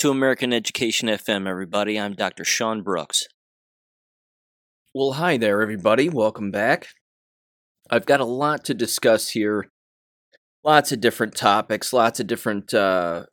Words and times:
To 0.00 0.10
American 0.10 0.54
Education 0.54 1.10
FM, 1.10 1.46
everybody. 1.46 2.00
I'm 2.00 2.14
Dr. 2.14 2.42
Sean 2.42 2.80
Brooks. 2.80 3.24
Well, 4.94 5.12
hi 5.12 5.36
there, 5.36 5.60
everybody. 5.60 6.08
Welcome 6.08 6.50
back. 6.50 6.86
I've 7.90 8.06
got 8.06 8.20
a 8.20 8.24
lot 8.24 8.64
to 8.64 8.72
discuss 8.72 9.32
here. 9.32 9.68
Lots 10.64 10.90
of 10.90 11.02
different 11.02 11.36
topics, 11.36 11.92
lots 11.92 12.18
of 12.18 12.26
different 12.26 12.72
uh, 12.72 13.24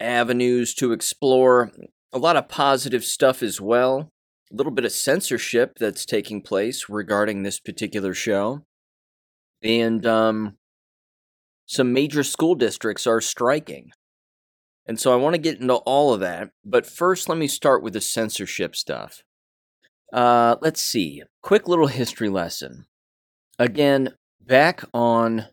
avenues 0.00 0.74
to 0.74 0.92
explore, 0.92 1.72
a 2.12 2.18
lot 2.18 2.36
of 2.36 2.48
positive 2.48 3.04
stuff 3.04 3.42
as 3.42 3.60
well. 3.60 4.08
A 4.52 4.54
little 4.54 4.70
bit 4.70 4.84
of 4.84 4.92
censorship 4.92 5.72
that's 5.76 6.06
taking 6.06 6.40
place 6.40 6.88
regarding 6.88 7.42
this 7.42 7.58
particular 7.58 8.14
show. 8.14 8.62
And 9.60 10.06
um, 10.06 10.56
some 11.66 11.92
major 11.92 12.22
school 12.22 12.54
districts 12.54 13.08
are 13.08 13.20
striking. 13.20 13.90
And 14.86 15.00
so 15.00 15.12
I 15.12 15.16
want 15.16 15.34
to 15.34 15.40
get 15.40 15.60
into 15.60 15.74
all 15.74 16.12
of 16.12 16.20
that. 16.20 16.50
But 16.64 16.86
first, 16.86 17.28
let 17.28 17.38
me 17.38 17.48
start 17.48 17.82
with 17.82 17.94
the 17.94 18.00
censorship 18.00 18.76
stuff. 18.76 19.24
Uh, 20.12 20.56
let's 20.60 20.82
see. 20.82 21.22
Quick 21.42 21.66
little 21.66 21.88
history 21.88 22.28
lesson. 22.28 22.86
Again, 23.58 24.14
back 24.40 24.84
on 24.94 25.46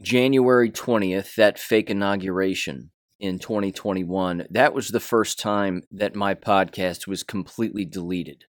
January 0.00 0.70
20th, 0.70 1.34
that 1.34 1.58
fake 1.58 1.90
inauguration 1.90 2.90
in 3.18 3.38
2021, 3.38 4.46
that 4.50 4.72
was 4.72 4.88
the 4.88 5.00
first 5.00 5.38
time 5.38 5.82
that 5.90 6.14
my 6.14 6.34
podcast 6.34 7.06
was 7.06 7.22
completely 7.22 7.84
deleted. 7.84 8.44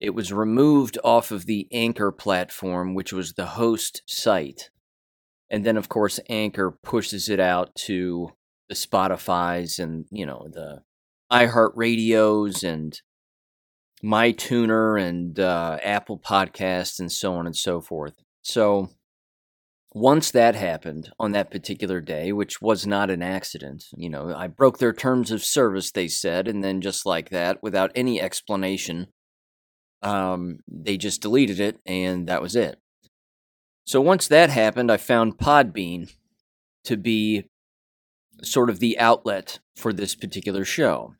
It 0.00 0.10
was 0.10 0.32
removed 0.32 0.96
off 1.02 1.32
of 1.32 1.46
the 1.46 1.66
Anchor 1.72 2.12
platform, 2.12 2.94
which 2.94 3.12
was 3.12 3.32
the 3.32 3.46
host 3.46 4.02
site 4.06 4.70
and 5.50 5.64
then 5.64 5.76
of 5.76 5.88
course 5.88 6.20
Anchor 6.28 6.70
pushes 6.70 7.28
it 7.28 7.40
out 7.40 7.74
to 7.74 8.32
the 8.68 8.74
Spotify's 8.74 9.78
and 9.78 10.06
you 10.10 10.26
know 10.26 10.48
the 10.50 10.82
iHeart 11.32 11.72
Radios 11.74 12.62
and 12.62 13.00
MyTuner 14.02 15.00
and 15.00 15.38
uh, 15.38 15.78
Apple 15.82 16.18
Podcasts 16.18 17.00
and 17.00 17.10
so 17.10 17.34
on 17.34 17.46
and 17.46 17.56
so 17.56 17.80
forth. 17.80 18.14
So 18.42 18.90
once 19.92 20.30
that 20.30 20.54
happened 20.54 21.10
on 21.18 21.32
that 21.32 21.50
particular 21.50 22.00
day, 22.00 22.32
which 22.32 22.60
was 22.60 22.86
not 22.86 23.10
an 23.10 23.22
accident, 23.22 23.84
you 23.96 24.08
know, 24.08 24.32
I 24.34 24.46
broke 24.46 24.78
their 24.78 24.92
terms 24.92 25.30
of 25.30 25.42
service, 25.42 25.90
they 25.90 26.08
said, 26.08 26.46
and 26.46 26.62
then 26.62 26.80
just 26.80 27.04
like 27.06 27.30
that, 27.30 27.62
without 27.62 27.90
any 27.94 28.20
explanation, 28.20 29.08
um, 30.02 30.58
they 30.68 30.96
just 30.96 31.22
deleted 31.22 31.58
it, 31.58 31.78
and 31.84 32.28
that 32.28 32.42
was 32.42 32.54
it. 32.54 32.78
So 33.86 34.00
once 34.00 34.28
that 34.28 34.50
happened, 34.50 34.92
I 34.92 34.98
found 34.98 35.38
Podbean 35.38 36.12
to 36.84 36.96
be 36.96 37.48
sort 38.42 38.70
of 38.70 38.80
the 38.80 38.98
outlet 38.98 39.58
for 39.76 39.92
this 39.92 40.14
particular 40.14 40.64
show. 40.64 41.14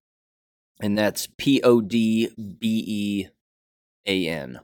And 0.81 0.97
that's 0.97 1.29
P 1.39 1.61
O 1.63 1.81
D 1.81 2.29
B 2.37 2.85
E 2.87 3.29
A 4.07 4.29
N. 4.29 4.61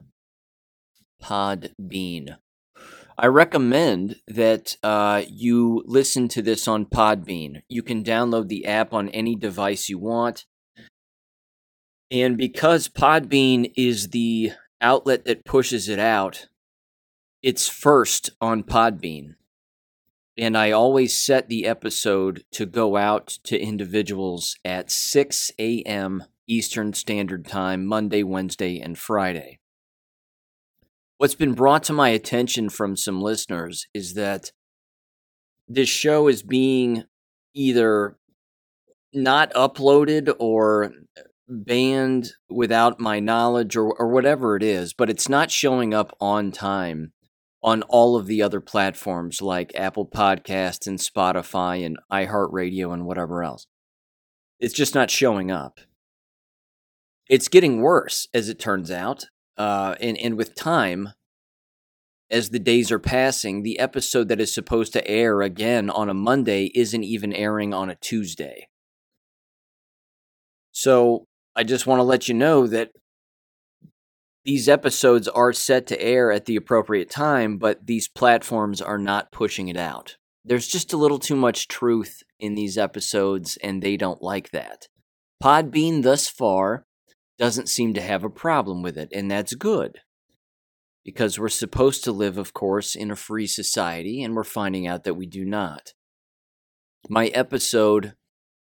Podbean. 1.21 2.37
I 3.17 3.27
recommend 3.27 4.17
that 4.27 4.75
uh, 4.83 5.23
you 5.27 5.83
listen 5.85 6.27
to 6.29 6.41
this 6.41 6.67
on 6.67 6.85
Podbean. 6.85 7.61
You 7.69 7.81
can 7.81 8.03
download 8.03 8.49
the 8.49 8.65
app 8.65 8.93
on 8.93 9.09
any 9.09 9.35
device 9.35 9.87
you 9.87 9.97
want. 9.97 10.45
And 12.11 12.37
because 12.37 12.89
Podbean 12.89 13.71
is 13.77 14.09
the 14.09 14.51
outlet 14.81 15.25
that 15.25 15.45
pushes 15.45 15.87
it 15.87 15.97
out, 15.97 16.47
it's 17.41 17.69
first 17.69 18.31
on 18.41 18.63
Podbean. 18.63 19.35
And 20.37 20.57
I 20.57 20.71
always 20.71 21.15
set 21.15 21.47
the 21.47 21.65
episode 21.65 22.43
to 22.51 22.65
go 22.65 22.97
out 22.97 23.27
to 23.45 23.59
individuals 23.59 24.57
at 24.65 24.91
6 24.91 25.51
a.m. 25.57 26.25
Eastern 26.47 26.93
Standard 26.93 27.45
Time, 27.45 27.85
Monday, 27.85 28.21
Wednesday, 28.21 28.79
and 28.79 28.97
Friday. 28.97 29.59
What's 31.17 31.35
been 31.35 31.53
brought 31.53 31.83
to 31.85 31.93
my 31.93 32.09
attention 32.09 32.69
from 32.69 32.97
some 32.97 33.21
listeners 33.21 33.87
is 33.93 34.15
that 34.15 34.51
this 35.67 35.87
show 35.87 36.27
is 36.27 36.43
being 36.43 37.05
either 37.53 38.17
not 39.13 39.53
uploaded 39.53 40.33
or 40.37 40.91
banned 41.47 42.31
without 42.49 42.99
my 42.99 43.21
knowledge 43.21 43.77
or, 43.77 43.93
or 43.93 44.09
whatever 44.09 44.57
it 44.57 44.63
is, 44.63 44.93
but 44.93 45.09
it's 45.09 45.29
not 45.29 45.49
showing 45.49 45.93
up 45.93 46.15
on 46.19 46.51
time 46.51 47.13
on 47.65 47.81
all 47.83 48.15
of 48.15 48.27
the 48.27 48.43
other 48.43 48.61
platforms 48.61 49.41
like 49.41 49.73
Apple 49.73 50.05
Podcasts 50.05 50.85
and 50.85 50.99
Spotify 50.99 51.83
and 51.83 51.97
iHeartRadio 52.13 52.93
and 52.93 53.07
whatever 53.07 53.43
else. 53.43 53.65
It's 54.59 54.73
just 54.75 54.93
not 54.93 55.09
showing 55.09 55.49
up. 55.49 55.79
It's 57.27 57.47
getting 57.47 57.81
worse, 57.81 58.27
as 58.35 58.49
it 58.49 58.59
turns 58.59 58.91
out. 58.91 59.25
Uh, 59.57 59.95
and, 59.99 60.15
and 60.19 60.37
with 60.37 60.53
time, 60.53 61.09
as 62.29 62.51
the 62.51 62.59
days 62.59 62.91
are 62.91 62.99
passing, 62.99 63.63
the 63.63 63.79
episode 63.79 64.27
that 64.27 64.39
is 64.39 64.53
supposed 64.53 64.93
to 64.93 65.07
air 65.07 65.41
again 65.41 65.89
on 65.89 66.07
a 66.07 66.13
Monday 66.13 66.71
isn't 66.75 67.03
even 67.03 67.33
airing 67.33 67.73
on 67.73 67.89
a 67.89 67.95
Tuesday. 67.95 68.67
So 70.71 71.25
I 71.55 71.63
just 71.63 71.87
want 71.87 71.97
to 71.97 72.03
let 72.03 72.27
you 72.27 72.35
know 72.35 72.67
that 72.67 72.91
these 74.45 74.69
episodes 74.69 75.27
are 75.27 75.51
set 75.51 75.87
to 75.87 75.99
air 75.99 76.31
at 76.31 76.45
the 76.45 76.55
appropriate 76.55 77.09
time, 77.09 77.57
but 77.57 77.87
these 77.87 78.07
platforms 78.07 78.79
are 78.79 78.99
not 78.99 79.31
pushing 79.31 79.69
it 79.69 79.77
out. 79.77 80.17
There's 80.45 80.67
just 80.67 80.93
a 80.93 80.97
little 80.97 81.17
too 81.17 81.35
much 81.35 81.67
truth 81.67 82.21
in 82.39 82.53
these 82.53 82.77
episodes, 82.77 83.57
and 83.63 83.81
they 83.81 83.97
don't 83.97 84.21
like 84.21 84.51
that. 84.51 84.87
Podbean, 85.43 86.03
thus 86.03 86.27
far, 86.27 86.85
doesn't 87.39 87.69
seem 87.69 87.95
to 87.95 88.01
have 88.01 88.23
a 88.23 88.29
problem 88.29 88.83
with 88.83 88.99
it, 88.99 89.09
and 89.11 89.31
that's 89.31 89.55
good. 89.55 90.01
Because 91.03 91.39
we're 91.39 91.49
supposed 91.49 92.03
to 92.03 92.11
live, 92.11 92.37
of 92.37 92.53
course, 92.53 92.93
in 92.95 93.09
a 93.09 93.15
free 93.15 93.47
society, 93.47 94.21
and 94.21 94.35
we're 94.35 94.43
finding 94.43 94.85
out 94.85 95.05
that 95.05 95.15
we 95.15 95.25
do 95.25 95.43
not. 95.43 95.93
My 97.09 97.27
episode 97.27 98.13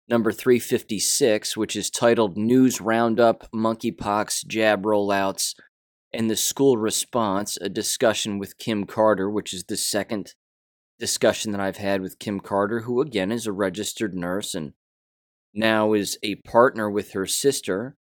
number 0.08 0.32
356, 0.32 1.58
which 1.58 1.76
is 1.76 1.90
titled 1.90 2.38
News 2.38 2.80
Roundup 2.80 3.50
Monkeypox 3.52 4.46
Jab 4.46 4.84
Rollouts 4.84 5.56
and 6.14 6.30
the 6.30 6.36
school 6.36 6.78
response, 6.78 7.58
a 7.62 7.70
discussion 7.70 8.38
with 8.38 8.58
Kim 8.58 8.86
Carter, 8.86 9.30
which 9.30 9.54
is 9.54 9.64
the 9.64 9.78
second 9.78 10.34
discussion 11.00 11.52
that 11.52 11.62
I've 11.62 11.78
had 11.78 12.02
with 12.02 12.20
Kim 12.20 12.40
Carter, 12.40 12.82
who 12.82 13.02
again 13.02 13.32
is 13.32 13.48
a 13.48 13.52
registered 13.52 14.14
nurse 14.14 14.54
and 14.54 14.74
now 15.54 15.94
is 15.94 16.18
a 16.24 16.36
partner 16.36 16.90
with 16.90 17.14
her 17.14 17.26
sister 17.26 17.96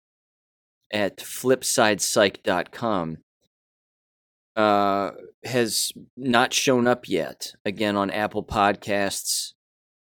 at 0.91 1.17
flipsidepsych.com. 1.17 3.17
Uh, 4.53 5.11
has 5.45 5.93
not 6.17 6.53
shown 6.53 6.85
up 6.85 7.07
yet, 7.07 7.53
again, 7.63 7.95
on 7.95 8.11
Apple 8.11 8.43
Podcasts 8.43 9.53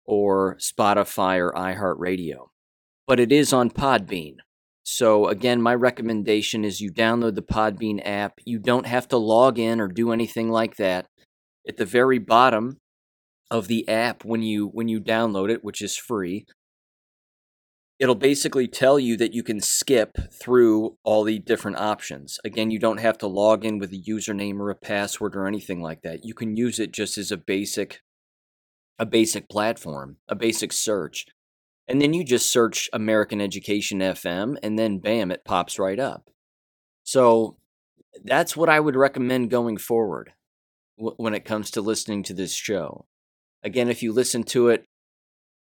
or 0.04 0.56
Spotify 0.56 1.38
or 1.38 1.52
iHeartRadio. 1.52 2.48
But 3.06 3.18
it 3.18 3.32
is 3.32 3.54
on 3.54 3.70
Podbean. 3.70 4.36
So, 4.88 5.26
again, 5.26 5.60
my 5.60 5.74
recommendation 5.74 6.64
is 6.64 6.80
you 6.80 6.92
download 6.92 7.34
the 7.34 7.42
Podbean 7.42 8.00
app. 8.04 8.34
You 8.44 8.60
don't 8.60 8.86
have 8.86 9.08
to 9.08 9.16
log 9.16 9.58
in 9.58 9.80
or 9.80 9.88
do 9.88 10.12
anything 10.12 10.48
like 10.48 10.76
that. 10.76 11.08
At 11.68 11.76
the 11.76 11.84
very 11.84 12.20
bottom 12.20 12.78
of 13.50 13.66
the 13.66 13.88
app 13.88 14.24
when 14.24 14.42
you 14.42 14.68
when 14.68 14.86
you 14.86 15.00
download 15.00 15.50
it, 15.50 15.64
which 15.64 15.82
is 15.82 15.96
free, 15.96 16.46
it'll 17.98 18.14
basically 18.14 18.68
tell 18.68 18.96
you 18.96 19.16
that 19.16 19.34
you 19.34 19.42
can 19.42 19.60
skip 19.60 20.18
through 20.40 20.96
all 21.02 21.24
the 21.24 21.40
different 21.40 21.78
options. 21.78 22.38
Again, 22.44 22.70
you 22.70 22.78
don't 22.78 23.00
have 23.00 23.18
to 23.18 23.26
log 23.26 23.64
in 23.64 23.80
with 23.80 23.92
a 23.92 24.00
username 24.08 24.60
or 24.60 24.70
a 24.70 24.76
password 24.76 25.34
or 25.34 25.48
anything 25.48 25.82
like 25.82 26.02
that. 26.02 26.24
You 26.24 26.32
can 26.32 26.56
use 26.56 26.78
it 26.78 26.92
just 26.92 27.18
as 27.18 27.32
a 27.32 27.36
basic 27.36 28.02
a 29.00 29.04
basic 29.04 29.48
platform, 29.48 30.18
a 30.28 30.36
basic 30.36 30.72
search. 30.72 31.26
And 31.88 32.02
then 32.02 32.12
you 32.12 32.24
just 32.24 32.50
search 32.50 32.90
American 32.92 33.40
Education 33.40 34.00
FM, 34.00 34.56
and 34.62 34.78
then 34.78 34.98
bam, 34.98 35.30
it 35.30 35.44
pops 35.44 35.78
right 35.78 35.98
up. 35.98 36.30
So 37.04 37.58
that's 38.24 38.56
what 38.56 38.68
I 38.68 38.80
would 38.80 38.96
recommend 38.96 39.50
going 39.50 39.76
forward 39.76 40.32
when 40.96 41.34
it 41.34 41.44
comes 41.44 41.70
to 41.72 41.80
listening 41.80 42.22
to 42.24 42.34
this 42.34 42.54
show. 42.54 43.06
Again, 43.62 43.88
if 43.88 44.02
you 44.02 44.12
listen 44.12 44.42
to 44.44 44.68
it 44.68 44.86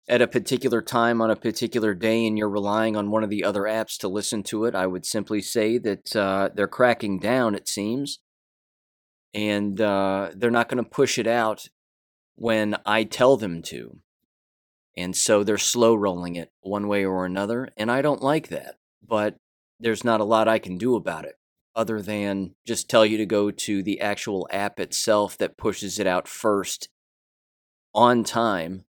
at 0.07 0.21
a 0.21 0.27
particular 0.27 0.81
time 0.81 1.21
on 1.21 1.31
a 1.31 1.35
particular 1.35 1.93
day 1.93 2.25
and 2.25 2.37
you're 2.37 2.49
relying 2.49 2.95
on 2.95 3.11
one 3.11 3.23
of 3.23 3.29
the 3.29 3.43
other 3.43 3.63
apps 3.63 3.97
to 3.97 4.07
listen 4.07 4.43
to 4.43 4.65
it, 4.65 4.75
I 4.75 4.87
would 4.87 5.05
simply 5.05 5.41
say 5.41 5.77
that 5.79 6.15
uh, 6.15 6.49
they're 6.53 6.67
cracking 6.67 7.19
down, 7.19 7.55
it 7.55 7.67
seems. 7.67 8.19
And 9.33 9.81
uh, 9.81 10.29
they're 10.35 10.51
not 10.51 10.69
going 10.69 10.83
to 10.83 10.89
push 10.89 11.17
it 11.17 11.27
out 11.27 11.67
when 12.35 12.77
I 12.85 13.03
tell 13.03 13.35
them 13.37 13.61
to. 13.63 13.99
And 14.97 15.15
so 15.15 15.43
they're 15.43 15.57
slow 15.57 15.95
rolling 15.95 16.35
it 16.35 16.51
one 16.61 16.87
way 16.87 17.05
or 17.05 17.25
another. 17.25 17.69
And 17.77 17.91
I 17.91 18.01
don't 18.01 18.21
like 18.21 18.47
that. 18.49 18.75
But 19.05 19.35
there's 19.79 20.03
not 20.03 20.21
a 20.21 20.25
lot 20.25 20.47
I 20.47 20.59
can 20.59 20.77
do 20.77 20.95
about 20.95 21.25
it 21.25 21.35
other 21.75 22.01
than 22.01 22.55
just 22.65 22.89
tell 22.89 23.05
you 23.05 23.17
to 23.17 23.25
go 23.25 23.51
to 23.51 23.83
the 23.83 23.99
actual 23.99 24.47
app 24.51 24.79
itself 24.79 25.37
that 25.37 25.57
pushes 25.57 25.99
it 25.99 26.07
out 26.07 26.27
first 26.27 26.87
on 27.93 28.23
time 28.23 28.85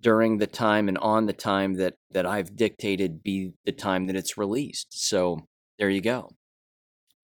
during 0.00 0.38
the 0.38 0.46
time 0.46 0.88
and 0.88 0.98
on 0.98 1.26
the 1.26 1.32
time 1.32 1.74
that 1.74 1.94
that 2.10 2.26
I've 2.26 2.56
dictated 2.56 3.22
be 3.22 3.54
the 3.64 3.72
time 3.72 4.06
that 4.06 4.16
it's 4.16 4.36
released. 4.36 4.88
So 4.90 5.46
there 5.78 5.88
you 5.88 6.00
go. 6.00 6.30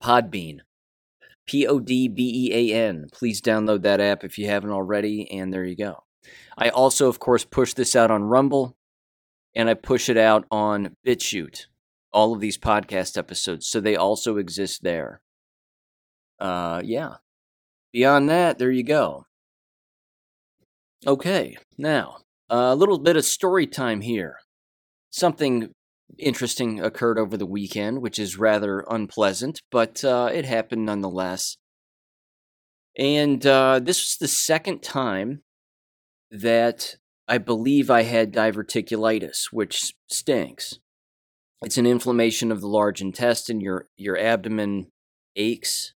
Podbean. 0.01 0.59
P 1.45 1.67
O 1.67 1.79
D 1.79 2.07
B 2.07 2.47
E 2.47 2.71
A 2.71 2.87
N. 2.87 3.07
Please 3.11 3.41
download 3.41 3.81
that 3.83 3.99
app 3.99 4.23
if 4.23 4.37
you 4.37 4.47
haven't 4.47 4.71
already, 4.71 5.29
and 5.31 5.53
there 5.53 5.65
you 5.65 5.75
go. 5.75 6.03
I 6.57 6.69
also, 6.69 7.07
of 7.07 7.19
course, 7.19 7.45
push 7.45 7.73
this 7.73 7.95
out 7.95 8.11
on 8.11 8.23
Rumble 8.23 8.75
and 9.55 9.69
I 9.69 9.73
push 9.73 10.09
it 10.09 10.17
out 10.17 10.45
on 10.51 10.95
BitChute, 11.05 11.65
all 12.13 12.33
of 12.33 12.39
these 12.39 12.57
podcast 12.57 13.17
episodes. 13.17 13.67
So 13.67 13.79
they 13.79 13.95
also 13.95 14.37
exist 14.37 14.83
there. 14.83 15.21
Uh, 16.39 16.81
yeah. 16.83 17.15
Beyond 17.91 18.29
that, 18.29 18.57
there 18.57 18.71
you 18.71 18.83
go. 18.83 19.25
Okay, 21.05 21.57
now 21.77 22.17
a 22.51 22.75
little 22.75 22.99
bit 22.99 23.15
of 23.15 23.25
story 23.25 23.65
time 23.65 24.01
here. 24.01 24.37
Something 25.09 25.73
interesting 26.19 26.81
occurred 26.81 27.17
over 27.17 27.37
the 27.37 27.45
weekend, 27.45 28.01
which 28.01 28.19
is 28.19 28.37
rather 28.37 28.85
unpleasant, 28.89 29.61
but 29.71 30.03
uh, 30.03 30.29
it 30.31 30.45
happened 30.45 30.85
nonetheless. 30.85 31.57
And 32.97 33.45
uh, 33.45 33.79
this 33.79 33.99
was 33.99 34.17
the 34.19 34.27
second 34.27 34.83
time 34.83 35.43
that 36.31 36.95
I 37.27 37.37
believe 37.37 37.91
I 37.91 38.03
had 38.03 38.33
diverticulitis, 38.33 39.51
which 39.51 39.93
stinks. 40.09 40.79
It's 41.61 41.77
an 41.77 41.85
inflammation 41.85 42.51
of 42.51 42.61
the 42.61 42.67
large 42.67 43.01
intestine. 43.01 43.61
Your 43.61 43.87
your 43.95 44.17
abdomen 44.17 44.87
aches, 45.35 45.93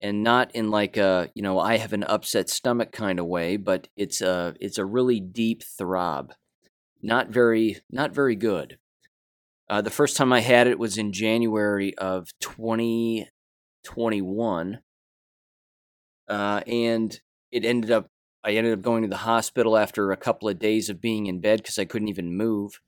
and 0.00 0.22
not 0.22 0.54
in 0.54 0.70
like 0.70 0.96
a 0.96 1.30
you 1.34 1.42
know 1.42 1.58
I 1.60 1.76
have 1.76 1.92
an 1.92 2.04
upset 2.04 2.48
stomach 2.50 2.90
kind 2.90 3.20
of 3.20 3.26
way, 3.26 3.56
but 3.56 3.88
it's 3.96 4.20
a 4.20 4.54
it's 4.60 4.78
a 4.78 4.84
really 4.84 5.20
deep 5.20 5.62
throb. 5.62 6.32
Not 7.02 7.28
very 7.28 7.78
not 7.90 8.12
very 8.12 8.34
good. 8.34 8.78
Uh, 9.70 9.80
the 9.80 9.90
first 9.90 10.16
time 10.16 10.32
I 10.32 10.40
had 10.40 10.66
it 10.66 10.78
was 10.78 10.98
in 10.98 11.12
January 11.12 11.96
of 11.96 12.28
2021, 12.40 14.80
uh, 16.28 16.60
and 16.66 17.20
it 17.50 17.64
ended 17.64 17.90
up 17.90 18.10
I 18.44 18.52
ended 18.52 18.74
up 18.74 18.82
going 18.82 19.02
to 19.02 19.08
the 19.08 19.16
hospital 19.16 19.76
after 19.76 20.12
a 20.12 20.18
couple 20.18 20.48
of 20.48 20.58
days 20.58 20.90
of 20.90 21.00
being 21.00 21.26
in 21.26 21.40
bed 21.40 21.62
because 21.62 21.78
I 21.78 21.86
couldn't 21.86 22.08
even 22.08 22.36
move. 22.36 22.80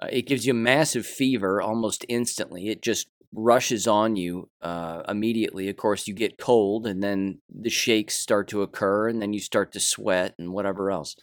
Uh, 0.00 0.08
it 0.10 0.26
gives 0.26 0.46
you 0.46 0.52
a 0.52 0.56
massive 0.56 1.04
fever 1.04 1.60
almost 1.60 2.06
instantly. 2.08 2.68
It 2.68 2.80
just 2.80 3.08
rushes 3.34 3.86
on 3.86 4.16
you 4.16 4.48
uh, 4.62 5.02
immediately. 5.06 5.68
Of 5.68 5.76
course, 5.76 6.08
you 6.08 6.14
get 6.14 6.38
cold, 6.38 6.86
and 6.86 7.02
then 7.02 7.40
the 7.48 7.68
shakes 7.68 8.14
start 8.14 8.48
to 8.48 8.62
occur, 8.62 9.08
and 9.08 9.20
then 9.20 9.34
you 9.34 9.40
start 9.40 9.70
to 9.72 9.80
sweat 9.80 10.34
and 10.38 10.52
whatever 10.54 10.90
else. 10.90 11.14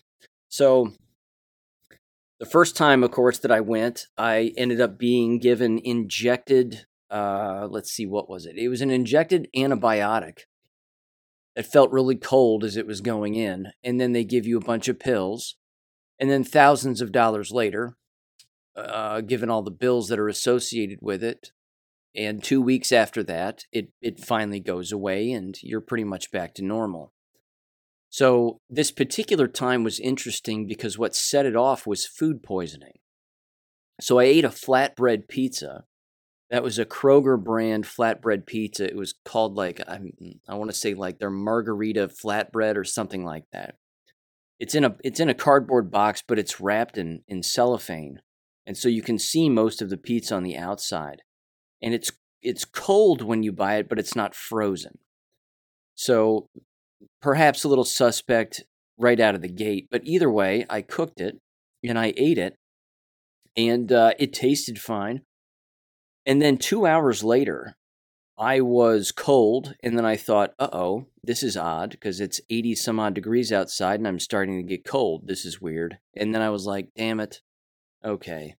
So, 0.50 0.94
the 2.40 2.46
first 2.46 2.78
time, 2.78 3.04
of 3.04 3.12
course, 3.12 3.40
that 3.40 3.52
I 3.52 3.62
went, 3.62 4.08
I 4.18 4.54
ended 4.56 4.80
up 4.80 5.00
being 5.00 5.40
given 5.40 5.80
injected. 5.80 6.86
Uh, 7.10 7.68
let's 7.70 7.92
see, 7.92 8.06
what 8.06 8.30
was 8.30 8.46
it? 8.46 8.58
It 8.58 8.68
was 8.68 8.82
an 8.82 8.92
injected 8.92 9.48
antibiotic 9.56 10.44
it 11.56 11.64
felt 11.64 11.92
really 11.92 12.16
cold 12.16 12.64
as 12.64 12.78
it 12.78 12.88
was 12.88 13.02
going 13.02 13.36
in. 13.36 13.68
And 13.84 14.00
then 14.00 14.14
they 14.14 14.24
give 14.24 14.46
you 14.46 14.58
a 14.58 14.66
bunch 14.66 14.88
of 14.88 15.00
pills. 15.00 15.56
And 16.20 16.30
then 16.30 16.44
thousands 16.44 17.02
of 17.02 17.12
dollars 17.12 17.52
later, 17.52 17.98
uh, 18.76 19.22
given 19.22 19.50
all 19.50 19.64
the 19.64 19.72
bills 19.72 20.08
that 20.08 20.20
are 20.20 20.30
associated 20.30 21.00
with 21.02 21.24
it, 21.24 21.52
and 22.14 22.44
two 22.44 22.62
weeks 22.62 22.92
after 22.92 23.24
that, 23.24 23.66
it, 23.72 23.90
it 24.02 24.20
finally 24.20 24.60
goes 24.60 24.92
away 24.92 25.32
and 25.32 25.58
you're 25.64 25.82
pretty 25.82 26.04
much 26.04 26.32
back 26.32 26.54
to 26.56 26.64
normal. 26.64 27.14
So, 28.10 28.60
this 28.70 28.92
particular 28.92 29.48
time 29.48 29.86
was 29.86 29.98
interesting 29.98 30.68
because 30.68 30.98
what 30.98 31.16
set 31.16 31.46
it 31.46 31.56
off 31.56 31.88
was 31.88 32.06
food 32.06 32.44
poisoning. 32.44 33.00
So, 34.02 34.20
I 34.20 34.26
ate 34.26 34.44
a 34.44 34.50
flatbread 34.50 35.30
pizza 35.30 35.86
that 36.52 36.64
was 36.64 36.78
a 36.78 36.86
Kroger 36.86 37.42
brand 37.42 37.86
flatbread 37.86 38.46
pizza. 38.46 38.86
It 38.86 38.98
was 38.98 39.16
called 39.24 39.56
like 39.56 39.82
I 39.88 40.00
I 40.48 40.56
want 40.56 40.70
to 40.70 40.76
say 40.76 40.94
like 40.94 41.18
their 41.18 41.32
margherita 41.32 42.10
flatbread 42.10 42.76
or 42.76 42.84
something 42.84 43.24
like 43.24 43.46
that. 43.54 43.76
It's 44.60 44.76
in 44.76 44.84
a 44.84 44.96
it's 45.04 45.22
in 45.22 45.30
a 45.30 45.34
cardboard 45.34 45.90
box, 45.90 46.22
but 46.28 46.38
it's 46.38 46.60
wrapped 46.60 46.98
in 46.98 47.24
in 47.28 47.42
cellophane, 47.42 48.22
and 48.68 48.78
so 48.78 48.90
you 48.90 49.02
can 49.02 49.18
see 49.18 49.50
most 49.50 49.82
of 49.82 49.90
the 49.90 49.98
pizza 49.98 50.36
on 50.36 50.44
the 50.44 50.58
outside. 50.58 51.22
And 51.82 51.94
it's 51.94 52.12
it's 52.42 52.66
cold 52.66 53.22
when 53.22 53.44
you 53.44 53.54
buy 53.54 53.76
it, 53.76 53.88
but 53.88 53.98
it's 53.98 54.16
not 54.16 54.36
frozen. 54.36 55.00
So 55.96 56.50
perhaps 57.22 57.64
a 57.64 57.70
little 57.70 57.86
suspect 57.86 58.64
right 58.98 59.20
out 59.20 59.36
of 59.36 59.42
the 59.42 59.48
gate. 59.48 59.88
But 59.90 60.02
either 60.04 60.30
way, 60.30 60.66
I 60.70 60.82
cooked 60.82 61.22
it 61.22 61.38
and 61.82 61.98
I 61.98 62.14
ate 62.18 62.38
it, 62.38 62.56
and 63.56 63.90
uh, 63.90 64.14
it 64.20 64.34
tasted 64.34 64.82
fine. 64.82 65.22
And 66.26 66.42
then 66.42 66.58
two 66.58 66.86
hours 66.86 67.24
later, 67.24 67.76
I 68.38 68.62
was 68.62 69.12
cold, 69.12 69.76
and 69.84 69.98
then 69.98 70.06
I 70.06 70.16
thought, 70.18 70.54
uh 70.58 70.70
oh, 70.74 71.08
this 71.24 71.44
is 71.44 71.56
odd 71.56 71.92
because 71.92 72.20
it's 72.20 72.42
80 72.50 72.76
some 72.76 73.00
odd 73.00 73.14
degrees 73.14 73.52
outside 73.52 74.00
and 74.00 74.08
I'm 74.08 74.20
starting 74.20 74.58
to 74.58 74.68
get 74.68 74.86
cold. 74.86 75.28
This 75.28 75.46
is 75.46 75.62
weird. 75.62 76.00
And 76.16 76.34
then 76.34 76.42
I 76.42 76.50
was 76.50 76.66
like, 76.66 76.90
damn 76.96 77.20
it. 77.20 77.42
Okay. 78.04 78.56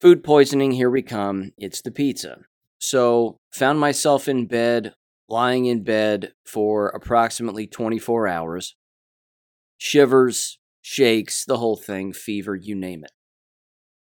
Food 0.00 0.22
poisoning, 0.22 0.72
here 0.72 0.90
we 0.90 1.02
come. 1.02 1.52
It's 1.56 1.80
the 1.80 1.90
pizza. 1.90 2.38
So, 2.78 3.38
found 3.50 3.80
myself 3.80 4.28
in 4.28 4.46
bed, 4.46 4.94
lying 5.28 5.66
in 5.66 5.82
bed 5.82 6.32
for 6.44 6.88
approximately 6.88 7.66
24 7.66 8.26
hours. 8.26 8.76
Shivers, 9.76 10.58
shakes, 10.80 11.44
the 11.44 11.58
whole 11.58 11.76
thing, 11.76 12.12
fever, 12.12 12.54
you 12.54 12.74
name 12.74 13.04
it. 13.04 13.12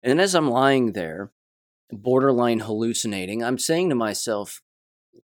And 0.01 0.21
as 0.21 0.35
I'm 0.35 0.49
lying 0.49 0.93
there, 0.93 1.31
borderline 1.91 2.59
hallucinating, 2.59 3.43
I'm 3.43 3.57
saying 3.57 3.89
to 3.89 3.95
myself, 3.95 4.61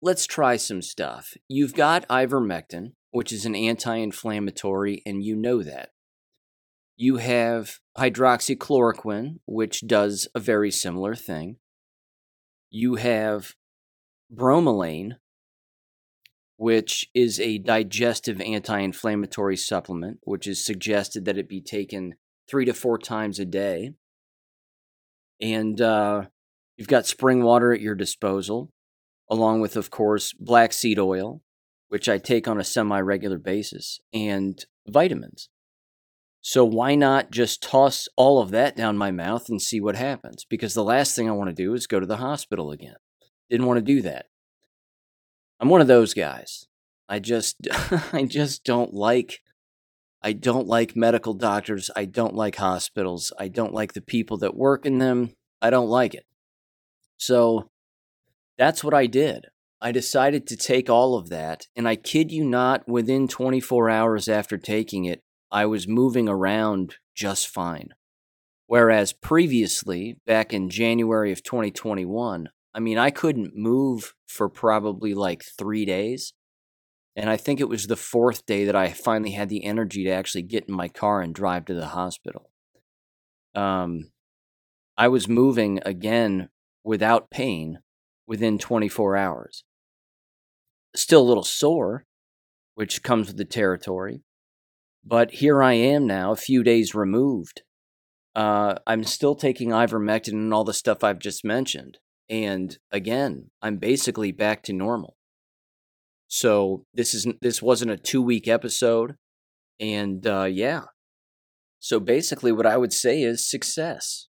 let's 0.01 0.27
try 0.27 0.57
some 0.57 0.83
stuff. 0.83 1.35
You've 1.49 1.75
got 1.75 2.09
ivermectin, 2.09 2.93
which 3.11 3.33
is 3.33 3.45
an 3.45 3.55
anti 3.55 3.97
inflammatory, 3.97 5.03
and 5.05 5.23
you 5.23 5.37
know 5.37 5.63
that. 5.63 5.91
You 6.97 7.17
have 7.17 7.79
hydroxychloroquine, 7.99 9.41
which 9.47 9.87
does 9.87 10.29
a 10.35 10.41
very 10.41 10.71
similar 10.71 11.15
thing. 11.15 11.57
You 12.71 12.97
have 12.97 13.55
bromelain, 14.33 15.17
which 16.57 17.11
is 17.15 17.41
a 17.41 17.59
digestive 17.59 18.41
anti 18.41 18.79
inflammatory 18.79 19.57
supplement, 19.57 20.19
which 20.23 20.47
is 20.47 20.65
suggested 20.65 21.25
that 21.25 21.39
it 21.39 21.49
be 21.49 21.61
taken 21.61 22.15
three 22.49 22.65
to 22.65 22.73
four 22.73 22.99
times 22.99 23.39
a 23.39 23.45
day. 23.45 23.95
And 25.41 25.81
uh, 25.81 26.27
You've 26.83 26.89
got 26.89 27.07
spring 27.07 27.45
water 27.45 27.73
at 27.73 27.81
your 27.81 27.95
disposal, 27.95 28.73
along 29.31 29.61
with, 29.61 29.77
of 29.77 29.89
course, 29.93 30.33
black 30.33 30.73
seed 30.73 30.99
oil, 30.99 31.41
which 31.91 32.09
I 32.09 32.19
take 32.19 32.49
on 32.49 32.59
a 32.59 32.65
semi 32.65 32.99
regular 32.99 33.39
basis, 33.39 34.01
and 34.13 34.59
vitamins. 34.89 35.49
So 36.41 36.65
why 36.65 36.97
not 36.97 37.31
just 37.31 37.63
toss 37.63 38.09
all 38.17 38.43
of 38.43 38.51
that 38.51 38.75
down 38.75 38.99
my 38.99 39.13
mouth 39.13 39.49
and 39.49 39.63
see 39.63 39.81
what 39.81 39.95
happens? 39.95 40.45
Because 40.45 40.75
the 40.75 40.83
last 40.83 41.15
thing 41.15 41.29
I 41.29 41.35
want 41.35 41.51
to 41.51 41.55
do 41.55 41.73
is 41.73 41.87
go 41.87 42.01
to 42.01 42.05
the 42.07 42.17
hospital 42.17 42.73
again. 42.73 42.97
Didn't 43.49 43.67
want 43.67 43.79
to 43.79 43.85
do 43.85 44.03
that. 44.03 44.27
I'm 45.61 45.69
one 45.69 45.83
of 45.83 45.87
those 45.87 46.15
guys. 46.15 46.67
I 47.09 47.21
just 47.21 47.59
I 48.13 48.25
just 48.25 48.65
don't 48.65 48.93
like 48.93 49.39
I 50.21 50.33
don't 50.33 50.67
like 50.67 50.97
medical 50.97 51.35
doctors. 51.35 51.93
I 51.95 52.07
don't 52.07 52.35
like 52.35 52.57
hospitals. 52.57 53.33
I 53.39 53.47
don't 53.47 53.73
like 53.73 53.93
the 53.93 54.01
people 54.01 54.37
that 54.39 54.57
work 54.57 54.85
in 54.85 54.99
them. 54.99 55.37
I 55.61 55.71
don't 55.71 55.89
like 55.89 56.15
it. 56.15 56.27
So 57.23 57.71
that's 58.59 58.83
what 58.83 58.95
I 58.95 59.07
did. 59.07 59.47
I 59.81 59.93
decided 59.93 60.45
to 60.49 60.57
take 60.57 60.91
all 60.91 61.15
of 61.15 61.29
that, 61.29 61.69
and 61.77 61.87
I 61.87 61.95
kid 61.95 62.33
you 62.33 62.45
not, 62.45 62.89
within 62.89 63.29
24 63.29 63.89
hours 63.89 64.29
after 64.29 64.59
taking 64.59 65.05
it, 65.05 65.21
I 65.49 65.67
was 65.67 65.87
moving 65.87 66.29
around 66.29 66.97
just 67.15 67.47
fine. 67.47 67.91
Whereas 68.67 69.13
previously, 69.13 70.17
back 70.27 70.53
in 70.53 70.69
January 70.69 71.31
of 71.31 71.45
2021, 71.45 72.49
I 72.75 72.81
mean, 72.81 72.99
I 72.99 73.11
couldn't 73.11 73.55
move 73.55 74.15
for 74.27 74.49
probably 74.49 75.15
like 75.15 75.45
three 75.45 75.85
days. 75.85 76.33
And 77.15 77.31
I 77.31 77.37
think 77.37 77.61
it 77.61 77.69
was 77.69 77.87
the 77.87 77.95
fourth 77.95 78.47
day 78.47 78.65
that 78.65 78.75
I 78.75 78.89
finally 78.89 79.33
had 79.33 79.49
the 79.49 79.63
energy 79.63 80.03
to 80.05 80.11
actually 80.11 80.43
get 80.43 80.65
in 80.69 80.75
my 80.75 80.89
car 80.89 81.21
and 81.21 81.33
drive 81.33 81.67
to 81.67 81.75
the 81.75 81.89
hospital. 81.89 82.51
Um, 83.55 84.11
I 84.97 85.07
was 85.07 85.29
moving 85.29 85.79
again 85.85 86.49
without 86.85 87.31
pain 87.31 87.79
within 88.27 88.59
24 88.59 89.17
hours. 89.17 89.65
Still 90.95 91.23
a 91.23 91.29
little 91.29 91.45
sore, 91.45 92.05
which 92.75 93.03
comes 93.03 93.29
with 93.29 93.37
the 93.37 93.45
territory, 93.45 94.23
but 95.05 95.33
here 95.33 95.63
I 95.63 95.73
am 95.75 96.07
now, 96.07 96.33
a 96.33 96.37
few 96.37 96.63
days 96.63 96.95
removed. 96.95 97.63
Uh, 98.35 98.77
I'm 98.87 99.05
still 99.05 99.35
taking 99.35 99.71
ivermectin 99.71 100.33
and 100.33 100.55
all 100.55 100.65
the 100.65 100.73
stuff 100.73 101.03
I've 101.03 101.19
just 101.19 101.45
mentioned. 101.45 101.99
And 102.31 102.79
again, 102.91 103.51
I'm 103.61 103.77
basically 103.77 104.33
back 104.33 104.63
to 104.65 104.73
normal. 104.73 105.17
So 106.29 106.87
this 106.95 107.13
is 107.13 107.27
this 107.43 107.61
wasn't 107.61 107.91
a 107.91 107.99
two 107.99 108.23
week 108.23 108.49
episode, 108.49 109.17
and 109.79 110.27
uh, 110.27 110.45
yeah. 110.45 110.85
So 111.79 112.01
basically, 112.01 112.53
what 112.53 112.65
I 112.65 112.79
would 112.79 112.93
say 112.93 113.23
is 113.23 113.49
success. 113.49 114.29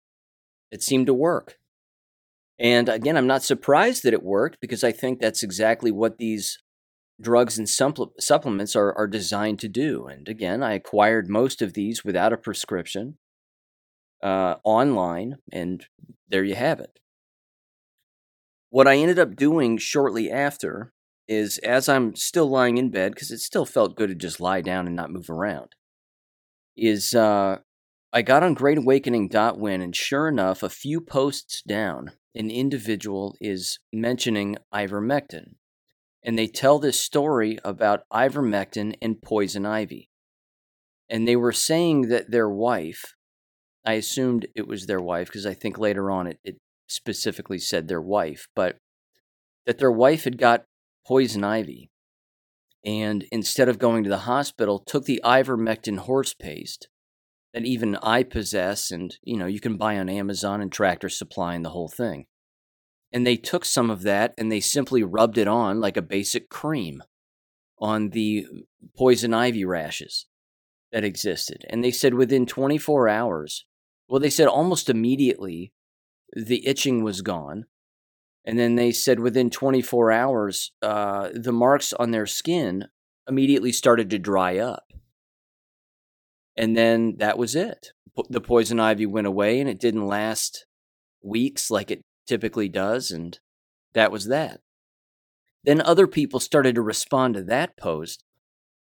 It 0.70 0.82
seemed 0.82 1.06
to 1.06 1.14
work. 1.14 1.57
And 2.58 2.88
again, 2.88 3.16
I'm 3.16 3.26
not 3.26 3.44
surprised 3.44 4.02
that 4.02 4.14
it 4.14 4.22
worked 4.22 4.58
because 4.60 4.82
I 4.82 4.92
think 4.92 5.20
that's 5.20 5.42
exactly 5.42 5.92
what 5.92 6.18
these 6.18 6.58
drugs 7.20 7.58
and 7.58 7.68
supple- 7.68 8.14
supplements 8.18 8.74
are, 8.74 8.92
are 8.96 9.06
designed 9.06 9.58
to 9.60 9.68
do. 9.68 10.06
And 10.06 10.28
again, 10.28 10.62
I 10.62 10.74
acquired 10.74 11.28
most 11.28 11.62
of 11.62 11.74
these 11.74 12.04
without 12.04 12.32
a 12.32 12.36
prescription 12.36 13.18
uh, 14.22 14.56
online, 14.64 15.36
and 15.52 15.86
there 16.28 16.44
you 16.44 16.54
have 16.54 16.80
it. 16.80 16.98
What 18.70 18.88
I 18.88 18.96
ended 18.96 19.18
up 19.18 19.36
doing 19.36 19.78
shortly 19.78 20.30
after 20.30 20.92
is 21.26 21.58
as 21.58 21.88
I'm 21.88 22.16
still 22.16 22.48
lying 22.48 22.78
in 22.78 22.90
bed, 22.90 23.14
because 23.14 23.30
it 23.30 23.38
still 23.38 23.66
felt 23.66 23.96
good 23.96 24.08
to 24.08 24.14
just 24.14 24.40
lie 24.40 24.60
down 24.62 24.86
and 24.86 24.96
not 24.96 25.10
move 25.10 25.30
around, 25.30 25.74
is 26.76 27.14
uh, 27.14 27.58
I 28.12 28.22
got 28.22 28.42
on 28.42 28.56
greatawakening.win, 28.56 29.82
and 29.82 29.94
sure 29.94 30.28
enough, 30.28 30.62
a 30.62 30.70
few 30.70 31.00
posts 31.00 31.62
down, 31.62 32.12
an 32.34 32.50
individual 32.50 33.36
is 33.40 33.78
mentioning 33.92 34.56
ivermectin. 34.72 35.56
And 36.22 36.38
they 36.38 36.46
tell 36.46 36.78
this 36.78 36.98
story 36.98 37.58
about 37.64 38.04
ivermectin 38.12 38.94
and 39.02 39.20
poison 39.20 39.66
ivy. 39.66 40.08
And 41.08 41.28
they 41.28 41.36
were 41.36 41.52
saying 41.52 42.08
that 42.08 42.30
their 42.30 42.48
wife, 42.48 43.14
I 43.84 43.94
assumed 43.94 44.46
it 44.54 44.66
was 44.66 44.86
their 44.86 45.00
wife 45.00 45.28
because 45.28 45.46
I 45.46 45.54
think 45.54 45.78
later 45.78 46.10
on 46.10 46.26
it, 46.26 46.38
it 46.42 46.56
specifically 46.86 47.58
said 47.58 47.88
their 47.88 48.00
wife, 48.00 48.48
but 48.56 48.78
that 49.66 49.78
their 49.78 49.92
wife 49.92 50.24
had 50.24 50.38
got 50.38 50.64
poison 51.06 51.44
ivy 51.44 51.90
and 52.84 53.26
instead 53.30 53.68
of 53.68 53.78
going 53.78 54.04
to 54.04 54.10
the 54.10 54.18
hospital 54.18 54.78
took 54.78 55.04
the 55.04 55.20
ivermectin 55.24 55.98
horse 55.98 56.34
paste 56.34 56.88
that 57.54 57.64
even 57.64 57.96
I 57.96 58.22
possess 58.22 58.90
and 58.90 59.16
you 59.22 59.36
know 59.36 59.46
you 59.46 59.60
can 59.60 59.76
buy 59.76 59.98
on 59.98 60.08
Amazon 60.08 60.60
and 60.60 60.70
Tractor 60.70 61.08
Supply 61.08 61.54
and 61.54 61.64
the 61.64 61.70
whole 61.70 61.88
thing. 61.88 62.26
And 63.12 63.26
they 63.26 63.36
took 63.36 63.64
some 63.64 63.90
of 63.90 64.02
that 64.02 64.34
and 64.36 64.52
they 64.52 64.60
simply 64.60 65.02
rubbed 65.02 65.38
it 65.38 65.48
on 65.48 65.80
like 65.80 65.96
a 65.96 66.02
basic 66.02 66.50
cream 66.50 67.02
on 67.78 68.10
the 68.10 68.46
poison 68.96 69.32
ivy 69.32 69.64
rashes 69.64 70.26
that 70.92 71.04
existed. 71.04 71.64
And 71.70 71.82
they 71.82 71.90
said 71.90 72.14
within 72.14 72.46
24 72.46 73.08
hours, 73.08 73.64
well, 74.08 74.20
they 74.20 74.30
said 74.30 74.48
almost 74.48 74.90
immediately 74.90 75.72
the 76.34 76.66
itching 76.66 77.02
was 77.02 77.22
gone. 77.22 77.66
And 78.44 78.58
then 78.58 78.76
they 78.76 78.92
said 78.92 79.20
within 79.20 79.50
24 79.50 80.10
hours, 80.10 80.72
uh, 80.80 81.30
the 81.34 81.52
marks 81.52 81.92
on 81.92 82.10
their 82.10 82.26
skin 82.26 82.86
immediately 83.28 83.72
started 83.72 84.08
to 84.10 84.18
dry 84.18 84.58
up. 84.58 84.87
And 86.58 86.76
then 86.76 87.14
that 87.18 87.38
was 87.38 87.54
it. 87.54 87.92
The 88.28 88.40
poison 88.40 88.80
ivy 88.80 89.06
went 89.06 89.28
away 89.28 89.60
and 89.60 89.70
it 89.70 89.78
didn't 89.78 90.08
last 90.08 90.66
weeks 91.22 91.70
like 91.70 91.90
it 91.92 92.02
typically 92.26 92.68
does. 92.68 93.12
And 93.12 93.38
that 93.94 94.10
was 94.10 94.26
that. 94.26 94.60
Then 95.62 95.80
other 95.80 96.08
people 96.08 96.40
started 96.40 96.74
to 96.74 96.82
respond 96.82 97.34
to 97.34 97.42
that 97.44 97.76
post 97.76 98.24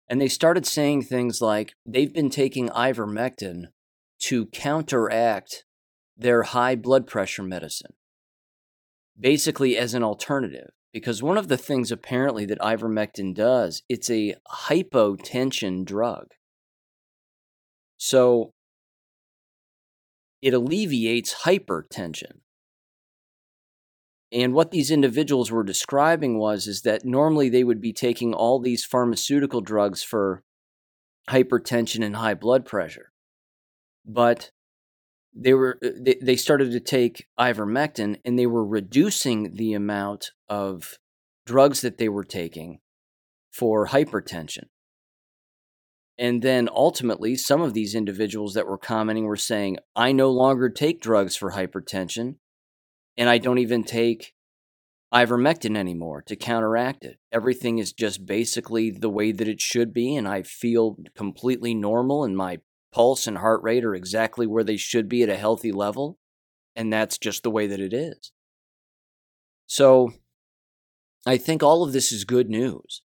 and 0.09 0.21
they 0.21 0.29
started 0.29 0.67
saying 0.67 1.03
things 1.03 1.41
like 1.41 1.75
they've 1.87 2.12
been 2.12 2.31
taking 2.31 2.69
ivermectin 2.71 3.67
to 4.23 4.47
counteract 4.47 5.65
their 6.17 6.43
high 6.43 6.75
blood 6.75 7.07
pressure 7.07 7.45
medicine, 7.45 7.93
basically 9.19 9.79
as 9.79 9.95
an 9.95 10.03
alternative. 10.03 10.71
Because 10.93 11.23
one 11.23 11.39
of 11.39 11.47
the 11.47 11.57
things 11.57 11.93
apparently 11.93 12.45
that 12.47 12.59
ivermectin 12.59 13.33
does, 13.33 13.85
it's 13.89 14.11
a 14.11 14.35
hypotension 14.67 15.85
drug. 15.85 16.33
So 18.00 18.54
it 20.40 20.54
alleviates 20.54 21.42
hypertension. 21.45 22.40
And 24.33 24.54
what 24.54 24.71
these 24.71 24.90
individuals 24.90 25.50
were 25.50 25.62
describing 25.62 26.38
was 26.38 26.66
is 26.66 26.80
that 26.83 27.04
normally 27.04 27.50
they 27.50 27.62
would 27.62 27.80
be 27.80 27.92
taking 27.92 28.33
all 28.33 28.59
these 28.59 28.87
pharmaceutical 28.87 29.61
drugs 29.61 30.02
for 30.02 30.42
hypertension 31.28 32.02
and 32.02 32.16
high 32.16 32.33
blood 32.33 32.64
pressure. 32.64 33.12
But 34.07 34.50
they 35.35 35.52
were 35.52 35.78
uh, 35.85 35.90
they, 36.00 36.16
they 36.23 36.37
started 36.37 36.73
to 36.73 36.80
take 36.80 37.26
ivermectin 37.38 38.16
and 38.25 38.38
they 38.38 38.47
were 38.47 38.64
reducing 38.64 39.57
the 39.57 39.75
amount 39.75 40.30
of 40.49 40.97
drugs 41.45 41.83
that 41.83 41.99
they 41.99 42.09
were 42.09 42.25
taking 42.25 42.80
for 43.52 43.88
hypertension. 43.88 44.69
And 46.21 46.43
then 46.43 46.69
ultimately, 46.71 47.35
some 47.35 47.62
of 47.62 47.73
these 47.73 47.95
individuals 47.95 48.53
that 48.53 48.67
were 48.67 48.77
commenting 48.77 49.25
were 49.25 49.37
saying, 49.37 49.79
I 49.97 50.12
no 50.12 50.31
longer 50.31 50.69
take 50.69 51.00
drugs 51.00 51.35
for 51.35 51.53
hypertension, 51.53 52.35
and 53.17 53.31
I 53.31 53.39
don't 53.39 53.57
even 53.57 53.85
take 53.85 54.35
ivermectin 55.15 55.79
anymore 55.79 56.23
to 56.27 56.37
counteract 56.37 57.07
it. 57.07 57.17
Everything 57.33 57.79
is 57.79 57.95
just 57.95 58.27
basically 58.27 58.91
the 58.91 59.09
way 59.09 59.33
that 59.33 59.49
it 59.49 59.62
should 59.62 59.95
be, 59.95 60.15
and 60.15 60.29
I 60.29 60.43
feel 60.43 60.99
completely 61.17 61.73
normal, 61.73 62.23
and 62.23 62.37
my 62.37 62.59
pulse 62.93 63.27
and 63.27 63.39
heart 63.39 63.62
rate 63.62 63.85
are 63.85 63.95
exactly 63.95 64.47
where 64.47 64.65
they 64.65 64.77
should 64.77 65.09
be 65.09 65.23
at 65.23 65.31
a 65.31 65.39
healthy 65.39 65.73
level. 65.73 66.19
And 66.77 66.93
that's 66.93 67.17
just 67.17 67.43
the 67.43 67.50
way 67.50 67.67
that 67.67 67.81
it 67.81 67.95
is. 67.95 68.31
So 69.67 70.12
I 71.27 71.39
think 71.39 71.62
all 71.62 71.83
of 71.83 71.93
this 71.95 72.12
is 72.12 72.25
good 72.25 72.50
news. 72.50 73.03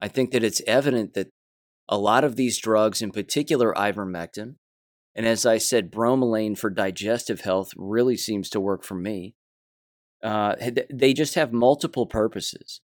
I 0.00 0.08
think 0.08 0.30
that 0.30 0.42
it's 0.42 0.62
evident 0.66 1.12
that 1.14 1.28
a 1.88 1.98
lot 1.98 2.24
of 2.24 2.36
these 2.36 2.58
drugs, 2.58 3.02
in 3.02 3.10
particular 3.10 3.72
ivermectin, 3.74 4.56
and 5.14 5.26
as 5.26 5.46
I 5.46 5.58
said, 5.58 5.92
bromelain 5.92 6.58
for 6.58 6.70
digestive 6.70 7.42
health 7.42 7.72
really 7.76 8.16
seems 8.16 8.50
to 8.50 8.60
work 8.60 8.82
for 8.82 8.94
me. 8.94 9.36
Uh, 10.22 10.56
they 10.92 11.12
just 11.12 11.34
have 11.34 11.52
multiple 11.52 12.06
purposes. 12.06 12.80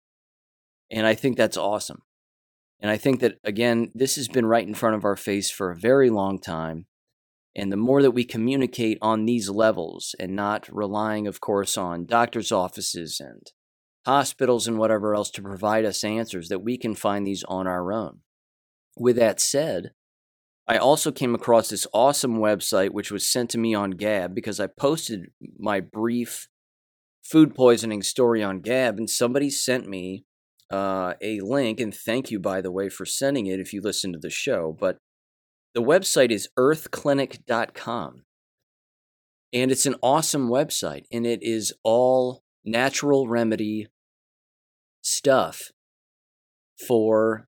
And 0.90 1.06
I 1.06 1.14
think 1.14 1.36
that's 1.36 1.56
awesome. 1.56 2.02
And 2.80 2.90
I 2.90 2.96
think 2.96 3.20
that, 3.20 3.38
again, 3.44 3.90
this 3.94 4.16
has 4.16 4.28
been 4.28 4.46
right 4.46 4.66
in 4.66 4.74
front 4.74 4.96
of 4.96 5.04
our 5.04 5.16
face 5.16 5.50
for 5.50 5.70
a 5.70 5.76
very 5.76 6.10
long 6.10 6.38
time. 6.38 6.86
And 7.56 7.72
the 7.72 7.76
more 7.76 8.02
that 8.02 8.12
we 8.12 8.24
communicate 8.24 8.98
on 9.00 9.24
these 9.24 9.48
levels 9.48 10.14
and 10.20 10.36
not 10.36 10.68
relying, 10.70 11.26
of 11.26 11.40
course, 11.40 11.76
on 11.76 12.06
doctors' 12.06 12.52
offices 12.52 13.20
and 13.20 13.50
hospitals 14.06 14.68
and 14.68 14.78
whatever 14.78 15.14
else 15.14 15.30
to 15.32 15.42
provide 15.42 15.84
us 15.84 16.04
answers, 16.04 16.48
that 16.48 16.62
we 16.62 16.76
can 16.76 16.94
find 16.94 17.26
these 17.26 17.42
on 17.44 17.66
our 17.66 17.92
own. 17.92 18.20
With 18.98 19.16
that 19.16 19.40
said, 19.40 19.92
I 20.66 20.76
also 20.76 21.10
came 21.10 21.34
across 21.34 21.70
this 21.70 21.86
awesome 21.94 22.38
website 22.38 22.90
which 22.90 23.10
was 23.10 23.26
sent 23.26 23.50
to 23.50 23.58
me 23.58 23.74
on 23.74 23.92
Gab 23.92 24.34
because 24.34 24.60
I 24.60 24.66
posted 24.66 25.30
my 25.58 25.80
brief 25.80 26.48
food 27.22 27.54
poisoning 27.54 28.02
story 28.02 28.42
on 28.42 28.60
Gab, 28.60 28.98
and 28.98 29.08
somebody 29.08 29.50
sent 29.50 29.88
me 29.88 30.24
uh, 30.70 31.14
a 31.22 31.40
link, 31.40 31.80
and 31.80 31.94
thank 31.94 32.30
you, 32.30 32.38
by 32.38 32.60
the 32.60 32.72
way, 32.72 32.88
for 32.88 33.06
sending 33.06 33.46
it 33.46 33.60
if 33.60 33.72
you 33.72 33.80
listen 33.80 34.12
to 34.12 34.18
the 34.18 34.30
show. 34.30 34.76
But 34.78 34.98
the 35.74 35.82
website 35.82 36.30
is 36.30 36.48
earthclinic.com. 36.58 38.24
And 39.52 39.70
it's 39.70 39.86
an 39.86 39.96
awesome 40.02 40.48
website, 40.50 41.04
and 41.10 41.26
it 41.26 41.42
is 41.42 41.72
all 41.82 42.42
natural 42.64 43.28
remedy 43.28 43.86
stuff 45.00 45.70
for 46.86 47.47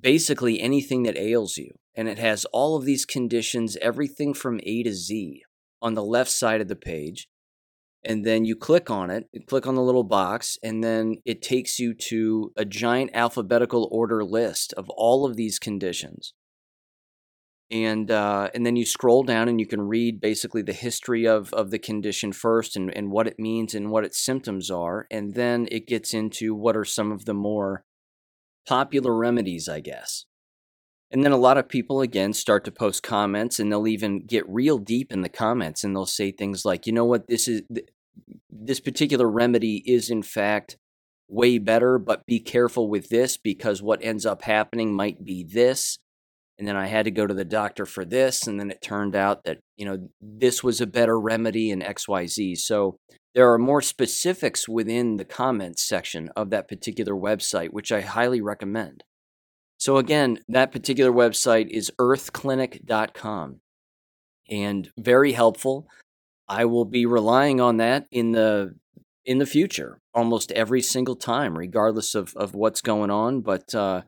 basically 0.00 0.60
anything 0.60 1.02
that 1.04 1.16
ails 1.16 1.56
you. 1.56 1.72
And 1.94 2.08
it 2.08 2.18
has 2.18 2.44
all 2.46 2.76
of 2.76 2.84
these 2.84 3.04
conditions, 3.04 3.76
everything 3.82 4.34
from 4.34 4.60
A 4.62 4.82
to 4.84 4.92
Z 4.92 5.42
on 5.82 5.94
the 5.94 6.04
left 6.04 6.30
side 6.30 6.60
of 6.60 6.68
the 6.68 6.76
page 6.76 7.28
and 8.04 8.24
then 8.24 8.44
you 8.44 8.54
click 8.54 8.90
on 8.90 9.10
it, 9.10 9.28
click 9.46 9.66
on 9.66 9.74
the 9.74 9.82
little 9.82 10.04
box, 10.04 10.56
and 10.62 10.82
then 10.84 11.16
it 11.24 11.42
takes 11.42 11.78
you 11.78 11.94
to 11.94 12.52
a 12.56 12.64
giant 12.64 13.10
alphabetical 13.12 13.88
order 13.90 14.24
list 14.24 14.72
of 14.74 14.88
all 14.90 15.26
of 15.26 15.36
these 15.36 15.58
conditions. 15.58 16.32
And 17.70 18.10
uh, 18.10 18.48
and 18.54 18.64
then 18.64 18.76
you 18.76 18.86
scroll 18.86 19.24
down 19.24 19.46
and 19.46 19.60
you 19.60 19.66
can 19.66 19.82
read 19.82 20.22
basically 20.22 20.62
the 20.62 20.72
history 20.72 21.26
of, 21.26 21.52
of 21.52 21.70
the 21.70 21.78
condition 21.78 22.32
first 22.32 22.76
and, 22.76 22.96
and 22.96 23.10
what 23.10 23.26
it 23.26 23.38
means 23.38 23.74
and 23.74 23.90
what 23.90 24.04
its 24.04 24.18
symptoms 24.18 24.70
are. 24.70 25.06
And 25.10 25.34
then 25.34 25.68
it 25.70 25.86
gets 25.86 26.14
into 26.14 26.54
what 26.54 26.78
are 26.78 26.84
some 26.86 27.12
of 27.12 27.26
the 27.26 27.34
more 27.34 27.84
popular 28.68 29.14
remedies, 29.14 29.68
I 29.68 29.80
guess. 29.80 30.26
And 31.10 31.24
then 31.24 31.32
a 31.32 31.38
lot 31.38 31.56
of 31.56 31.68
people, 31.68 32.02
again, 32.02 32.34
start 32.34 32.64
to 32.66 32.70
post 32.70 33.02
comments 33.02 33.58
and 33.58 33.72
they'll 33.72 33.88
even 33.88 34.26
get 34.26 34.48
real 34.48 34.76
deep 34.76 35.10
in 35.10 35.22
the 35.22 35.30
comments 35.30 35.82
and 35.82 35.96
they'll 35.96 36.04
say 36.04 36.30
things 36.30 36.66
like, 36.66 36.86
you 36.86 36.92
know 36.92 37.06
what, 37.06 37.28
this 37.28 37.48
is 37.48 37.62
this 38.50 38.80
particular 38.80 39.28
remedy 39.28 39.82
is 39.86 40.10
in 40.10 40.22
fact 40.22 40.76
way 41.28 41.58
better, 41.58 41.98
but 41.98 42.26
be 42.26 42.40
careful 42.40 42.90
with 42.90 43.08
this 43.08 43.36
because 43.36 43.82
what 43.82 44.02
ends 44.02 44.26
up 44.26 44.42
happening 44.42 44.94
might 44.94 45.24
be 45.24 45.44
this. 45.44 45.98
And 46.58 46.66
then 46.66 46.76
I 46.76 46.88
had 46.88 47.04
to 47.04 47.10
go 47.10 47.26
to 47.26 47.34
the 47.34 47.44
doctor 47.44 47.86
for 47.86 48.04
this. 48.04 48.46
And 48.46 48.58
then 48.58 48.70
it 48.70 48.82
turned 48.82 49.14
out 49.14 49.44
that, 49.44 49.60
you 49.76 49.86
know, 49.86 50.08
this 50.20 50.62
was 50.64 50.80
a 50.80 50.86
better 50.86 51.18
remedy 51.18 51.70
in 51.70 51.80
XYZ. 51.80 52.58
So 52.58 52.96
there 53.38 53.52
are 53.52 53.58
more 53.58 53.80
specifics 53.80 54.68
within 54.68 55.16
the 55.16 55.24
comments 55.24 55.84
section 55.84 56.28
of 56.34 56.50
that 56.50 56.66
particular 56.66 57.14
website, 57.14 57.68
which 57.68 57.92
I 57.92 58.00
highly 58.00 58.40
recommend. 58.40 59.04
So, 59.76 59.96
again, 59.96 60.40
that 60.48 60.72
particular 60.72 61.12
website 61.12 61.68
is 61.68 61.92
earthclinic.com. 62.00 63.60
and 64.50 64.90
very 64.98 65.34
helpful. 65.34 65.86
I 66.48 66.64
will 66.64 66.84
be 66.84 67.06
relying 67.06 67.60
on 67.60 67.76
that 67.76 68.08
in 68.10 68.32
the 68.32 68.74
in 69.24 69.38
the 69.38 69.46
future 69.46 70.00
almost 70.12 70.50
every 70.50 70.82
single 70.82 71.14
time, 71.14 71.56
regardless 71.56 72.16
of, 72.16 72.34
of 72.34 72.56
what's 72.56 72.80
going 72.80 73.12
on. 73.12 73.42
But 73.42 73.72
uh, 73.72 74.02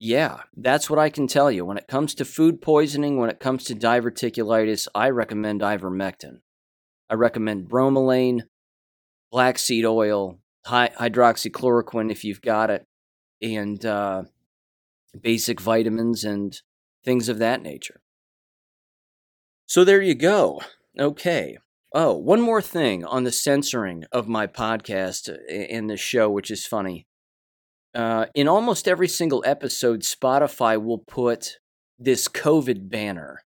yeah, 0.00 0.40
that's 0.56 0.90
what 0.90 0.98
I 0.98 1.08
can 1.08 1.28
tell 1.28 1.52
you. 1.52 1.64
When 1.64 1.78
it 1.78 1.86
comes 1.86 2.16
to 2.16 2.24
food 2.24 2.60
poisoning, 2.60 3.16
when 3.16 3.30
it 3.30 3.38
comes 3.38 3.62
to 3.66 3.76
diverticulitis, 3.76 4.88
I 4.92 5.08
recommend 5.10 5.60
ivermectin. 5.60 6.40
I 7.10 7.14
recommend 7.14 7.68
bromelain, 7.68 8.42
black 9.32 9.58
seed 9.58 9.84
oil, 9.84 10.38
hydroxychloroquine 10.66 12.10
if 12.10 12.24
you've 12.24 12.40
got 12.40 12.70
it, 12.70 12.84
and 13.42 13.84
uh, 13.84 14.22
basic 15.20 15.60
vitamins 15.60 16.24
and 16.24 16.56
things 17.04 17.28
of 17.28 17.38
that 17.38 17.62
nature. 17.62 18.00
So 19.66 19.84
there 19.84 20.02
you 20.02 20.14
go. 20.14 20.60
Okay. 20.98 21.58
Oh, 21.92 22.16
one 22.16 22.40
more 22.40 22.62
thing 22.62 23.04
on 23.04 23.24
the 23.24 23.32
censoring 23.32 24.04
of 24.12 24.28
my 24.28 24.46
podcast 24.46 25.28
uh, 25.28 25.34
in 25.48 25.88
the 25.88 25.96
show, 25.96 26.30
which 26.30 26.50
is 26.50 26.66
funny. 26.66 27.06
Uh, 27.92 28.26
in 28.34 28.46
almost 28.46 28.86
every 28.86 29.08
single 29.08 29.42
episode, 29.44 30.02
Spotify 30.02 30.80
will 30.80 30.98
put 30.98 31.58
this 31.98 32.28
COVID 32.28 32.88
banner, 32.88 33.42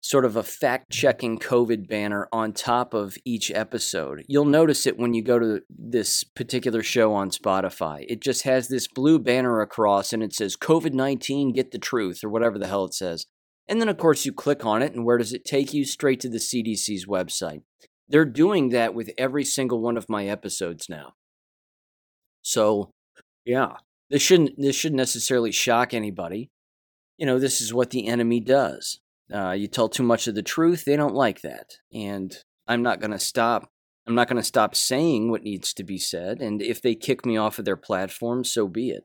sort 0.00 0.24
of 0.24 0.36
a 0.36 0.42
fact 0.42 0.90
checking 0.90 1.38
COVID 1.38 1.88
banner 1.88 2.28
on 2.32 2.52
top 2.52 2.94
of 2.94 3.16
each 3.24 3.50
episode. 3.50 4.24
You'll 4.28 4.46
notice 4.46 4.86
it 4.86 4.98
when 4.98 5.12
you 5.12 5.22
go 5.22 5.38
to 5.38 5.60
this 5.68 6.24
particular 6.24 6.82
show 6.82 7.12
on 7.12 7.30
Spotify. 7.30 8.04
It 8.08 8.20
just 8.20 8.44
has 8.44 8.68
this 8.68 8.88
blue 8.88 9.18
banner 9.18 9.60
across 9.60 10.12
and 10.12 10.22
it 10.22 10.34
says 10.34 10.56
COVID 10.56 10.94
19, 10.94 11.52
get 11.52 11.70
the 11.70 11.78
truth, 11.78 12.24
or 12.24 12.30
whatever 12.30 12.58
the 12.58 12.66
hell 12.66 12.84
it 12.84 12.94
says. 12.94 13.26
And 13.68 13.80
then, 13.80 13.88
of 13.88 13.98
course, 13.98 14.26
you 14.26 14.32
click 14.32 14.66
on 14.66 14.82
it, 14.82 14.94
and 14.94 15.04
where 15.04 15.16
does 15.16 15.32
it 15.32 15.44
take 15.44 15.72
you? 15.72 15.84
Straight 15.84 16.18
to 16.20 16.28
the 16.28 16.38
CDC's 16.38 17.06
website. 17.06 17.62
They're 18.08 18.24
doing 18.24 18.70
that 18.70 18.94
with 18.94 19.12
every 19.16 19.44
single 19.44 19.80
one 19.80 19.96
of 19.96 20.08
my 20.08 20.26
episodes 20.26 20.88
now. 20.88 21.12
So, 22.42 22.90
yeah, 23.44 23.74
this 24.08 24.22
shouldn't 24.22 24.54
this 24.58 24.74
shouldn't 24.74 24.96
necessarily 24.96 25.52
shock 25.52 25.94
anybody. 25.94 26.50
You 27.16 27.26
know, 27.26 27.38
this 27.38 27.60
is 27.60 27.72
what 27.72 27.90
the 27.90 28.08
enemy 28.08 28.40
does. 28.40 28.98
Uh, 29.32 29.52
you 29.52 29.68
tell 29.68 29.88
too 29.88 30.02
much 30.02 30.26
of 30.26 30.34
the 30.34 30.42
truth, 30.42 30.84
they 30.84 30.96
don't 30.96 31.14
like 31.14 31.42
that, 31.42 31.74
and 31.92 32.36
I'm 32.66 32.82
not 32.82 33.00
going 33.00 33.12
to 33.12 33.18
stop. 33.18 33.70
I'm 34.06 34.14
not 34.14 34.28
going 34.28 34.38
to 34.38 34.42
stop 34.42 34.74
saying 34.74 35.30
what 35.30 35.42
needs 35.42 35.72
to 35.74 35.84
be 35.84 35.98
said, 35.98 36.40
and 36.40 36.60
if 36.60 36.82
they 36.82 36.94
kick 36.94 37.24
me 37.24 37.36
off 37.36 37.58
of 37.58 37.64
their 37.64 37.76
platform, 37.76 38.44
so 38.44 38.66
be 38.66 38.90
it. 38.90 39.04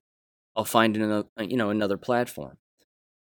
I'll 0.55 0.65
find 0.65 0.95
another, 0.95 1.27
you 1.39 1.57
know, 1.57 1.69
another 1.69 1.97
platform. 1.97 2.57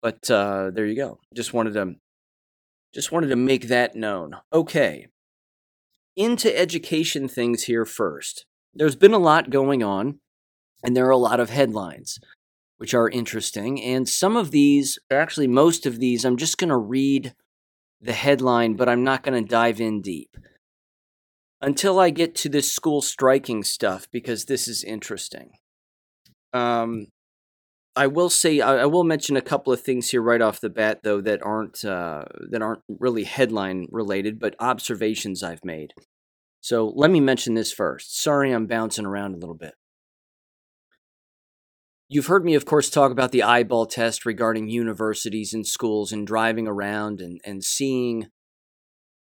But 0.01 0.29
uh, 0.29 0.72
there 0.72 0.86
you 0.86 0.96
go. 0.96 1.20
Just 1.36 1.53
wanted 1.53 1.74
to 1.74 1.96
just 2.94 3.12
wanted 3.12 3.27
to 3.27 3.36
make 3.36 3.67
that 3.67 3.96
known. 3.96 4.38
Okay. 4.53 5.08
Into 6.15 6.58
education 6.58 7.27
things 7.27 7.63
here 7.63 7.86
first. 7.86 8.46
There's 8.74 8.96
been 8.96 9.13
a 9.13 9.20
lot 9.20 9.50
going 9.50 9.84
on, 9.84 10.20
and 10.84 10.96
there 10.96 11.06
are 11.08 11.12
a 11.12 11.17
lot 11.17 11.39
of 11.39 11.50
headlines, 11.50 12.20
which 12.77 12.93
are 12.93 13.10
interesting. 13.10 13.81
And 13.81 14.07
some 14.07 14.35
of 14.35 14.51
these, 14.51 15.00
actually, 15.11 15.48
most 15.48 15.85
of 15.85 16.00
these, 16.00 16.24
I'm 16.24 16.37
just 16.37 16.57
going 16.57 16.70
to 16.70 16.77
read 16.77 17.33
the 18.00 18.13
headline, 18.13 18.75
but 18.75 18.87
I'm 18.87 19.03
not 19.03 19.24
going 19.24 19.44
to 19.44 19.50
dive 19.50 19.81
in 19.81 20.01
deep 20.01 20.37
until 21.61 22.00
I 22.00 22.09
get 22.09 22.35
to 22.35 22.50
this 22.50 22.72
school 22.72 23.01
striking 23.01 23.63
stuff 23.63 24.07
because 24.11 24.46
this 24.46 24.68
is 24.68 24.83
interesting. 24.83 25.51
Um, 26.53 27.07
I 27.96 28.05
will 28.05 28.29
say 28.29 28.61
I, 28.61 28.85
will 28.85 29.03
mention 29.03 29.35
a 29.35 29.42
couple 29.42 29.74
of 29.74 29.81
things 29.81 30.11
here 30.11 30.22
right 30.22 30.42
off 30.42 30.61
the 30.61 30.70
bat, 30.70 31.00
though 31.03 31.20
that 31.22 31.42
aren't 31.42 31.83
uh, 31.83 32.25
that 32.51 32.61
aren't 32.61 32.83
really 32.87 33.24
headline 33.24 33.87
related, 33.92 34.40
but 34.40 34.55
observations 34.59 35.42
I've 35.42 35.66
made. 35.66 35.94
So 36.61 36.94
let 36.96 37.09
me 37.09 37.20
mention 37.20 37.55
this 37.55 37.72
first. 37.72 38.22
Sorry, 38.22 38.51
I'm 38.51 38.68
bouncing 38.68 39.05
around 39.05 39.33
a 39.33 39.37
little 39.37 39.55
bit. 39.55 39.74
You've 42.09 42.27
heard 42.27 42.46
me, 42.46 42.55
of 42.55 42.65
course, 42.65 42.89
talk 42.89 43.11
about 43.11 43.33
the 43.33 43.43
eyeball 43.43 43.85
test 43.85 44.25
regarding 44.25 44.70
universities 44.70 45.53
and 45.53 45.67
schools 45.67 46.13
and 46.13 46.25
driving 46.25 46.65
around 46.65 47.20
and, 47.20 47.41
and 47.43 47.61
seeing 47.61 48.27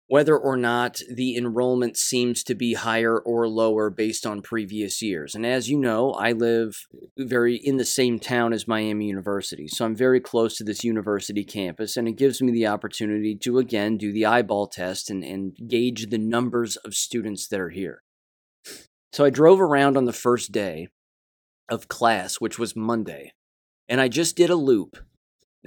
whether 0.10 0.38
or 0.38 0.58
not 0.58 0.99
the 1.10 1.38
enrollment 1.38 1.95
seems 1.95 2.43
to 2.43 2.56
be 2.56 2.73
higher 2.73 3.17
or 3.19 3.47
lower 3.47 3.89
based 3.89 4.25
on 4.25 4.41
previous 4.41 5.01
years. 5.01 5.34
And 5.34 5.45
as 5.45 5.69
you 5.69 5.77
know, 5.77 6.12
I 6.12 6.34
live 6.34 6.75
very 7.17 7.56
in 7.56 7.77
the 7.77 7.86
same 7.86 8.19
town 8.19 8.51
as 8.51 8.67
Miami 8.67 9.08
University, 9.08 9.67
so 9.67 9.86
I'm 9.86 9.95
very 9.95 10.19
close 10.19 10.58
to 10.58 10.63
this 10.63 10.84
university 10.84 11.45
campus, 11.45 11.95
and 11.95 12.08
it 12.08 12.17
gives 12.17 12.41
me 12.41 12.51
the 12.51 12.67
opportunity 12.67 13.36
to 13.36 13.60
again 13.60 13.97
do 13.97 14.12
the 14.12 14.25
eyeball 14.25 14.67
test 14.67 15.10
and, 15.10 15.23
and 15.23 15.58
gauge 15.67 16.10
the 16.10 16.17
numbers 16.17 16.77
of 16.77 16.93
students 16.93 17.47
that 17.47 17.60
are 17.60 17.69
here. 17.69 18.03
So 19.13 19.25
I 19.25 19.30
drove 19.30 19.60
around 19.60 19.97
on 19.97 20.06
the 20.06 20.13
first 20.13 20.51
day 20.51 20.89
of 21.69 21.88
class, 21.88 22.36
which 22.36 22.58
was 22.58 22.75
Monday, 22.75 23.34
and 23.88 24.01
I 24.01 24.08
just 24.08 24.36
did 24.36 24.49
a 24.49 24.56
loop 24.56 24.97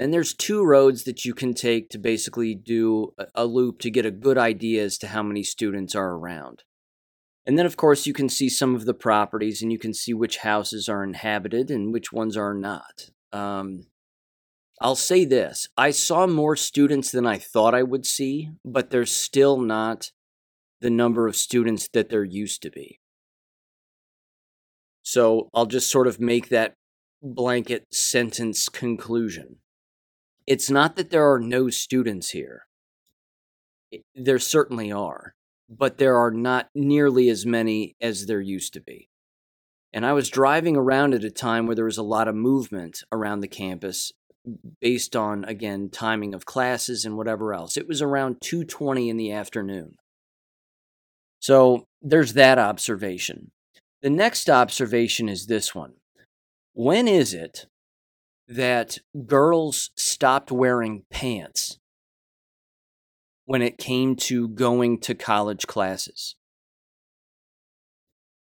and 0.01 0.15
there's 0.15 0.33
two 0.33 0.65
roads 0.65 1.05
that 1.05 1.27
you 1.27 1.35
can 1.35 1.53
take 1.53 1.91
to 1.91 1.99
basically 1.99 2.55
do 2.55 3.13
a 3.35 3.45
loop 3.45 3.81
to 3.81 3.91
get 3.91 4.07
a 4.07 4.11
good 4.11 4.39
idea 4.39 4.83
as 4.83 4.97
to 4.99 5.09
how 5.09 5.23
many 5.23 5.43
students 5.43 5.95
are 5.95 6.13
around. 6.13 6.65
And 7.45 7.59
then, 7.59 7.67
of 7.67 7.77
course, 7.77 8.07
you 8.07 8.15
can 8.15 8.31
see 8.31 8.49
some 8.49 8.75
of 8.75 8.87
the 8.87 8.95
properties 8.95 9.61
and 9.61 9.71
you 9.71 9.79
can 9.79 9.93
see 9.93 10.15
which 10.15 10.39
houses 10.39 10.89
are 10.89 11.05
inhabited 11.05 11.71
and 11.71 11.93
which 11.93 12.13
ones 12.13 12.35
are 12.35 12.55
not. 12.55 13.11
Um, 13.33 13.89
I'll 14.81 14.97
say 14.97 15.27
this 15.27 15.69
I 15.77 15.91
saw 15.91 16.27
more 16.27 16.57
students 16.57 17.11
than 17.11 17.27
I 17.27 17.37
thought 17.37 17.75
I 17.75 17.83
would 17.83 18.07
see, 18.07 18.51
but 18.65 18.89
there's 18.89 19.15
still 19.15 19.59
not 19.61 20.13
the 20.81 20.91
number 20.91 21.27
of 21.27 21.37
students 21.37 21.89
that 21.93 22.09
there 22.09 22.25
used 22.25 22.63
to 22.63 22.71
be. 22.71 23.00
So 25.03 25.49
I'll 25.55 25.67
just 25.67 25.91
sort 25.91 26.07
of 26.07 26.21
make 26.21 26.49
that 26.49 26.75
blanket 27.23 27.87
sentence 27.93 28.69
conclusion. 28.69 29.57
It's 30.47 30.71
not 30.71 30.97
that 30.97 31.11
there 31.11 31.31
are 31.31 31.41
no 31.41 31.71
students 31.71 32.31
here. 32.31 32.67
There 34.15 34.39
certainly 34.39 34.91
are, 34.91 35.35
but 35.69 35.99
there 35.99 36.17
are 36.17 36.31
not 36.31 36.69
nearly 36.75 37.29
as 37.29 37.45
many 37.45 37.95
as 38.01 38.27
there 38.27 38.41
used 38.41 38.73
to 38.75 38.81
be. 38.81 39.09
And 39.93 40.07
I 40.07 40.13
was 40.13 40.31
driving 40.31 40.77
around 40.77 41.15
at 41.15 41.25
a 41.25 41.31
time 41.31 41.67
where 41.67 41.75
there 41.75 41.85
was 41.85 41.99
a 41.99 42.03
lot 42.03 42.29
of 42.29 42.35
movement 42.35 43.03
around 43.13 43.41
the 43.41 43.49
campus 43.49 44.13
based 44.81 45.15
on 45.15 45.45
again 45.45 45.91
timing 45.91 46.35
of 46.35 46.47
classes 46.47 47.05
and 47.05 47.17
whatever 47.17 47.53
else. 47.53 47.77
It 47.77 47.89
was 47.89 48.01
around 48.01 48.41
2:20 48.41 49.09
in 49.09 49.17
the 49.17 49.33
afternoon. 49.33 49.97
So 51.41 51.85
there's 52.01 52.35
that 52.35 52.59
observation. 52.59 53.51
The 54.03 54.11
next 54.11 54.49
observation 54.49 55.29
is 55.29 55.47
this 55.47 55.75
one. 55.75 55.95
When 56.73 57.07
is 57.07 57.35
it 57.35 57.67
that 58.49 58.99
girls 59.27 59.91
stopped 59.95 60.51
wearing 60.51 61.05
pants 61.11 61.79
when 63.51 63.63
it 63.63 63.79
came 63.79 64.15
to 64.15 64.47
going 64.47 64.97
to 64.97 65.13
college 65.13 65.67
classes. 65.67 66.37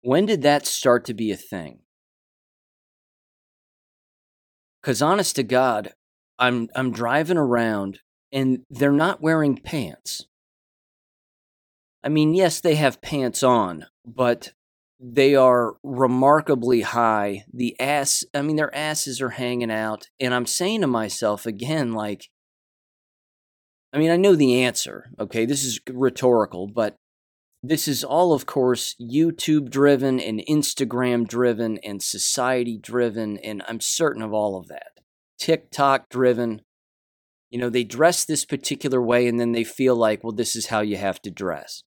When 0.01 0.25
did 0.25 0.41
that 0.41 0.65
start 0.65 1.05
to 1.05 1.13
be 1.13 1.31
a 1.31 1.37
thing? 1.37 1.79
Cuz 4.83 5.01
honest 5.01 5.35
to 5.37 5.43
God, 5.43 5.93
I'm 6.37 6.67
I'm 6.75 6.91
driving 6.91 7.37
around 7.37 7.99
and 8.33 8.65
they're 8.69 8.91
not 8.91 9.21
wearing 9.21 9.57
pants. 9.57 10.25
I 12.03 12.09
mean, 12.09 12.33
yes, 12.33 12.59
they 12.59 12.75
have 12.75 13.01
pants 13.01 13.43
on, 13.43 13.85
but 14.05 14.53
they 14.99 15.35
are 15.35 15.75
remarkably 15.83 16.81
high. 16.81 17.45
The 17.53 17.79
ass, 17.79 18.23
I 18.33 18.41
mean, 18.41 18.55
their 18.55 18.73
asses 18.75 19.21
are 19.21 19.29
hanging 19.29 19.71
out. 19.71 20.07
And 20.19 20.33
I'm 20.33 20.45
saying 20.45 20.81
to 20.81 20.87
myself 20.87 21.45
again, 21.45 21.93
like, 21.93 22.29
I 23.93 23.99
mean, 23.99 24.09
I 24.09 24.17
know 24.17 24.35
the 24.35 24.63
answer. 24.63 25.11
Okay. 25.19 25.45
This 25.45 25.63
is 25.63 25.79
rhetorical, 25.89 26.67
but 26.67 26.95
this 27.61 27.87
is 27.87 28.03
all, 28.03 28.33
of 28.33 28.45
course, 28.45 28.95
YouTube 28.99 29.69
driven 29.69 30.19
and 30.19 30.43
Instagram 30.49 31.27
driven 31.27 31.77
and 31.79 32.01
society 32.01 32.77
driven. 32.81 33.37
And 33.37 33.63
I'm 33.67 33.79
certain 33.79 34.21
of 34.21 34.33
all 34.33 34.57
of 34.57 34.67
that. 34.67 34.91
TikTok 35.39 36.09
driven. 36.09 36.61
You 37.51 37.59
know, 37.59 37.69
they 37.69 37.83
dress 37.83 38.25
this 38.25 38.45
particular 38.45 39.01
way 39.01 39.27
and 39.27 39.39
then 39.39 39.51
they 39.51 39.63
feel 39.63 39.95
like, 39.95 40.23
well, 40.23 40.33
this 40.33 40.55
is 40.55 40.67
how 40.67 40.81
you 40.81 40.97
have 40.97 41.21
to 41.21 41.31
dress. 41.31 41.83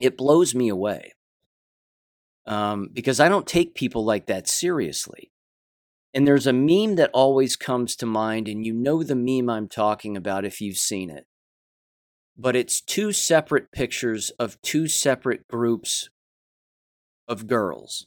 It 0.00 0.16
blows 0.16 0.52
me 0.52 0.68
away 0.68 1.12
um, 2.46 2.88
because 2.92 3.20
I 3.20 3.28
don't 3.28 3.46
take 3.46 3.74
people 3.74 4.04
like 4.04 4.26
that 4.26 4.48
seriously. 4.48 5.30
And 6.14 6.26
there's 6.26 6.46
a 6.46 6.52
meme 6.52 6.96
that 6.96 7.10
always 7.14 7.56
comes 7.56 7.96
to 7.96 8.06
mind, 8.06 8.46
and 8.46 8.66
you 8.66 8.74
know 8.74 9.02
the 9.02 9.16
meme 9.16 9.48
I'm 9.48 9.68
talking 9.68 10.16
about 10.16 10.44
if 10.44 10.60
you've 10.60 10.76
seen 10.76 11.08
it. 11.08 11.26
But 12.36 12.56
it's 12.56 12.80
two 12.80 13.12
separate 13.12 13.72
pictures 13.72 14.30
of 14.38 14.60
two 14.62 14.88
separate 14.88 15.46
groups 15.48 16.10
of 17.28 17.46
girls. 17.46 18.06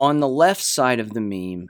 On 0.00 0.20
the 0.20 0.28
left 0.28 0.62
side 0.62 1.00
of 1.00 1.14
the 1.14 1.20
meme 1.20 1.68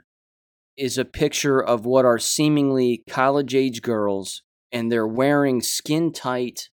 is 0.77 0.97
a 0.97 1.05
picture 1.05 1.63
of 1.63 1.85
what 1.85 2.05
are 2.05 2.19
seemingly 2.19 3.03
college 3.09 3.55
age 3.55 3.81
girls, 3.81 4.43
and 4.71 4.91
they're 4.91 5.07
wearing 5.07 5.61
skin 5.61 6.11
tight 6.11 6.69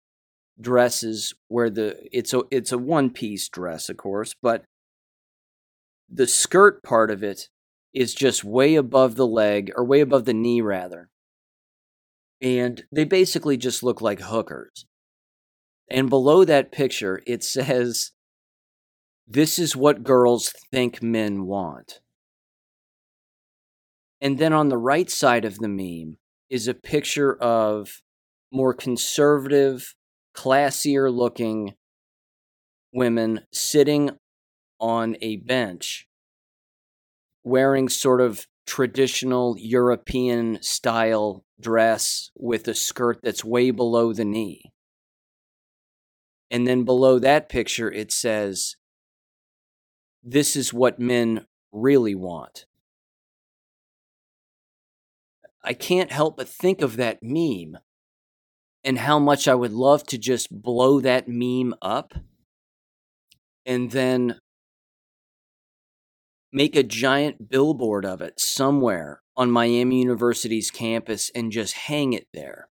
dresses 0.61 1.35
where 1.49 1.71
the 1.71 1.97
it's 2.13 2.35
a 2.35 2.43
it's 2.51 2.73
a 2.73 2.79
one 2.79 3.11
piece 3.11 3.49
dress, 3.49 3.89
of 3.89 3.97
course, 3.97 4.35
but 4.43 4.65
the 6.11 6.27
skirt 6.27 6.83
part 6.83 7.11
of 7.11 7.23
it 7.23 7.49
is 7.95 8.15
just 8.15 8.45
way 8.45 8.75
above 8.75 9.17
the 9.17 9.27
leg 9.27 9.71
or 9.77 9.85
way 9.85 10.01
above 10.01 10.25
the 10.25 10.35
knee 10.35 10.61
rather. 10.61 11.11
And 12.41 12.85
they 12.93 13.05
basically 13.05 13.57
just 13.57 13.83
look 13.83 14.01
like 14.01 14.21
hookers. 14.21 14.87
And 15.91 16.09
below 16.09 16.45
that 16.45 16.71
picture, 16.71 17.23
it 17.27 17.43
says, 17.43 18.13
This 19.27 19.59
is 19.59 19.75
what 19.75 20.05
girls 20.05 20.53
think 20.71 21.03
men 21.03 21.47
want. 21.47 22.01
And 24.21 24.39
then 24.39 24.53
on 24.53 24.69
the 24.69 24.79
right 24.79 25.11
side 25.11 25.45
of 25.45 25.59
the 25.59 25.69
meme 25.69 26.19
is 26.51 26.69
a 26.69 26.75
picture 26.75 27.37
of 27.37 28.03
more 28.53 28.75
conservative, 28.75 29.95
classier 30.39 31.13
looking 31.13 31.75
women 32.93 33.41
sitting 33.53 34.09
on 34.79 35.17
a 35.21 35.35
bench 35.39 36.07
wearing 37.43 37.89
sort 37.89 38.21
of 38.21 38.47
traditional 38.65 39.57
European 39.59 40.63
style 40.63 41.45
dress 41.61 42.31
with 42.37 42.69
a 42.69 42.75
skirt 42.75 43.19
that's 43.21 43.45
way 43.45 43.73
below 43.73 44.13
the 44.13 44.25
knee. 44.25 44.73
And 46.53 46.69
then 46.69 46.85
below 46.85 47.19
that 47.19 47.49
picture, 47.49 47.91
it 47.91 48.13
says, 48.13 48.77
This 50.23 50.55
is 50.55 50.73
what 50.73 51.01
men 51.01 51.47
really 51.73 52.15
want. 52.15 52.67
I 55.65 55.75
can't 55.75 56.13
help 56.13 56.37
but 56.37 56.49
think 56.49 56.81
of 56.81 56.97
that 56.97 57.19
meme 57.23 57.79
and 58.89 59.01
how 59.01 59.19
much 59.19 59.47
I 59.47 59.55
would 59.55 59.75
love 59.75 60.05
to 60.05 60.17
just 60.17 60.63
blow 60.63 60.99
that 61.01 61.29
meme 61.29 61.75
up 61.83 62.15
and 63.67 63.91
then 63.91 64.41
make 66.51 66.75
a 66.75 66.83
giant 66.83 67.51
billboard 67.51 68.07
of 68.07 68.23
it 68.23 68.41
somewhere 68.41 69.21
on 69.37 69.51
Miami 69.51 70.01
University's 70.01 70.71
campus 70.71 71.31
and 71.35 71.53
just 71.53 71.75
hang 71.75 72.15
it 72.15 72.29
there. 72.33 72.71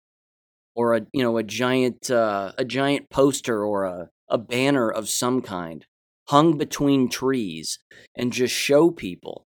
Or 0.74 0.94
a 0.94 1.06
you 1.14 1.22
know 1.22 1.38
a 1.38 1.42
giant 1.42 2.10
uh, 2.10 2.52
a 2.58 2.64
giant 2.66 3.08
poster 3.08 3.64
or 3.64 3.84
a, 3.84 4.10
a 4.28 4.36
banner 4.36 4.90
of 4.90 5.08
some 5.08 5.40
kind 5.40 5.86
hung 6.28 6.58
between 6.58 7.08
trees 7.08 7.78
and 8.14 8.34
just 8.34 8.54
show 8.54 8.90
people. 8.90 9.46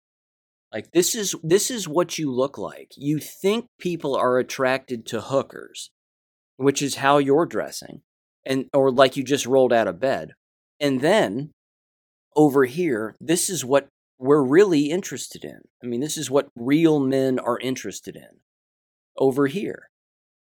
Like 0.74 0.92
this 0.92 1.14
is 1.14 1.36
this 1.44 1.70
is 1.70 1.88
what 1.88 2.18
you 2.18 2.32
look 2.32 2.58
like. 2.58 2.94
You 2.96 3.20
think 3.20 3.68
people 3.80 4.16
are 4.16 4.40
attracted 4.40 5.06
to 5.08 5.22
hookers 5.22 5.92
which 6.58 6.82
is 6.82 6.96
how 6.96 7.18
you're 7.18 7.46
dressing 7.46 8.02
and 8.46 8.66
or 8.74 8.92
like 8.92 9.16
you 9.16 9.24
just 9.24 9.46
rolled 9.46 9.74
out 9.74 9.88
of 9.88 10.00
bed 10.00 10.34
and 10.80 11.02
then 11.02 11.52
over 12.36 12.66
here 12.66 13.16
this 13.20 13.50
is 13.50 13.64
what 13.64 13.88
we're 14.20 14.44
really 14.44 14.90
interested 14.90 15.44
in. 15.44 15.62
I 15.84 15.88
mean, 15.88 16.02
this 16.02 16.18
is 16.18 16.32
what 16.32 16.50
real 16.56 17.00
men 17.00 17.40
are 17.40 17.60
interested 17.60 18.16
in 18.16 18.42
over 19.18 19.48
here. 19.48 19.90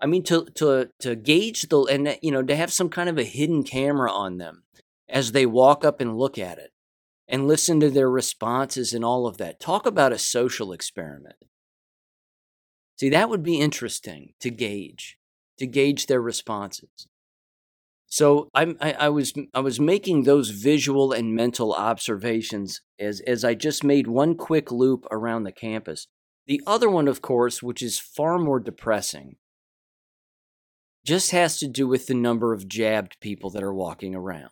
I 0.00 0.06
mean, 0.06 0.22
to 0.24 0.46
to 0.56 0.90
to 1.00 1.16
gauge 1.16 1.62
the 1.62 1.80
and 1.84 2.08
uh, 2.08 2.14
you 2.22 2.30
know 2.30 2.42
to 2.42 2.56
have 2.56 2.72
some 2.72 2.88
kind 2.88 3.08
of 3.08 3.18
a 3.18 3.24
hidden 3.24 3.62
camera 3.64 4.12
on 4.12 4.38
them 4.38 4.64
as 5.08 5.32
they 5.32 5.46
walk 5.46 5.84
up 5.84 6.00
and 6.00 6.16
look 6.16 6.38
at 6.38 6.58
it 6.58 6.72
and 7.28 7.48
listen 7.48 7.80
to 7.80 7.90
their 7.90 8.10
responses 8.10 8.92
and 8.92 9.04
all 9.04 9.26
of 9.26 9.38
that. 9.38 9.58
Talk 9.58 9.86
about 9.86 10.12
a 10.12 10.18
social 10.18 10.72
experiment. 10.72 11.36
See, 12.98 13.08
that 13.10 13.28
would 13.28 13.42
be 13.42 13.60
interesting 13.60 14.34
to 14.40 14.50
gauge, 14.50 15.18
to 15.58 15.66
gauge 15.66 16.06
their 16.06 16.20
responses. 16.20 17.08
So 18.06 18.48
I'm, 18.54 18.76
I, 18.80 18.92
I, 18.92 19.08
was 19.08 19.34
I 19.52 19.60
was 19.60 19.80
making 19.80 20.22
those 20.22 20.50
visual 20.50 21.12
and 21.12 21.34
mental 21.34 21.72
observations 21.72 22.80
as 22.98 23.20
as 23.20 23.44
I 23.44 23.54
just 23.54 23.82
made 23.82 24.06
one 24.06 24.36
quick 24.36 24.70
loop 24.70 25.06
around 25.10 25.42
the 25.42 25.52
campus. 25.52 26.06
The 26.46 26.62
other 26.66 26.88
one, 26.88 27.08
of 27.08 27.20
course, 27.20 27.62
which 27.62 27.82
is 27.82 27.98
far 27.98 28.38
more 28.38 28.60
depressing, 28.60 29.36
just 31.04 31.32
has 31.32 31.58
to 31.58 31.66
do 31.66 31.88
with 31.88 32.06
the 32.06 32.14
number 32.14 32.52
of 32.52 32.68
jabbed 32.68 33.16
people 33.20 33.50
that 33.50 33.62
are 33.62 33.74
walking 33.74 34.14
around. 34.14 34.50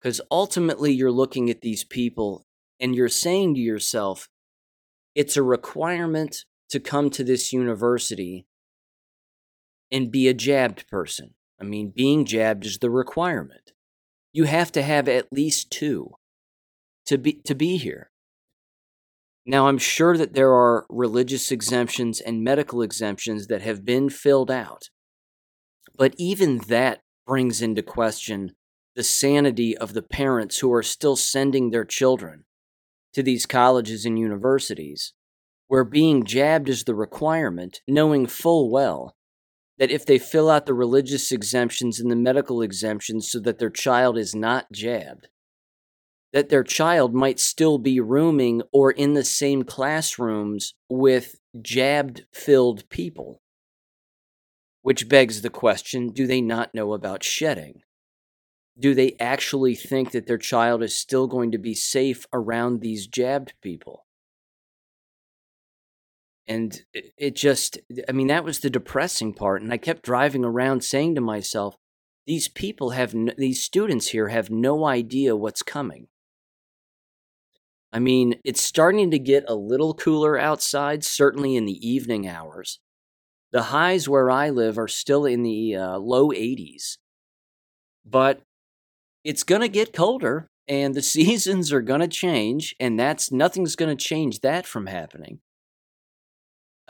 Because 0.00 0.22
ultimately, 0.30 0.92
you're 0.92 1.12
looking 1.12 1.50
at 1.50 1.60
these 1.60 1.84
people 1.84 2.46
and 2.80 2.94
you're 2.94 3.10
saying 3.10 3.54
to 3.54 3.60
yourself, 3.60 4.30
it's 5.14 5.36
a 5.36 5.42
requirement 5.42 6.44
to 6.70 6.80
come 6.80 7.10
to 7.10 7.22
this 7.22 7.52
university 7.52 8.46
and 9.92 10.10
be 10.10 10.28
a 10.28 10.34
jabbed 10.34 10.88
person 10.88 11.34
I 11.60 11.64
mean, 11.64 11.92
being 11.94 12.24
jabbed 12.24 12.64
is 12.64 12.78
the 12.78 12.90
requirement. 12.90 13.72
You 14.32 14.44
have 14.44 14.72
to 14.72 14.82
have 14.82 15.08
at 15.08 15.32
least 15.32 15.70
two 15.70 16.12
to 17.06 17.18
be 17.18 17.34
to 17.44 17.54
be 17.54 17.76
here. 17.76 18.10
Now, 19.44 19.68
I'm 19.68 19.78
sure 19.78 20.16
that 20.16 20.34
there 20.34 20.52
are 20.52 20.86
religious 20.88 21.50
exemptions 21.50 22.20
and 22.20 22.44
medical 22.44 22.82
exemptions 22.82 23.48
that 23.48 23.62
have 23.62 23.84
been 23.84 24.08
filled 24.08 24.50
out. 24.50 24.90
But 25.96 26.14
even 26.18 26.58
that 26.68 27.00
brings 27.26 27.60
into 27.60 27.82
question 27.82 28.52
the 28.94 29.02
sanity 29.02 29.76
of 29.76 29.92
the 29.92 30.02
parents 30.02 30.58
who 30.58 30.72
are 30.72 30.82
still 30.82 31.16
sending 31.16 31.70
their 31.70 31.84
children 31.84 32.44
to 33.12 33.22
these 33.22 33.44
colleges 33.44 34.04
and 34.04 34.18
universities, 34.18 35.14
where 35.68 35.84
being 35.84 36.24
jabbed 36.24 36.68
is 36.68 36.84
the 36.84 36.94
requirement, 36.94 37.80
knowing 37.88 38.26
full 38.26 38.70
well 38.70 39.16
that 39.80 39.90
if 39.90 40.04
they 40.04 40.18
fill 40.18 40.50
out 40.50 40.66
the 40.66 40.74
religious 40.74 41.32
exemptions 41.32 41.98
and 41.98 42.10
the 42.10 42.16
medical 42.16 42.60
exemptions 42.60 43.30
so 43.30 43.40
that 43.40 43.58
their 43.58 43.70
child 43.70 44.18
is 44.18 44.34
not 44.34 44.70
jabbed, 44.70 45.28
that 46.34 46.50
their 46.50 46.62
child 46.62 47.14
might 47.14 47.40
still 47.40 47.78
be 47.78 47.98
rooming 47.98 48.60
or 48.72 48.90
in 48.90 49.14
the 49.14 49.24
same 49.24 49.62
classrooms 49.62 50.74
with 50.90 51.36
jabbed 51.62 52.26
filled 52.30 52.86
people. 52.90 53.40
Which 54.82 55.08
begs 55.08 55.40
the 55.40 55.50
question 55.50 56.10
do 56.10 56.26
they 56.26 56.42
not 56.42 56.74
know 56.74 56.92
about 56.92 57.24
shedding? 57.24 57.80
Do 58.78 58.94
they 58.94 59.16
actually 59.18 59.74
think 59.74 60.10
that 60.10 60.26
their 60.26 60.38
child 60.38 60.82
is 60.82 60.94
still 60.94 61.26
going 61.26 61.52
to 61.52 61.58
be 61.58 61.74
safe 61.74 62.26
around 62.34 62.80
these 62.80 63.06
jabbed 63.06 63.54
people? 63.62 64.04
And 66.50 66.82
it 66.92 67.34
just 67.34 67.78
i 68.08 68.12
mean 68.12 68.26
that 68.26 68.44
was 68.44 68.58
the 68.60 68.68
depressing 68.68 69.32
part 69.32 69.62
and 69.62 69.72
i 69.72 69.76
kept 69.76 70.02
driving 70.02 70.44
around 70.44 70.84
saying 70.84 71.14
to 71.14 71.20
myself 71.20 71.76
these 72.30 72.48
people 72.48 72.90
have 72.90 73.12
these 73.38 73.60
students 73.60 74.10
here 74.10 74.28
have 74.28 74.50
no 74.50 74.84
idea 74.86 75.34
what's 75.34 75.62
coming. 75.62 76.06
I 77.92 77.98
mean 77.98 78.36
it's 78.44 78.60
starting 78.60 79.10
to 79.10 79.18
get 79.18 79.44
a 79.48 79.56
little 79.56 79.94
cooler 79.94 80.38
outside 80.38 81.02
certainly 81.02 81.56
in 81.56 81.64
the 81.64 81.84
evening 81.84 82.28
hours. 82.28 82.78
The 83.52 83.64
highs 83.64 84.08
where 84.08 84.30
i 84.30 84.48
live 84.48 84.78
are 84.78 84.86
still 84.86 85.24
in 85.24 85.42
the 85.42 85.74
uh, 85.74 85.98
low 85.98 86.28
80s 86.28 86.98
but 88.04 88.42
it's 89.24 89.42
going 89.42 89.60
to 89.60 89.68
get 89.68 89.92
colder 89.92 90.46
and 90.68 90.94
the 90.94 91.02
seasons 91.16 91.72
are 91.72 91.82
going 91.82 92.00
to 92.00 92.06
change 92.06 92.76
and 92.78 92.96
that's 92.96 93.32
nothing's 93.32 93.74
going 93.74 93.96
to 93.96 94.04
change 94.04 94.38
that 94.38 94.66
from 94.66 94.86
happening 94.86 95.40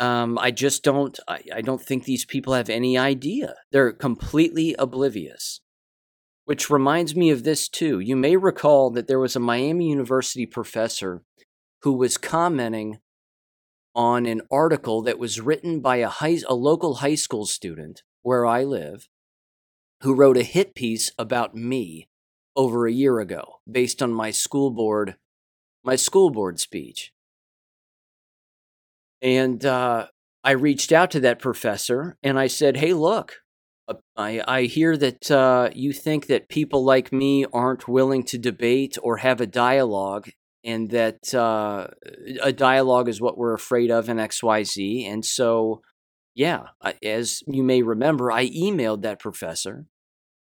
um, 0.00 0.38
I 0.38 0.50
just 0.50 0.82
don't. 0.82 1.18
I, 1.28 1.42
I 1.54 1.60
don't 1.60 1.80
think 1.80 2.04
these 2.04 2.24
people 2.24 2.54
have 2.54 2.70
any 2.70 2.96
idea. 2.98 3.54
They're 3.70 3.92
completely 3.92 4.74
oblivious. 4.78 5.60
Which 6.46 6.70
reminds 6.70 7.14
me 7.14 7.30
of 7.30 7.44
this 7.44 7.68
too. 7.68 8.00
You 8.00 8.16
may 8.16 8.36
recall 8.36 8.90
that 8.90 9.06
there 9.06 9.20
was 9.20 9.36
a 9.36 9.40
Miami 9.40 9.90
University 9.90 10.46
professor 10.46 11.22
who 11.82 11.92
was 11.92 12.18
commenting 12.18 12.98
on 13.94 14.26
an 14.26 14.42
article 14.50 15.02
that 15.02 15.18
was 15.18 15.40
written 15.40 15.80
by 15.80 15.96
a 15.96 16.08
high, 16.08 16.38
a 16.48 16.54
local 16.54 16.96
high 16.96 17.14
school 17.14 17.46
student 17.46 18.02
where 18.22 18.46
I 18.46 18.64
live, 18.64 19.08
who 20.00 20.14
wrote 20.14 20.36
a 20.36 20.42
hit 20.42 20.74
piece 20.74 21.12
about 21.18 21.54
me 21.54 22.08
over 22.56 22.86
a 22.86 22.92
year 22.92 23.20
ago 23.20 23.60
based 23.70 24.02
on 24.02 24.12
my 24.12 24.30
school 24.30 24.70
board 24.70 25.16
my 25.82 25.96
school 25.96 26.30
board 26.30 26.60
speech. 26.60 27.12
And 29.22 29.64
uh, 29.64 30.06
I 30.42 30.52
reached 30.52 30.92
out 30.92 31.10
to 31.12 31.20
that 31.20 31.38
professor 31.38 32.16
and 32.22 32.38
I 32.38 32.46
said, 32.46 32.76
"Hey, 32.76 32.94
look, 32.94 33.36
uh, 33.88 33.94
I, 34.16 34.42
I 34.46 34.62
hear 34.62 34.96
that 34.96 35.30
uh, 35.30 35.70
you 35.74 35.92
think 35.92 36.26
that 36.26 36.48
people 36.48 36.84
like 36.84 37.12
me 37.12 37.46
aren't 37.52 37.88
willing 37.88 38.22
to 38.24 38.38
debate 38.38 38.96
or 39.02 39.18
have 39.18 39.40
a 39.40 39.46
dialogue, 39.46 40.30
and 40.64 40.90
that 40.90 41.34
uh, 41.34 41.88
a 42.42 42.52
dialogue 42.52 43.08
is 43.08 43.20
what 43.20 43.38
we're 43.38 43.54
afraid 43.54 43.90
of 43.90 44.08
in 44.08 44.18
XYZ. 44.18 45.06
And 45.06 45.24
so, 45.24 45.80
yeah, 46.34 46.68
as 47.02 47.42
you 47.46 47.62
may 47.62 47.82
remember, 47.82 48.30
I 48.30 48.48
emailed 48.48 49.02
that 49.02 49.18
professor 49.18 49.86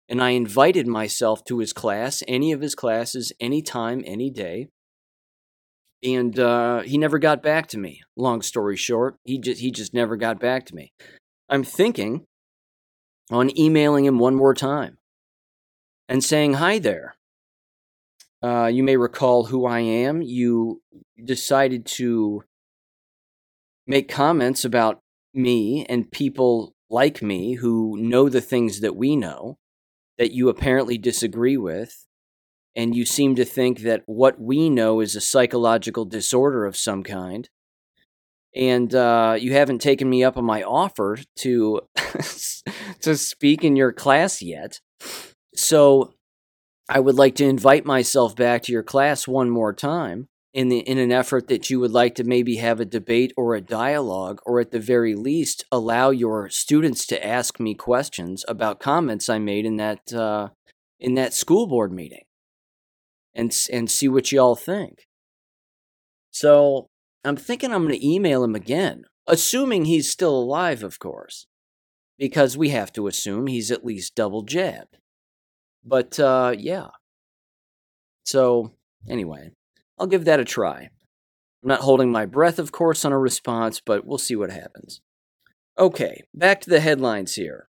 and 0.08 0.22
I 0.22 0.30
invited 0.30 0.86
myself 0.86 1.44
to 1.44 1.58
his 1.58 1.72
class, 1.72 2.22
any 2.28 2.52
of 2.52 2.60
his 2.60 2.74
classes, 2.74 3.32
anytime, 3.40 4.02
any 4.06 4.30
day. 4.30 4.68
And 6.04 6.38
uh, 6.38 6.82
he 6.82 6.98
never 6.98 7.18
got 7.18 7.42
back 7.42 7.66
to 7.68 7.78
me. 7.78 8.02
Long 8.16 8.42
story 8.42 8.76
short, 8.76 9.16
he 9.24 9.38
just 9.38 9.60
he 9.60 9.70
just 9.70 9.94
never 9.94 10.16
got 10.16 10.38
back 10.38 10.66
to 10.66 10.74
me. 10.74 10.92
I'm 11.48 11.64
thinking 11.64 12.24
on 13.30 13.56
emailing 13.58 14.04
him 14.04 14.18
one 14.18 14.34
more 14.34 14.54
time 14.54 14.98
and 16.08 16.22
saying 16.22 16.54
hi 16.54 16.78
there. 16.78 17.16
Uh, 18.42 18.66
you 18.66 18.82
may 18.82 18.96
recall 18.96 19.46
who 19.46 19.64
I 19.64 19.80
am. 19.80 20.20
You 20.20 20.82
decided 21.24 21.86
to 21.86 22.44
make 23.86 24.08
comments 24.08 24.64
about 24.64 25.00
me 25.32 25.86
and 25.86 26.10
people 26.10 26.74
like 26.90 27.22
me 27.22 27.54
who 27.54 27.96
know 27.96 28.28
the 28.28 28.42
things 28.42 28.80
that 28.80 28.96
we 28.96 29.16
know 29.16 29.56
that 30.18 30.32
you 30.32 30.48
apparently 30.48 30.98
disagree 30.98 31.56
with. 31.56 32.06
And 32.76 32.94
you 32.94 33.04
seem 33.04 33.36
to 33.36 33.44
think 33.44 33.80
that 33.80 34.02
what 34.06 34.40
we 34.40 34.68
know 34.68 35.00
is 35.00 35.14
a 35.14 35.20
psychological 35.20 36.04
disorder 36.04 36.64
of 36.64 36.76
some 36.76 37.02
kind. 37.02 37.48
And 38.54 38.94
uh, 38.94 39.36
you 39.38 39.52
haven't 39.52 39.80
taken 39.80 40.08
me 40.08 40.24
up 40.24 40.36
on 40.36 40.44
my 40.44 40.62
offer 40.62 41.18
to 41.38 41.80
to 43.00 43.16
speak 43.16 43.64
in 43.64 43.76
your 43.76 43.92
class 43.92 44.42
yet. 44.42 44.80
So 45.54 46.14
I 46.88 47.00
would 47.00 47.16
like 47.16 47.34
to 47.36 47.44
invite 47.44 47.84
myself 47.84 48.36
back 48.36 48.62
to 48.64 48.72
your 48.72 48.82
class 48.82 49.26
one 49.26 49.50
more 49.50 49.72
time 49.72 50.28
in 50.52 50.68
the 50.68 50.78
in 50.78 50.98
an 50.98 51.10
effort 51.10 51.48
that 51.48 51.68
you 51.68 51.80
would 51.80 51.90
like 51.90 52.14
to 52.14 52.24
maybe 52.24 52.56
have 52.56 52.78
a 52.78 52.84
debate 52.84 53.32
or 53.36 53.54
a 53.54 53.60
dialogue 53.60 54.40
or 54.46 54.60
at 54.60 54.70
the 54.70 54.78
very 54.78 55.14
least 55.14 55.64
allow 55.72 56.10
your 56.10 56.48
students 56.48 57.06
to 57.06 57.26
ask 57.26 57.58
me 57.58 57.74
questions 57.74 58.44
about 58.46 58.80
comments 58.80 59.28
I 59.28 59.38
made 59.38 59.66
in 59.66 59.76
that 59.76 60.12
uh, 60.12 60.50
in 61.00 61.14
that 61.14 61.34
school 61.34 61.66
board 61.66 61.92
meeting 61.92 62.24
and 63.34 63.54
and 63.72 63.90
see 63.90 64.08
what 64.08 64.32
y'all 64.32 64.56
think. 64.56 65.06
So, 66.30 66.88
I'm 67.24 67.36
thinking 67.36 67.72
I'm 67.72 67.86
going 67.86 67.98
to 67.98 68.06
email 68.06 68.44
him 68.44 68.54
again, 68.54 69.04
assuming 69.26 69.84
he's 69.84 70.10
still 70.10 70.36
alive, 70.36 70.82
of 70.82 70.98
course, 70.98 71.46
because 72.18 72.56
we 72.56 72.70
have 72.70 72.92
to 72.94 73.06
assume 73.06 73.46
he's 73.46 73.70
at 73.70 73.84
least 73.84 74.14
double 74.14 74.42
jabbed. 74.42 74.98
But 75.84 76.18
uh, 76.18 76.54
yeah. 76.56 76.88
So, 78.24 78.72
anyway, 79.08 79.50
I'll 79.98 80.06
give 80.06 80.24
that 80.24 80.40
a 80.40 80.44
try. 80.44 80.88
I'm 81.62 81.68
not 81.68 81.80
holding 81.80 82.10
my 82.10 82.26
breath, 82.26 82.58
of 82.58 82.72
course, 82.72 83.04
on 83.04 83.12
a 83.12 83.18
response, 83.18 83.80
but 83.84 84.06
we'll 84.06 84.18
see 84.18 84.36
what 84.36 84.50
happens. 84.50 85.00
Okay, 85.78 86.22
back 86.32 86.60
to 86.62 86.70
the 86.70 86.80
headlines 86.80 87.34
here. 87.34 87.68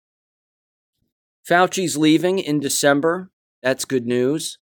Fauci's 1.48 1.98
leaving 1.98 2.39
in 2.39 2.60
December. 2.60 3.32
That's 3.63 3.86
good 3.86 4.06
news. 4.06 4.60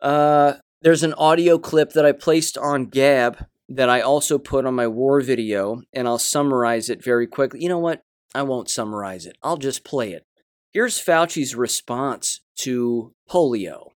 Uh, 0.00 0.54
there's 0.82 1.02
an 1.02 1.14
audio 1.14 1.58
clip 1.58 1.92
that 1.92 2.06
I 2.06 2.12
placed 2.12 2.56
on 2.56 2.86
Gab 2.86 3.46
that 3.68 3.88
I 3.88 4.00
also 4.00 4.38
put 4.38 4.64
on 4.64 4.74
my 4.74 4.86
war 4.86 5.20
video, 5.20 5.82
and 5.92 6.06
I'll 6.06 6.18
summarize 6.18 6.88
it 6.88 7.02
very 7.02 7.26
quickly. 7.26 7.62
You 7.62 7.68
know 7.68 7.78
what? 7.78 8.02
I 8.34 8.42
won't 8.42 8.70
summarize 8.70 9.26
it. 9.26 9.36
I'll 9.42 9.56
just 9.56 9.84
play 9.84 10.12
it. 10.12 10.24
Here's 10.72 11.02
Fauci's 11.02 11.54
response 11.54 12.40
to 12.58 13.12
polio. 13.28 13.90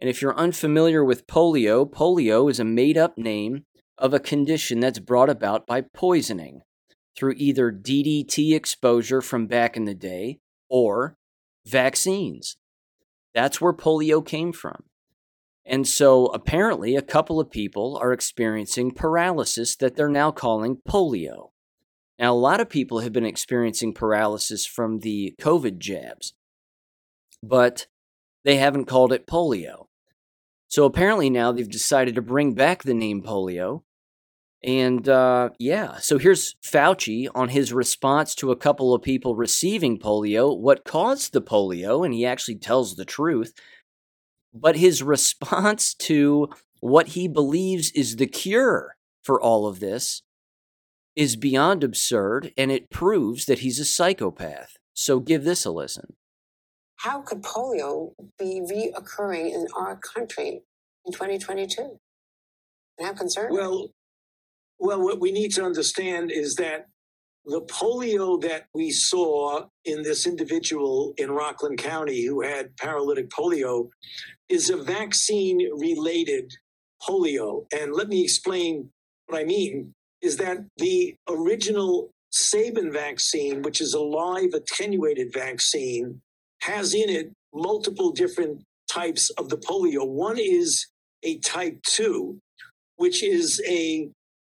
And 0.00 0.08
if 0.08 0.20
you're 0.20 0.36
unfamiliar 0.36 1.04
with 1.04 1.26
polio, 1.26 1.88
polio 1.90 2.50
is 2.50 2.60
a 2.60 2.64
made 2.64 2.98
up 2.98 3.16
name 3.16 3.64
of 3.98 4.12
a 4.12 4.20
condition 4.20 4.80
that's 4.80 4.98
brought 4.98 5.30
about 5.30 5.66
by 5.66 5.80
poisoning 5.80 6.62
through 7.16 7.34
either 7.36 7.70
DDT 7.70 8.54
exposure 8.54 9.20
from 9.20 9.46
back 9.46 9.76
in 9.76 9.84
the 9.84 9.94
day 9.94 10.38
or 10.68 11.16
vaccines. 11.66 12.56
That's 13.34 13.60
where 13.60 13.72
polio 13.72 14.24
came 14.24 14.52
from. 14.52 14.84
And 15.64 15.86
so 15.86 16.26
apparently, 16.26 16.96
a 16.96 17.02
couple 17.02 17.38
of 17.38 17.50
people 17.50 17.98
are 18.00 18.12
experiencing 18.12 18.90
paralysis 18.90 19.76
that 19.76 19.94
they're 19.94 20.08
now 20.08 20.30
calling 20.32 20.78
polio. 20.88 21.50
Now, 22.18 22.32
a 22.32 22.34
lot 22.34 22.60
of 22.60 22.68
people 22.68 23.00
have 23.00 23.12
been 23.12 23.24
experiencing 23.24 23.94
paralysis 23.94 24.66
from 24.66 25.00
the 25.00 25.34
COVID 25.40 25.78
jabs, 25.78 26.34
but 27.42 27.86
they 28.44 28.56
haven't 28.56 28.86
called 28.86 29.12
it 29.12 29.26
polio. 29.26 29.86
So 30.68 30.84
apparently 30.84 31.30
now 31.30 31.52
they've 31.52 31.68
decided 31.68 32.14
to 32.14 32.22
bring 32.22 32.54
back 32.54 32.82
the 32.82 32.94
name 32.94 33.22
polio. 33.22 33.82
And 34.64 35.08
uh, 35.08 35.50
yeah, 35.58 35.98
so 35.98 36.18
here's 36.18 36.54
Fauci 36.64 37.28
on 37.34 37.48
his 37.48 37.72
response 37.72 38.34
to 38.36 38.52
a 38.52 38.56
couple 38.56 38.94
of 38.94 39.02
people 39.02 39.34
receiving 39.34 39.98
polio, 39.98 40.56
what 40.56 40.84
caused 40.84 41.32
the 41.32 41.42
polio, 41.42 42.04
and 42.04 42.14
he 42.14 42.24
actually 42.24 42.56
tells 42.56 42.94
the 42.94 43.04
truth. 43.04 43.52
But 44.54 44.76
his 44.76 45.02
response 45.02 45.94
to 45.94 46.50
what 46.80 47.08
he 47.08 47.28
believes 47.28 47.90
is 47.92 48.16
the 48.16 48.26
cure 48.26 48.96
for 49.22 49.40
all 49.40 49.66
of 49.66 49.80
this 49.80 50.22
is 51.14 51.36
beyond 51.36 51.84
absurd, 51.84 52.52
and 52.56 52.72
it 52.72 52.90
proves 52.90 53.44
that 53.44 53.60
he's 53.60 53.78
a 53.78 53.84
psychopath. 53.84 54.78
So 54.94 55.20
give 55.20 55.44
this 55.44 55.64
a 55.64 55.70
listen 55.70 56.16
how 57.02 57.20
could 57.20 57.42
polio 57.42 58.12
be 58.38 58.60
reoccurring 58.60 59.52
in 59.52 59.66
our 59.76 59.96
country 59.96 60.62
in 61.04 61.12
2022? 61.12 61.98
And 62.98 63.06
how 63.06 63.12
concerned? 63.12 63.52
Well, 63.52 63.88
well, 64.78 65.02
what 65.02 65.20
we 65.20 65.32
need 65.32 65.52
to 65.54 65.64
understand 65.64 66.30
is 66.30 66.54
that 66.56 66.86
the 67.44 67.62
polio 67.62 68.40
that 68.42 68.66
we 68.74 68.90
saw 68.90 69.64
in 69.84 70.02
this 70.02 70.26
individual 70.26 71.12
in 71.16 71.30
Rockland 71.30 71.78
County 71.78 72.24
who 72.24 72.40
had 72.40 72.76
paralytic 72.76 73.30
polio 73.30 73.88
is 74.48 74.70
a 74.70 74.76
vaccine 74.76 75.58
related 75.76 76.52
polio. 77.02 77.66
And 77.72 77.92
let 77.92 78.08
me 78.08 78.22
explain 78.22 78.90
what 79.26 79.40
I 79.40 79.44
mean 79.44 79.92
is 80.20 80.36
that 80.36 80.58
the 80.76 81.16
original 81.28 82.10
Sabin 82.30 82.92
vaccine, 82.92 83.62
which 83.62 83.80
is 83.80 83.94
a 83.94 84.00
live 84.00 84.54
attenuated 84.54 85.32
vaccine, 85.32 86.20
has 86.60 86.94
in 86.94 87.10
it 87.10 87.32
multiple 87.52 88.12
different 88.12 88.62
types 88.88 89.30
of 89.30 89.48
the 89.48 89.56
polio. 89.56 90.06
One 90.06 90.38
is 90.38 90.86
a 91.24 91.38
type 91.38 91.82
2, 91.82 92.38
which 92.96 93.22
is 93.22 93.60
a 93.68 94.08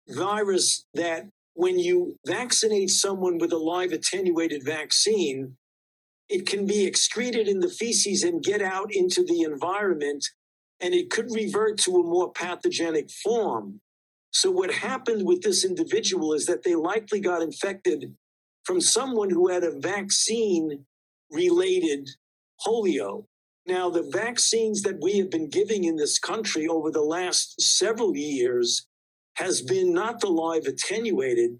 virus 0.08 0.84
that 0.94 1.28
when 1.60 1.78
you 1.78 2.16
vaccinate 2.26 2.88
someone 2.88 3.36
with 3.36 3.52
a 3.52 3.58
live 3.58 3.92
attenuated 3.92 4.64
vaccine, 4.64 5.58
it 6.30 6.46
can 6.46 6.64
be 6.64 6.86
excreted 6.86 7.46
in 7.48 7.60
the 7.60 7.68
feces 7.68 8.22
and 8.22 8.42
get 8.42 8.62
out 8.62 8.94
into 8.94 9.22
the 9.22 9.42
environment, 9.42 10.24
and 10.80 10.94
it 10.94 11.10
could 11.10 11.30
revert 11.30 11.76
to 11.76 11.96
a 11.96 12.02
more 12.02 12.32
pathogenic 12.32 13.10
form. 13.10 13.82
So, 14.30 14.50
what 14.50 14.72
happened 14.72 15.26
with 15.26 15.42
this 15.42 15.62
individual 15.62 16.32
is 16.32 16.46
that 16.46 16.62
they 16.62 16.74
likely 16.74 17.20
got 17.20 17.42
infected 17.42 18.14
from 18.64 18.80
someone 18.80 19.28
who 19.28 19.48
had 19.48 19.62
a 19.62 19.78
vaccine 19.78 20.86
related 21.30 22.08
polio. 22.66 23.26
Now, 23.66 23.90
the 23.90 24.08
vaccines 24.10 24.80
that 24.82 24.98
we 25.02 25.18
have 25.18 25.28
been 25.28 25.50
giving 25.50 25.84
in 25.84 25.96
this 25.96 26.18
country 26.18 26.66
over 26.66 26.90
the 26.90 27.02
last 27.02 27.60
several 27.60 28.16
years 28.16 28.86
has 29.40 29.62
been 29.62 29.94
not 29.94 30.20
the 30.20 30.28
live 30.28 30.66
attenuated, 30.66 31.58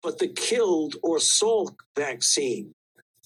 but 0.00 0.18
the 0.18 0.28
killed 0.28 0.94
or 1.02 1.18
Salk 1.18 1.74
vaccine, 1.96 2.72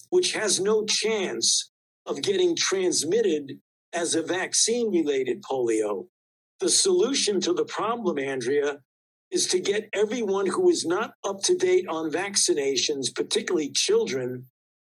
which 0.09 0.33
has 0.33 0.59
no 0.59 0.83
chance 0.85 1.71
of 2.07 2.23
getting 2.23 2.55
transmitted 2.55 3.59
as 3.93 4.15
a 4.15 4.23
vaccine 4.23 4.91
related 4.91 5.43
polio. 5.43 6.07
The 6.59 6.69
solution 6.69 7.39
to 7.41 7.53
the 7.53 7.65
problem, 7.65 8.17
Andrea, 8.17 8.79
is 9.29 9.45
to 9.47 9.59
get 9.59 9.89
everyone 9.93 10.47
who 10.47 10.69
is 10.69 10.83
not 10.83 11.13
up 11.23 11.41
to 11.43 11.55
date 11.55 11.87
on 11.87 12.11
vaccinations, 12.11 13.13
particularly 13.13 13.69
children, 13.69 14.47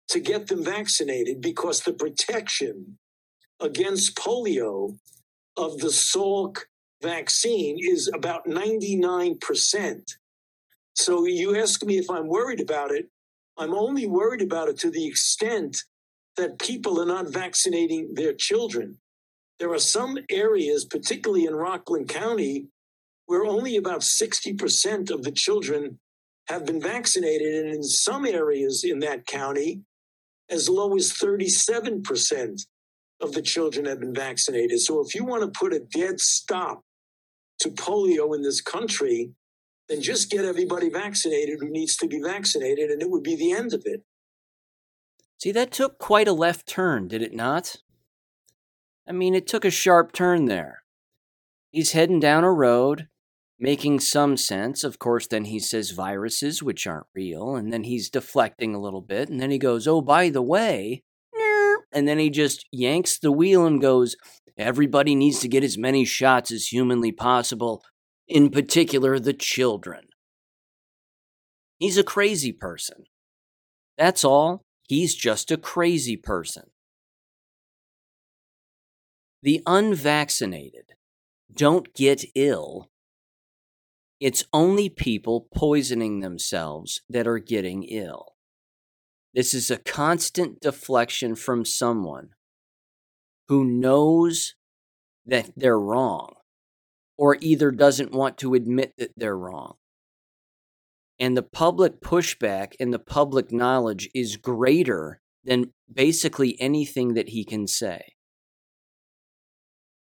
to 0.09 0.19
get 0.19 0.49
them 0.49 0.64
vaccinated 0.64 1.40
because 1.40 1.81
the 1.81 1.92
protection 1.92 2.99
against 3.61 4.16
polio 4.16 4.99
of 5.57 5.79
the 5.79 5.88
Salk 5.88 6.59
vaccine 7.07 7.77
is 7.81 8.11
about 8.12 8.47
99%. 8.47 10.01
So 10.95 11.25
you 11.27 11.57
ask 11.57 11.85
me 11.85 11.99
if 11.99 12.11
I'm 12.11 12.27
worried 12.27 12.61
about 12.61 12.90
it. 12.90 13.09
I'm 13.57 13.75
only 13.75 14.07
worried 14.07 14.42
about 14.42 14.69
it 14.69 14.79
to 14.81 14.90
the 14.90 15.07
extent 15.07 15.85
that 16.37 16.59
people 16.59 17.01
are 17.01 17.07
not 17.07 17.33
vaccinating 17.33 18.14
their 18.14 18.35
children. 18.35 18.99
There 19.59 19.73
are 19.73 19.79
some 19.79 20.19
areas, 20.31 20.85
particularly 20.85 21.47
in 21.47 21.55
Rockland 21.55 22.09
County, 22.09 22.66
where 23.27 23.45
only 23.45 23.77
about 23.77 24.01
60% 24.01 25.11
of 25.11 25.23
the 25.23 25.33
children 25.33 25.99
have 26.49 26.66
been 26.66 26.81
vaccinated. 26.81 27.64
And 27.64 27.75
in 27.75 27.83
some 27.83 28.27
areas 28.27 28.85
in 28.85 28.99
that 29.01 29.27
county, 29.27 29.83
as 30.51 30.69
low 30.69 30.97
as 30.97 31.12
37% 31.12 32.66
of 33.21 33.33
the 33.33 33.42
children 33.42 33.87
have 33.87 34.01
been 34.01 34.14
vaccinated. 34.14 34.81
So 34.81 35.01
if 35.01 35.14
you 35.14 35.25
want 35.25 35.42
to 35.42 35.59
put 35.59 35.73
a 35.73 35.81
dead 35.81 36.21
stop 36.21 36.83
to 37.61 37.71
polio 37.71 38.35
in 38.35 38.42
this 38.42 38.61
country, 38.61 39.33
then 39.88 40.03
just 40.03 40.31
get 40.31 40.45
everybody 40.45 40.88
vaccinated 40.88 41.59
who 41.61 41.69
needs 41.69 41.97
to 41.97 42.07
be 42.07 42.21
vaccinated, 42.21 42.90
and 42.90 43.03
it 43.03 43.11
would 43.11 43.23
be 43.23 43.37
the 43.37 43.53
end 43.53 43.73
of 43.73 43.83
it. 43.85 44.03
See, 45.38 45.53
that 45.53 45.71
took 45.71 45.99
quite 45.99 46.29
a 46.29 46.33
left 46.33 46.66
turn, 46.66 47.09
did 47.09 47.23
it 47.23 47.35
not? 47.35 47.77
I 49.09 49.12
mean, 49.12 49.35
it 49.35 49.47
took 49.47 49.64
a 49.64 49.71
sharp 49.71 50.12
turn 50.12 50.47
there. 50.47 50.83
he's 51.71 51.92
heading 51.92 52.21
down 52.21 52.42
a 52.42 52.51
road 52.51 53.09
making 53.59 54.01
some 54.01 54.37
sense. 54.37 54.85
Of 54.85 54.99
course, 54.99 55.27
then 55.27 55.47
he 55.47 55.59
says 55.59 55.90
viruses, 55.90 56.62
which 56.62 56.87
aren't 56.87 57.07
real, 57.14 57.55
and 57.57 57.73
then 57.73 57.85
he's 57.85 58.11
deflecting 58.11 58.75
a 58.75 58.81
little 58.81 59.01
bit, 59.01 59.29
and 59.29 59.40
then 59.40 59.51
he 59.51 59.59
goes, 59.59 59.87
Oh, 59.87 60.01
by 60.01 60.31
the 60.31 60.42
way, 60.42 61.03
and 61.92 62.07
then 62.07 62.19
he 62.19 62.31
just 62.31 62.66
yanks 62.73 63.19
the 63.19 63.33
wheel 63.33 63.66
and 63.66 63.81
goes, 63.81 64.16
Everybody 64.59 65.14
needs 65.14 65.40
to 65.40 65.49
get 65.49 65.64
as 65.64 65.77
many 65.77 66.05
shots 66.05 66.51
as 66.51 66.69
humanly 66.69 67.12
possible, 67.12 67.83
in 68.27 68.51
particular 68.51 69.19
the 69.19 69.33
children. 69.35 70.07
He's 71.79 71.99
a 71.99 72.05
crazy 72.05 72.53
person. 72.53 73.05
That's 73.99 74.25
all. 74.25 74.62
He's 74.88 75.14
just 75.14 75.51
a 75.51 75.57
crazy 75.57 76.16
person. 76.16 76.71
The 79.42 79.62
unvaccinated 79.66 80.92
don't 81.55 81.92
get 81.95 82.25
ill 82.35 82.90
it's 84.19 84.45
only 84.53 84.88
people 84.88 85.47
poisoning 85.55 86.21
themselves 86.21 87.03
that 87.09 87.27
are 87.27 87.38
getting 87.38 87.83
ill. 87.85 88.35
This 89.35 89.53
is 89.53 89.71
a 89.71 89.77
constant 89.77 90.61
deflection 90.61 91.35
from 91.35 91.66
someone 91.66 92.31
who 93.49 93.65
knows 93.65 94.55
that 95.25 95.51
they're 95.57 95.79
wrong 95.79 96.35
or 97.19 97.37
either 97.41 97.71
doesn't 97.71 98.13
want 98.13 98.39
to 98.39 98.55
admit 98.55 98.93
that 98.99 99.13
they're 99.17 99.39
wrong. 99.39 99.75
And 101.19 101.37
the 101.37 101.43
public 101.43 102.01
pushback 102.01 102.75
and 102.79 102.93
the 102.93 102.99
public 102.99 103.51
knowledge 103.51 104.09
is 104.15 104.37
greater 104.37 105.21
than 105.45 105.73
basically 105.93 106.61
anything 106.61 107.15
that 107.15 107.31
he 107.31 107.45
can 107.45 107.67
say. 107.67 108.13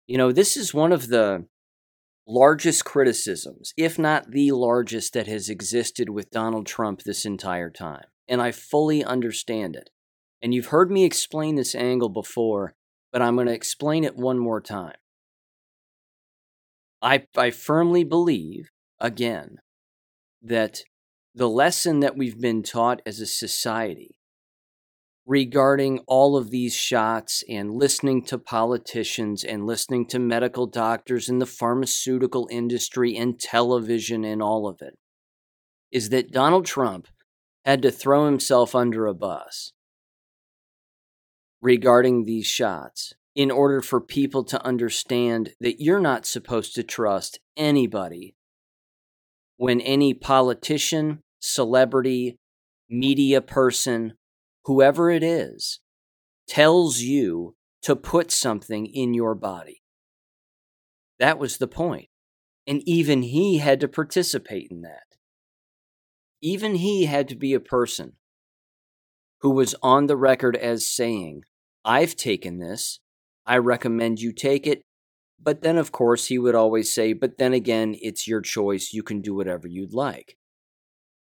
You 0.06 0.18
know, 0.18 0.32
this 0.32 0.56
is 0.56 0.74
one 0.74 0.92
of 0.92 1.08
the 1.08 1.46
largest 2.26 2.84
criticisms, 2.84 3.72
if 3.76 3.98
not 3.98 4.32
the 4.32 4.50
largest, 4.52 5.12
that 5.12 5.26
has 5.28 5.48
existed 5.48 6.10
with 6.10 6.30
Donald 6.30 6.66
Trump 6.66 7.02
this 7.02 7.24
entire 7.24 7.70
time. 7.70 8.04
And 8.28 8.42
I 8.42 8.50
fully 8.50 9.04
understand 9.04 9.76
it. 9.76 9.90
And 10.42 10.52
you've 10.52 10.66
heard 10.66 10.90
me 10.90 11.04
explain 11.04 11.54
this 11.54 11.74
angle 11.74 12.08
before, 12.08 12.74
but 13.16 13.22
I'm 13.22 13.36
going 13.36 13.46
to 13.46 13.54
explain 13.54 14.04
it 14.04 14.14
one 14.14 14.38
more 14.38 14.60
time. 14.60 14.98
I, 17.00 17.24
I 17.34 17.48
firmly 17.48 18.04
believe, 18.04 18.68
again, 19.00 19.56
that 20.42 20.82
the 21.34 21.48
lesson 21.48 22.00
that 22.00 22.18
we've 22.18 22.38
been 22.38 22.62
taught 22.62 23.00
as 23.06 23.18
a 23.18 23.26
society 23.26 24.18
regarding 25.24 26.00
all 26.00 26.36
of 26.36 26.50
these 26.50 26.74
shots 26.74 27.42
and 27.48 27.72
listening 27.72 28.22
to 28.24 28.36
politicians 28.36 29.42
and 29.42 29.64
listening 29.64 30.04
to 30.08 30.18
medical 30.18 30.66
doctors 30.66 31.30
in 31.30 31.38
the 31.38 31.46
pharmaceutical 31.46 32.46
industry 32.50 33.16
and 33.16 33.40
television 33.40 34.26
and 34.26 34.42
all 34.42 34.68
of 34.68 34.82
it 34.82 34.98
is 35.90 36.10
that 36.10 36.32
Donald 36.32 36.66
Trump 36.66 37.08
had 37.64 37.80
to 37.80 37.90
throw 37.90 38.26
himself 38.26 38.74
under 38.74 39.06
a 39.06 39.14
bus 39.14 39.72
regarding 41.66 42.22
these 42.22 42.46
shots 42.46 43.12
in 43.34 43.50
order 43.50 43.82
for 43.82 44.00
people 44.00 44.44
to 44.44 44.64
understand 44.64 45.50
that 45.58 45.80
you're 45.80 45.98
not 45.98 46.24
supposed 46.24 46.76
to 46.76 46.82
trust 46.84 47.40
anybody 47.56 48.36
when 49.56 49.80
any 49.80 50.14
politician, 50.14 51.18
celebrity, 51.40 52.38
media 52.88 53.40
person, 53.40 54.12
whoever 54.66 55.10
it 55.10 55.24
is, 55.24 55.80
tells 56.46 57.00
you 57.00 57.56
to 57.82 57.96
put 57.96 58.30
something 58.30 58.86
in 58.86 59.12
your 59.12 59.34
body. 59.34 59.82
That 61.18 61.36
was 61.36 61.58
the 61.58 61.66
point. 61.66 62.10
And 62.64 62.80
even 62.86 63.22
he 63.22 63.58
had 63.58 63.80
to 63.80 63.88
participate 63.88 64.68
in 64.70 64.82
that. 64.82 65.16
Even 66.40 66.76
he 66.76 67.06
had 67.06 67.26
to 67.26 67.34
be 67.34 67.54
a 67.54 67.60
person 67.60 68.12
who 69.40 69.50
was 69.50 69.74
on 69.82 70.06
the 70.06 70.16
record 70.16 70.54
as 70.54 70.88
saying, 70.88 71.42
I've 71.86 72.16
taken 72.16 72.58
this. 72.58 72.98
I 73.46 73.58
recommend 73.58 74.20
you 74.20 74.32
take 74.32 74.66
it. 74.66 74.82
But 75.40 75.62
then, 75.62 75.78
of 75.78 75.92
course, 75.92 76.26
he 76.26 76.38
would 76.38 76.56
always 76.56 76.92
say, 76.92 77.12
But 77.12 77.38
then 77.38 77.52
again, 77.52 77.94
it's 78.02 78.26
your 78.26 78.40
choice. 78.40 78.92
You 78.92 79.02
can 79.02 79.20
do 79.20 79.34
whatever 79.34 79.68
you'd 79.68 79.94
like. 79.94 80.36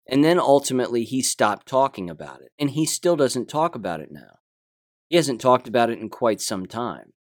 And 0.10 0.24
then 0.24 0.40
ultimately, 0.40 1.04
he 1.04 1.22
stopped 1.22 1.68
talking 1.68 2.10
about 2.10 2.42
it. 2.42 2.50
And 2.58 2.72
he 2.72 2.86
still 2.86 3.16
doesn't 3.16 3.48
talk 3.48 3.76
about 3.76 4.00
it 4.00 4.10
now. 4.12 4.40
He 5.10 5.16
hasn't 5.16 5.40
talked 5.40 5.68
about 5.68 5.90
it 5.90 6.00
in 6.00 6.10
quite 6.10 6.42
some 6.42 6.66
time 6.66 7.14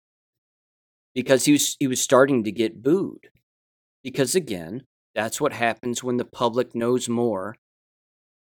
because 1.15 1.45
he 1.45 1.53
was, 1.53 1.77
he 1.79 1.87
was 1.87 2.01
starting 2.01 2.43
to 2.45 2.53
get 2.53 2.83
booed. 2.83 3.29
Because 4.03 4.35
again, 4.35 4.83
that's 5.15 5.41
what 5.41 5.53
happens 5.53 6.03
when 6.03 6.17
the 6.17 6.25
public 6.25 6.75
knows 6.75 7.09
more 7.09 7.57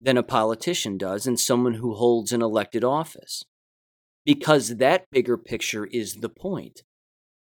than 0.01 0.19
a 0.19 0.23
politician 0.23 0.99
does 0.99 1.27
and 1.27 1.41
someone 1.41 1.75
who 1.75 1.95
holds 1.95 2.33
an 2.33 2.43
elected 2.43 2.85
office. 2.85 3.45
Because 4.25 4.77
that 4.77 5.11
bigger 5.11 5.37
picture 5.37 5.85
is 5.87 6.17
the 6.17 6.29
point. 6.29 6.83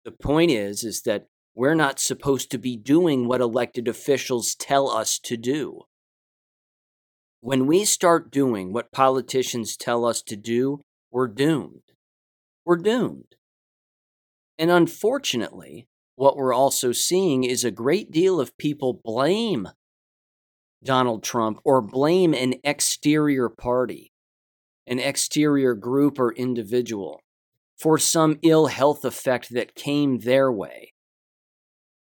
The 0.05 0.12
point 0.12 0.51
is 0.51 0.84
is 0.84 1.01
that 1.03 1.25
we're 1.55 1.75
not 1.75 1.99
supposed 1.99 2.51
to 2.51 2.58
be 2.58 2.77
doing 2.77 3.27
what 3.27 3.41
elected 3.41 3.88
officials 3.88 4.55
tell 4.55 4.89
us 4.89 5.19
to 5.19 5.36
do. 5.36 5.82
When 7.41 7.67
we 7.67 7.86
start 7.86 8.32
doing 8.32 8.71
what 8.73 8.91
politicians 8.91 9.77
tell 9.77 10.05
us 10.05 10.21
to 10.23 10.36
do, 10.36 10.82
we're 11.12 11.27
doomed. 11.27 11.82
We're 12.65 12.77
doomed. 12.77 13.36
And 14.58 14.69
unfortunately, 14.69 15.88
what 16.15 16.36
we're 16.36 16.53
also 16.53 16.91
seeing 16.91 17.45
is 17.45 17.63
a 17.63 17.71
great 17.71 18.12
deal 18.12 18.41
of 18.41 18.58
people 18.58 18.99
blame 19.03 19.69
Donald 20.84 21.23
Trump 21.23 21.60
or 21.63 21.82
blame 21.82 22.34
an 22.34 22.55
exterior 22.63 23.47
party, 23.47 24.12
an 24.89 24.99
exterior 24.99 25.75
group 25.75 26.19
or 26.19 26.34
individual 26.34 27.21
for 27.80 27.97
some 27.97 28.39
ill 28.41 28.67
health 28.67 29.06
effect 29.06 29.49
that 29.52 29.75
came 29.75 30.19
their 30.19 30.52
way. 30.52 30.91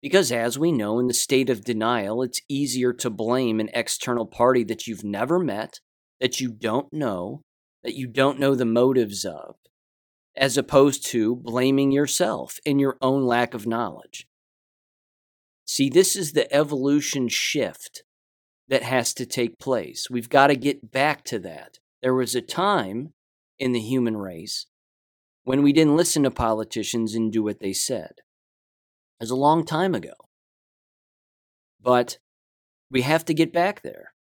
Because, 0.00 0.30
as 0.30 0.58
we 0.58 0.70
know, 0.70 1.00
in 1.00 1.08
the 1.08 1.12
state 1.12 1.50
of 1.50 1.64
denial, 1.64 2.22
it's 2.22 2.40
easier 2.48 2.92
to 2.94 3.10
blame 3.10 3.58
an 3.58 3.68
external 3.74 4.26
party 4.26 4.62
that 4.64 4.86
you've 4.86 5.04
never 5.04 5.40
met, 5.40 5.80
that 6.20 6.40
you 6.40 6.50
don't 6.50 6.90
know, 6.92 7.42
that 7.82 7.96
you 7.96 8.06
don't 8.06 8.38
know 8.38 8.54
the 8.54 8.64
motives 8.64 9.24
of, 9.24 9.56
as 10.36 10.56
opposed 10.56 11.04
to 11.06 11.34
blaming 11.34 11.90
yourself 11.90 12.60
in 12.64 12.78
your 12.78 12.96
own 13.02 13.24
lack 13.24 13.54
of 13.54 13.66
knowledge. 13.66 14.26
See, 15.66 15.90
this 15.90 16.14
is 16.14 16.32
the 16.32 16.50
evolution 16.54 17.28
shift 17.28 18.04
that 18.68 18.84
has 18.84 19.12
to 19.14 19.26
take 19.26 19.58
place. 19.58 20.08
We've 20.08 20.28
got 20.28 20.46
to 20.46 20.56
get 20.56 20.92
back 20.92 21.24
to 21.24 21.40
that. 21.40 21.78
There 22.02 22.14
was 22.14 22.34
a 22.34 22.40
time 22.40 23.12
in 23.58 23.72
the 23.72 23.80
human 23.80 24.16
race 24.16 24.66
when 25.44 25.62
we 25.62 25.72
didn't 25.72 25.96
listen 25.96 26.22
to 26.22 26.30
politicians 26.30 27.14
and 27.14 27.32
do 27.32 27.42
what 27.42 27.60
they 27.60 27.72
said. 27.72 28.12
It 29.20 29.24
was 29.24 29.30
a 29.30 29.36
long 29.36 29.64
time 29.64 29.94
ago. 29.94 30.12
But 31.80 32.18
we 32.90 33.02
have 33.02 33.24
to 33.26 33.34
get 33.34 33.52
back 33.52 33.82
there 33.82 34.12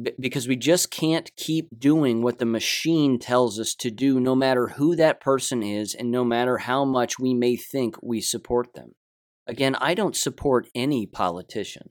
B- 0.00 0.12
because 0.18 0.46
we 0.46 0.56
just 0.56 0.90
can't 0.90 1.34
keep 1.36 1.68
doing 1.78 2.22
what 2.22 2.38
the 2.38 2.46
machine 2.46 3.18
tells 3.18 3.58
us 3.58 3.74
to 3.76 3.90
do, 3.90 4.20
no 4.20 4.34
matter 4.34 4.68
who 4.68 4.94
that 4.96 5.20
person 5.20 5.62
is 5.62 5.94
and 5.94 6.10
no 6.10 6.24
matter 6.24 6.58
how 6.58 6.84
much 6.84 7.18
we 7.18 7.34
may 7.34 7.56
think 7.56 7.96
we 8.02 8.20
support 8.20 8.74
them. 8.74 8.92
Again, 9.46 9.74
I 9.76 9.94
don't 9.94 10.16
support 10.16 10.68
any 10.74 11.06
politician. 11.06 11.90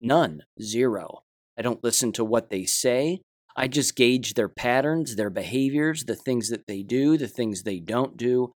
None. 0.00 0.42
Zero. 0.60 1.22
I 1.58 1.62
don't 1.62 1.82
listen 1.82 2.12
to 2.12 2.24
what 2.24 2.50
they 2.50 2.64
say. 2.64 3.20
I 3.56 3.68
just 3.68 3.96
gauge 3.96 4.34
their 4.34 4.48
patterns, 4.48 5.16
their 5.16 5.30
behaviors, 5.30 6.04
the 6.04 6.14
things 6.14 6.50
that 6.50 6.66
they 6.66 6.82
do, 6.82 7.16
the 7.16 7.28
things 7.28 7.62
they 7.62 7.80
don't 7.80 8.16
do 8.16 8.52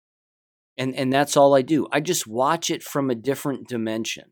and 0.79 0.95
and 0.95 1.13
that's 1.13 1.37
all 1.37 1.55
I 1.55 1.63
do. 1.63 1.89
I 1.93 2.01
just 2.01 2.27
watch 2.27 2.71
it 2.71 2.83
from 2.83 3.11
a 3.11 3.15
different 3.17 3.69
dimension. 3.69 4.31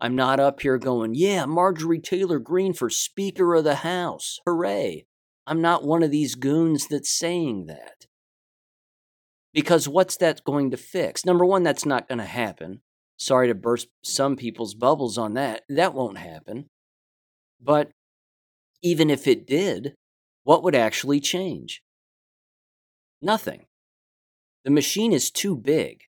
I'm 0.00 0.14
not 0.14 0.38
up 0.38 0.60
here 0.60 0.78
going, 0.78 1.14
"Yeah, 1.14 1.46
Marjorie 1.46 1.98
Taylor 1.98 2.38
Greene 2.38 2.74
for 2.74 2.90
Speaker 2.90 3.54
of 3.54 3.64
the 3.64 3.76
House. 3.76 4.38
Hooray." 4.46 5.06
I'm 5.46 5.62
not 5.62 5.82
one 5.82 6.02
of 6.02 6.10
these 6.10 6.34
goons 6.34 6.86
that's 6.88 7.08
saying 7.08 7.66
that. 7.66 8.04
Because 9.54 9.88
what's 9.88 10.18
that 10.18 10.44
going 10.44 10.70
to 10.72 10.76
fix? 10.76 11.24
Number 11.24 11.42
1, 11.42 11.62
that's 11.62 11.86
not 11.86 12.06
going 12.06 12.18
to 12.18 12.24
happen. 12.26 12.82
Sorry 13.16 13.48
to 13.48 13.54
burst 13.54 13.88
some 14.04 14.36
people's 14.36 14.74
bubbles 14.74 15.16
on 15.16 15.32
that. 15.34 15.62
That 15.70 15.94
won't 15.94 16.18
happen. 16.18 16.66
But 17.62 17.92
even 18.82 19.08
if 19.08 19.26
it 19.26 19.46
did, 19.46 19.94
what 20.48 20.62
would 20.62 20.74
actually 20.74 21.20
change? 21.20 21.82
Nothing. 23.20 23.66
The 24.64 24.70
machine 24.70 25.12
is 25.12 25.30
too 25.30 25.54
big. 25.54 26.04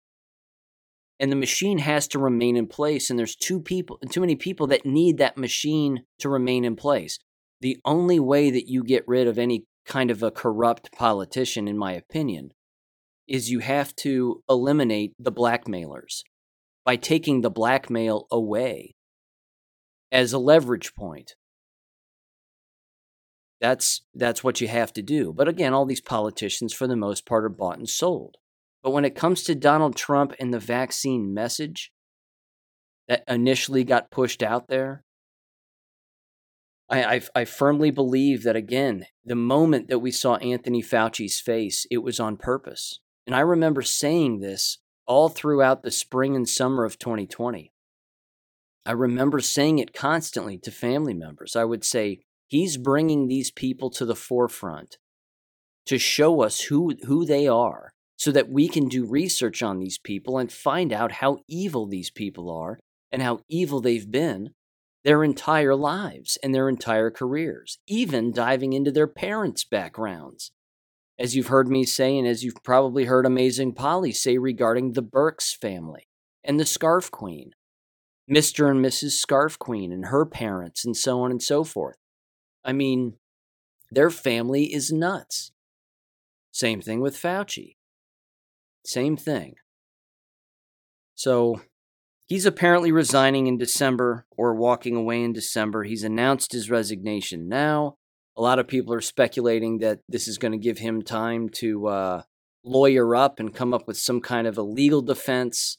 And 1.18 1.32
the 1.32 1.36
machine 1.36 1.78
has 1.78 2.06
to 2.06 2.20
remain 2.20 2.56
in 2.56 2.68
place 2.68 3.10
and 3.10 3.18
there's 3.18 3.34
too 3.34 3.60
people 3.60 3.98
too 4.12 4.20
many 4.20 4.36
people 4.36 4.68
that 4.68 4.86
need 4.86 5.18
that 5.18 5.36
machine 5.36 6.04
to 6.20 6.28
remain 6.28 6.64
in 6.64 6.76
place. 6.76 7.18
The 7.62 7.78
only 7.84 8.20
way 8.20 8.52
that 8.52 8.68
you 8.68 8.84
get 8.84 9.02
rid 9.08 9.26
of 9.26 9.40
any 9.40 9.64
kind 9.84 10.08
of 10.08 10.22
a 10.22 10.30
corrupt 10.30 10.92
politician 10.92 11.66
in 11.66 11.76
my 11.76 11.90
opinion 11.94 12.50
is 13.26 13.50
you 13.50 13.58
have 13.58 13.92
to 13.96 14.44
eliminate 14.48 15.14
the 15.18 15.32
blackmailers 15.32 16.22
by 16.84 16.94
taking 16.94 17.40
the 17.40 17.50
blackmail 17.50 18.28
away 18.30 18.94
as 20.12 20.32
a 20.32 20.38
leverage 20.38 20.94
point. 20.94 21.34
That's 23.60 24.02
that's 24.14 24.44
what 24.44 24.60
you 24.60 24.68
have 24.68 24.92
to 24.94 25.02
do. 25.02 25.32
But 25.32 25.48
again, 25.48 25.74
all 25.74 25.84
these 25.84 26.00
politicians 26.00 26.72
for 26.72 26.86
the 26.86 26.96
most 26.96 27.26
part 27.26 27.44
are 27.44 27.48
bought 27.48 27.78
and 27.78 27.88
sold. 27.88 28.36
But 28.82 28.90
when 28.90 29.04
it 29.04 29.16
comes 29.16 29.42
to 29.44 29.54
Donald 29.54 29.96
Trump 29.96 30.34
and 30.38 30.54
the 30.54 30.60
vaccine 30.60 31.34
message 31.34 31.92
that 33.08 33.24
initially 33.26 33.82
got 33.82 34.10
pushed 34.10 34.42
out 34.42 34.68
there, 34.68 35.02
I, 36.88 37.16
I, 37.16 37.20
I 37.34 37.44
firmly 37.44 37.90
believe 37.90 38.44
that 38.44 38.56
again, 38.56 39.06
the 39.24 39.34
moment 39.34 39.88
that 39.88 39.98
we 39.98 40.10
saw 40.10 40.36
Anthony 40.36 40.82
Fauci's 40.82 41.40
face, 41.40 41.86
it 41.90 41.98
was 41.98 42.20
on 42.20 42.36
purpose. 42.36 43.00
And 43.26 43.34
I 43.34 43.40
remember 43.40 43.82
saying 43.82 44.40
this 44.40 44.78
all 45.06 45.28
throughout 45.28 45.82
the 45.82 45.90
spring 45.90 46.36
and 46.36 46.48
summer 46.48 46.84
of 46.84 46.98
2020. 46.98 47.72
I 48.86 48.92
remember 48.92 49.40
saying 49.40 49.80
it 49.80 49.92
constantly 49.92 50.56
to 50.58 50.70
family 50.70 51.12
members. 51.12 51.56
I 51.56 51.64
would 51.64 51.84
say, 51.84 52.20
He's 52.48 52.78
bringing 52.78 53.28
these 53.28 53.50
people 53.50 53.90
to 53.90 54.04
the 54.04 54.16
forefront 54.16 54.96
to 55.86 55.98
show 55.98 56.42
us 56.42 56.62
who, 56.62 56.96
who 57.04 57.24
they 57.24 57.46
are 57.46 57.92
so 58.16 58.32
that 58.32 58.50
we 58.50 58.68
can 58.68 58.88
do 58.88 59.06
research 59.06 59.62
on 59.62 59.78
these 59.78 59.98
people 59.98 60.38
and 60.38 60.50
find 60.50 60.92
out 60.92 61.12
how 61.12 61.38
evil 61.46 61.86
these 61.86 62.10
people 62.10 62.50
are 62.50 62.80
and 63.12 63.22
how 63.22 63.40
evil 63.48 63.80
they've 63.80 64.10
been 64.10 64.50
their 65.04 65.22
entire 65.22 65.74
lives 65.74 66.36
and 66.42 66.54
their 66.54 66.68
entire 66.68 67.10
careers, 67.10 67.78
even 67.86 68.32
diving 68.32 68.72
into 68.72 68.90
their 68.90 69.06
parents' 69.06 69.64
backgrounds. 69.64 70.50
As 71.18 71.36
you've 71.36 71.46
heard 71.46 71.68
me 71.68 71.84
say, 71.84 72.18
and 72.18 72.26
as 72.26 72.44
you've 72.44 72.62
probably 72.62 73.04
heard 73.04 73.24
Amazing 73.24 73.74
Polly 73.74 74.12
say 74.12 74.38
regarding 74.38 74.92
the 74.92 75.02
Birx 75.02 75.56
family 75.56 76.08
and 76.44 76.58
the 76.58 76.66
Scarf 76.66 77.10
Queen, 77.10 77.52
Mr. 78.30 78.70
and 78.70 78.84
Mrs. 78.84 79.12
Scarf 79.12 79.58
Queen 79.58 79.92
and 79.92 80.06
her 80.06 80.26
parents, 80.26 80.84
and 80.84 80.96
so 80.96 81.20
on 81.20 81.30
and 81.30 81.42
so 81.42 81.64
forth. 81.64 81.96
I 82.68 82.72
mean, 82.72 83.14
their 83.90 84.10
family 84.10 84.74
is 84.74 84.92
nuts. 84.92 85.52
Same 86.52 86.82
thing 86.82 87.00
with 87.00 87.16
Fauci. 87.16 87.76
Same 88.84 89.16
thing. 89.16 89.54
So 91.14 91.62
he's 92.26 92.44
apparently 92.44 92.92
resigning 92.92 93.46
in 93.46 93.56
December 93.56 94.26
or 94.36 94.54
walking 94.54 94.96
away 94.96 95.22
in 95.22 95.32
December. 95.32 95.84
He's 95.84 96.04
announced 96.04 96.52
his 96.52 96.68
resignation 96.68 97.48
now. 97.48 97.96
A 98.36 98.42
lot 98.42 98.58
of 98.58 98.68
people 98.68 98.92
are 98.92 99.00
speculating 99.00 99.78
that 99.78 100.00
this 100.06 100.28
is 100.28 100.36
going 100.36 100.52
to 100.52 100.58
give 100.58 100.76
him 100.76 101.00
time 101.00 101.48
to 101.54 101.86
uh, 101.86 102.22
lawyer 102.62 103.16
up 103.16 103.40
and 103.40 103.54
come 103.54 103.72
up 103.72 103.86
with 103.86 103.96
some 103.96 104.20
kind 104.20 104.46
of 104.46 104.58
a 104.58 104.62
legal 104.62 105.00
defense. 105.00 105.78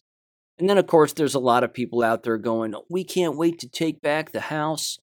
And 0.58 0.68
then, 0.68 0.80
of 0.80 0.88
course, 0.88 1.14
there's 1.14 1.36
a 1.36 1.40
lot 1.40 1.64
of 1.64 1.72
people 1.72 2.02
out 2.02 2.24
there 2.24 2.40
going, 2.40 2.74
We 2.90 3.04
can't 3.04 3.38
wait 3.38 3.60
to 3.60 3.70
take 3.70 4.02
back 4.02 4.32
the 4.32 4.42
House 4.42 4.98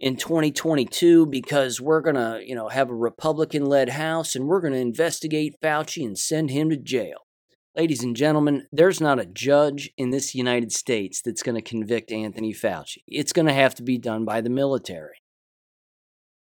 in 0.00 0.16
2022 0.16 1.26
because 1.26 1.80
we're 1.80 2.00
going 2.00 2.16
to, 2.16 2.40
you 2.44 2.54
know, 2.54 2.68
have 2.68 2.90
a 2.90 2.94
Republican 2.94 3.64
led 3.64 3.90
House 3.90 4.34
and 4.34 4.46
we're 4.46 4.60
going 4.60 4.72
to 4.72 4.78
investigate 4.78 5.56
Fauci 5.62 6.04
and 6.04 6.18
send 6.18 6.50
him 6.50 6.70
to 6.70 6.76
jail. 6.76 7.26
Ladies 7.76 8.04
and 8.04 8.14
gentlemen, 8.14 8.66
there's 8.70 9.00
not 9.00 9.18
a 9.18 9.26
judge 9.26 9.90
in 9.96 10.10
this 10.10 10.34
United 10.34 10.70
States 10.72 11.20
that's 11.20 11.42
going 11.42 11.56
to 11.56 11.62
convict 11.62 12.12
Anthony 12.12 12.52
Fauci. 12.52 12.98
It's 13.06 13.32
going 13.32 13.46
to 13.46 13.52
have 13.52 13.74
to 13.76 13.82
be 13.82 13.98
done 13.98 14.24
by 14.24 14.40
the 14.40 14.50
military. 14.50 15.16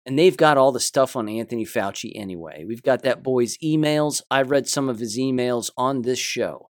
And 0.05 0.17
they've 0.17 0.37
got 0.37 0.57
all 0.57 0.71
the 0.71 0.79
stuff 0.79 1.15
on 1.15 1.29
Anthony 1.29 1.65
Fauci 1.65 2.11
anyway. 2.15 2.65
We've 2.67 2.81
got 2.81 3.03
that 3.03 3.21
boy's 3.21 3.57
emails. 3.59 4.21
I've 4.31 4.49
read 4.49 4.67
some 4.67 4.89
of 4.89 4.97
his 4.97 5.19
emails 5.19 5.69
on 5.77 6.01
this 6.01 6.17
show. 6.17 6.69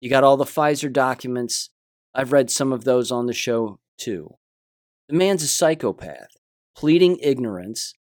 You 0.00 0.10
got 0.10 0.24
all 0.24 0.36
the 0.36 0.44
Pfizer 0.44 0.92
documents. 0.92 1.70
I've 2.12 2.32
read 2.32 2.50
some 2.50 2.72
of 2.72 2.82
those 2.82 3.12
on 3.12 3.26
the 3.26 3.32
show 3.32 3.78
too. 3.98 4.34
The 5.08 5.16
man's 5.16 5.42
a 5.42 5.48
psychopath. 5.48 6.28
Pleading 6.76 7.18
ignorance 7.22 7.94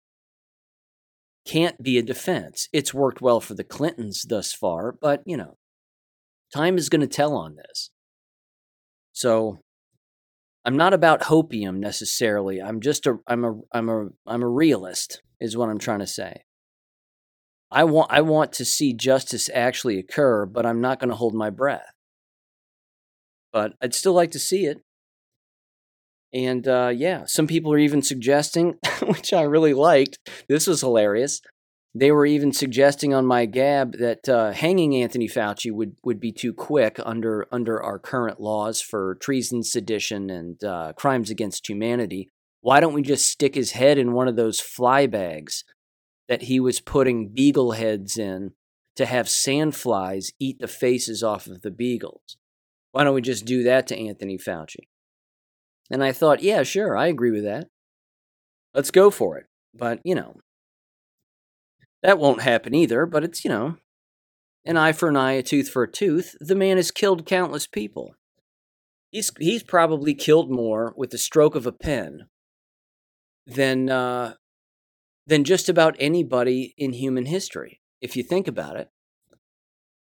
can't 1.46 1.82
be 1.82 1.98
a 1.98 2.04
defense. 2.04 2.68
It's 2.74 2.94
worked 2.94 3.22
well 3.22 3.40
for 3.40 3.54
the 3.54 3.64
Clintons 3.64 4.24
thus 4.28 4.54
far, 4.54 4.92
but, 4.92 5.22
you 5.26 5.38
know, 5.38 5.58
time 6.54 6.78
is 6.78 6.90
going 6.90 7.02
to 7.02 7.08
tell 7.08 7.36
on 7.36 7.56
this. 7.56 7.92
So 9.14 9.60
I'm 10.66 10.76
not 10.76 10.94
about 10.94 11.22
hopium 11.22 11.78
necessarily. 11.78 12.62
I'm 12.62 12.82
just 12.82 13.06
a 13.06 13.18
I'm 13.28 13.46
a 13.46 13.54
I'm 13.72 13.88
a 13.88 14.08
I'm 14.26 14.42
a 14.42 14.50
realist 14.50 15.22
is 15.40 15.56
what 15.56 15.70
I'm 15.70 15.78
trying 15.78 16.00
to 16.00 16.08
say. 16.08 16.44
I 17.72 17.84
want 17.84 18.12
I 18.12 18.22
want 18.22 18.52
to 18.54 18.66
see 18.66 18.94
justice 18.94 19.50
actually 19.54 20.00
occur, 20.00 20.46
but 20.48 20.66
I'm 20.66 20.82
not 20.82 21.00
going 21.00 21.10
to 21.10 21.16
hold 21.16 21.36
my 21.36 21.52
breath. 21.52 21.92
But 23.54 23.74
I'd 23.82 23.94
still 23.94 24.14
like 24.14 24.32
to 24.32 24.40
see 24.40 24.66
it. 24.66 24.82
And 26.36 26.68
uh, 26.68 26.92
yeah, 26.94 27.24
some 27.26 27.48
people 27.48 27.72
are 27.72 27.78
even 27.78 28.02
suggesting, 28.02 28.78
which 29.02 29.32
I 29.32 29.44
really 29.44 29.74
liked. 29.74 30.20
This 30.50 30.68
was 30.68 30.82
hilarious. 30.82 31.40
They 31.98 32.12
were 32.12 32.26
even 32.26 32.52
suggesting 32.52 33.14
on 33.14 33.26
my 33.26 33.46
Gab 33.46 33.98
that 34.00 34.28
uh, 34.28 34.52
hanging 34.52 34.98
Anthony 34.98 35.30
Fauci 35.30 35.72
would, 35.72 35.96
would 36.04 36.20
be 36.20 36.34
too 36.34 36.54
quick 36.54 37.00
under 37.06 37.48
under 37.54 37.82
our 37.82 37.98
current 37.98 38.42
laws 38.42 38.82
for 38.82 39.16
treason, 39.16 39.64
sedition, 39.64 40.30
and 40.30 40.62
uh, 40.62 40.92
crimes 40.98 41.30
against 41.30 41.70
humanity. 41.70 42.28
Why 42.60 42.82
don't 42.82 42.94
we 42.94 43.02
just 43.02 43.30
stick 43.30 43.56
his 43.56 43.72
head 43.72 43.98
in 43.98 44.12
one 44.12 44.28
of 44.28 44.36
those 44.36 44.60
fly 44.60 45.08
bags 45.08 45.64
that 46.28 46.44
he 46.44 46.60
was 46.60 46.82
putting 46.82 47.30
beagle 47.30 47.72
heads 47.72 48.18
in 48.18 48.52
to 48.98 49.06
have 49.06 49.28
sandflies 49.28 50.34
eat 50.38 50.60
the 50.60 50.68
faces 50.68 51.24
off 51.24 51.48
of 51.48 51.62
the 51.62 51.72
beagles? 51.72 52.36
Why 52.92 53.06
don't 53.06 53.16
we 53.16 53.22
just 53.22 53.46
do 53.46 53.64
that 53.64 53.88
to 53.88 53.98
Anthony 53.98 54.38
Fauci? 54.38 54.88
And 55.90 56.04
I 56.04 56.12
thought, 56.12 56.42
yeah, 56.42 56.64
sure, 56.64 56.98
I 56.98 57.08
agree 57.08 57.32
with 57.32 57.44
that. 57.44 57.68
Let's 58.74 58.92
go 58.92 59.12
for 59.12 59.38
it. 59.38 59.46
But, 59.74 60.00
you 60.04 60.16
know, 60.16 60.36
that 62.02 62.18
won't 62.18 62.42
happen 62.42 62.74
either, 62.74 63.06
but 63.06 63.24
it's, 63.24 63.44
you 63.44 63.50
know, 63.50 63.78
an 64.66 64.78
eye 64.78 64.94
for 64.94 65.10
an 65.10 65.16
eye, 65.16 65.34
a 65.34 65.44
tooth 65.44 65.70
for 65.70 65.84
a 65.84 65.92
tooth. 65.92 66.36
The 66.40 66.56
man 66.56 66.78
has 66.78 66.92
killed 66.92 67.26
countless 67.26 67.68
people. 67.68 68.16
He's, 69.12 69.32
he's 69.40 69.64
probably 69.64 70.14
killed 70.14 70.50
more 70.50 70.94
with 70.98 71.12
the 71.12 71.18
stroke 71.18 71.56
of 71.56 71.66
a 71.66 71.72
pen 71.72 72.28
than, 73.46 73.90
uh, 73.90 74.34
than 75.28 75.44
just 75.44 75.70
about 75.70 75.96
anybody 76.00 76.74
in 76.78 76.94
human 76.94 77.26
history, 77.26 77.82
if 78.02 78.16
you 78.16 78.24
think 78.24 78.48
about 78.48 78.76
it. 78.76 78.90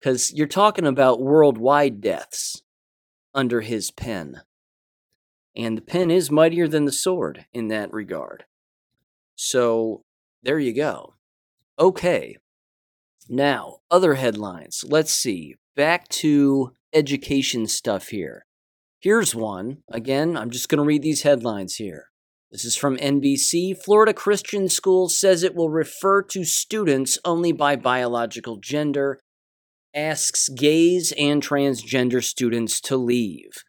Because 0.01 0.33
you're 0.33 0.47
talking 0.47 0.87
about 0.87 1.21
worldwide 1.21 2.01
deaths 2.01 2.63
under 3.35 3.61
his 3.61 3.91
pen. 3.91 4.43
And 5.57 5.77
the 5.77 5.83
pen 5.83 6.11
is 6.11 6.31
mightier 6.31 6.69
than 6.69 6.85
the 6.85 6.93
sword 6.93 7.47
in 7.53 7.69
that 7.69 7.93
regard. 7.93 8.45
So 9.35 10.03
there 10.43 10.59
you 10.59 10.75
go. 10.75 11.15
Okay. 11.79 12.37
Now, 13.29 13.79
other 13.91 14.15
headlines. 14.15 14.85
Let's 14.87 15.13
see. 15.13 15.57
Back 15.77 16.09
to 16.09 16.73
education 16.93 17.67
stuff 17.67 18.09
here. 18.09 18.45
Here's 19.01 19.35
one. 19.35 19.79
Again, 19.91 20.37
I'm 20.37 20.51
just 20.51 20.69
going 20.69 20.79
to 20.79 20.85
read 20.85 21.03
these 21.03 21.23
headlines 21.23 21.77
here. 21.77 22.11
This 22.51 22.65
is 22.65 22.77
from 22.77 22.97
NBC. 22.97 23.77
Florida 23.83 24.13
Christian 24.13 24.69
School 24.69 25.09
says 25.09 25.43
it 25.43 25.55
will 25.55 25.71
refer 25.71 26.23
to 26.23 26.45
students 26.45 27.19
only 27.25 27.53
by 27.53 27.77
biological 27.77 28.57
gender, 28.57 29.21
asks 29.95 30.49
gays 30.49 31.13
and 31.17 31.43
transgender 31.43 32.23
students 32.23 32.81
to 32.83 32.97
leave. 32.97 33.63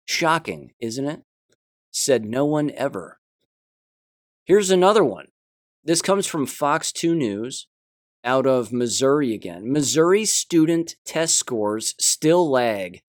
Shocking, 0.05 0.72
isn't 0.80 1.07
it? 1.07 1.22
Said 1.91 2.26
no 2.26 2.45
one 2.45 2.72
ever. 2.72 3.20
Here's 4.45 4.68
another 4.70 5.03
one. 5.03 5.28
This 5.82 6.03
comes 6.03 6.26
from 6.26 6.45
Fox 6.45 6.93
2 6.93 7.14
News 7.14 7.68
out 8.24 8.46
of 8.46 8.72
Missouri 8.72 9.32
again. 9.34 9.70
Missouri 9.72 10.24
student 10.24 10.96
test 11.04 11.36
scores 11.36 11.94
still 11.98 12.50
lag 12.50 13.00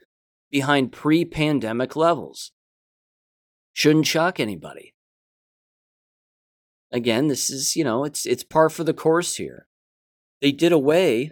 behind 0.50 0.92
pre 0.92 1.26
pandemic 1.26 1.96
levels. 1.96 2.52
Shouldn't 3.74 4.08
shock 4.08 4.40
anybody. 4.40 4.94
Again, 6.92 7.28
this 7.28 7.50
is, 7.50 7.76
you 7.76 7.84
know, 7.84 8.04
it's 8.04 8.26
it's 8.26 8.44
par 8.44 8.70
for 8.70 8.84
the 8.84 8.94
course 8.94 9.36
here. 9.36 9.68
They 10.42 10.52
did 10.52 10.72
away 10.72 11.32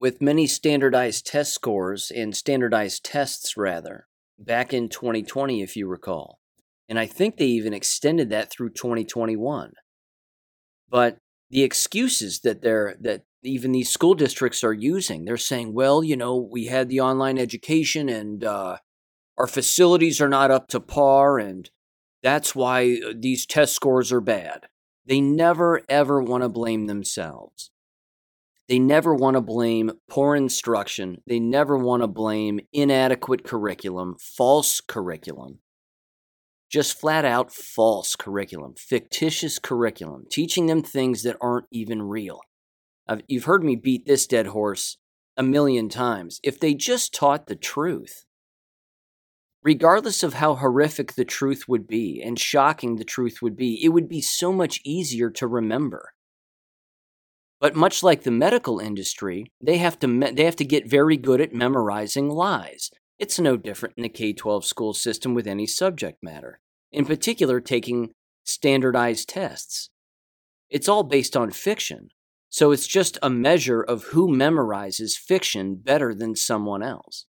with 0.00 0.22
many 0.22 0.46
standardized 0.46 1.26
test 1.26 1.52
scores 1.52 2.10
and 2.10 2.36
standardized 2.36 3.04
tests 3.04 3.56
rather 3.56 4.06
back 4.38 4.72
in 4.72 4.88
2020 4.88 5.62
if 5.62 5.76
you 5.76 5.86
recall. 5.86 6.38
And 6.88 6.98
I 6.98 7.06
think 7.06 7.36
they 7.36 7.46
even 7.46 7.72
extended 7.72 8.30
that 8.30 8.50
through 8.50 8.70
2021. 8.70 9.72
But 10.88 11.18
the 11.50 11.62
excuses 11.62 12.40
that 12.40 12.62
they're 12.62 12.96
that 13.00 13.24
even 13.42 13.72
these 13.72 13.90
school 13.90 14.14
districts 14.14 14.62
are 14.62 14.72
using, 14.72 15.24
they're 15.24 15.36
saying, 15.36 15.72
well, 15.72 16.04
you 16.04 16.16
know, 16.16 16.36
we 16.36 16.66
had 16.66 16.88
the 16.88 17.00
online 17.00 17.38
education 17.38 18.08
and 18.08 18.44
uh, 18.44 18.76
our 19.38 19.46
facilities 19.46 20.20
are 20.20 20.28
not 20.28 20.50
up 20.50 20.68
to 20.68 20.80
par, 20.80 21.38
and 21.38 21.70
that's 22.22 22.54
why 22.54 23.00
uh, 23.04 23.12
these 23.16 23.46
test 23.46 23.74
scores 23.74 24.12
are 24.12 24.20
bad. 24.20 24.68
They 25.06 25.20
never 25.20 25.82
ever 25.88 26.22
want 26.22 26.42
to 26.42 26.48
blame 26.48 26.86
themselves. 26.86 27.70
They 28.68 28.78
never 28.78 29.14
want 29.14 29.34
to 29.34 29.40
blame 29.40 29.92
poor 30.08 30.36
instruction. 30.36 31.22
They 31.26 31.40
never 31.40 31.76
want 31.76 32.02
to 32.02 32.06
blame 32.06 32.60
inadequate 32.72 33.42
curriculum, 33.42 34.16
false 34.20 34.80
curriculum 34.80 35.58
just 36.70 36.98
flat 36.98 37.24
out 37.24 37.52
false 37.52 38.14
curriculum, 38.14 38.74
fictitious 38.78 39.58
curriculum, 39.58 40.24
teaching 40.30 40.66
them 40.66 40.82
things 40.82 41.24
that 41.24 41.36
aren't 41.40 41.66
even 41.72 42.02
real. 42.02 42.40
I've, 43.08 43.22
you've 43.26 43.44
heard 43.44 43.64
me 43.64 43.74
beat 43.74 44.06
this 44.06 44.26
dead 44.26 44.46
horse 44.48 44.96
a 45.36 45.42
million 45.42 45.88
times. 45.88 46.40
If 46.44 46.60
they 46.60 46.74
just 46.74 47.12
taught 47.12 47.46
the 47.46 47.56
truth, 47.56 48.24
regardless 49.62 50.22
of 50.22 50.34
how 50.34 50.54
horrific 50.54 51.14
the 51.14 51.24
truth 51.24 51.64
would 51.66 51.88
be 51.88 52.22
and 52.22 52.38
shocking 52.38 52.96
the 52.96 53.04
truth 53.04 53.42
would 53.42 53.56
be, 53.56 53.84
it 53.84 53.88
would 53.88 54.08
be 54.08 54.20
so 54.20 54.52
much 54.52 54.80
easier 54.84 55.28
to 55.30 55.46
remember. 55.46 56.12
But 57.60 57.74
much 57.74 58.02
like 58.02 58.22
the 58.22 58.30
medical 58.30 58.78
industry, 58.78 59.52
they 59.60 59.78
have 59.78 59.98
to 59.98 60.08
me- 60.08 60.30
they 60.30 60.44
have 60.44 60.56
to 60.56 60.64
get 60.64 60.88
very 60.88 61.16
good 61.16 61.40
at 61.40 61.52
memorizing 61.52 62.30
lies. 62.30 62.90
It's 63.20 63.38
no 63.38 63.58
different 63.58 63.96
in 63.98 64.02
the 64.02 64.08
K 64.08 64.32
12 64.32 64.64
school 64.64 64.94
system 64.94 65.34
with 65.34 65.46
any 65.46 65.66
subject 65.66 66.22
matter, 66.22 66.58
in 66.90 67.04
particular, 67.04 67.60
taking 67.60 68.12
standardized 68.44 69.28
tests. 69.28 69.90
It's 70.70 70.88
all 70.88 71.02
based 71.02 71.36
on 71.36 71.50
fiction, 71.50 72.08
so 72.48 72.72
it's 72.72 72.86
just 72.86 73.18
a 73.22 73.28
measure 73.28 73.82
of 73.82 74.04
who 74.04 74.26
memorizes 74.26 75.18
fiction 75.18 75.74
better 75.74 76.14
than 76.14 76.34
someone 76.34 76.82
else. 76.82 77.26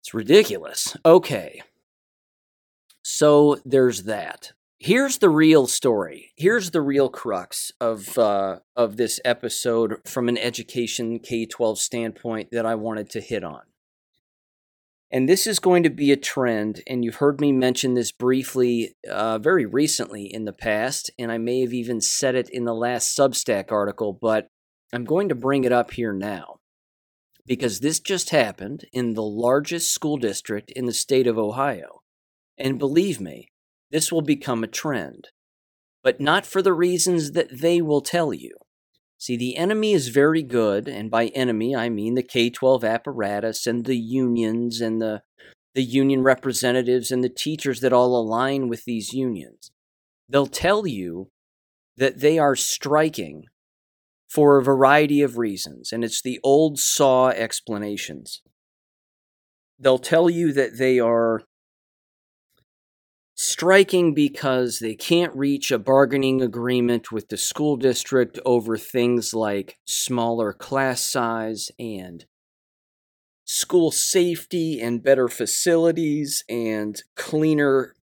It's 0.00 0.12
ridiculous. 0.12 0.96
Okay. 1.06 1.62
So 3.04 3.60
there's 3.64 4.02
that 4.02 4.54
here's 4.82 5.18
the 5.18 5.30
real 5.30 5.68
story. 5.68 6.32
Here's 6.36 6.72
the 6.72 6.80
real 6.80 7.08
crux 7.08 7.70
of 7.80 8.18
uh, 8.18 8.58
of 8.74 8.96
this 8.96 9.20
episode 9.24 10.00
from 10.04 10.28
an 10.28 10.36
education 10.36 11.20
K 11.20 11.46
twelve 11.46 11.78
standpoint 11.78 12.48
that 12.50 12.66
I 12.66 12.74
wanted 12.74 13.08
to 13.10 13.20
hit 13.20 13.44
on. 13.44 13.62
And 15.10 15.28
this 15.28 15.46
is 15.46 15.58
going 15.58 15.82
to 15.82 15.90
be 15.90 16.10
a 16.10 16.16
trend, 16.16 16.82
and 16.86 17.04
you've 17.04 17.16
heard 17.16 17.40
me 17.40 17.52
mention 17.52 17.94
this 17.94 18.10
briefly 18.10 18.96
uh, 19.08 19.38
very 19.38 19.66
recently 19.66 20.24
in 20.24 20.46
the 20.46 20.54
past, 20.54 21.10
and 21.18 21.30
I 21.30 21.38
may 21.38 21.60
have 21.60 21.74
even 21.74 22.00
said 22.00 22.34
it 22.34 22.48
in 22.48 22.64
the 22.64 22.74
last 22.74 23.16
Substack 23.16 23.70
article, 23.70 24.18
but 24.20 24.48
I'm 24.92 25.04
going 25.04 25.28
to 25.28 25.34
bring 25.34 25.64
it 25.64 25.72
up 25.72 25.92
here 25.92 26.14
now 26.14 26.56
because 27.46 27.80
this 27.80 28.00
just 28.00 28.30
happened 28.30 28.86
in 28.92 29.12
the 29.12 29.22
largest 29.22 29.92
school 29.92 30.16
district 30.16 30.70
in 30.70 30.86
the 30.86 30.92
state 30.94 31.26
of 31.26 31.38
Ohio. 31.38 32.00
And 32.56 32.78
believe 32.78 33.20
me, 33.20 33.51
this 33.92 34.10
will 34.10 34.22
become 34.22 34.64
a 34.64 34.68
trend, 34.68 35.28
but 36.02 36.20
not 36.20 36.46
for 36.46 36.62
the 36.62 36.72
reasons 36.72 37.32
that 37.32 37.60
they 37.60 37.82
will 37.82 38.00
tell 38.00 38.32
you. 38.32 38.56
See, 39.18 39.36
the 39.36 39.56
enemy 39.56 39.92
is 39.92 40.08
very 40.08 40.42
good, 40.42 40.88
and 40.88 41.10
by 41.10 41.26
enemy 41.26 41.76
I 41.76 41.90
mean 41.90 42.14
the 42.14 42.24
K 42.24 42.50
12 42.50 42.82
apparatus 42.82 43.66
and 43.68 43.84
the 43.84 43.96
unions 43.96 44.80
and 44.80 45.00
the, 45.00 45.22
the 45.74 45.84
union 45.84 46.22
representatives 46.22 47.12
and 47.12 47.22
the 47.22 47.28
teachers 47.28 47.80
that 47.80 47.92
all 47.92 48.16
align 48.16 48.68
with 48.68 48.84
these 48.84 49.12
unions. 49.12 49.70
They'll 50.28 50.46
tell 50.46 50.86
you 50.86 51.30
that 51.98 52.20
they 52.20 52.38
are 52.38 52.56
striking 52.56 53.44
for 54.28 54.56
a 54.56 54.64
variety 54.64 55.20
of 55.20 55.36
reasons, 55.36 55.92
and 55.92 56.02
it's 56.02 56.22
the 56.22 56.40
old 56.42 56.78
saw 56.78 57.28
explanations. 57.28 58.40
They'll 59.78 59.98
tell 59.98 60.30
you 60.30 60.52
that 60.54 60.78
they 60.78 60.98
are 60.98 61.42
striking 63.42 64.14
because 64.14 64.78
they 64.78 64.94
can't 64.94 65.34
reach 65.34 65.72
a 65.72 65.78
bargaining 65.78 66.40
agreement 66.40 67.10
with 67.10 67.28
the 67.28 67.36
school 67.36 67.76
district 67.76 68.38
over 68.44 68.78
things 68.78 69.34
like 69.34 69.78
smaller 69.84 70.52
class 70.52 71.00
size 71.00 71.68
and 71.76 72.24
school 73.44 73.90
safety 73.90 74.80
and 74.80 75.02
better 75.02 75.26
facilities 75.26 76.44
and 76.48 77.02
cleaner 77.16 77.96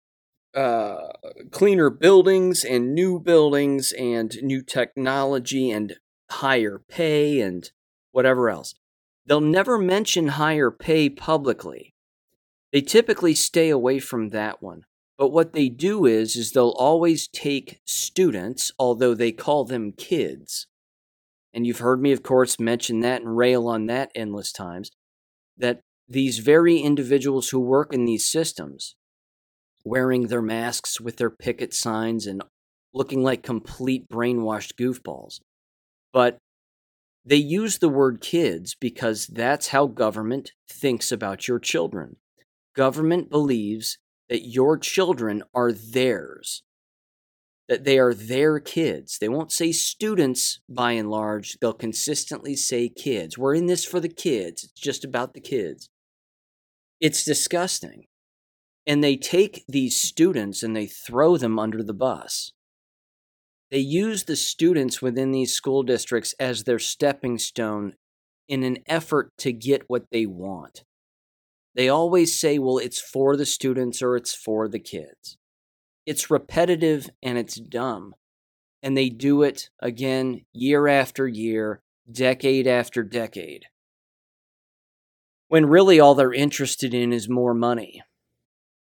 uh, 0.53 1.07
cleaner 1.51 1.89
buildings 1.89 2.65
and 2.65 2.93
new 2.93 3.17
buildings 3.17 3.93
and 3.93 4.35
new 4.41 4.61
technology 4.61 5.71
and 5.71 5.95
higher 6.31 6.81
pay 6.89 7.39
and 7.39 7.71
whatever 8.11 8.49
else. 8.49 8.75
They'll 9.25 9.39
never 9.39 9.77
mention 9.77 10.29
higher 10.29 10.69
pay 10.69 11.09
publicly. 11.09 11.93
They 12.73 12.81
typically 12.81 13.35
stay 13.35 13.69
away 13.69 13.99
from 13.99 14.29
that 14.29 14.61
one. 14.61 14.83
But 15.19 15.33
what 15.33 15.51
they 15.51 15.67
do 15.67 16.05
is 16.05 16.37
is 16.37 16.53
they'll 16.53 16.69
always 16.69 17.27
take 17.27 17.81
students, 17.85 18.71
although 18.79 19.13
they 19.13 19.33
call 19.33 19.65
them 19.65 19.91
kids. 19.91 20.65
And 21.53 21.67
you've 21.67 21.79
heard 21.79 22.01
me 22.01 22.13
of 22.13 22.23
course 22.23 22.57
mention 22.57 23.01
that 23.01 23.21
and 23.21 23.35
rail 23.35 23.67
on 23.67 23.87
that 23.87 24.11
endless 24.15 24.53
times 24.53 24.91
that 25.57 25.81
these 26.07 26.39
very 26.39 26.77
individuals 26.79 27.49
who 27.49 27.59
work 27.59 27.93
in 27.93 28.05
these 28.05 28.25
systems 28.25 28.95
wearing 29.83 30.27
their 30.27 30.41
masks 30.41 31.01
with 31.01 31.17
their 31.17 31.29
picket 31.29 31.73
signs 31.73 32.25
and 32.25 32.41
looking 32.93 33.21
like 33.21 33.43
complete 33.43 34.07
brainwashed 34.09 34.75
goofballs. 34.75 35.41
But 36.13 36.37
they 37.25 37.35
use 37.35 37.79
the 37.79 37.89
word 37.89 38.21
kids 38.21 38.73
because 38.79 39.27
that's 39.27 39.67
how 39.67 39.87
government 39.87 40.53
thinks 40.69 41.11
about 41.11 41.47
your 41.47 41.59
children. 41.59 42.15
Government 42.73 43.29
believes 43.29 43.97
that 44.29 44.47
your 44.47 44.77
children 44.77 45.43
are 45.53 45.71
theirs, 45.71 46.63
that 47.67 47.83
they 47.83 47.99
are 47.99 48.13
their 48.13 48.59
kids. 48.59 49.17
They 49.17 49.29
won't 49.29 49.51
say 49.51 49.71
students 49.71 50.59
by 50.69 50.93
and 50.93 51.09
large, 51.09 51.57
they'll 51.59 51.73
consistently 51.73 52.55
say 52.55 52.89
kids. 52.89 53.37
We're 53.37 53.55
in 53.55 53.65
this 53.65 53.83
for 53.83 53.99
the 53.99 54.09
kids, 54.09 54.63
it's 54.63 54.79
just 54.79 55.03
about 55.03 55.33
the 55.33 55.41
kids. 55.41 55.89
It's 57.01 57.23
disgusting. 57.23 58.05
And 58.85 59.03
they 59.03 59.17
take 59.17 59.63
these 59.67 59.95
students 59.95 60.63
and 60.63 60.75
they 60.75 60.87
throw 60.87 61.37
them 61.37 61.59
under 61.59 61.83
the 61.83 61.93
bus. 61.93 62.53
They 63.71 63.79
use 63.79 64.23
the 64.23 64.35
students 64.35 65.01
within 65.01 65.31
these 65.31 65.53
school 65.53 65.83
districts 65.83 66.33
as 66.39 66.63
their 66.63 66.79
stepping 66.79 67.37
stone 67.37 67.93
in 68.47 68.63
an 68.63 68.79
effort 68.87 69.31
to 69.37 69.53
get 69.53 69.83
what 69.87 70.05
they 70.11 70.25
want. 70.25 70.83
They 71.79 71.87
always 71.87 72.37
say, 72.37 72.59
well, 72.59 72.77
it's 72.77 72.99
for 72.99 73.37
the 73.37 73.45
students 73.45 74.01
or 74.01 74.17
it's 74.17 74.33
for 74.33 74.67
the 74.67 74.81
kids. 74.81 75.37
It's 76.05 76.29
repetitive 76.29 77.09
and 77.23 77.37
it's 77.37 77.55
dumb. 77.55 78.15
And 78.83 78.97
they 78.97 79.07
do 79.07 79.43
it 79.43 79.69
again 79.79 80.41
year 80.51 80.89
after 80.89 81.25
year, 81.25 81.81
decade 82.11 82.67
after 82.67 83.01
decade. 83.01 83.67
When 85.47 85.67
really 85.67 86.01
all 86.01 86.15
they're 86.15 86.33
interested 86.33 86.93
in 86.93 87.13
is 87.13 87.29
more 87.29 87.53
money. 87.53 88.03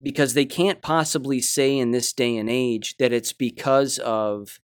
Because 0.03 0.35
they 0.35 0.45
can't 0.45 0.83
possibly 0.83 1.41
say 1.41 1.79
in 1.79 1.91
this 1.91 2.13
day 2.13 2.37
and 2.37 2.51
age 2.51 2.99
that 2.99 3.15
it's 3.15 3.33
because 3.33 3.99
of 3.99 4.61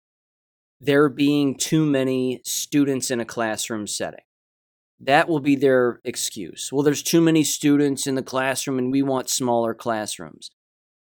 there 0.81 1.09
being 1.09 1.57
too 1.57 1.87
many 1.87 2.41
students 2.43 3.13
in 3.13 3.21
a 3.21 3.25
classroom 3.25 3.87
setting. 3.87 4.25
That 5.01 5.29
will 5.29 5.41
be 5.41 5.55
their 5.55 6.01
excuse. 6.05 6.71
Well, 6.73 6.83
there's 6.83 7.03
too 7.03 7.21
many 7.21 7.45
students 7.45 8.07
in 8.07 8.17
the 8.17 8.23
classroom 8.23 8.79
and 8.79 8.91
we 8.91 9.03
want 9.03 9.31
smaller 9.31 9.75
classrooms. 9.75 10.51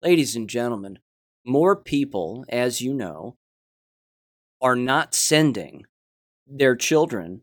Ladies 0.03 0.35
and 0.35 0.49
gentlemen, 0.49 0.99
more 1.45 1.75
people, 1.75 2.45
as 2.49 2.81
you 2.81 2.93
know, 2.93 3.37
are 4.61 4.75
not 4.75 5.15
sending 5.15 5.83
their 6.45 6.75
children 6.75 7.41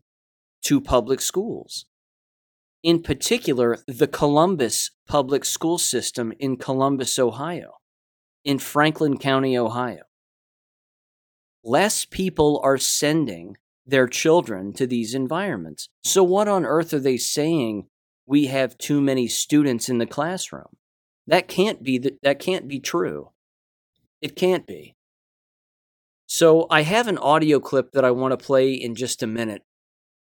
to 0.63 0.79
public 0.79 1.19
schools. 1.19 1.85
In 2.83 3.01
particular, 3.01 3.79
the 3.87 4.07
Columbus 4.07 4.91
public 5.07 5.43
school 5.43 5.77
system 5.77 6.31
in 6.39 6.57
Columbus, 6.57 7.19
Ohio, 7.19 7.73
in 8.45 8.59
Franklin 8.59 9.17
County, 9.17 9.57
Ohio. 9.57 10.03
less 11.63 12.05
people 12.05 12.61
are 12.63 12.77
sending 12.77 13.57
their 13.87 14.07
children 14.07 14.73
to 14.73 14.85
these 14.85 15.15
environments. 15.15 15.89
So, 16.03 16.23
what 16.23 16.47
on 16.47 16.65
earth 16.65 16.93
are 16.93 16.99
they 16.99 17.17
saying? 17.17 17.87
We 18.25 18.47
have 18.47 18.77
too 18.77 18.99
many 18.99 19.27
students 19.27 19.87
in 19.87 19.99
the 19.99 20.05
classroom. 20.05 20.75
That 21.25 21.47
can't 21.47 21.81
be 21.81 21.97
the, 21.97 22.17
that 22.23 22.39
can't 22.39 22.67
be 22.67 22.79
true. 22.79 23.31
It 24.21 24.35
can't 24.35 24.67
be. 24.67 24.95
So, 26.25 26.67
I 26.69 26.81
have 26.81 27.07
an 27.07 27.17
audio 27.17 27.59
clip 27.59 27.93
that 27.93 28.03
I 28.03 28.11
want 28.11 28.37
to 28.37 28.45
play 28.45 28.73
in 28.73 28.95
just 28.95 29.23
a 29.23 29.27
minute, 29.27 29.63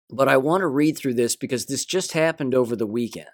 but 0.10 0.30
I 0.30 0.38
want 0.38 0.62
to 0.62 0.68
read 0.68 0.98
through 0.98 1.16
this 1.16 1.36
because 1.36 1.66
this 1.66 1.84
just 1.84 2.14
happened 2.14 2.56
over 2.56 2.76
the 2.76 2.88
weekend. 2.88 3.28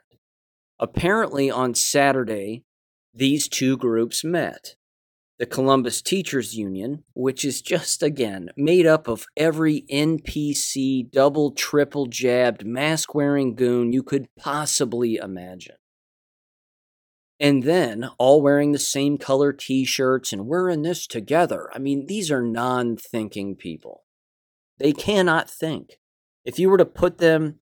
Apparently, 0.79 1.51
on 1.51 1.75
Saturday, 1.75 2.63
these 3.13 3.47
two 3.47 3.77
groups 3.77 4.23
met 4.23 4.75
the 5.37 5.45
Columbus 5.45 6.01
Teachers 6.01 6.55
Union, 6.55 7.03
which 7.13 7.43
is 7.43 7.61
just 7.61 8.01
again 8.01 8.49
made 8.55 8.85
up 8.85 9.07
of 9.07 9.25
every 9.35 9.85
NPC, 9.91 11.11
double, 11.11 11.51
triple 11.51 12.05
jabbed, 12.05 12.65
mask 12.65 13.13
wearing 13.13 13.55
goon 13.55 13.91
you 13.91 14.01
could 14.01 14.27
possibly 14.39 15.15
imagine. 15.15 15.75
And 17.37 17.63
then 17.63 18.09
all 18.17 18.41
wearing 18.41 18.71
the 18.71 18.79
same 18.79 19.17
color 19.17 19.51
t 19.51 19.83
shirts 19.83 20.31
and 20.31 20.45
we're 20.45 20.69
in 20.69 20.83
this 20.83 21.05
together. 21.05 21.69
I 21.73 21.79
mean, 21.79 22.05
these 22.05 22.31
are 22.31 22.41
non 22.41 22.95
thinking 22.95 23.55
people. 23.55 24.03
They 24.77 24.93
cannot 24.93 25.49
think. 25.49 25.99
If 26.45 26.59
you 26.59 26.69
were 26.69 26.77
to 26.77 26.85
put 26.85 27.17
them 27.17 27.59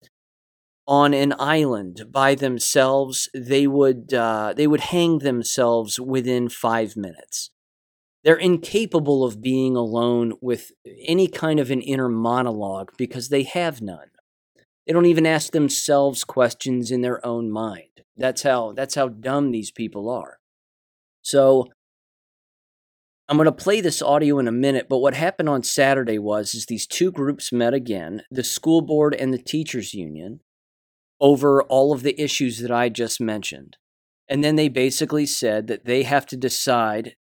on 0.85 1.13
an 1.13 1.33
island 1.39 2.05
by 2.11 2.35
themselves, 2.35 3.29
they 3.33 3.65
would 3.65 4.13
uh, 4.13 4.53
they 4.55 4.67
would 4.67 4.81
hang 4.81 5.19
themselves 5.19 5.99
within 5.99 6.49
five 6.49 6.95
minutes. 6.95 7.49
They're 8.23 8.35
incapable 8.35 9.25
of 9.25 9.41
being 9.41 9.75
alone 9.75 10.33
with 10.41 10.71
any 11.05 11.27
kind 11.27 11.59
of 11.59 11.71
an 11.71 11.81
inner 11.81 12.07
monologue 12.07 12.91
because 12.97 13.29
they 13.29 13.43
have 13.43 13.81
none. 13.81 14.11
They 14.87 14.93
don't 14.93 15.05
even 15.05 15.25
ask 15.25 15.51
themselves 15.51 16.23
questions 16.23 16.91
in 16.91 17.01
their 17.01 17.25
own 17.25 17.51
mind. 17.51 18.01
That's 18.15 18.43
how 18.43 18.73
that's 18.73 18.95
how 18.95 19.09
dumb 19.09 19.51
these 19.51 19.71
people 19.71 20.09
are. 20.09 20.39
So 21.21 21.67
I'm 23.27 23.37
going 23.37 23.45
to 23.45 23.51
play 23.51 23.81
this 23.81 24.01
audio 24.01 24.39
in 24.39 24.47
a 24.47 24.51
minute, 24.51 24.87
but 24.89 24.99
what 24.99 25.13
happened 25.13 25.49
on 25.49 25.63
Saturday 25.63 26.19
was 26.19 26.53
is 26.53 26.65
these 26.65 26.85
two 26.85 27.11
groups 27.11 27.51
met 27.51 27.73
again, 27.73 28.23
the 28.29 28.43
school 28.43 28.81
board 28.81 29.15
and 29.15 29.33
the 29.33 29.37
teachers 29.37 29.93
union, 29.93 30.41
over 31.21 31.63
all 31.63 31.93
of 31.93 32.03
the 32.03 32.19
issues 32.21 32.59
that 32.59 32.71
I 32.71 32.89
just 32.89 33.21
mentioned. 33.21 33.77
And 34.27 34.43
then 34.43 34.57
they 34.57 34.67
basically 34.67 35.25
said 35.25 35.67
that 35.67 35.85
they 35.85 36.03
have 36.03 36.25
to 36.27 36.37
decide 36.37 37.15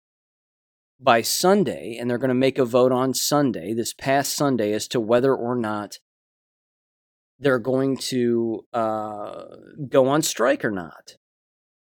by 0.99 1.21
Sunday, 1.21 1.97
and 1.99 2.09
they're 2.09 2.17
going 2.17 2.29
to 2.29 2.33
make 2.33 2.57
a 2.57 2.65
vote 2.65 2.91
on 2.91 3.13
Sunday, 3.13 3.73
this 3.73 3.93
past 3.93 4.33
Sunday, 4.33 4.73
as 4.73 4.87
to 4.89 4.99
whether 4.99 5.35
or 5.35 5.55
not 5.55 5.99
they're 7.39 7.59
going 7.59 7.97
to 7.97 8.65
uh, 8.73 9.45
go 9.89 10.07
on 10.07 10.21
strike 10.21 10.63
or 10.63 10.71
not. 10.71 11.17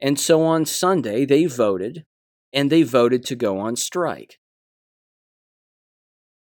And 0.00 0.20
so 0.20 0.42
on 0.42 0.66
Sunday, 0.66 1.24
they 1.24 1.46
voted, 1.46 2.04
and 2.52 2.70
they 2.70 2.82
voted 2.82 3.24
to 3.26 3.36
go 3.36 3.58
on 3.58 3.76
strike. 3.76 4.38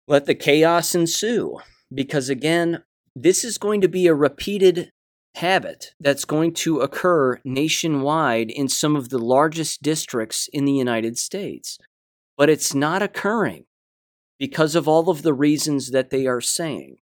Let 0.07 0.27
the 0.27 0.35
chaos 0.35 0.95
ensue, 0.95 1.59
because 1.93 2.29
again, 2.29 2.83
this 3.15 3.45
is 3.45 3.59
going 3.59 3.81
to 3.81 3.89
be 3.89 4.07
a 4.07 4.15
repeated 4.15 4.91
habit 5.37 5.93
that's 6.01 6.25
going 6.25 6.53
to 6.53 6.81
occur 6.81 7.41
nationwide 7.45 8.51
in 8.51 8.69
some 8.69 8.97
of 8.97 9.09
the 9.09 9.19
largest 9.19 9.83
districts 9.83 10.49
in 10.53 10.65
the 10.65 10.73
United 10.73 11.17
States 11.17 11.79
but 12.39 12.49
it's 12.49 12.73
not 12.73 13.03
occurring 13.03 13.65
because 14.39 14.77
of 14.77 14.87
all 14.87 15.11
of 15.11 15.23
the 15.23 15.35
reasons 15.35 15.91
that 15.91 16.11
they 16.11 16.27
are 16.27 16.41
saying. 16.41 16.97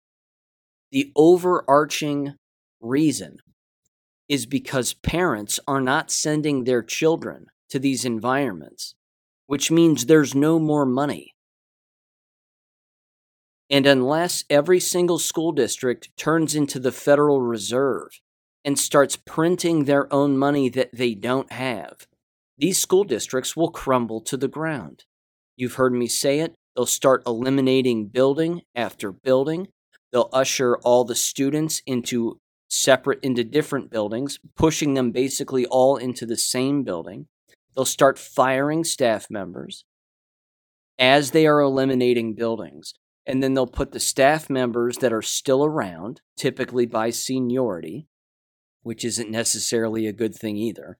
The 0.91 1.12
overarching 1.14 2.34
reason 2.80 3.37
is 4.30 4.47
because 4.47 4.95
parents 4.95 5.61
are 5.68 5.82
not 5.82 6.11
sending 6.11 6.64
their 6.64 6.82
children 6.82 7.47
to 7.68 7.78
these 7.78 8.07
environments, 8.07 8.95
which 9.47 9.70
means 9.70 10.07
there's 10.07 10.34
no 10.34 10.59
more 10.59 10.87
money. 10.87 11.34
And 13.68 13.87
unless 13.87 14.45
every 14.49 14.80
single 14.80 15.18
school 15.18 15.53
district 15.53 16.16
turns 16.16 16.55
into 16.55 16.78
the 16.78 16.93
Federal 16.93 17.43
Reserve 17.43 18.20
and 18.64 18.78
starts 18.78 19.16
printing 19.16 19.84
their 19.84 20.12
own 20.12 20.39
money 20.39 20.70
that 20.70 20.95
they 20.95 21.14
don't 21.14 21.53
have, 21.53 22.07
these 22.57 22.78
school 22.78 23.05
districts 23.05 23.55
will 23.55 23.70
crumble 23.70 24.22
to 24.22 24.37
the 24.37 24.49
ground. 24.49 25.05
You've 25.57 25.75
heard 25.75 25.93
me 25.93 26.07
say 26.07 26.41
it. 26.41 26.55
They'll 26.75 26.87
start 26.87 27.23
eliminating 27.27 28.09
building 28.09 28.63
after 28.75 29.11
building. 29.11 29.69
They'll 30.13 30.29
usher 30.33 30.77
all 30.79 31.05
the 31.05 31.15
students 31.15 31.83
into 31.87 32.39
separate, 32.69 33.21
into 33.23 33.45
different 33.45 33.91
buildings, 33.91 34.39
pushing 34.57 34.95
them 34.95 35.11
basically 35.11 35.67
all 35.67 35.97
into 35.97 36.27
the 36.27 36.37
same 36.37 36.83
building. 36.83 37.27
They'll 37.75 37.87
start 37.87 38.19
firing 38.19 38.85
staff 38.85 39.29
members 39.31 39.85
as 40.99 41.31
they 41.31 41.47
are 41.47 41.61
eliminating 41.61 42.35
buildings. 42.35 42.95
And 43.27 43.43
then 43.43 43.55
they'll 43.55 43.67
put 43.67 43.93
the 43.93 44.01
staff 44.01 44.49
members 44.49 44.99
that 44.99 45.13
are 45.13 45.23
still 45.23 45.65
around, 45.65 46.21
typically 46.37 46.87
by 46.87 47.11
seniority, 47.11 48.07
which 48.83 49.05
isn't 49.05 49.31
necessarily 49.31 50.07
a 50.07 50.13
good 50.13 50.35
thing 50.35 50.57
either 50.57 50.99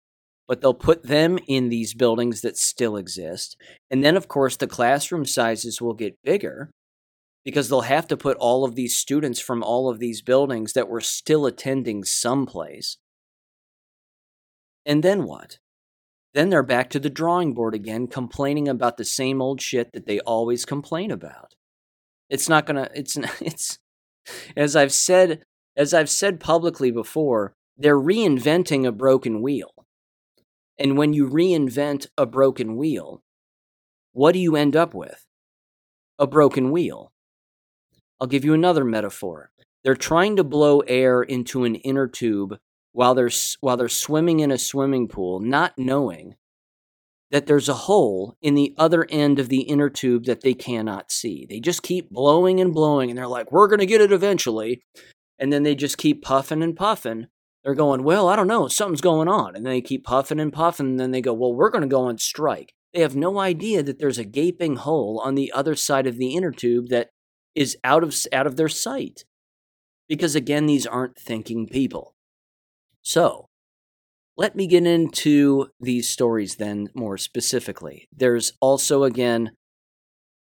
but 0.49 0.61
they'll 0.61 0.75
put 0.75 1.03
them 1.03 1.39
in 1.49 1.69
these 1.69 1.95
buildings 1.95 2.41
that 2.41 2.57
still 2.57 2.97
exist. 2.97 3.57
And 3.91 4.05
then, 4.05 4.17
of 4.17 4.29
course, 4.29 4.57
the 4.57 4.67
classroom 4.67 5.25
sizes 5.25 5.81
will 5.81 5.95
get 5.95 6.23
bigger 6.23 6.71
because 7.45 7.69
they'll 7.69 7.83
have 7.83 8.09
to 8.09 8.17
put 8.17 8.37
all 8.39 8.65
of 8.65 8.75
these 8.75 8.97
students 8.97 9.41
from 9.41 9.63
all 9.63 9.89
of 9.89 9.99
these 9.99 10.23
buildings 10.23 10.73
that 10.73 10.89
were 10.89 11.01
still 11.01 11.47
attending 11.47 12.05
someplace. 12.05 12.97
And 14.85 15.03
then 15.03 15.25
what? 15.25 15.59
Then 16.35 16.51
they're 16.51 16.63
back 16.63 16.91
to 16.91 17.01
the 17.01 17.09
drawing 17.09 17.55
board 17.55 17.75
again, 17.75 18.09
complaining 18.09 18.69
about 18.69 18.97
the 18.97 19.05
same 19.05 19.41
old 19.41 19.61
shit 19.61 19.93
that 19.93 20.07
they 20.07 20.21
always 20.21 20.65
complain 20.65 21.11
about. 21.11 21.55
It's 22.29 22.49
not 22.49 22.67
gonna, 22.67 22.89
it's, 22.95 23.17
it's, 23.41 23.79
as 24.57 24.77
I've 24.77 24.93
said, 24.93 25.43
as 25.77 25.95
I've 25.95 26.11
said 26.11 26.41
publicly 26.41 26.91
before, 26.91 27.53
they're 27.79 27.99
reinventing 27.99 28.87
a 28.87 28.93
broken 28.93 29.41
wheel. 29.41 29.71
And 30.79 30.99
when 30.99 31.13
you 31.13 31.29
reinvent 31.29 32.07
a 32.19 32.27
broken 32.27 32.77
wheel, 32.77 33.23
what 34.13 34.33
do 34.33 34.39
you 34.39 34.57
end 34.57 34.77
up 34.77 34.95
with? 34.95 35.27
A 36.19 36.27
broken 36.27 36.71
wheel. 36.71 37.13
I'll 38.21 38.27
give 38.27 38.45
you 38.45 38.55
another 38.55 38.85
metaphor. 38.85 39.51
They're 39.85 39.95
trying 39.95 40.37
to 40.37 40.45
blow 40.45 40.81
air 40.81 41.23
into 41.23 41.65
an 41.65 41.77
inner 41.77 42.09
tube 42.09 42.59
while 42.93 43.15
they're, 43.15 43.31
while 43.61 43.77
they're 43.77 43.89
swimming 43.89 44.41
in 44.41 44.51
a 44.51 44.59
swimming 44.59 45.09
pool, 45.09 45.41
not 45.41 45.75
knowing 45.77 46.35
that 47.31 47.47
there's 47.47 47.69
a 47.69 47.75
hole 47.75 48.37
in 48.41 48.55
the 48.55 48.75
other 48.79 49.07
end 49.11 49.39
of 49.39 49.49
the 49.49 49.63
inner 49.63 49.91
tube 49.91 50.25
that 50.25 50.43
they 50.43 50.55
cannot 50.55 51.11
see. 51.11 51.47
They 51.49 51.61
just 51.61 51.83
keep 51.83 52.11
blowing 52.11 52.61
and 52.61 52.73
blowing, 52.73 53.11
and 53.11 53.19
they're 53.19 53.27
like, 53.27 53.51
we're 53.53 53.69
going 53.69 53.81
to 53.81 53.87
get 53.87 54.01
it 54.01 54.13
eventually. 54.13 54.83
And 55.39 55.53
then 55.53 55.63
they 55.63 55.75
just 55.75 55.99
keep 55.99 56.23
puffing 56.23 56.63
and 56.63 56.75
puffing 56.77 57.27
they're 57.67 57.75
going, 57.75 58.05
well, 58.05 58.29
I 58.29 58.37
don't 58.37 58.47
know, 58.47 58.69
something's 58.69 59.01
going 59.01 59.27
on. 59.27 59.57
And 59.57 59.67
they 59.67 59.81
keep 59.81 60.05
puffing 60.05 60.39
and 60.39 60.53
puffing. 60.53 60.87
And 60.87 61.01
then 61.01 61.11
they 61.11 61.21
go, 61.21 61.35
well, 61.35 61.53
we're 61.53 61.69
going 61.69 61.83
to 61.83 61.89
go 61.89 62.05
on 62.05 62.17
strike. 62.17 62.73
They 62.95 63.01
have 63.01 63.17
no 63.17 63.41
idea 63.41 63.83
that 63.83 63.99
there's 63.99 64.19
a 64.19 64.25
gaping 64.25 64.77
hole 64.77 65.21
on 65.25 65.35
the 65.35 65.51
other 65.51 65.75
side 65.75 66.07
of 66.07 66.17
the 66.17 66.37
inner 66.37 66.53
tube 66.53 66.91
that 66.91 67.09
is 67.57 67.77
out 67.83 68.05
of, 68.05 68.15
out 68.33 68.47
of 68.47 68.55
their 68.55 68.69
sight. 68.69 69.25
Because 70.09 70.37
again, 70.37 70.67
these 70.67 70.87
aren't 70.87 71.19
thinking 71.19 71.67
people. 71.67 72.15
So, 73.03 73.49
let 74.37 74.55
me 74.55 74.69
get 74.69 74.87
into 74.87 75.67
these 75.81 76.09
stories 76.09 76.57
then 76.57 76.91
more 76.95 77.19
specifically. 77.19 78.07
There's 78.13 78.53
also, 78.61 79.03
again, 79.03 79.51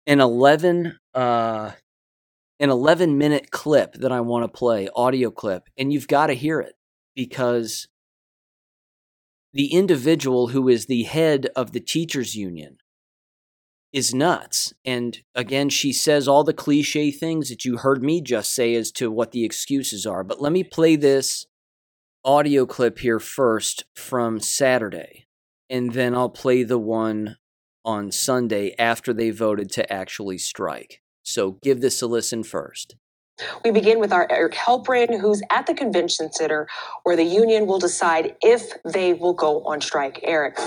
an 0.08 0.22
11 0.22 0.98
uh, 1.14 1.72
an 2.62 2.70
11 2.70 3.18
minute 3.18 3.52
clip 3.52 3.96
that 3.96 4.12
I 4.14 4.22
want 4.22 4.44
to 4.46 4.58
play, 4.58 4.88
audio 4.96 5.32
clip, 5.32 5.64
and 5.78 5.92
you've 5.92 6.08
got 6.08 6.28
to 6.28 6.34
hear 6.34 6.62
it 6.62 6.76
because 7.20 7.90
the 9.52 9.74
individual 9.74 10.48
who 10.48 10.70
is 10.70 10.86
the 10.86 11.04
head 11.04 11.50
of 11.54 11.74
the 11.74 11.82
teachers 11.82 12.34
union 12.34 12.78
is 13.92 14.14
nuts. 14.14 14.74
And 14.86 15.22
again, 15.36 15.68
she 15.68 15.92
says 15.92 16.30
all 16.30 16.46
the 16.46 16.54
cliche 16.54 17.12
things 17.12 17.50
that 17.50 17.66
you 17.66 17.76
heard 17.76 18.02
me 18.02 18.22
just 18.22 18.56
say 18.56 18.74
as 18.74 18.90
to 18.94 19.12
what 19.12 19.34
the 19.34 19.44
excuses 19.44 20.06
are. 20.06 20.24
But 20.24 20.42
let 20.42 20.54
me 20.54 20.64
play 20.64 20.96
this 20.96 21.46
audio 22.24 22.66
clip 22.66 23.00
here 23.00 23.20
first 23.20 23.84
from 23.94 24.40
Saturday, 24.40 25.28
and 25.70 25.92
then 25.92 26.16
I'll 26.16 26.30
play 26.30 26.64
the 26.64 26.80
one 26.80 27.36
on 27.84 28.14
Sunday 28.14 28.74
after 28.80 29.12
they 29.12 29.32
voted 29.32 29.70
to 29.74 29.92
actually 29.92 30.38
strike. 30.38 31.02
So 31.24 31.58
give 31.62 31.82
this 31.82 32.02
a 32.02 32.08
listen 32.08 32.44
first. 32.44 32.96
We 33.64 33.72
begin 33.72 34.00
with 34.00 34.12
our 34.14 34.28
Eric 34.30 34.54
Halperin, 34.54 35.20
who's 35.20 35.42
at 35.50 35.68
the 35.68 35.74
convention 35.74 36.32
center 36.32 36.68
where 37.04 37.16
the 37.16 37.24
union 37.24 37.68
will 37.68 37.80
decide 37.80 38.36
if 38.42 38.74
they 38.84 39.14
will 39.14 39.34
go 39.34 39.64
on 39.64 39.82
strike. 39.82 40.20
Eric. 40.24 40.58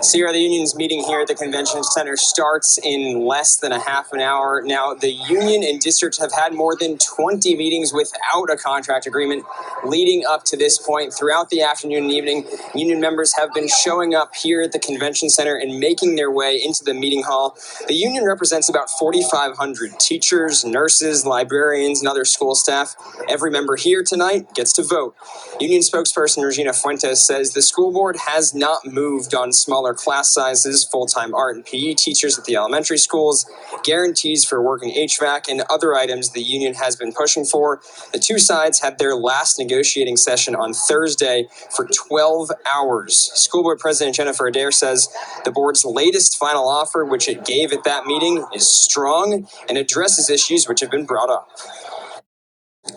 Sierra, 0.00 0.32
the 0.32 0.38
union's 0.38 0.76
meeting 0.76 1.02
here 1.02 1.20
at 1.20 1.26
the 1.26 1.34
convention 1.34 1.82
center 1.82 2.16
starts 2.16 2.78
in 2.78 3.26
less 3.26 3.56
than 3.56 3.72
a 3.72 3.80
half 3.80 4.12
an 4.12 4.20
hour. 4.20 4.62
Now, 4.64 4.94
the 4.94 5.10
union 5.10 5.64
and 5.64 5.80
district 5.80 6.18
have 6.20 6.32
had 6.32 6.54
more 6.54 6.76
than 6.76 6.98
20 6.98 7.56
meetings 7.56 7.92
without 7.92 8.48
a 8.48 8.56
contract 8.56 9.06
agreement 9.06 9.44
leading 9.84 10.24
up 10.24 10.44
to 10.44 10.56
this 10.56 10.78
point. 10.78 11.12
Throughout 11.12 11.50
the 11.50 11.62
afternoon 11.62 12.04
and 12.04 12.12
evening, 12.12 12.46
union 12.76 13.00
members 13.00 13.34
have 13.36 13.52
been 13.52 13.66
showing 13.66 14.14
up 14.14 14.36
here 14.36 14.62
at 14.62 14.70
the 14.70 14.78
convention 14.78 15.28
center 15.30 15.56
and 15.56 15.80
making 15.80 16.14
their 16.14 16.30
way 16.30 16.62
into 16.64 16.84
the 16.84 16.94
meeting 16.94 17.24
hall. 17.24 17.56
The 17.88 17.94
union 17.94 18.24
represents 18.24 18.68
about 18.68 18.90
4,500 18.90 19.98
teachers, 19.98 20.64
nurses, 20.64 21.26
librarians, 21.26 22.00
and 22.00 22.08
other 22.08 22.24
school 22.24 22.54
staff. 22.54 22.94
Every 23.28 23.50
member 23.50 23.74
here 23.74 24.04
tonight 24.04 24.54
gets 24.54 24.72
to 24.74 24.82
vote. 24.84 25.16
Union 25.60 25.82
spokesperson 25.82 26.44
Regina 26.44 26.72
Fuentes 26.72 27.26
says 27.26 27.52
the 27.52 27.62
school 27.62 27.92
board 27.92 28.16
has 28.28 28.54
not 28.54 28.86
moved 28.86 29.34
on 29.34 29.52
smaller 29.52 29.87
class 29.94 30.32
sizes, 30.32 30.84
full 30.84 31.06
time 31.06 31.34
art 31.34 31.56
and 31.56 31.64
PE 31.64 31.94
teachers 31.94 32.38
at 32.38 32.44
the 32.44 32.56
elementary 32.56 32.98
schools, 32.98 33.46
guarantees 33.84 34.44
for 34.44 34.62
working 34.62 34.94
HVAC, 34.94 35.48
and 35.48 35.62
other 35.70 35.94
items 35.94 36.30
the 36.30 36.42
union 36.42 36.74
has 36.74 36.96
been 36.96 37.12
pushing 37.12 37.44
for. 37.44 37.80
The 38.12 38.18
two 38.18 38.38
sides 38.38 38.80
had 38.80 38.98
their 38.98 39.14
last 39.14 39.58
negotiating 39.58 40.16
session 40.16 40.54
on 40.54 40.72
Thursday 40.72 41.48
for 41.74 41.86
12 41.86 42.50
hours. 42.66 43.16
School 43.34 43.62
board 43.62 43.78
president 43.78 44.16
Jennifer 44.16 44.46
Adair 44.46 44.72
says 44.72 45.08
the 45.44 45.52
board's 45.52 45.84
latest 45.84 46.38
final 46.38 46.68
offer, 46.68 47.04
which 47.04 47.28
it 47.28 47.44
gave 47.44 47.72
at 47.72 47.84
that 47.84 48.06
meeting, 48.06 48.44
is 48.54 48.70
strong 48.70 49.48
and 49.68 49.78
addresses 49.78 50.30
issues 50.30 50.68
which 50.68 50.80
have 50.80 50.90
been 50.90 51.06
brought 51.06 51.30
up. 51.30 51.48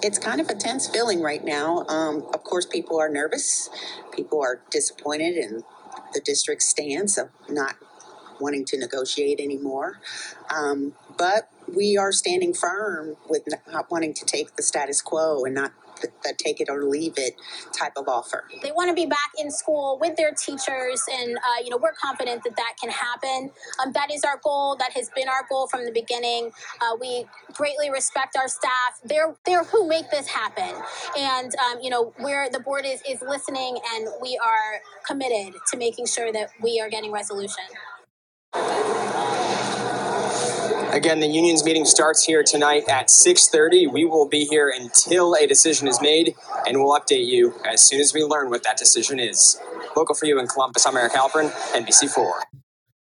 It's 0.01 0.17
kind 0.17 0.41
of 0.41 0.49
a 0.49 0.55
tense 0.55 0.87
feeling 0.87 1.21
right 1.21 1.43
now. 1.43 1.85
Um, 1.87 2.25
of 2.33 2.43
course, 2.43 2.65
people 2.65 2.99
are 2.99 3.09
nervous. 3.09 3.69
People 4.13 4.41
are 4.41 4.61
disappointed 4.71 5.35
in 5.37 5.63
the 6.13 6.21
district's 6.21 6.69
stance 6.69 7.17
of 7.17 7.29
not 7.49 7.75
wanting 8.39 8.65
to 8.65 8.77
negotiate 8.77 9.39
anymore. 9.39 9.99
Um, 10.53 10.93
but 11.17 11.49
we 11.73 11.97
are 11.97 12.11
standing 12.11 12.53
firm 12.53 13.15
with 13.29 13.43
not 13.71 13.89
wanting 13.91 14.13
to 14.15 14.25
take 14.25 14.55
the 14.55 14.63
status 14.63 15.01
quo 15.01 15.45
and 15.45 15.53
not 15.53 15.71
the 16.01 16.33
take 16.37 16.59
it 16.61 16.69
or 16.69 16.85
leave 16.85 17.13
it 17.17 17.35
type 17.77 17.93
of 17.97 18.07
offer. 18.07 18.45
They 18.61 18.71
want 18.71 18.89
to 18.89 18.95
be 18.95 19.05
back 19.05 19.31
in 19.37 19.51
school 19.51 19.97
with 19.99 20.15
their 20.17 20.33
teachers, 20.33 21.03
and 21.11 21.37
uh, 21.37 21.63
you 21.63 21.69
know 21.69 21.77
we're 21.77 21.93
confident 21.93 22.43
that 22.43 22.55
that 22.57 22.73
can 22.79 22.89
happen. 22.89 23.51
Um, 23.83 23.91
that 23.93 24.11
is 24.11 24.23
our 24.23 24.39
goal. 24.43 24.75
That 24.77 24.93
has 24.93 25.09
been 25.15 25.29
our 25.29 25.45
goal 25.49 25.67
from 25.67 25.85
the 25.85 25.91
beginning. 25.91 26.51
Uh, 26.81 26.95
we 26.99 27.25
greatly 27.53 27.89
respect 27.89 28.35
our 28.37 28.47
staff. 28.47 28.99
They're 29.03 29.35
they're 29.45 29.63
who 29.63 29.87
make 29.87 30.09
this 30.11 30.27
happen, 30.27 30.73
and 31.17 31.53
um, 31.55 31.79
you 31.81 31.89
know 31.89 32.13
where 32.19 32.49
the 32.49 32.59
board 32.59 32.85
is 32.85 33.01
is 33.09 33.21
listening, 33.21 33.77
and 33.95 34.07
we 34.21 34.39
are 34.43 34.81
committed 35.05 35.55
to 35.71 35.77
making 35.77 36.05
sure 36.07 36.31
that 36.31 36.49
we 36.61 36.79
are 36.79 36.89
getting 36.89 37.11
resolution. 37.11 37.63
Again, 40.91 41.21
the 41.21 41.27
union's 41.27 41.63
meeting 41.63 41.85
starts 41.85 42.25
here 42.25 42.43
tonight 42.43 42.83
at 42.89 43.09
6:30. 43.09 43.87
We 43.87 44.03
will 44.03 44.27
be 44.27 44.43
here 44.43 44.69
until 44.69 45.35
a 45.35 45.47
decision 45.47 45.87
is 45.87 46.01
made, 46.01 46.35
and 46.67 46.77
we'll 46.83 46.99
update 46.99 47.27
you 47.27 47.53
as 47.63 47.79
soon 47.79 48.01
as 48.01 48.13
we 48.13 48.25
learn 48.25 48.49
what 48.49 48.63
that 48.63 48.77
decision 48.77 49.17
is. 49.17 49.57
Local 49.95 50.13
for 50.13 50.25
you 50.25 50.37
in 50.37 50.47
Columbus, 50.47 50.85
I'm 50.85 50.97
Eric 50.97 51.13
Halperin, 51.13 51.49
NBC4. 51.73 52.41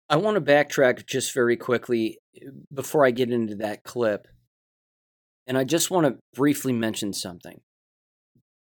I 0.09 0.15
want 0.15 0.35
to 0.35 0.41
backtrack 0.41 1.05
just 1.05 1.33
very 1.33 1.57
quickly 1.57 2.19
before 2.73 3.05
I 3.05 3.11
get 3.11 3.31
into 3.31 3.55
that 3.55 3.83
clip. 3.83 4.29
And 5.45 5.57
I 5.57 5.65
just 5.65 5.91
want 5.91 6.07
to 6.07 6.19
briefly 6.33 6.71
mention 6.71 7.11
something. 7.11 7.59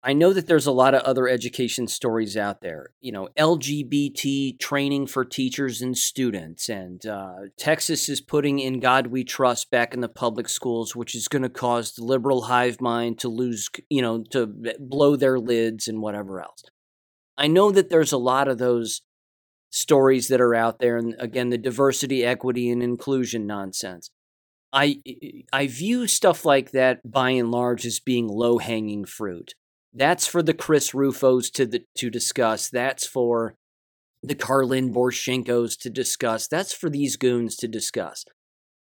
I 0.01 0.13
know 0.13 0.31
that 0.31 0.47
there's 0.47 0.65
a 0.65 0.71
lot 0.71 0.93
of 0.93 1.01
other 1.01 1.27
education 1.27 1.87
stories 1.87 2.37
out 2.37 2.61
there, 2.61 2.91
you 3.01 3.11
know, 3.11 3.27
LGBT 3.37 4.57
training 4.57 5.07
for 5.07 5.25
teachers 5.25 5.81
and 5.81 5.97
students, 5.97 6.69
and 6.69 7.05
uh, 7.05 7.33
Texas 7.57 8.07
is 8.07 8.21
putting 8.21 8.59
In 8.59 8.79
God 8.79 9.07
We 9.07 9.25
Trust 9.25 9.69
back 9.69 9.93
in 9.93 9.99
the 9.99 10.07
public 10.07 10.47
schools, 10.47 10.95
which 10.95 11.15
is 11.15 11.27
going 11.27 11.41
to 11.41 11.49
cause 11.49 11.91
the 11.91 12.05
liberal 12.05 12.43
hive 12.43 12.79
mind 12.79 13.19
to 13.19 13.27
lose, 13.27 13.67
you 13.89 14.01
know, 14.01 14.23
to 14.31 14.47
blow 14.79 15.17
their 15.17 15.37
lids 15.37 15.89
and 15.89 16.01
whatever 16.01 16.41
else. 16.41 16.63
I 17.37 17.47
know 17.47 17.69
that 17.71 17.89
there's 17.89 18.13
a 18.13 18.17
lot 18.17 18.47
of 18.47 18.57
those 18.57 19.01
stories 19.69 20.29
that 20.29 20.39
are 20.39 20.55
out 20.55 20.79
there, 20.79 20.95
and 20.95 21.13
again, 21.19 21.49
the 21.49 21.57
diversity, 21.57 22.23
equity, 22.23 22.69
and 22.69 22.81
inclusion 22.81 23.45
nonsense. 23.45 24.11
I 24.71 25.01
I 25.51 25.67
view 25.67 26.07
stuff 26.07 26.45
like 26.45 26.71
that 26.71 26.99
by 27.03 27.31
and 27.31 27.51
large 27.51 27.85
as 27.85 27.99
being 27.99 28.27
low 28.29 28.59
hanging 28.59 29.03
fruit. 29.03 29.55
That's 29.93 30.27
for 30.27 30.43
the 30.43 30.53
Chris 30.53 30.93
Rufos 30.93 31.49
to 31.51 31.65
the, 31.65 31.83
to 31.95 32.09
discuss. 32.09 32.69
That's 32.69 33.07
for 33.07 33.55
the 34.21 34.35
Karlyn 34.35 34.93
Borysenkos 34.93 35.77
to 35.79 35.89
discuss. 35.89 36.47
That's 36.47 36.73
for 36.73 36.89
these 36.89 37.15
goons 37.15 37.55
to 37.57 37.67
discuss. 37.67 38.25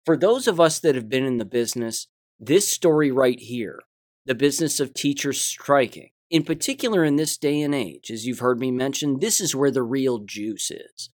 For 0.04 0.16
those 0.16 0.46
of 0.46 0.60
us 0.60 0.78
that 0.80 0.94
have 0.94 1.08
been 1.08 1.24
in 1.24 1.38
the 1.38 1.44
business, 1.44 2.06
this 2.38 2.68
story 2.68 3.10
right 3.10 3.38
here, 3.38 3.80
the 4.24 4.34
business 4.34 4.80
of 4.80 4.94
teachers 4.94 5.40
striking, 5.40 6.10
in 6.30 6.44
particular 6.44 7.04
in 7.04 7.16
this 7.16 7.36
day 7.36 7.60
and 7.60 7.74
age, 7.74 8.10
as 8.10 8.26
you've 8.26 8.38
heard 8.38 8.60
me 8.60 8.70
mention, 8.70 9.20
this 9.20 9.40
is 9.40 9.54
where 9.54 9.70
the 9.70 9.82
real 9.82 10.20
juice 10.20 10.70
is. 10.70 11.10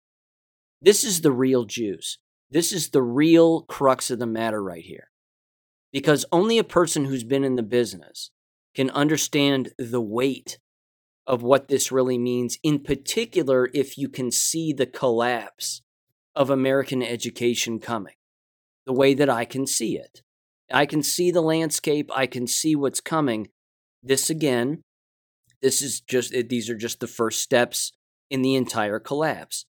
This 0.81 1.05
is 1.05 1.20
the 1.20 1.33
real 1.33 1.64
juice. 1.64 2.18
This 2.51 2.72
is 2.72 2.91
the 2.91 3.03
real 3.03 3.62
crux 3.62 4.11
of 4.11 4.18
the 4.18 4.27
matter 4.27 4.62
right 4.62 4.85
here. 4.85 5.11
Because 5.93 6.24
only 6.31 6.59
a 6.59 6.64
person 6.64 7.07
who's 7.07 7.24
been 7.24 7.45
in 7.45 7.57
the 7.57 7.62
business 7.62 8.31
can 8.77 8.91
understand 8.91 9.72
the 9.79 10.01
weight 10.01 10.59
of 11.27 11.43
what 11.43 11.68
this 11.68 11.91
really 11.91 12.18
means, 12.18 12.59
in 12.62 12.79
particular, 12.79 13.68
if 13.74 13.99
you 13.99 14.09
can 14.09 14.31
see 14.31 14.72
the 14.72 14.87
collapse 14.87 15.83
of 16.37 16.51
American 16.51 17.03
education 17.03 17.81
coming, 17.81 18.14
the 18.85 18.93
way 18.93 19.14
that 19.14 19.31
I 19.31 19.45
can 19.45 19.66
see 19.66 19.97
it. 19.97 20.22
I 20.70 20.87
can 20.87 21.03
see 21.03 21.31
the 21.31 21.41
landscape, 21.41 22.11
I 22.14 22.27
can 22.27 22.47
see 22.47 22.77
what's 22.77 23.01
coming. 23.01 23.49
This 24.03 24.31
again, 24.31 24.83
this 25.62 25.81
is 25.81 26.01
just, 26.01 26.33
these 26.49 26.68
are 26.68 26.77
just 26.77 27.01
the 27.01 27.07
first 27.07 27.43
steps 27.43 27.93
in 28.31 28.43
the 28.43 28.55
entire 28.55 29.01
collapse. 29.01 29.64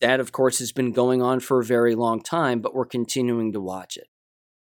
That, 0.00 0.20
of 0.20 0.32
course, 0.32 0.58
has 0.60 0.72
been 0.72 0.92
going 0.92 1.22
on 1.22 1.40
for 1.40 1.60
a 1.60 1.64
very 1.64 1.94
long 1.94 2.22
time, 2.22 2.60
but 2.60 2.74
we're 2.74 2.86
continuing 2.86 3.52
to 3.52 3.60
watch 3.60 3.96
it. 3.96 4.06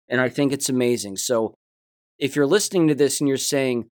And 0.09 0.21
I 0.21 0.29
think 0.29 0.53
it's 0.53 0.69
amazing. 0.69 1.17
So, 1.17 1.55
if 2.19 2.37
you're 2.37 2.47
listening 2.47 2.89
to 2.89 2.95
this 2.95 3.21
and 3.21 3.29
you're 3.29 3.37
saying, 3.37 3.89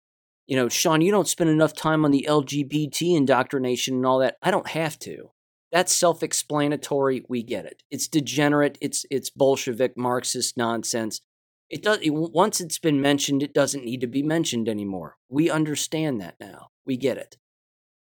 you 0.47 0.57
know, 0.57 0.69
Sean, 0.69 1.01
you 1.01 1.11
don't 1.11 1.29
spend 1.29 1.51
enough 1.51 1.75
time 1.75 2.05
on 2.05 2.11
the 2.11 2.27
LGBT 2.29 3.17
indoctrination 3.17 3.95
and 3.95 4.07
all 4.07 4.19
that, 4.19 4.37
I 4.43 4.51
don't 4.51 4.69
have 4.69 4.99
to. 5.01 5.31
That's 5.73 5.95
self-explanatory. 5.95 7.25
We 7.29 7.43
get 7.43 7.65
it. 7.65 7.83
It's 7.91 8.09
degenerate. 8.09 8.77
It's 8.81 9.07
it's 9.11 9.31
Bolshevik 9.31 9.97
Marxist 9.97 10.57
nonsense. 10.57 11.21
It 11.69 11.83
does 11.83 11.99
it, 12.03 12.11
once 12.11 12.61
it's 12.61 12.81
been 12.81 13.01
mentioned, 13.01 13.45
it 13.45 13.55
doesn't 13.55 13.85
need 13.85 14.01
to 14.01 14.09
be 14.09 14.25
mentioned 14.25 14.69
anymore. 14.69 15.17
We 15.29 15.49
understand 15.49 16.21
that 16.21 16.35
now. 16.41 16.71
We 16.85 16.97
get 16.97 17.17
it. 17.17 17.37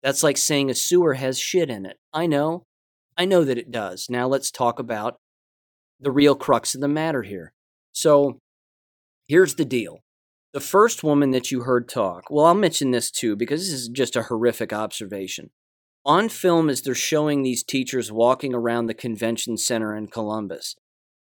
That's 0.02 0.24
like 0.24 0.38
saying 0.38 0.72
a 0.72 0.74
sewer 0.74 1.14
has 1.14 1.40
shit 1.40 1.70
in 1.70 1.86
it. 1.86 1.98
I 2.12 2.26
know. 2.26 2.66
I 3.16 3.26
know 3.26 3.44
that 3.44 3.60
it 3.60 3.72
does. 3.72 4.08
Now 4.10 4.28
let's 4.28 4.50
talk 4.50 4.80
about 4.80 5.18
the 6.00 6.12
real 6.12 6.36
crux 6.36 6.74
of 6.74 6.82
the 6.82 6.88
matter 6.88 7.22
here. 7.22 7.54
So, 7.92 8.40
Here's 9.28 9.56
the 9.56 9.66
deal. 9.66 10.04
The 10.54 10.60
first 10.60 11.04
woman 11.04 11.32
that 11.32 11.52
you 11.52 11.62
heard 11.62 11.90
talk, 11.90 12.30
well, 12.30 12.46
I'll 12.46 12.54
mention 12.54 12.92
this 12.92 13.10
too 13.10 13.36
because 13.36 13.62
this 13.62 13.74
is 13.74 13.88
just 13.88 14.16
a 14.16 14.24
horrific 14.24 14.72
observation. 14.72 15.50
On 16.06 16.28
film, 16.30 16.70
as 16.70 16.82
they're 16.82 16.94
showing 16.94 17.42
these 17.42 17.64
teachers 17.64 18.12
walking 18.12 18.54
around 18.54 18.86
the 18.86 18.94
convention 18.94 19.58
center 19.58 19.96
in 19.96 20.08
Columbus, 20.08 20.76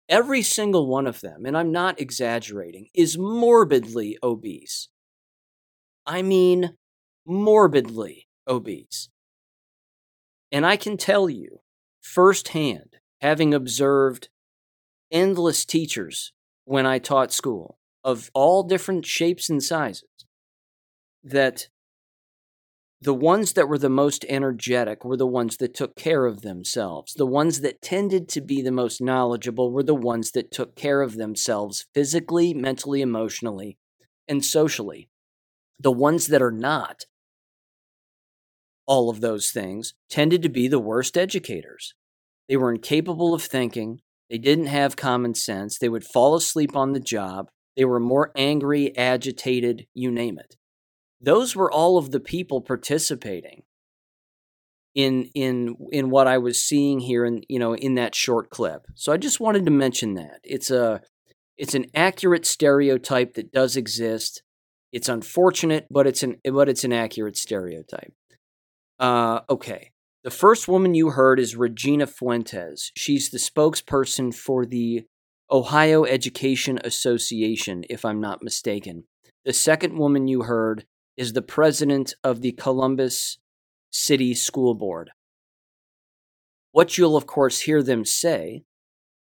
every 0.08 0.42
single 0.42 0.86
one 0.88 1.06
of 1.06 1.20
them, 1.20 1.44
and 1.44 1.56
I'm 1.56 1.70
not 1.70 2.00
exaggerating, 2.00 2.88
is 2.94 3.18
morbidly 3.18 4.18
obese. 4.22 4.88
I 6.06 6.22
mean, 6.22 6.76
morbidly 7.26 8.26
obese. 8.48 9.10
And 10.50 10.66
I 10.66 10.76
can 10.76 10.96
tell 10.96 11.28
you 11.30 11.60
firsthand, 12.00 12.96
having 13.20 13.54
observed 13.54 14.30
endless 15.10 15.64
teachers 15.64 16.32
when 16.64 16.86
I 16.86 16.98
taught 16.98 17.30
school, 17.30 17.78
of 18.04 18.30
all 18.34 18.62
different 18.62 19.06
shapes 19.06 19.48
and 19.48 19.62
sizes 19.62 20.04
that 21.22 21.68
the 23.00 23.14
ones 23.14 23.54
that 23.54 23.68
were 23.68 23.78
the 23.78 23.88
most 23.88 24.24
energetic 24.28 25.04
were 25.04 25.16
the 25.16 25.26
ones 25.26 25.56
that 25.56 25.74
took 25.74 25.96
care 25.96 26.24
of 26.24 26.42
themselves. 26.42 27.14
The 27.14 27.26
ones 27.26 27.60
that 27.60 27.82
tended 27.82 28.28
to 28.28 28.40
be 28.40 28.62
the 28.62 28.70
most 28.70 29.00
knowledgeable 29.00 29.72
were 29.72 29.82
the 29.82 29.94
ones 29.94 30.30
that 30.32 30.52
took 30.52 30.76
care 30.76 31.02
of 31.02 31.16
themselves 31.16 31.86
physically, 31.92 32.54
mentally, 32.54 33.02
emotionally, 33.02 33.76
and 34.28 34.44
socially. 34.44 35.08
The 35.80 35.90
ones 35.90 36.28
that 36.28 36.42
are 36.42 36.52
not 36.52 37.06
all 38.86 39.10
of 39.10 39.20
those 39.20 39.50
things 39.50 39.94
tended 40.08 40.42
to 40.42 40.48
be 40.48 40.68
the 40.68 40.78
worst 40.78 41.18
educators. 41.18 41.94
They 42.48 42.56
were 42.56 42.72
incapable 42.72 43.34
of 43.34 43.42
thinking, 43.42 44.00
they 44.30 44.38
didn't 44.38 44.66
have 44.66 44.94
common 44.94 45.34
sense, 45.34 45.78
they 45.78 45.88
would 45.88 46.04
fall 46.04 46.36
asleep 46.36 46.76
on 46.76 46.92
the 46.92 47.00
job, 47.00 47.48
they 47.76 47.84
were 47.84 48.00
more 48.00 48.32
angry, 48.36 48.96
agitated, 48.96 49.86
you 49.94 50.10
name 50.10 50.38
it. 50.38 50.56
Those 51.20 51.54
were 51.56 51.70
all 51.70 51.98
of 51.98 52.10
the 52.10 52.20
people 52.20 52.60
participating 52.60 53.62
in 54.94 55.30
in 55.34 55.76
in 55.90 56.10
what 56.10 56.26
I 56.26 56.38
was 56.38 56.60
seeing 56.60 57.00
here 57.00 57.24
in 57.24 57.42
you 57.48 57.58
know 57.58 57.74
in 57.74 57.94
that 57.94 58.14
short 58.14 58.50
clip. 58.50 58.86
So 58.94 59.12
I 59.12 59.16
just 59.16 59.40
wanted 59.40 59.64
to 59.64 59.70
mention 59.70 60.14
that 60.14 60.40
it's 60.44 60.70
a 60.70 61.00
it's 61.56 61.74
an 61.74 61.86
accurate 61.94 62.44
stereotype 62.46 63.34
that 63.34 63.52
does 63.52 63.76
exist. 63.76 64.42
It's 64.92 65.08
unfortunate, 65.08 65.86
but 65.90 66.06
it's 66.06 66.22
an 66.22 66.36
but 66.50 66.68
it's 66.68 66.84
an 66.84 66.92
accurate 66.92 67.36
stereotype. 67.36 68.12
Uh, 68.98 69.40
okay. 69.48 69.90
The 70.24 70.30
first 70.30 70.68
woman 70.68 70.94
you 70.94 71.10
heard 71.10 71.40
is 71.40 71.56
Regina 71.56 72.06
Fuentes. 72.06 72.92
She's 72.96 73.30
the 73.30 73.38
spokesperson 73.38 74.32
for 74.32 74.64
the 74.64 75.04
Ohio 75.52 76.04
Education 76.04 76.78
Association, 76.82 77.84
if 77.90 78.06
I'm 78.06 78.22
not 78.22 78.42
mistaken. 78.42 79.04
The 79.44 79.52
second 79.52 79.98
woman 79.98 80.26
you 80.26 80.44
heard 80.44 80.86
is 81.18 81.34
the 81.34 81.42
president 81.42 82.14
of 82.24 82.40
the 82.40 82.52
Columbus 82.52 83.36
City 83.90 84.32
School 84.32 84.74
Board. 84.74 85.10
What 86.70 86.96
you'll, 86.96 87.18
of 87.18 87.26
course, 87.26 87.60
hear 87.60 87.82
them 87.82 88.06
say 88.06 88.62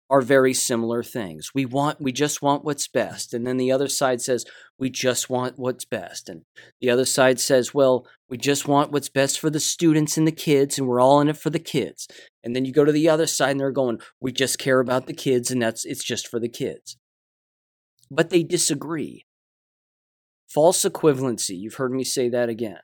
are 0.09 0.21
very 0.21 0.53
similar 0.53 1.01
things. 1.01 1.51
We 1.55 1.65
want 1.65 2.01
we 2.01 2.11
just 2.11 2.41
want 2.41 2.63
what's 2.63 2.87
best. 2.87 3.33
And 3.33 3.47
then 3.47 3.57
the 3.57 3.71
other 3.71 3.87
side 3.87 4.21
says 4.21 4.45
we 4.77 4.89
just 4.89 5.29
want 5.29 5.57
what's 5.57 5.85
best. 5.85 6.29
And 6.29 6.43
the 6.81 6.89
other 6.89 7.05
side 7.05 7.39
says, 7.39 7.73
well, 7.73 8.05
we 8.29 8.37
just 8.37 8.67
want 8.67 8.91
what's 8.91 9.09
best 9.09 9.39
for 9.39 9.49
the 9.49 9.59
students 9.59 10.17
and 10.17 10.27
the 10.27 10.31
kids 10.31 10.77
and 10.77 10.87
we're 10.87 10.99
all 10.99 11.21
in 11.21 11.29
it 11.29 11.37
for 11.37 11.49
the 11.49 11.59
kids. 11.59 12.07
And 12.43 12.55
then 12.55 12.65
you 12.65 12.73
go 12.73 12.85
to 12.85 12.91
the 12.91 13.09
other 13.09 13.27
side 13.27 13.51
and 13.51 13.59
they're 13.59 13.71
going, 13.71 13.99
we 14.19 14.31
just 14.31 14.59
care 14.59 14.79
about 14.79 15.07
the 15.07 15.13
kids 15.13 15.51
and 15.51 15.61
that's 15.61 15.85
it's 15.85 16.03
just 16.03 16.27
for 16.27 16.39
the 16.39 16.49
kids. 16.49 16.97
But 18.11 18.29
they 18.29 18.43
disagree. 18.43 19.25
False 20.47 20.83
equivalency, 20.83 21.57
you've 21.57 21.75
heard 21.75 21.91
me 21.91 22.03
say 22.03 22.29
that 22.29 22.49
again. 22.49 22.81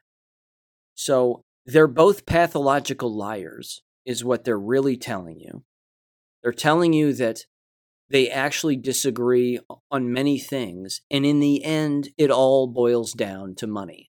So 0.95 1.43
they're 1.65 1.87
both 1.87 2.25
pathological 2.25 3.15
liars 3.15 3.83
is 4.05 4.23
what 4.23 4.43
they're 4.43 4.57
really 4.57 4.97
telling 4.97 5.39
you 5.39 5.63
they're 6.43 6.51
telling 6.51 6.93
you 6.93 7.13
that 7.13 7.45
they 8.09 8.29
actually 8.29 8.75
disagree 8.75 9.59
on 9.91 10.11
many 10.11 10.39
things. 10.39 11.01
And 11.11 11.25
in 11.25 11.39
the 11.39 11.63
end, 11.63 12.09
it 12.17 12.31
all 12.31 12.67
boils 12.67 13.13
down 13.13 13.55
to 13.55 13.67
money. 13.67 14.11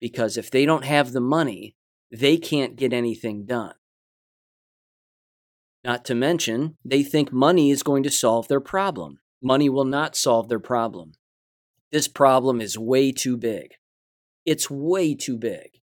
Because 0.00 0.36
if 0.36 0.50
they 0.50 0.66
don't 0.66 0.84
have 0.84 1.12
the 1.12 1.20
money, 1.20 1.74
they 2.10 2.36
can't 2.36 2.76
get 2.76 2.92
anything 2.92 3.46
done. 3.46 3.74
Not 5.82 6.04
to 6.06 6.14
mention, 6.14 6.76
they 6.84 7.02
think 7.02 7.32
money 7.32 7.70
is 7.70 7.82
going 7.82 8.02
to 8.04 8.10
solve 8.10 8.48
their 8.48 8.60
problem. 8.60 9.20
Money 9.42 9.68
will 9.68 9.84
not 9.84 10.16
solve 10.16 10.48
their 10.48 10.60
problem. 10.60 11.12
This 11.92 12.08
problem 12.08 12.60
is 12.60 12.78
way 12.78 13.12
too 13.12 13.36
big. 13.36 13.74
It's 14.44 14.70
way 14.70 15.14
too 15.14 15.38
big. 15.38 15.80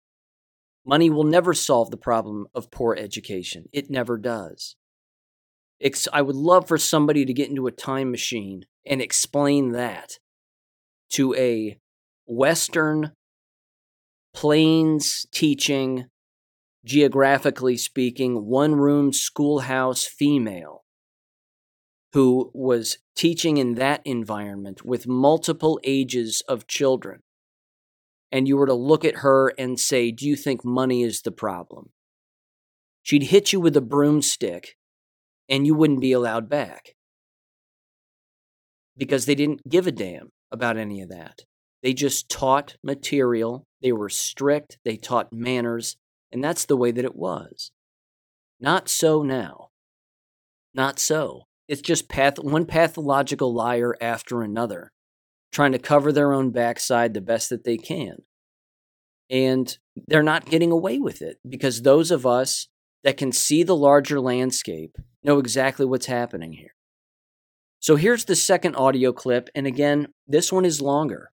Money 0.85 1.09
will 1.09 1.23
never 1.23 1.53
solve 1.53 1.89
the 1.91 1.97
problem 1.97 2.47
of 2.53 2.71
poor 2.71 2.95
education. 2.95 3.65
It 3.73 3.89
never 3.89 4.17
does. 4.17 4.75
I 6.13 6.21
would 6.21 6.35
love 6.35 6.67
for 6.67 6.77
somebody 6.77 7.25
to 7.25 7.33
get 7.33 7.49
into 7.49 7.67
a 7.67 7.71
time 7.71 8.11
machine 8.11 8.65
and 8.85 9.01
explain 9.01 9.71
that 9.71 10.19
to 11.11 11.33
a 11.35 11.77
Western 12.25 13.11
plains 14.33 15.25
teaching, 15.31 16.05
geographically 16.83 17.77
speaking, 17.77 18.45
one 18.45 18.75
room 18.75 19.13
schoolhouse 19.13 20.03
female 20.03 20.83
who 22.13 22.49
was 22.53 22.97
teaching 23.15 23.57
in 23.57 23.75
that 23.75 24.01
environment 24.05 24.85
with 24.85 25.07
multiple 25.07 25.79
ages 25.83 26.41
of 26.47 26.67
children. 26.67 27.21
And 28.31 28.47
you 28.47 28.57
were 28.57 28.65
to 28.65 28.73
look 28.73 29.03
at 29.03 29.17
her 29.17 29.53
and 29.57 29.79
say, 29.79 30.11
Do 30.11 30.25
you 30.25 30.35
think 30.35 30.63
money 30.63 31.03
is 31.03 31.21
the 31.21 31.31
problem? 31.31 31.89
She'd 33.03 33.23
hit 33.23 33.53
you 33.53 33.59
with 33.59 33.77
a 33.77 33.81
broomstick 33.81 34.77
and 35.49 35.65
you 35.65 35.75
wouldn't 35.75 36.01
be 36.01 36.11
allowed 36.11 36.49
back 36.49 36.95
because 38.97 39.25
they 39.25 39.35
didn't 39.35 39.67
give 39.67 39.87
a 39.87 39.91
damn 39.91 40.29
about 40.51 40.77
any 40.77 41.01
of 41.01 41.09
that. 41.09 41.41
They 41.83 41.93
just 41.93 42.29
taught 42.29 42.77
material, 42.83 43.65
they 43.81 43.91
were 43.91 44.09
strict, 44.09 44.77
they 44.83 44.97
taught 44.97 45.31
manners, 45.31 45.97
and 46.31 46.43
that's 46.43 46.65
the 46.65 46.77
way 46.77 46.91
that 46.91 47.05
it 47.05 47.15
was. 47.15 47.71
Not 48.59 48.89
so 48.89 49.21
now. 49.21 49.69
Not 50.73 50.99
so. 50.99 51.43
It's 51.67 51.81
just 51.81 52.09
path- 52.09 52.39
one 52.39 52.65
pathological 52.65 53.53
liar 53.53 53.95
after 54.01 54.41
another, 54.41 54.91
trying 55.51 55.71
to 55.73 55.79
cover 55.79 56.11
their 56.11 56.33
own 56.33 56.51
backside 56.51 57.13
the 57.13 57.21
best 57.21 57.49
that 57.49 57.63
they 57.63 57.77
can. 57.77 58.17
And 59.29 59.77
they're 60.07 60.23
not 60.23 60.45
getting 60.45 60.71
away 60.71 60.99
with 60.99 61.21
it 61.21 61.37
because 61.47 61.81
those 61.81 62.11
of 62.11 62.25
us 62.25 62.67
that 63.03 63.17
can 63.17 63.31
see 63.31 63.63
the 63.63 63.75
larger 63.75 64.19
landscape 64.19 64.97
know 65.25 65.39
exactly 65.39 65.85
what's 65.85 66.05
happening 66.05 66.53
here. 66.53 66.75
So 67.79 67.95
here's 67.97 68.25
the 68.25 68.35
second 68.35 68.75
audio 68.75 69.11
clip. 69.11 69.49
And 69.53 69.67
again, 69.67 70.07
this 70.27 70.51
one 70.51 70.65
is 70.65 70.81
longer. 70.81 71.31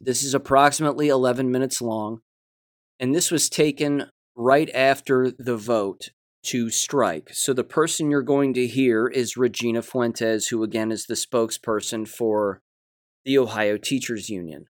This 0.00 0.22
is 0.22 0.34
approximately 0.34 1.08
11 1.08 1.50
minutes 1.50 1.80
long. 1.80 2.20
And 2.98 3.14
this 3.14 3.30
was 3.30 3.48
taken 3.48 4.06
right 4.34 4.70
after 4.74 5.30
the 5.30 5.56
vote 5.56 6.10
to 6.44 6.70
strike. 6.70 7.30
So 7.32 7.52
the 7.52 7.64
person 7.64 8.10
you're 8.10 8.22
going 8.22 8.54
to 8.54 8.66
hear 8.66 9.06
is 9.08 9.36
Regina 9.36 9.82
Fuentes, 9.82 10.48
who 10.48 10.62
again 10.62 10.92
is 10.92 11.06
the 11.06 11.14
spokesperson 11.14 12.06
for 12.06 12.60
the 13.24 13.38
Ohio 13.38 13.76
Teachers 13.76 14.28
Union. 14.28 14.66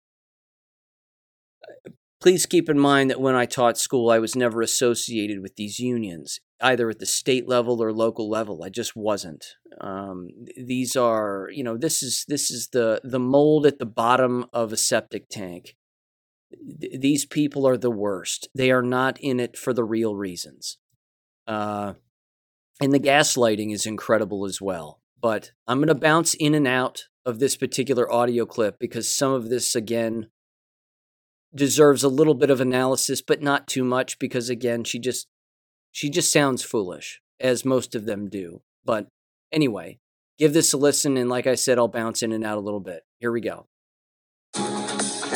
Please 2.24 2.46
keep 2.46 2.70
in 2.70 2.80
mind 2.80 3.10
that 3.10 3.20
when 3.20 3.36
I 3.36 3.46
taught 3.46 3.78
school, 3.78 4.10
I 4.10 4.20
was 4.20 4.34
never 4.34 4.62
associated 4.62 5.42
with 5.42 5.58
these 5.58 5.78
unions, 5.78 6.40
either 6.62 6.90
at 6.90 7.00
the 7.00 7.06
state 7.06 7.50
level 7.50 7.84
or 7.84 7.92
local 7.92 8.30
level. 8.30 8.64
I 8.64 8.70
just 8.70 8.96
wasn't. 8.96 9.46
Um, 9.82 10.30
these 10.56 10.96
are, 10.96 11.50
you 11.52 11.66
know, 11.66 11.76
this 11.76 12.02
is 12.02 12.24
this 12.30 12.50
is 12.50 12.70
the 12.70 13.02
the 13.04 13.20
mold 13.20 13.66
at 13.66 13.78
the 13.78 13.86
bottom 13.86 14.46
of 14.54 14.72
a 14.72 14.78
septic 14.78 15.28
tank. 15.28 15.76
Th- 16.80 16.98
these 16.98 17.26
people 17.26 17.68
are 17.68 17.76
the 17.76 17.92
worst. 17.92 18.48
They 18.56 18.72
are 18.72 18.82
not 18.82 19.20
in 19.20 19.42
it 19.42 19.58
for 19.58 19.74
the 19.74 19.84
real 19.84 20.16
reasons. 20.16 20.78
Uh, 21.46 21.96
and 22.80 22.94
the 22.94 23.02
gaslighting 23.02 23.74
is 23.74 23.86
incredible 23.86 24.46
as 24.46 24.62
well. 24.62 25.02
But 25.22 25.52
I'm 25.68 25.80
going 25.80 25.90
to 25.90 25.96
bounce 25.96 26.36
in 26.36 26.56
and 26.56 26.68
out 26.70 27.04
of 27.26 27.40
this 27.40 27.58
particular 27.58 28.10
audio 28.10 28.46
clip 28.46 28.80
because 28.80 29.14
some 29.14 29.34
of 29.34 29.50
this, 29.50 29.76
again, 29.76 30.30
deserves 31.56 32.04
a 32.04 32.10
little 32.10 32.34
bit 32.34 32.50
of 32.50 32.62
analysis, 32.62 33.22
but 33.22 33.42
not 33.42 33.68
too 33.68 33.84
much 33.84 34.20
because 34.20 34.50
again, 34.50 34.84
she 34.84 35.00
just 35.00 35.28
she 35.92 36.10
just 36.10 36.32
sounds 36.32 36.64
foolish, 36.64 37.22
as 37.40 37.64
most 37.64 37.94
of 37.94 38.06
them 38.06 38.30
do. 38.30 38.62
But 38.84 39.08
anyway, 39.52 40.00
give 40.40 40.54
this 40.54 40.74
a 40.74 40.78
listen, 40.78 41.18
and 41.18 41.30
like 41.30 41.46
I 41.46 41.56
said, 41.56 41.78
I'll 41.78 41.88
bounce 41.88 42.24
in 42.24 42.32
and 42.32 42.44
out 42.44 42.58
a 42.58 42.62
little 42.62 42.80
bit. 42.80 43.04
Here 43.20 43.32
we 43.32 43.42
go. 43.42 43.68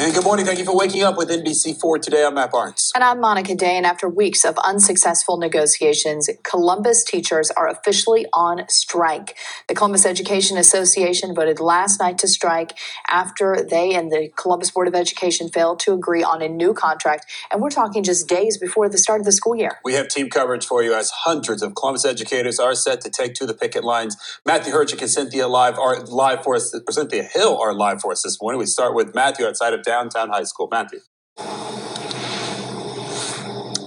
And 0.07 0.15
good 0.15 0.23
morning. 0.23 0.45
Thank 0.45 0.57
you 0.57 0.63
for 0.63 0.73
waking 0.73 1.03
up 1.03 1.17
with 1.17 1.27
NBC4 1.29 2.01
today. 2.01 2.23
I'm 2.23 2.35
Matt 2.35 2.51
Barnes. 2.51 2.93
And 2.95 3.03
I'm 3.03 3.19
Monica 3.19 3.53
Day. 3.53 3.75
And 3.75 3.85
after 3.85 4.07
weeks 4.07 4.45
of 4.45 4.57
unsuccessful 4.59 5.35
negotiations, 5.35 6.29
Columbus 6.43 7.03
teachers 7.03 7.51
are 7.51 7.67
officially 7.67 8.25
on 8.31 8.63
strike. 8.69 9.35
The 9.67 9.75
Columbus 9.75 10.05
Education 10.05 10.57
Association 10.57 11.35
voted 11.35 11.59
last 11.59 11.99
night 11.99 12.17
to 12.19 12.27
strike 12.29 12.77
after 13.09 13.61
they 13.61 13.95
and 13.95 14.09
the 14.09 14.31
Columbus 14.37 14.71
Board 14.71 14.87
of 14.87 14.95
Education 14.95 15.49
failed 15.49 15.81
to 15.81 15.91
agree 15.91 16.23
on 16.23 16.41
a 16.41 16.47
new 16.47 16.73
contract. 16.73 17.29
And 17.51 17.61
we're 17.61 17.69
talking 17.69 18.01
just 18.01 18.29
days 18.29 18.57
before 18.57 18.87
the 18.87 18.97
start 18.97 19.19
of 19.19 19.25
the 19.25 19.33
school 19.33 19.57
year. 19.57 19.79
We 19.83 19.95
have 19.95 20.07
team 20.07 20.29
coverage 20.29 20.65
for 20.65 20.81
you 20.81 20.93
as 20.93 21.09
hundreds 21.09 21.61
of 21.61 21.75
Columbus 21.75 22.05
educators 22.05 22.59
are 22.59 22.75
set 22.75 23.01
to 23.01 23.09
take 23.09 23.33
to 23.33 23.45
the 23.45 23.53
picket 23.53 23.83
lines. 23.83 24.15
Matthew 24.45 24.71
Herchick 24.71 25.01
and 25.01 25.11
Cynthia 25.11 25.49
Live 25.49 25.77
are 25.77 25.99
live 26.05 26.45
for 26.45 26.55
us. 26.55 26.73
Cynthia 26.91 27.23
Hill 27.23 27.59
are 27.59 27.73
live 27.73 27.99
for 27.99 28.13
us 28.13 28.21
this 28.21 28.41
morning. 28.41 28.57
We 28.57 28.67
start 28.67 28.95
with 28.95 29.13
Matthew 29.13 29.45
outside 29.45 29.73
of 29.73 29.83
downtown 29.97 30.29
high 30.29 30.43
school. 30.43 30.67
Matthew. 30.71 30.99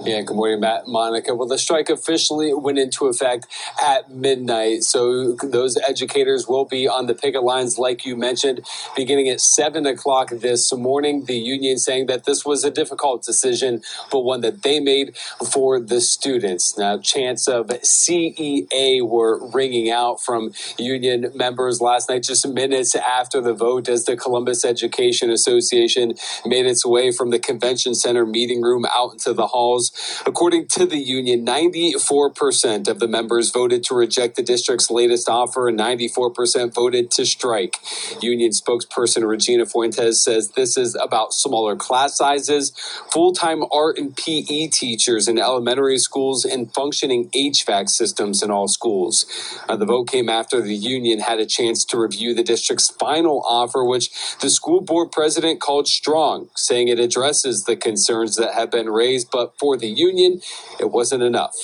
Yeah, 0.03 0.21
good 0.21 0.35
morning, 0.35 0.61
Matt, 0.61 0.87
Monica. 0.87 1.35
Well, 1.35 1.47
the 1.47 1.59
strike 1.59 1.87
officially 1.91 2.55
went 2.55 2.79
into 2.79 3.05
effect 3.05 3.45
at 3.79 4.09
midnight. 4.09 4.83
So 4.83 5.33
those 5.43 5.77
educators 5.87 6.47
will 6.47 6.65
be 6.65 6.87
on 6.87 7.05
the 7.05 7.13
picket 7.13 7.43
lines, 7.43 7.77
like 7.77 8.03
you 8.03 8.15
mentioned, 8.15 8.65
beginning 8.95 9.29
at 9.29 9.39
7 9.39 9.85
o'clock 9.85 10.31
this 10.31 10.73
morning. 10.73 11.25
The 11.25 11.37
union 11.37 11.77
saying 11.77 12.07
that 12.07 12.23
this 12.23 12.43
was 12.43 12.63
a 12.63 12.71
difficult 12.71 13.23
decision, 13.23 13.83
but 14.11 14.21
one 14.21 14.41
that 14.41 14.63
they 14.63 14.79
made 14.79 15.15
for 15.51 15.79
the 15.79 16.01
students. 16.01 16.75
Now, 16.79 16.97
chants 16.97 17.47
of 17.47 17.67
CEA 17.67 19.07
were 19.07 19.51
ringing 19.53 19.91
out 19.91 20.19
from 20.19 20.51
union 20.79 21.31
members 21.35 21.79
last 21.79 22.09
night, 22.09 22.23
just 22.23 22.47
minutes 22.47 22.95
after 22.95 23.39
the 23.39 23.53
vote, 23.53 23.87
as 23.87 24.05
the 24.05 24.17
Columbus 24.17 24.65
Education 24.65 25.29
Association 25.29 26.15
made 26.43 26.65
its 26.65 26.83
way 26.83 27.11
from 27.11 27.29
the 27.29 27.39
convention 27.39 27.93
center 27.93 28.25
meeting 28.25 28.63
room 28.63 28.83
out 28.85 29.13
into 29.13 29.33
the 29.33 29.45
halls 29.45 29.90
According 30.25 30.67
to 30.69 30.85
the 30.85 30.97
union, 30.97 31.45
94% 31.45 32.87
of 32.87 32.99
the 32.99 33.07
members 33.07 33.51
voted 33.51 33.83
to 33.85 33.95
reject 33.95 34.35
the 34.35 34.43
district's 34.43 34.89
latest 34.89 35.29
offer 35.29 35.67
and 35.67 35.79
94% 35.79 36.73
voted 36.73 37.11
to 37.11 37.25
strike. 37.25 37.77
Union 38.21 38.51
spokesperson 38.51 39.27
Regina 39.27 39.65
Fuentes 39.65 40.23
says 40.23 40.51
this 40.51 40.77
is 40.77 40.95
about 40.95 41.33
smaller 41.33 41.75
class 41.75 42.17
sizes, 42.17 42.71
full 43.11 43.33
time 43.33 43.63
art 43.71 43.97
and 43.97 44.15
PE 44.15 44.67
teachers 44.67 45.27
in 45.27 45.37
elementary 45.37 45.97
schools, 45.97 46.45
and 46.45 46.73
functioning 46.73 47.29
HVAC 47.29 47.89
systems 47.89 48.43
in 48.43 48.51
all 48.51 48.67
schools. 48.67 49.25
Uh, 49.67 49.75
the 49.75 49.85
vote 49.85 50.05
came 50.05 50.29
after 50.29 50.61
the 50.61 50.75
union 50.75 51.19
had 51.19 51.39
a 51.39 51.45
chance 51.45 51.83
to 51.85 51.99
review 51.99 52.33
the 52.33 52.43
district's 52.43 52.89
final 52.89 53.41
offer, 53.47 53.83
which 53.83 54.11
the 54.39 54.49
school 54.49 54.81
board 54.81 55.11
president 55.11 55.59
called 55.59 55.87
strong, 55.87 56.49
saying 56.55 56.87
it 56.87 56.99
addresses 56.99 57.65
the 57.65 57.75
concerns 57.75 58.35
that 58.35 58.53
have 58.53 58.71
been 58.71 58.89
raised, 58.89 59.29
but 59.31 59.57
for 59.59 59.77
the 59.81 59.87
union, 59.87 60.41
it 60.79 60.91
wasn't 60.91 61.23
enough. 61.23 61.55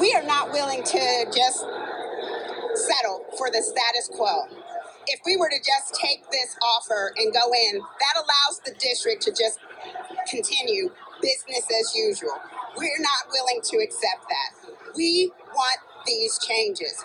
We 0.00 0.14
are 0.14 0.22
not 0.22 0.52
willing 0.52 0.82
to 0.82 1.26
just 1.34 1.60
settle 2.76 3.24
for 3.38 3.50
the 3.50 3.62
status 3.62 4.10
quo. 4.14 4.46
If 5.06 5.20
we 5.26 5.36
were 5.36 5.48
to 5.48 5.58
just 5.58 5.94
take 6.00 6.30
this 6.30 6.56
offer 6.62 7.12
and 7.16 7.32
go 7.32 7.52
in, 7.52 7.80
that 7.80 8.16
allows 8.16 8.60
the 8.64 8.74
district 8.78 9.22
to 9.22 9.30
just 9.30 9.58
continue 10.28 10.90
business 11.20 11.66
as 11.80 11.94
usual. 11.94 12.36
We're 12.76 13.00
not 13.00 13.30
willing 13.32 13.60
to 13.64 13.76
accept 13.78 14.26
that. 14.28 14.74
We 14.96 15.30
want 15.54 15.78
these 16.06 16.38
changes. 16.38 17.04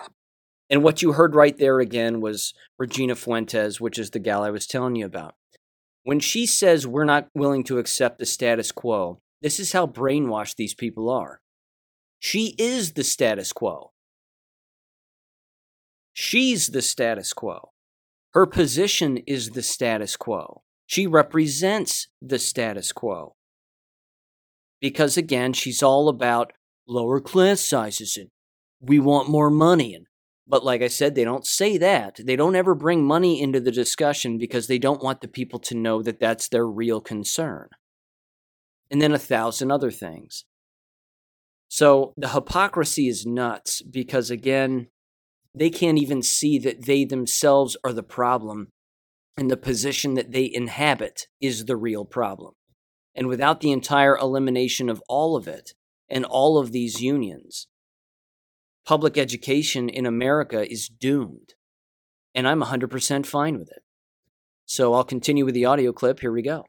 And 0.68 0.82
what 0.82 1.02
you 1.02 1.12
heard 1.12 1.34
right 1.34 1.56
there 1.56 1.80
again 1.80 2.20
was 2.20 2.54
Regina 2.78 3.16
Fuentes, 3.16 3.80
which 3.80 3.98
is 3.98 4.10
the 4.10 4.18
gal 4.18 4.42
I 4.42 4.50
was 4.50 4.66
telling 4.66 4.96
you 4.96 5.04
about. 5.06 5.34
When 6.04 6.20
she 6.20 6.46
says 6.46 6.86
we're 6.86 7.04
not 7.04 7.28
willing 7.34 7.64
to 7.64 7.78
accept 7.78 8.18
the 8.18 8.26
status 8.26 8.72
quo, 8.72 9.20
this 9.42 9.58
is 9.58 9.72
how 9.72 9.86
brainwashed 9.86 10.56
these 10.56 10.74
people 10.74 11.08
are. 11.08 11.40
She 12.18 12.54
is 12.58 12.92
the 12.92 13.04
status 13.04 13.52
quo. 13.52 13.92
She's 16.12 16.68
the 16.68 16.82
status 16.82 17.32
quo. 17.32 17.70
Her 18.32 18.46
position 18.46 19.18
is 19.26 19.50
the 19.50 19.62
status 19.62 20.16
quo. 20.16 20.62
She 20.86 21.06
represents 21.06 22.08
the 22.20 22.38
status 22.38 22.92
quo. 22.92 23.36
Because 24.80 25.16
again, 25.16 25.52
she's 25.52 25.82
all 25.82 26.08
about 26.08 26.52
lower 26.86 27.20
class 27.20 27.60
sizes 27.60 28.16
and 28.16 28.28
we 28.80 28.98
want 28.98 29.28
more 29.28 29.50
money 29.50 29.94
and 29.94 30.06
but 30.46 30.64
like 30.64 30.82
I 30.82 30.88
said, 30.88 31.14
they 31.14 31.22
don't 31.22 31.46
say 31.46 31.78
that. 31.78 32.18
They 32.24 32.34
don't 32.34 32.56
ever 32.56 32.74
bring 32.74 33.04
money 33.04 33.40
into 33.40 33.60
the 33.60 33.70
discussion 33.70 34.36
because 34.36 34.66
they 34.66 34.78
don't 34.78 35.02
want 35.02 35.20
the 35.20 35.28
people 35.28 35.60
to 35.60 35.76
know 35.76 36.02
that 36.02 36.18
that's 36.18 36.48
their 36.48 36.66
real 36.66 37.00
concern. 37.00 37.68
And 38.90 39.00
then 39.00 39.12
a 39.12 39.18
thousand 39.18 39.70
other 39.70 39.90
things. 39.90 40.44
So 41.68 42.12
the 42.16 42.30
hypocrisy 42.30 43.06
is 43.06 43.24
nuts 43.24 43.82
because, 43.82 44.30
again, 44.30 44.88
they 45.54 45.70
can't 45.70 45.98
even 45.98 46.22
see 46.22 46.58
that 46.58 46.86
they 46.86 47.04
themselves 47.04 47.76
are 47.84 47.92
the 47.92 48.02
problem 48.02 48.68
and 49.36 49.50
the 49.50 49.56
position 49.56 50.14
that 50.14 50.32
they 50.32 50.50
inhabit 50.52 51.26
is 51.40 51.64
the 51.64 51.76
real 51.76 52.04
problem. 52.04 52.54
And 53.14 53.28
without 53.28 53.60
the 53.60 53.72
entire 53.72 54.16
elimination 54.16 54.88
of 54.88 55.02
all 55.08 55.36
of 55.36 55.48
it 55.48 55.74
and 56.08 56.24
all 56.24 56.58
of 56.58 56.72
these 56.72 57.00
unions, 57.00 57.68
public 58.84 59.16
education 59.16 59.88
in 59.88 60.06
America 60.06 60.70
is 60.70 60.88
doomed. 60.88 61.54
And 62.34 62.46
I'm 62.46 62.62
100% 62.62 63.26
fine 63.26 63.58
with 63.58 63.70
it. 63.70 63.82
So 64.66 64.94
I'll 64.94 65.04
continue 65.04 65.44
with 65.44 65.54
the 65.54 65.64
audio 65.64 65.92
clip. 65.92 66.20
Here 66.20 66.32
we 66.32 66.42
go. 66.42 66.64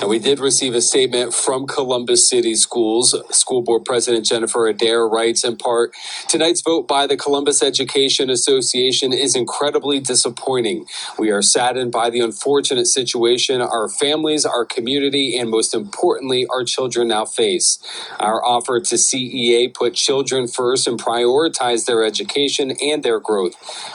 And 0.00 0.08
we 0.08 0.18
did 0.18 0.40
receive 0.40 0.74
a 0.74 0.80
statement 0.80 1.34
from 1.34 1.66
Columbus 1.66 2.28
City 2.28 2.54
Schools. 2.54 3.14
School 3.32 3.62
Board 3.62 3.84
President 3.84 4.26
Jennifer 4.26 4.66
Adair 4.68 5.06
writes 5.06 5.44
in 5.44 5.58
part 5.58 5.92
Tonight's 6.28 6.62
vote 6.62 6.88
by 6.88 7.06
the 7.06 7.18
Columbus 7.18 7.62
Education 7.62 8.30
Association 8.30 9.12
is 9.12 9.36
incredibly 9.36 10.00
disappointing. 10.00 10.86
We 11.18 11.30
are 11.30 11.42
saddened 11.42 11.92
by 11.92 12.10
the 12.10 12.20
unfortunate 12.20 12.86
situation 12.86 13.60
our 13.60 13.88
families, 13.88 14.46
our 14.46 14.64
community, 14.64 15.36
and 15.36 15.50
most 15.50 15.74
importantly, 15.74 16.46
our 16.50 16.64
children 16.64 17.08
now 17.08 17.26
face. 17.26 17.78
Our 18.20 18.44
offer 18.44 18.80
to 18.80 18.94
CEA 18.96 19.74
put 19.74 19.94
children 19.94 20.48
first 20.48 20.86
and 20.86 20.98
prioritized 20.98 21.86
their 21.86 22.04
education 22.04 22.72
and 22.82 23.02
their 23.02 23.20
growth. 23.20 23.54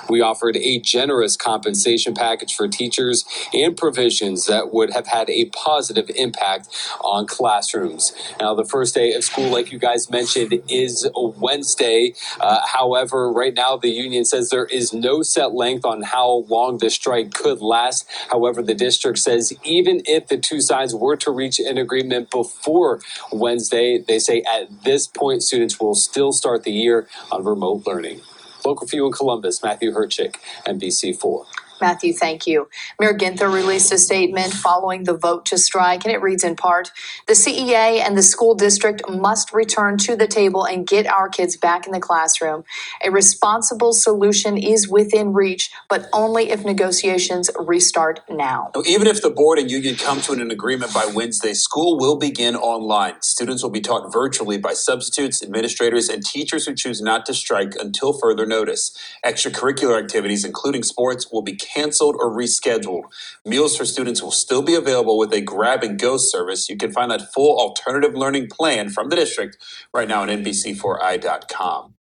We 0.09 0.21
offered 0.21 0.57
a 0.57 0.79
generous 0.79 1.37
compensation 1.37 2.13
package 2.13 2.55
for 2.55 2.67
teachers 2.67 3.25
and 3.53 3.75
provisions 3.75 4.45
that 4.47 4.73
would 4.73 4.93
have 4.93 5.07
had 5.07 5.29
a 5.31 5.45
positive 5.45 5.94
impact 6.15 6.67
on 7.01 7.25
classrooms. 7.27 8.13
Now, 8.39 8.53
the 8.53 8.65
first 8.65 8.95
day 8.95 9.13
of 9.13 9.23
school, 9.23 9.49
like 9.49 9.71
you 9.71 9.79
guys 9.79 10.09
mentioned, 10.09 10.61
is 10.69 11.07
Wednesday. 11.15 12.13
Uh, 12.39 12.61
however, 12.65 13.31
right 13.31 13.53
now 13.53 13.77
the 13.77 13.89
union 13.89 14.25
says 14.25 14.49
there 14.49 14.65
is 14.65 14.93
no 14.93 15.21
set 15.21 15.53
length 15.53 15.85
on 15.85 16.01
how 16.03 16.45
long 16.47 16.77
the 16.77 16.89
strike 16.89 17.33
could 17.33 17.61
last. 17.61 18.07
However, 18.29 18.61
the 18.61 18.75
district 18.75 19.19
says 19.19 19.53
even 19.63 20.01
if 20.05 20.27
the 20.27 20.37
two 20.37 20.61
sides 20.61 20.93
were 20.93 21.15
to 21.17 21.31
reach 21.31 21.59
an 21.59 21.77
agreement 21.77 22.31
before 22.31 22.99
Wednesday, 23.31 23.99
they 23.99 24.19
say 24.19 24.41
at 24.41 24.83
this 24.83 25.07
point 25.07 25.43
students 25.43 25.79
will 25.79 25.95
still 25.95 26.31
start 26.31 26.63
the 26.63 26.71
year 26.71 27.07
on 27.31 27.43
remote 27.43 27.85
learning. 27.85 28.21
Local 28.65 28.87
you 28.91 29.05
in 29.05 29.11
Columbus, 29.11 29.61
Matthew 29.61 29.91
Herchick, 29.91 30.37
NBC4. 30.65 31.45
Matthew, 31.81 32.13
thank 32.13 32.47
you. 32.47 32.69
Mayor 32.99 33.13
Ginther 33.13 33.51
released 33.51 33.91
a 33.91 33.97
statement 33.97 34.53
following 34.53 35.03
the 35.03 35.17
vote 35.17 35.45
to 35.47 35.57
strike, 35.57 36.05
and 36.05 36.13
it 36.13 36.21
reads 36.21 36.43
in 36.43 36.55
part 36.55 36.91
The 37.27 37.33
CEA 37.33 37.99
and 37.99 38.17
the 38.17 38.23
school 38.23 38.55
district 38.55 39.01
must 39.09 39.53
return 39.53 39.97
to 39.99 40.15
the 40.15 40.27
table 40.27 40.65
and 40.65 40.87
get 40.87 41.07
our 41.07 41.29
kids 41.29 41.57
back 41.57 41.85
in 41.85 41.91
the 41.91 41.99
classroom. 41.99 42.63
A 43.03 43.11
responsible 43.11 43.93
solution 43.93 44.57
is 44.57 44.87
within 44.89 45.33
reach, 45.33 45.71
but 45.89 46.07
only 46.13 46.49
if 46.49 46.63
negotiations 46.63 47.49
restart 47.59 48.21
now. 48.29 48.71
Even 48.85 49.07
if 49.07 49.21
the 49.21 49.29
board 49.29 49.59
and 49.59 49.69
union 49.69 49.95
come 49.95 50.21
to 50.21 50.33
an 50.33 50.51
agreement 50.51 50.93
by 50.93 51.05
Wednesday, 51.05 51.53
school 51.53 51.97
will 51.97 52.17
begin 52.17 52.55
online. 52.55 53.21
Students 53.21 53.63
will 53.63 53.69
be 53.69 53.81
taught 53.81 54.11
virtually 54.11 54.57
by 54.57 54.73
substitutes, 54.73 55.43
administrators, 55.43 56.09
and 56.09 56.25
teachers 56.25 56.65
who 56.65 56.73
choose 56.73 57.01
not 57.01 57.25
to 57.25 57.33
strike 57.33 57.73
until 57.79 58.13
further 58.13 58.45
notice. 58.45 58.91
Extracurricular 59.25 60.01
activities, 60.01 60.45
including 60.45 60.83
sports, 60.83 61.31
will 61.31 61.41
be 61.41 61.55
canceled 61.73 62.15
or 62.19 62.31
rescheduled. 62.31 63.03
Meals 63.45 63.75
for 63.75 63.85
students 63.85 64.21
will 64.21 64.31
still 64.31 64.61
be 64.61 64.75
available 64.75 65.17
with 65.17 65.33
a 65.33 65.41
grab 65.41 65.83
and 65.83 65.99
go 65.99 66.17
service. 66.17 66.69
You 66.69 66.77
can 66.77 66.91
find 66.91 67.11
that 67.11 67.33
full 67.33 67.59
alternative 67.59 68.13
learning 68.13 68.47
plan 68.51 68.89
from 68.89 69.09
the 69.09 69.15
district 69.15 69.57
right 69.93 70.07
now 70.07 70.23
at 70.23 70.29
nbc4i.com. 70.29 71.95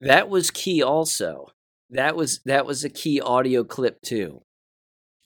That 0.00 0.28
was 0.28 0.50
key 0.50 0.82
also. 0.82 1.48
That 1.90 2.16
was 2.16 2.40
that 2.44 2.66
was 2.66 2.84
a 2.84 2.90
key 2.90 3.20
audio 3.20 3.64
clip 3.64 4.02
too. 4.02 4.42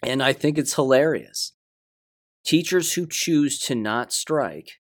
And 0.04 0.22
I 0.22 0.32
think 0.32 0.58
it's 0.58 0.74
hilarious. 0.74 1.52
Teachers 2.44 2.94
who 2.94 3.06
choose 3.06 3.58
to 3.60 3.74
not 3.74 4.12
strike 4.12 4.80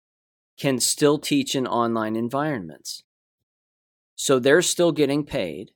can 0.58 0.80
still 0.80 1.18
teach 1.18 1.54
in 1.54 1.66
online 1.66 2.16
environments. 2.16 3.04
So 4.16 4.38
they're 4.38 4.62
still 4.62 4.92
getting 4.92 5.24
paid 5.24 5.70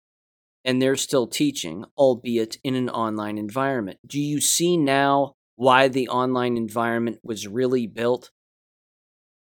and 0.64 0.80
they're 0.80 0.96
still 0.96 1.26
teaching, 1.26 1.84
albeit 1.96 2.58
in 2.62 2.74
an 2.74 2.88
online 2.88 3.38
environment. 3.38 3.98
Do 4.06 4.20
you 4.20 4.40
see 4.40 4.76
now 4.76 5.34
why 5.56 5.88
the 5.88 6.08
online 6.08 6.56
environment 6.56 7.18
was 7.22 7.48
really 7.48 7.86
built 7.86 8.30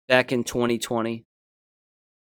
back 0.07 0.31
in 0.31 0.43
2020? 0.43 1.25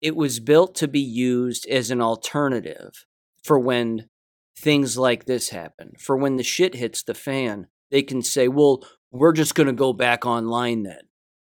It 0.00 0.16
was 0.16 0.38
built 0.40 0.74
to 0.76 0.88
be 0.88 1.00
used 1.00 1.66
as 1.66 1.90
an 1.90 2.02
alternative 2.02 3.06
for 3.42 3.58
when 3.58 4.08
things 4.56 4.98
like 4.98 5.24
this 5.24 5.48
happen. 5.48 5.92
For 5.98 6.16
when 6.16 6.36
the 6.36 6.42
shit 6.42 6.74
hits 6.74 7.02
the 7.02 7.14
fan, 7.14 7.68
they 7.90 8.02
can 8.02 8.22
say, 8.22 8.48
well, 8.48 8.84
we're 9.10 9.32
just 9.32 9.54
going 9.54 9.66
to 9.66 9.72
go 9.72 9.92
back 9.92 10.26
online 10.26 10.82
then. 10.82 11.00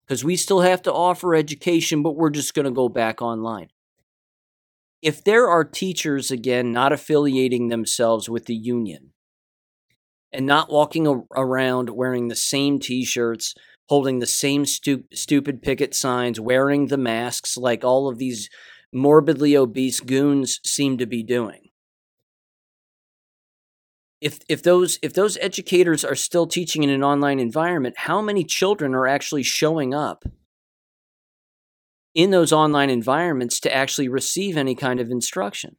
Because 0.06 0.22
we 0.22 0.36
still 0.36 0.60
have 0.60 0.82
to 0.82 0.92
offer 0.92 1.34
education, 1.34 2.02
but 2.04 2.14
we're 2.14 2.30
just 2.30 2.54
going 2.54 2.66
to 2.66 2.70
go 2.70 2.88
back 2.88 3.20
online 3.20 3.68
if 5.02 5.22
there 5.22 5.48
are 5.48 5.64
teachers, 5.64 6.30
again, 6.30 6.72
not 6.72 6.92
affiliating 6.92 7.68
themselves 7.68 8.28
with 8.28 8.46
the 8.46 8.54
union 8.54 9.12
and 10.32 10.46
not 10.46 10.70
walking 10.70 11.24
around 11.34 11.90
wearing 11.90 12.28
the 12.28 12.36
same 12.36 12.78
t 12.78 13.04
shirts, 13.04 13.54
holding 13.88 14.18
the 14.18 14.26
same 14.26 14.64
stu- 14.64 15.04
stupid 15.12 15.62
picket 15.62 15.94
signs, 15.94 16.40
wearing 16.40 16.86
the 16.86 16.98
masks 16.98 17.56
like 17.56 17.84
all 17.84 18.08
of 18.08 18.18
these 18.18 18.48
morbidly 18.92 19.56
obese 19.56 20.00
goons 20.00 20.60
seem 20.64 20.98
to 20.98 21.06
be 21.06 21.22
doing. 21.22 21.70
If, 24.20 24.38
if 24.48 24.62
those 24.62 24.98
if 25.02 25.12
those 25.12 25.36
educators 25.38 26.04
are 26.04 26.14
still 26.14 26.46
teaching 26.46 26.82
in 26.82 26.90
an 26.90 27.04
online 27.04 27.38
environment, 27.38 27.96
how 27.98 28.22
many 28.22 28.44
children 28.44 28.94
are 28.94 29.06
actually 29.06 29.42
showing 29.42 29.92
up 29.92 30.24
in 32.16 32.30
those 32.30 32.50
online 32.50 32.88
environments 32.88 33.60
to 33.60 33.72
actually 33.72 34.08
receive 34.08 34.56
any 34.56 34.74
kind 34.74 35.00
of 35.00 35.10
instruction. 35.10 35.76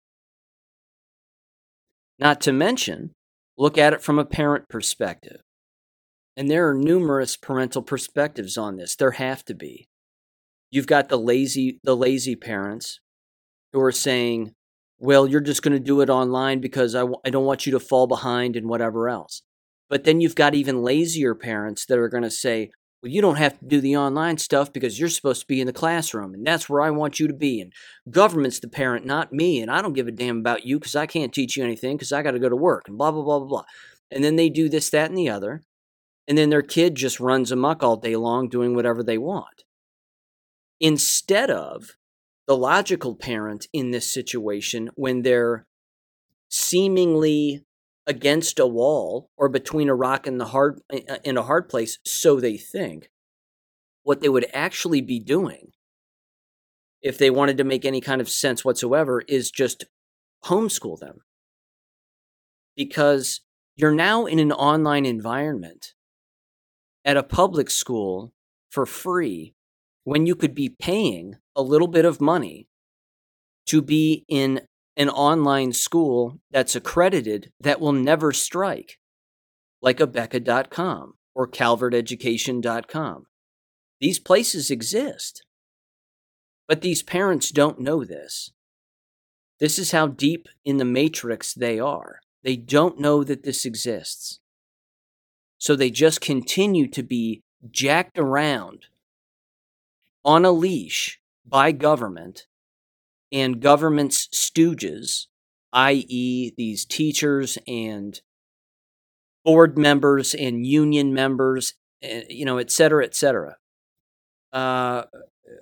Not 2.19 2.39
to 2.41 2.53
mention, 2.53 3.15
look 3.57 3.75
at 3.77 3.91
it 3.91 4.03
from 4.03 4.19
a 4.19 4.25
parent 4.25 4.69
perspective. 4.69 5.41
And 6.38 6.49
there 6.49 6.69
are 6.69 6.75
numerous 6.75 7.35
parental 7.35 7.81
perspectives 7.81 8.55
on 8.55 8.77
this. 8.77 8.95
There 8.95 9.11
have 9.11 9.43
to 9.45 9.55
be. 9.55 9.89
You've 10.69 10.85
got 10.85 11.09
the 11.09 11.17
lazy 11.17 11.79
the 11.83 11.95
lazy 11.95 12.35
parents 12.35 12.99
who 13.73 13.81
are 13.81 13.91
saying, 13.91 14.53
"Well, 14.99 15.27
you're 15.27 15.41
just 15.41 15.63
going 15.63 15.73
to 15.73 15.79
do 15.79 16.01
it 16.01 16.09
online 16.09 16.59
because 16.59 16.93
I 16.93 16.99
w- 16.99 17.21
I 17.25 17.31
don't 17.31 17.45
want 17.45 17.65
you 17.65 17.71
to 17.71 17.79
fall 17.79 18.05
behind 18.05 18.55
and 18.55 18.69
whatever 18.69 19.09
else." 19.09 19.41
But 19.89 20.03
then 20.03 20.21
you've 20.21 20.35
got 20.35 20.53
even 20.53 20.83
lazier 20.83 21.33
parents 21.33 21.85
that 21.88 21.97
are 21.97 22.09
going 22.09 22.23
to 22.23 22.29
say, 22.29 22.69
well, 23.08 23.14
you 23.14 23.22
don't 23.22 23.38
have 23.38 23.58
to 23.58 23.66
do 23.66 23.80
the 23.80 23.95
online 23.95 24.38
stuff 24.38 24.74
because 24.74 24.99
you're 24.99 25.08
supposed 25.08 25.39
to 25.39 25.47
be 25.47 25.62
in 25.62 25.68
the 25.68 25.72
classroom 25.72 26.34
and 26.34 26.45
that's 26.45 26.68
where 26.68 26.82
I 26.82 26.89
want 26.89 27.22
you 27.22 27.28
to 27.30 27.34
be. 27.34 27.62
And 27.62 27.72
government's 28.10 28.60
the 28.60 28.68
parent, 28.68 29.05
not 29.05 29.32
me. 29.32 29.62
And 29.62 29.72
I 29.72 29.82
don't 29.82 29.93
give 29.93 30.10
a 30.10 30.12
damn 30.12 30.39
about 30.39 30.66
you 30.66 30.78
because 30.78 30.95
I 30.95 31.05
can't 31.05 31.34
teach 31.34 31.55
you 31.55 31.64
anything 31.64 31.95
because 31.95 32.12
I 32.12 32.22
got 32.22 32.32
to 32.32 32.39
go 32.39 32.49
to 32.49 32.55
work 32.55 32.89
and 32.89 32.97
blah, 32.97 33.12
blah, 33.12 33.24
blah, 33.24 33.39
blah, 33.39 33.47
blah. 33.47 33.64
And 34.12 34.26
then 34.26 34.36
they 34.36 34.49
do 34.49 34.68
this, 34.68 34.89
that, 34.89 35.10
and 35.10 35.18
the 35.18 35.30
other. 35.30 35.62
And 36.28 36.38
then 36.38 36.49
their 36.49 36.62
kid 36.62 36.95
just 36.95 37.22
runs 37.22 37.49
amok 37.49 37.82
all 37.82 37.95
day 37.95 38.18
long 38.18 38.49
doing 38.49 38.76
whatever 38.76 39.01
they 39.01 39.18
want. 39.18 39.64
Instead 40.82 41.49
of 41.49 41.95
the 42.45 42.58
logical 42.58 43.16
parent 43.16 43.68
in 43.72 43.91
this 43.91 44.12
situation, 44.12 44.89
when 44.95 45.22
they're 45.22 45.66
seemingly 46.49 47.64
against 48.08 48.58
a 48.58 48.66
wall 48.66 49.30
or 49.38 49.49
between 49.49 49.89
a 49.89 49.95
rock 49.95 50.26
and 50.26 50.39
the 50.39 50.45
hard 50.45 50.80
eh, 50.91 51.01
eh, 51.08 51.18
in 51.24 51.38
a 51.38 51.43
hard 51.43 51.70
place 51.70 51.99
so 52.05 52.39
they 52.39 52.58
think. 52.58 53.10
What 54.03 54.22
they 54.22 54.30
would 54.30 54.47
actually 54.53 55.01
be 55.01 55.20
doing 55.20 55.74
if 57.01 57.18
they 57.18 57.30
wanted 57.30 57.58
to 57.58 57.66
make 57.66 57.84
any 57.84 57.99
kind 57.99 58.22
of 58.22 58.30
sense 58.30 58.64
whatsoever 58.64 59.22
is 59.28 59.51
just 59.51 59.84
homeschool 60.45 60.97
them. 60.97 61.20
Because 62.76 63.41
you're 63.76 63.93
now 63.93 64.26
in 64.26 64.39
an 64.39 64.53
online 64.53 65.05
environment 65.05 65.93
at 67.03 67.18
a 67.18 67.24
public 67.24 67.70
school 67.70 68.34
for 68.70 68.86
free 68.86 69.53
when 70.05 70.26
you 70.26 70.36
could 70.36 70.55
be 70.55 70.70
paying 70.70 71.36
a 71.55 71.62
little 71.62 71.88
bit 71.88 72.05
of 72.05 72.22
money 72.22 72.68
to 73.66 73.82
be 73.82 74.24
in 74.30 74.62
an 74.97 75.09
online 75.09 75.71
school 75.71 76.39
that's 76.51 76.75
accredited 76.75 77.51
that 77.61 77.79
will 77.79 77.93
never 77.93 78.33
strike, 78.33 78.97
like 79.81 79.99
Abeka.com 79.99 81.13
or 81.35 81.47
CalvertEducation.com. 81.47 83.27
These 84.01 84.19
places 84.19 84.71
exist. 84.71 85.45
But 86.67 86.81
these 86.81 87.03
parents 87.03 87.51
don't 87.51 87.79
know 87.79 88.03
this. 88.03 88.51
This 89.59 89.79
is 89.79 89.91
how 89.91 90.07
deep 90.07 90.47
in 90.65 90.77
the 90.77 90.85
matrix 90.85 91.53
they 91.53 91.79
are. 91.79 92.19
They 92.43 92.55
don't 92.55 92.99
know 92.99 93.23
that 93.23 93.43
this 93.43 93.65
exists. 93.65 94.39
So 95.59 95.75
they 95.75 95.89
just 95.89 96.21
continue 96.21 96.87
to 96.89 97.03
be 97.03 97.41
jacked 97.71 98.17
around 98.17 98.85
on 100.25 100.43
a 100.43 100.51
leash 100.51 101.19
by 101.45 101.71
government 101.71 102.47
and 103.32 103.61
government's 103.61 104.28
stooges, 104.34 105.28
i.e., 105.73 106.51
these 106.57 106.86
teachers 106.86 107.57
and 107.67 108.21
board 109.43 109.78
members 109.78 110.34
and 110.34 110.65
union 110.65 111.13
members, 111.13 111.73
eh, 112.01 112.23
you 112.30 112.45
know, 112.45 112.57
et 112.57 112.71
cetera, 112.71 113.03
et 113.03 113.15
cetera, 113.15 113.57
uh, 114.53 115.03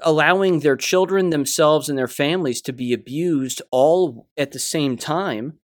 allowing 0.02 0.60
their 0.60 0.76
children, 0.76 1.30
themselves, 1.30 1.90
and 1.90 1.98
their 1.98 2.08
families 2.08 2.62
to 2.62 2.74
be 2.74 2.94
abused 2.94 3.62
all 3.72 4.28
at 4.38 4.52
the 4.52 4.60
same 4.60 4.98
time 4.98 5.60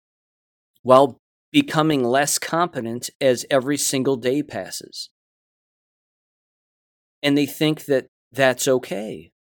while 0.83 1.19
becoming 1.53 2.05
less 2.05 2.39
competent 2.39 3.11
as 3.21 3.45
every 3.51 3.77
single 3.77 4.17
day 4.17 4.43
passes. 4.43 5.11
And 7.23 7.37
they 7.37 7.47
think 7.47 7.87
that 7.87 8.07
that's 8.33 8.69
okay. 8.69 9.33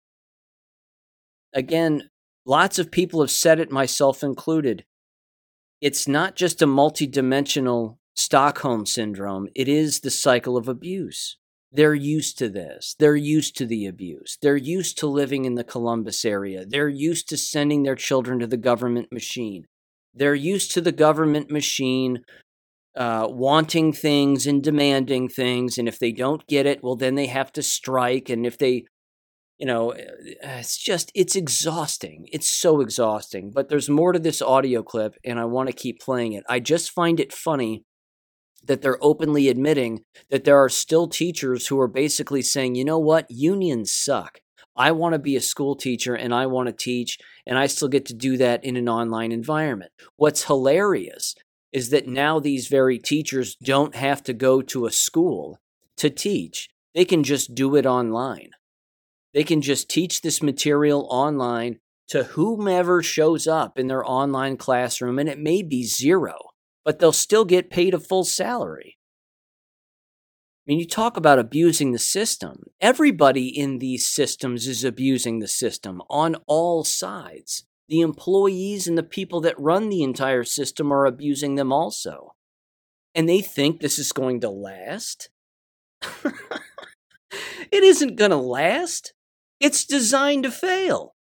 Again, 1.54 2.09
Lots 2.50 2.80
of 2.80 2.90
people 2.90 3.22
have 3.22 3.30
said 3.30 3.60
it, 3.60 3.72
myself 3.72 4.24
included. 4.24 4.84
It's 5.82 6.08
not 6.08 6.36
just 6.36 6.64
a 6.64 6.66
multidimensional 6.66 7.98
Stockholm 8.16 8.88
syndrome, 8.88 9.50
it 9.54 9.68
is 9.68 10.00
the 10.00 10.10
cycle 10.10 10.58
of 10.58 10.68
abuse. 10.68 11.38
They're 11.72 11.94
used 11.94 12.40
to 12.40 12.50
this. 12.50 12.96
They're 12.98 13.16
used 13.16 13.56
to 13.58 13.68
the 13.68 13.86
abuse. 13.86 14.40
They're 14.42 14.58
used 14.58 14.98
to 14.98 15.06
living 15.06 15.46
in 15.46 15.54
the 15.54 15.64
Columbus 15.64 16.26
area. 16.26 16.66
They're 16.66 16.90
used 16.90 17.30
to 17.30 17.38
sending 17.38 17.84
their 17.84 17.96
children 17.96 18.40
to 18.40 18.48
the 18.48 18.58
government 18.58 19.10
machine. 19.12 19.66
They're 20.16 20.34
used 20.34 20.72
to 20.72 20.82
the 20.82 20.92
government 20.92 21.52
machine 21.52 22.24
uh, 22.98 23.28
wanting 23.30 23.94
things 23.94 24.48
and 24.48 24.64
demanding 24.64 25.30
things. 25.30 25.78
And 25.78 25.88
if 25.88 26.00
they 26.00 26.12
don't 26.12 26.48
get 26.48 26.66
it, 26.66 26.84
well, 26.84 26.96
then 26.96 27.14
they 27.14 27.28
have 27.28 27.52
to 27.52 27.62
strike. 27.62 28.28
And 28.28 28.44
if 28.44 28.58
they 28.58 28.86
you 29.60 29.66
know, 29.66 29.92
eh, 29.92 30.06
it's 30.60 30.78
just, 30.78 31.12
it's 31.14 31.36
exhausting. 31.36 32.28
It's 32.32 32.50
so 32.50 32.80
exhausting. 32.80 33.52
But 33.54 33.70
there's 33.70 33.90
more 33.90 34.14
to 34.14 34.20
this 34.20 34.42
audio 34.42 34.82
clip, 34.82 35.16
and 35.24 35.40
I 35.40 35.46
want 35.46 35.68
to 35.68 35.76
keep 35.76 36.00
playing 36.00 36.34
it. 36.34 36.44
I 36.50 36.60
just 36.60 36.92
find 36.92 37.20
it 37.20 37.34
funny 37.34 37.84
that 38.64 38.82
they're 38.82 39.04
openly 39.04 39.50
admitting 39.50 40.02
that 40.30 40.46
there 40.46 40.58
are 40.58 40.70
still 40.70 41.08
teachers 41.08 41.68
who 41.68 41.80
are 41.80 41.88
basically 41.88 42.42
saying, 42.42 42.76
you 42.76 42.86
know 42.86 43.00
what, 43.00 43.26
unions 43.30 43.92
suck. 43.92 44.40
I 44.76 44.92
want 44.92 45.14
to 45.14 45.20
be 45.20 45.36
a 45.36 45.42
school 45.42 45.76
teacher 45.76 46.16
and 46.16 46.34
I 46.34 46.46
want 46.46 46.68
to 46.68 46.74
teach, 46.74 47.18
and 47.46 47.58
I 47.58 47.68
still 47.68 47.90
get 47.90 48.06
to 48.08 48.14
do 48.14 48.38
that 48.38 48.64
in 48.64 48.78
an 48.78 48.88
online 48.88 49.32
environment. 49.32 49.92
What's 50.16 50.46
hilarious 50.46 51.36
is 51.74 51.90
that 51.90 52.08
now 52.08 52.40
these 52.40 52.68
very 52.68 52.98
teachers 52.98 53.56
don't 53.56 53.96
have 53.96 54.24
to 54.24 54.34
go 54.34 54.62
to 54.62 54.86
a 54.86 54.92
school 54.92 55.60
to 55.98 56.10
teach, 56.10 56.70
they 56.96 57.06
can 57.06 57.24
just 57.24 57.54
do 57.54 57.76
it 57.76 57.86
online. 57.86 58.52
They 59.34 59.44
can 59.44 59.62
just 59.62 59.90
teach 59.90 60.22
this 60.22 60.42
material 60.42 61.08
online 61.10 61.80
to 62.10 62.24
whomever 62.24 63.04
shows 63.04 63.48
up 63.48 63.78
in 63.78 63.88
their 63.88 64.04
online 64.04 64.58
classroom, 64.58 65.20
and 65.20 65.30
it 65.30 65.40
may 65.40 65.62
be 65.62 65.84
zero, 65.84 66.36
but 66.84 67.00
they'll 67.00 67.12
still 67.12 67.46
get 67.46 67.70
paid 67.70 67.94
a 67.94 68.00
full 68.00 68.24
salary. 68.24 68.98
I 70.70 70.72
mean, 70.72 70.80
you 70.80 70.88
talk 70.88 71.18
about 71.18 71.40
abusing 71.40 71.92
the 71.92 72.00
system. 72.00 72.64
Everybody 72.82 73.48
in 73.48 73.80
these 73.80 74.08
systems 74.08 74.68
is 74.68 74.84
abusing 74.84 75.40
the 75.40 75.48
system 75.48 76.02
on 76.10 76.36
all 76.48 76.84
sides. 76.84 77.66
The 77.88 78.02
employees 78.02 78.88
and 78.88 78.96
the 78.98 79.04
people 79.04 79.42
that 79.42 79.60
run 79.60 79.90
the 79.90 80.04
entire 80.04 80.44
system 80.44 80.92
are 80.92 81.06
abusing 81.06 81.56
them 81.56 81.74
also. 81.74 82.36
And 83.16 83.28
they 83.28 83.42
think 83.42 83.80
this 83.80 83.98
is 83.98 84.12
going 84.12 84.42
to 84.42 84.50
last. 84.50 85.30
it 87.72 87.84
isn't 87.84 88.16
going 88.16 88.32
to 88.32 88.38
last. 88.38 89.14
It's 89.60 89.86
designed 89.86 90.44
to 90.44 90.52
fail. 90.52 91.16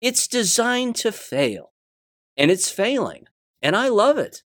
It's 0.00 0.26
designed 0.26 0.96
to 0.96 1.12
fail. 1.12 1.72
And 2.36 2.50
it's 2.50 2.70
failing. 2.70 3.26
And 3.60 3.76
I 3.76 3.88
love 3.88 4.18
it. 4.18 4.42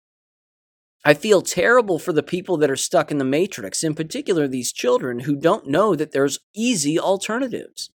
I 1.04 1.14
feel 1.14 1.42
terrible 1.42 1.98
for 1.98 2.12
the 2.12 2.22
people 2.22 2.56
that 2.58 2.70
are 2.70 2.76
stuck 2.76 3.10
in 3.10 3.18
the 3.18 3.24
matrix, 3.24 3.82
in 3.82 3.94
particular 3.94 4.46
these 4.46 4.72
children 4.72 5.20
who 5.20 5.34
don't 5.34 5.66
know 5.66 5.96
that 5.96 6.12
there's 6.12 6.38
easy 6.54 6.98
alternatives. 6.98 7.90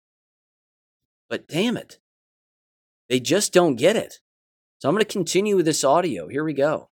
But 1.29 1.47
damn 1.47 1.77
it, 1.77 1.99
they 3.07 3.19
just 3.21 3.53
don't 3.53 3.75
get 3.75 3.95
it. 3.95 4.19
So 4.79 4.89
I'm 4.89 4.95
going 4.95 5.05
to 5.05 5.11
continue 5.11 5.55
with 5.55 5.65
this 5.65 5.83
audio. 5.83 6.27
Here 6.27 6.43
we 6.43 6.53
go. 6.53 6.89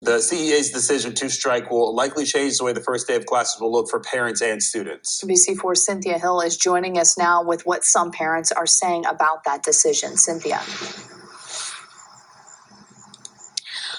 The 0.00 0.18
CEA's 0.18 0.70
decision 0.70 1.14
to 1.14 1.30
strike 1.30 1.70
will 1.70 1.94
likely 1.94 2.24
change 2.24 2.58
the 2.58 2.64
way 2.64 2.72
the 2.72 2.80
first 2.80 3.06
day 3.06 3.16
of 3.16 3.26
classes 3.26 3.60
will 3.60 3.72
look 3.72 3.88
for 3.88 4.00
parents 4.00 4.42
and 4.42 4.62
students. 4.62 5.22
NBC4 5.24 5.76
Cynthia 5.76 6.18
Hill 6.18 6.40
is 6.40 6.56
joining 6.56 6.98
us 6.98 7.16
now 7.16 7.42
with 7.42 7.64
what 7.66 7.84
some 7.84 8.10
parents 8.10 8.52
are 8.52 8.66
saying 8.66 9.06
about 9.06 9.44
that 9.44 9.62
decision. 9.62 10.16
Cynthia. 10.16 10.60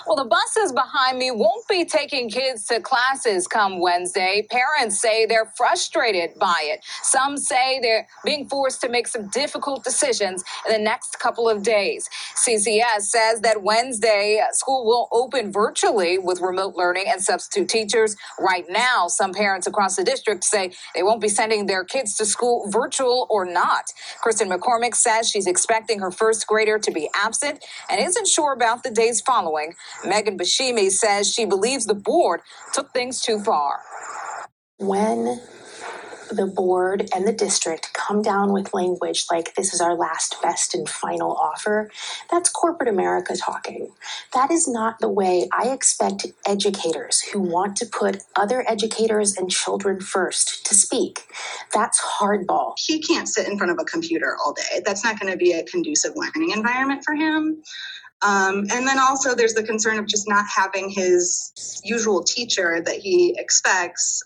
Well, 0.07 0.17
the 0.17 0.25
buses 0.25 0.73
behind 0.73 1.17
me 1.17 1.31
won't 1.31 1.67
be 1.69 1.85
taking 1.85 2.29
kids 2.29 2.65
to 2.67 2.81
classes 2.81 3.47
come 3.47 3.79
Wednesday. 3.79 4.45
Parents 4.51 4.99
say 4.99 5.25
they're 5.25 5.51
frustrated 5.57 6.31
by 6.39 6.61
it. 6.65 6.81
Some 7.03 7.37
say 7.37 7.79
they're 7.81 8.07
being 8.25 8.47
forced 8.49 8.81
to 8.81 8.89
make 8.89 9.07
some 9.07 9.29
difficult 9.29 9.83
decisions 9.83 10.43
in 10.67 10.73
the 10.73 10.79
next 10.79 11.19
couple 11.19 11.49
of 11.49 11.63
days. 11.63 12.09
CCS 12.35 13.03
says 13.03 13.41
that 13.41 13.63
Wednesday 13.63 14.41
uh, 14.43 14.51
school 14.51 14.85
will 14.85 15.07
open 15.11 15.51
virtually 15.51 16.17
with 16.19 16.41
remote 16.41 16.75
learning 16.75 17.05
and 17.07 17.21
substitute 17.21 17.69
teachers. 17.69 18.17
Right 18.39 18.65
now, 18.69 19.07
some 19.07 19.33
parents 19.33 19.67
across 19.67 19.95
the 19.95 20.03
district 20.03 20.43
say 20.43 20.73
they 20.95 21.03
won't 21.03 21.21
be 21.21 21.29
sending 21.29 21.67
their 21.67 21.85
kids 21.85 22.15
to 22.17 22.25
school 22.25 22.69
virtual 22.69 23.27
or 23.29 23.45
not. 23.45 23.85
Kristen 24.21 24.49
McCormick 24.49 24.95
says 24.95 25.29
she's 25.29 25.47
expecting 25.47 25.99
her 25.99 26.11
first 26.11 26.45
grader 26.47 26.77
to 26.79 26.91
be 26.91 27.09
absent 27.15 27.63
and 27.89 28.01
isn't 28.01 28.27
sure 28.27 28.53
about 28.53 28.83
the 28.83 28.91
days 28.91 29.21
following. 29.21 29.73
Megan 30.05 30.37
Bashimi 30.37 30.91
says 30.91 31.31
she 31.31 31.45
believes 31.45 31.85
the 31.85 31.93
board 31.95 32.41
took 32.73 32.91
things 32.93 33.21
too 33.21 33.39
far. 33.39 33.79
When 34.79 35.39
the 36.31 36.47
board 36.47 37.09
and 37.15 37.27
the 37.27 37.33
district 37.33 37.93
come 37.93 38.21
down 38.21 38.53
with 38.53 38.73
language 38.73 39.25
like 39.31 39.55
this 39.55 39.73
is 39.73 39.81
our 39.81 39.95
last, 39.95 40.41
best, 40.41 40.75
and 40.75 40.87
final 40.89 41.33
offer, 41.33 41.91
that's 42.31 42.49
corporate 42.49 42.89
America 42.89 43.35
talking. 43.35 43.91
That 44.33 44.51
is 44.51 44.67
not 44.67 44.99
the 44.99 45.09
way 45.09 45.47
I 45.53 45.69
expect 45.69 46.27
educators 46.47 47.21
who 47.21 47.39
want 47.41 47.75
to 47.77 47.85
put 47.85 48.23
other 48.35 48.65
educators 48.67 49.37
and 49.37 49.49
children 49.49 49.99
first 50.01 50.65
to 50.67 50.75
speak. 50.75 51.21
That's 51.73 52.01
hardball. 52.01 52.73
He 52.77 53.01
can't 53.01 53.29
sit 53.29 53.47
in 53.47 53.57
front 53.57 53.71
of 53.71 53.79
a 53.79 53.85
computer 53.85 54.37
all 54.43 54.53
day. 54.53 54.81
That's 54.85 55.03
not 55.03 55.19
going 55.19 55.31
to 55.31 55.37
be 55.37 55.53
a 55.53 55.63
conducive 55.63 56.13
learning 56.15 56.51
environment 56.51 57.03
for 57.05 57.15
him. 57.15 57.63
Um, 58.23 58.65
and 58.71 58.87
then 58.87 58.99
also, 58.99 59.35
there's 59.35 59.53
the 59.53 59.63
concern 59.63 59.99
of 59.99 60.07
just 60.07 60.29
not 60.29 60.45
having 60.53 60.89
his 60.89 61.81
usual 61.83 62.23
teacher 62.23 62.81
that 62.85 62.95
he 62.95 63.35
expects 63.37 64.23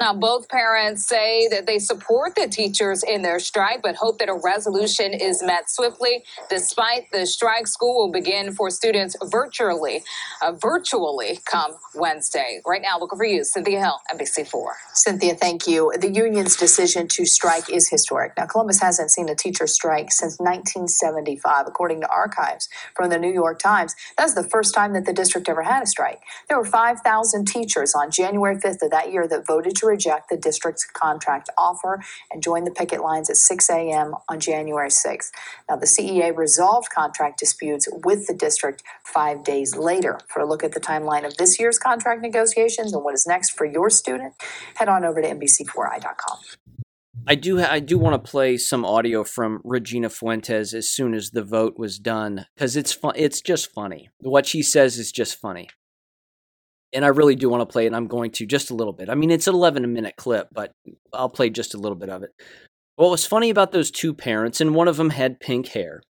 Now, 0.00 0.14
both 0.14 0.48
parents 0.48 1.04
say 1.04 1.48
that 1.48 1.66
they 1.66 1.78
support 1.78 2.36
the 2.36 2.46
teachers 2.48 3.02
in 3.02 3.22
their 3.22 3.40
strike, 3.40 3.82
but 3.82 3.96
hope 3.96 4.18
that 4.18 4.28
a 4.28 4.34
resolution 4.34 5.12
is 5.12 5.42
met 5.42 5.68
swiftly. 5.68 6.22
Despite 6.48 7.10
the 7.10 7.26
strike, 7.26 7.66
school 7.66 7.98
will 7.98 8.12
begin 8.12 8.52
for 8.52 8.70
students 8.70 9.16
virtually, 9.24 10.04
uh, 10.40 10.52
virtually 10.52 11.40
come 11.44 11.72
Wednesday. 11.96 12.60
Right 12.64 12.80
now, 12.80 12.98
looking 12.98 13.18
for 13.18 13.24
you, 13.24 13.42
Cynthia 13.42 13.80
Hill, 13.80 13.98
NBC4. 14.14 14.70
Cynthia, 14.94 15.34
thank 15.34 15.66
you. 15.66 15.92
The 15.98 16.10
union's 16.10 16.54
decision 16.56 17.08
to 17.08 17.24
strike 17.26 17.68
is 17.68 17.88
historic. 17.88 18.34
Now, 18.36 18.46
Columbus 18.46 18.80
hasn't 18.80 19.10
seen 19.10 19.28
a 19.28 19.34
teacher 19.34 19.66
strike 19.66 20.12
since 20.12 20.38
1975, 20.38 21.66
according 21.66 22.02
to 22.02 22.08
archives 22.08 22.68
from 22.94 23.10
the 23.10 23.18
New 23.18 23.32
York 23.32 23.58
Times. 23.58 23.96
That's 24.16 24.34
the 24.34 24.44
first 24.44 24.74
time 24.74 24.92
that 24.92 25.06
the 25.06 25.12
district 25.12 25.48
ever 25.48 25.62
had 25.62 25.82
a 25.82 25.86
strike. 25.86 26.20
There 26.48 26.58
were 26.58 26.64
5,000 26.64 27.46
teachers 27.46 27.94
on 27.94 28.12
January 28.12 28.56
5th 28.56 28.82
of 28.82 28.90
that 28.90 29.12
year 29.12 29.26
that 29.26 29.46
voted 29.46 29.74
to 29.76 29.87
reject 29.88 30.28
the 30.28 30.36
district's 30.36 30.84
contract 30.84 31.48
offer 31.56 32.02
and 32.30 32.42
join 32.42 32.64
the 32.64 32.70
picket 32.70 33.00
lines 33.00 33.30
at 33.30 33.36
6 33.36 33.70
a.m. 33.70 34.14
on 34.28 34.38
January 34.38 34.90
6th. 34.90 35.30
Now, 35.68 35.76
the 35.76 35.86
CEA 35.86 36.36
resolved 36.36 36.90
contract 36.90 37.38
disputes 37.38 37.88
with 38.04 38.26
the 38.26 38.34
district 38.34 38.82
five 39.04 39.42
days 39.42 39.76
later. 39.76 40.20
For 40.28 40.40
a 40.40 40.46
look 40.46 40.62
at 40.62 40.72
the 40.72 40.80
timeline 40.80 41.26
of 41.26 41.36
this 41.36 41.58
year's 41.58 41.78
contract 41.78 42.22
negotiations 42.22 42.92
and 42.92 43.02
what 43.02 43.14
is 43.14 43.26
next 43.26 43.50
for 43.50 43.64
your 43.64 43.90
student, 43.90 44.34
head 44.74 44.88
on 44.88 45.04
over 45.04 45.20
to 45.22 45.28
NBC4i.com. 45.28 46.38
I 47.26 47.34
do 47.34 47.60
I 47.60 47.80
do 47.80 47.98
want 47.98 48.14
to 48.14 48.30
play 48.30 48.56
some 48.56 48.86
audio 48.86 49.22
from 49.22 49.60
Regina 49.62 50.08
Fuentes 50.08 50.72
as 50.72 50.88
soon 50.88 51.12
as 51.12 51.30
the 51.30 51.42
vote 51.42 51.74
was 51.76 51.98
done 51.98 52.46
because 52.54 52.74
it's 52.74 52.92
fun. 52.92 53.12
It's 53.16 53.42
just 53.42 53.70
funny. 53.70 54.08
What 54.20 54.46
she 54.46 54.62
says 54.62 54.96
is 54.98 55.12
just 55.12 55.38
funny 55.38 55.68
and 56.92 57.04
I 57.04 57.08
really 57.08 57.36
do 57.36 57.48
want 57.48 57.60
to 57.60 57.72
play 57.72 57.84
it. 57.84 57.88
And 57.88 57.96
I'm 57.96 58.06
going 58.06 58.30
to 58.32 58.46
just 58.46 58.70
a 58.70 58.74
little 58.74 58.92
bit. 58.92 59.08
I 59.08 59.14
mean, 59.14 59.30
it's 59.30 59.46
an 59.46 59.54
11 59.54 59.92
minute 59.92 60.16
clip, 60.16 60.48
but 60.52 60.72
I'll 61.12 61.28
play 61.28 61.50
just 61.50 61.74
a 61.74 61.78
little 61.78 61.96
bit 61.96 62.08
of 62.08 62.22
it. 62.22 62.30
What 62.96 63.10
was 63.10 63.26
funny 63.26 63.50
about 63.50 63.70
those 63.70 63.92
two 63.92 64.12
parents, 64.12 64.60
and 64.60 64.74
one 64.74 64.88
of 64.88 64.96
them 64.96 65.10
had 65.10 65.38
pink 65.38 65.68
hair, 65.68 66.02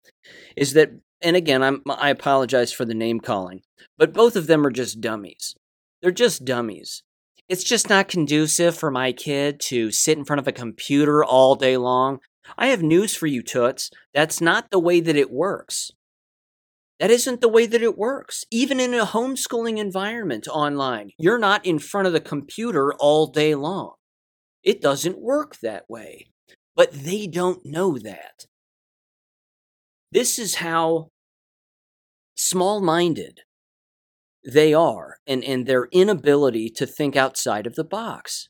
is 0.57 0.73
that, 0.73 0.91
and 1.21 1.37
again, 1.37 1.63
I'm, 1.63 1.83
I 1.87 2.09
apologize 2.09 2.73
for 2.73 2.87
the 2.87 2.95
name 2.95 3.21
calling, 3.21 3.61
but 3.99 4.15
both 4.15 4.37
of 4.37 4.47
them 4.47 4.67
are 4.67 4.71
just 4.71 5.01
dummies. 5.01 5.55
They're 6.01 6.11
just 6.11 6.47
dummies. 6.47 7.03
It's 7.49 7.65
just 7.65 7.91
not 7.91 8.09
conducive 8.09 8.77
for 8.77 8.91
my 8.91 9.13
kid 9.13 9.61
to 9.61 9.91
sit 9.91 10.17
in 10.17 10.25
front 10.25 10.41
of 10.41 10.49
a 10.49 10.53
computer 10.53 11.23
all 11.23 11.57
day 11.57 11.77
long. 11.77 12.21
I 12.57 12.69
have 12.69 12.83
news 12.83 13.15
for 13.15 13.27
you, 13.27 13.43
Toots. 13.43 13.91
That's 14.15 14.41
not 14.41 14.71
the 14.71 14.79
way 14.79 15.01
that 15.01 15.17
it 15.17 15.31
works. 15.31 15.91
That 17.01 17.11
isn't 17.11 17.41
the 17.41 17.49
way 17.49 17.67
that 17.67 17.83
it 17.83 17.97
works. 17.97 18.45
Even 18.51 18.81
in 18.81 18.93
a 18.93 19.07
homeschooling 19.07 19.79
environment 19.79 20.49
online, 20.49 21.13
you're 21.17 21.39
not 21.39 21.65
in 21.65 21.79
front 21.79 22.07
of 22.07 22.13
the 22.13 22.21
computer 22.21 22.93
all 22.95 23.29
day 23.29 23.55
long. 23.55 23.95
It 24.65 24.81
doesn't 24.81 25.21
work 25.21 25.59
that 25.61 25.89
way. 25.89 26.27
But 26.75 26.93
they 26.93 27.27
don't 27.27 27.65
know 27.65 27.99
that. 27.99 28.47
This 30.11 30.39
is 30.39 30.57
how 30.57 31.09
small 32.37 32.81
minded 32.81 33.41
they 34.45 34.73
are 34.73 35.19
and, 35.27 35.45
and 35.45 35.67
their 35.67 35.87
inability 35.93 36.71
to 36.71 36.87
think 36.87 37.17
outside 37.17 37.67
of 37.67 37.75
the 37.75 37.85
box. 37.85 38.49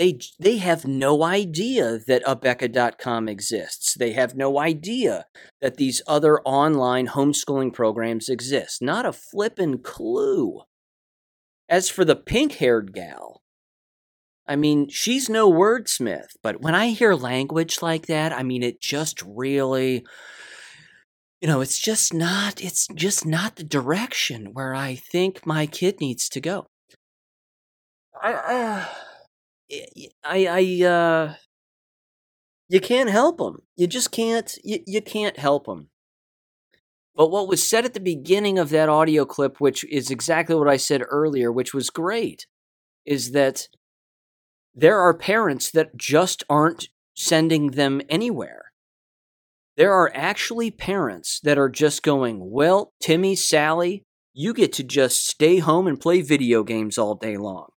They, 0.00 0.18
they 0.38 0.56
have 0.56 0.86
no 0.86 1.22
idea 1.22 1.98
that 2.06 2.24
Abeka.com 2.24 3.28
exists. 3.28 3.92
They 3.92 4.12
have 4.12 4.34
no 4.34 4.58
idea 4.58 5.26
that 5.60 5.76
these 5.76 6.00
other 6.06 6.40
online 6.40 7.08
homeschooling 7.08 7.74
programs 7.74 8.30
exist. 8.30 8.80
Not 8.80 9.04
a 9.04 9.12
flippin' 9.12 9.80
clue. 9.82 10.62
As 11.68 11.90
for 11.90 12.06
the 12.06 12.16
pink 12.16 12.54
haired 12.54 12.94
gal, 12.94 13.42
I 14.48 14.56
mean, 14.56 14.88
she's 14.88 15.28
no 15.28 15.52
wordsmith, 15.52 16.30
but 16.42 16.62
when 16.62 16.74
I 16.74 16.88
hear 16.88 17.14
language 17.14 17.82
like 17.82 18.06
that, 18.06 18.32
I 18.32 18.42
mean, 18.42 18.62
it 18.62 18.80
just 18.80 19.22
really, 19.26 20.02
you 21.42 21.46
know, 21.46 21.60
it's 21.60 21.78
just 21.78 22.14
not, 22.14 22.64
it's 22.64 22.86
just 22.94 23.26
not 23.26 23.56
the 23.56 23.64
direction 23.64 24.54
where 24.54 24.74
I 24.74 24.94
think 24.94 25.44
my 25.44 25.66
kid 25.66 26.00
needs 26.00 26.26
to 26.30 26.40
go. 26.40 26.68
I, 28.22 28.32
uh, 28.32 28.86
I, 30.24 30.46
I, 30.46 30.86
uh, 30.86 31.34
you 32.68 32.80
can't 32.80 33.10
help 33.10 33.38
them. 33.38 33.62
You 33.76 33.86
just 33.86 34.10
can't. 34.10 34.56
You, 34.64 34.80
you 34.86 35.02
can't 35.02 35.38
help 35.38 35.66
them. 35.66 35.88
But 37.14 37.30
what 37.30 37.48
was 37.48 37.68
said 37.68 37.84
at 37.84 37.94
the 37.94 38.00
beginning 38.00 38.58
of 38.58 38.70
that 38.70 38.88
audio 38.88 39.24
clip, 39.24 39.60
which 39.60 39.84
is 39.84 40.10
exactly 40.10 40.54
what 40.54 40.68
I 40.68 40.76
said 40.76 41.02
earlier, 41.08 41.52
which 41.52 41.74
was 41.74 41.90
great, 41.90 42.46
is 43.04 43.32
that 43.32 43.68
there 44.74 45.00
are 45.00 45.12
parents 45.12 45.70
that 45.72 45.96
just 45.96 46.44
aren't 46.48 46.88
sending 47.14 47.72
them 47.72 48.00
anywhere. 48.08 48.72
There 49.76 49.92
are 49.92 50.12
actually 50.14 50.70
parents 50.70 51.40
that 51.42 51.58
are 51.58 51.68
just 51.68 52.02
going, 52.02 52.50
well, 52.50 52.92
Timmy, 53.00 53.34
Sally, 53.34 54.04
you 54.32 54.54
get 54.54 54.72
to 54.74 54.84
just 54.84 55.26
stay 55.26 55.58
home 55.58 55.86
and 55.86 56.00
play 56.00 56.22
video 56.22 56.62
games 56.62 56.98
all 56.98 57.14
day 57.14 57.36
long. 57.36 57.70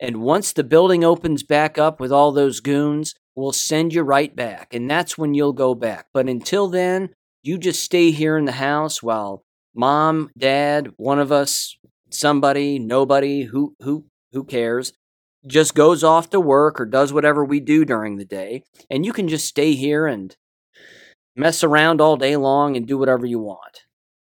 And 0.00 0.22
once 0.22 0.52
the 0.52 0.64
building 0.64 1.04
opens 1.04 1.42
back 1.42 1.76
up 1.76 2.00
with 2.00 2.10
all 2.10 2.32
those 2.32 2.60
goons, 2.60 3.14
we'll 3.36 3.52
send 3.52 3.92
you 3.92 4.02
right 4.02 4.34
back. 4.34 4.72
And 4.72 4.90
that's 4.90 5.18
when 5.18 5.34
you'll 5.34 5.52
go 5.52 5.74
back. 5.74 6.06
But 6.14 6.28
until 6.28 6.68
then, 6.68 7.10
you 7.42 7.58
just 7.58 7.82
stay 7.82 8.10
here 8.10 8.38
in 8.38 8.46
the 8.46 8.52
house 8.52 9.02
while 9.02 9.44
mom, 9.74 10.30
dad, 10.36 10.92
one 10.96 11.18
of 11.18 11.30
us, 11.30 11.76
somebody, 12.10 12.78
nobody, 12.78 13.44
who 13.44 13.74
who 13.80 14.06
who 14.32 14.44
cares, 14.44 14.92
just 15.46 15.74
goes 15.74 16.02
off 16.02 16.30
to 16.30 16.40
work 16.40 16.80
or 16.80 16.86
does 16.86 17.12
whatever 17.12 17.44
we 17.44 17.60
do 17.60 17.84
during 17.84 18.16
the 18.16 18.24
day, 18.24 18.62
and 18.90 19.04
you 19.04 19.12
can 19.12 19.28
just 19.28 19.46
stay 19.46 19.72
here 19.72 20.06
and 20.06 20.36
mess 21.36 21.62
around 21.62 22.00
all 22.00 22.16
day 22.16 22.36
long 22.36 22.76
and 22.76 22.86
do 22.86 22.98
whatever 22.98 23.26
you 23.26 23.38
want. 23.38 23.84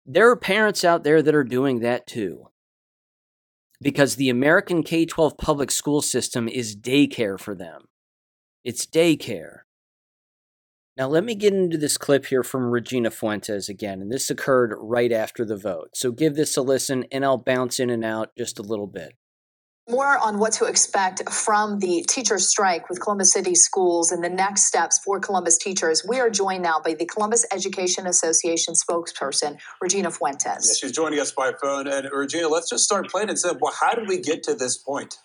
There 0.07 0.29
are 0.31 0.37
parents 0.37 0.85
out 0.85 1.05
there 1.05 1.23
that 1.23 1.35
are 1.35 1.45
doing 1.45 1.81
that 1.81 2.07
too 2.07 2.49
because 3.81 4.17
the 4.17 4.29
American 4.29 4.83
K 4.83 5.07
12 5.07 5.39
public 5.39 5.71
school 5.71 6.03
system 6.03 6.49
is 6.49 6.77
daycare 6.77 7.39
for 7.39 7.55
them. 7.55 7.89
It's 8.65 8.87
daycare. 8.87 9.61
Now, 10.97 11.09
let 11.09 11.25
me 11.25 11.35
get 11.35 11.55
into 11.55 11.79
this 11.79 11.97
clip 11.97 12.27
here 12.27 12.43
from 12.43 12.71
Regina 12.71 13.11
Fuentes 13.11 13.71
again, 13.71 14.03
and 14.03 14.13
this 14.13 14.29
occurred 14.29 14.75
right 14.79 15.13
after 15.13 15.47
the 15.47 15.57
vote. 15.57 15.91
So 15.95 16.13
give 16.13 16.35
this 16.35 16.57
a 16.57 16.63
listen, 16.63 17.07
and 17.11 17.25
I'll 17.25 17.39
bounce 17.39 17.81
in 17.81 17.89
and 17.89 18.05
out 18.05 18.37
just 18.37 18.59
a 18.59 18.63
little 18.63 18.87
bit. 18.87 19.15
More 19.89 20.19
on 20.19 20.39
what 20.39 20.53
to 20.55 20.67
expect 20.67 21.29
from 21.31 21.81
the 21.81 22.05
teacher 22.09 22.39
strike 22.39 22.89
with 22.89 23.01
Columbus 23.01 23.33
City 23.33 23.55
Schools 23.57 24.13
and 24.13 24.23
the 24.23 24.29
next 24.29 24.67
steps 24.67 25.01
for 25.05 25.19
Columbus 25.19 25.59
teachers. 25.59 26.05
We 26.07 26.21
are 26.21 26.31
joined 26.31 26.63
now 26.63 26.81
by 26.85 26.95
the 26.95 27.07
Columbus 27.07 27.45
Education 27.53 28.07
Association 28.07 28.75
spokesperson, 28.75 29.59
Regina 29.81 30.11
Fuentes. 30.11 30.47
Yeah, 30.69 30.75
she's 30.89 30.93
joining 30.93 31.19
us 31.19 31.33
by 31.33 31.53
phone. 31.61 31.89
And 31.89 32.09
Regina, 32.13 32.49
let's 32.49 32.71
just 32.71 32.85
start 32.85 33.09
plain 33.09 33.29
and 33.29 33.39
simple. 33.39 33.69
How 33.81 33.95
did 33.95 34.07
we 34.07 34.21
get 34.21 34.45
to 34.45 34.55
this 34.55 34.77
point? 34.77 35.19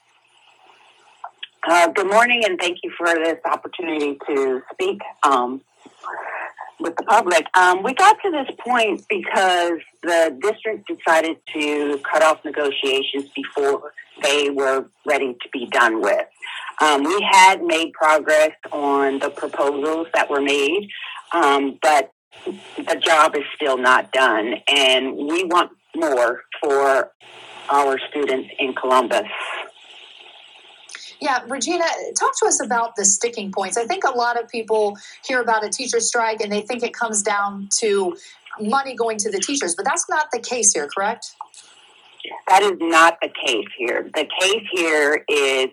Uh, 1.68 1.88
good 1.88 2.07
morning, 2.07 2.44
and 2.45 2.60
thank 2.60 2.80
you 2.84 2.91
for 2.98 3.07
this 3.07 3.40
opportunity 3.44 4.18
to 4.27 4.61
speak. 4.73 5.02
Um, 5.23 5.61
with 6.86 6.95
the 6.98 7.03
public. 7.03 7.45
Um, 7.56 7.84
we 7.84 7.94
got 7.94 8.16
to 8.24 8.32
this 8.32 8.48
point 8.60 9.03
because 9.10 9.80
the 10.03 10.38
district 10.41 10.88
decided 10.88 11.38
to 11.53 11.99
cut 12.10 12.22
off 12.22 12.45
negotiations 12.45 13.30
before 13.36 13.91
they 14.22 14.52
were 14.52 14.86
ready 15.06 15.34
to 15.34 15.49
be 15.52 15.66
done 15.66 15.99
with. 15.99 16.28
Um, 16.80 17.03
we 17.03 17.28
had 17.30 17.64
made 17.64 17.91
progress 17.94 18.52
on 18.72 19.20
the 19.20 19.30
proposals 19.30 20.07
that 20.14 20.30
were 20.30 20.41
made, 20.41 20.90
um, 21.34 21.80
but 21.82 22.12
the 22.45 23.02
job 23.03 23.36
is 23.36 23.44
still 23.56 23.78
not 23.78 24.12
done, 24.12 24.56
and 24.68 25.16
we 25.16 25.44
want 25.45 25.72
more 25.95 26.41
for 26.62 27.12
our 27.70 27.98
students 28.10 28.49
in 28.60 28.74
Columbus. 28.74 29.28
Yeah, 31.21 31.41
Regina, 31.47 31.85
talk 32.17 32.37
to 32.39 32.45
us 32.45 32.61
about 32.61 32.95
the 32.95 33.05
sticking 33.05 33.51
points. 33.51 33.77
I 33.77 33.85
think 33.85 34.03
a 34.03 34.15
lot 34.15 34.41
of 34.41 34.49
people 34.49 34.97
hear 35.25 35.41
about 35.41 35.63
a 35.63 35.69
teacher 35.69 35.99
strike 35.99 36.41
and 36.41 36.51
they 36.51 36.61
think 36.61 36.83
it 36.83 36.93
comes 36.93 37.21
down 37.21 37.69
to 37.79 38.15
money 38.59 38.95
going 38.95 39.17
to 39.19 39.31
the 39.31 39.39
teachers, 39.39 39.75
but 39.75 39.85
that's 39.85 40.09
not 40.09 40.27
the 40.31 40.39
case 40.39 40.73
here, 40.73 40.87
correct? 40.87 41.35
That 42.47 42.64
is 42.64 42.77
not 42.80 43.18
the 43.22 43.30
case 43.30 43.68
here. 43.77 44.10
The 44.14 44.27
case 44.39 44.64
here 44.72 45.23
is 45.27 45.68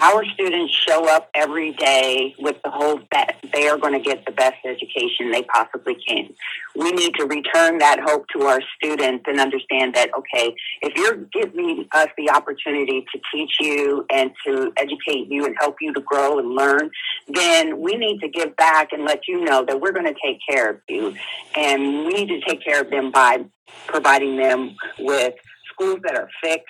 our 0.00 0.24
students 0.24 0.74
show 0.74 1.08
up 1.08 1.30
every 1.34 1.72
day 1.72 2.34
with 2.38 2.56
the 2.62 2.70
hope 2.70 3.02
that 3.12 3.36
they 3.52 3.68
are 3.68 3.78
going 3.78 3.92
to 3.92 4.00
get 4.00 4.24
the 4.26 4.32
best 4.32 4.56
education 4.64 5.30
they 5.30 5.42
possibly 5.42 5.96
can. 6.06 6.28
We 6.74 6.92
need 6.92 7.14
to 7.14 7.24
return 7.24 7.78
that 7.78 8.00
hope 8.00 8.26
to 8.36 8.42
our 8.42 8.60
students 8.76 9.24
and 9.26 9.40
understand 9.40 9.94
that, 9.94 10.10
okay, 10.16 10.54
if 10.82 10.96
you're 10.96 11.16
giving 11.32 11.86
us 11.92 12.08
the 12.16 12.30
opportunity 12.30 13.06
to 13.12 13.20
teach 13.32 13.52
you 13.60 14.04
and 14.12 14.30
to 14.46 14.72
educate 14.76 15.28
you 15.30 15.46
and 15.46 15.56
help 15.58 15.76
you 15.80 15.92
to 15.94 16.00
grow 16.00 16.38
and 16.38 16.50
learn, 16.50 16.90
then 17.28 17.80
we 17.80 17.94
need 17.94 18.20
to 18.20 18.28
give 18.28 18.54
back 18.56 18.92
and 18.92 19.04
let 19.04 19.26
you 19.26 19.44
know 19.44 19.64
that 19.64 19.80
we're 19.80 19.92
going 19.92 20.06
to 20.06 20.20
take 20.22 20.38
care 20.48 20.70
of 20.70 20.80
you. 20.88 21.14
And 21.56 22.06
we 22.06 22.12
need 22.12 22.28
to 22.28 22.40
take 22.40 22.62
care 22.62 22.80
of 22.82 22.90
them 22.90 23.10
by 23.10 23.44
providing 23.86 24.36
them 24.36 24.76
with 24.98 25.34
schools 25.76 26.00
that 26.04 26.16
are 26.16 26.28
fixed, 26.42 26.66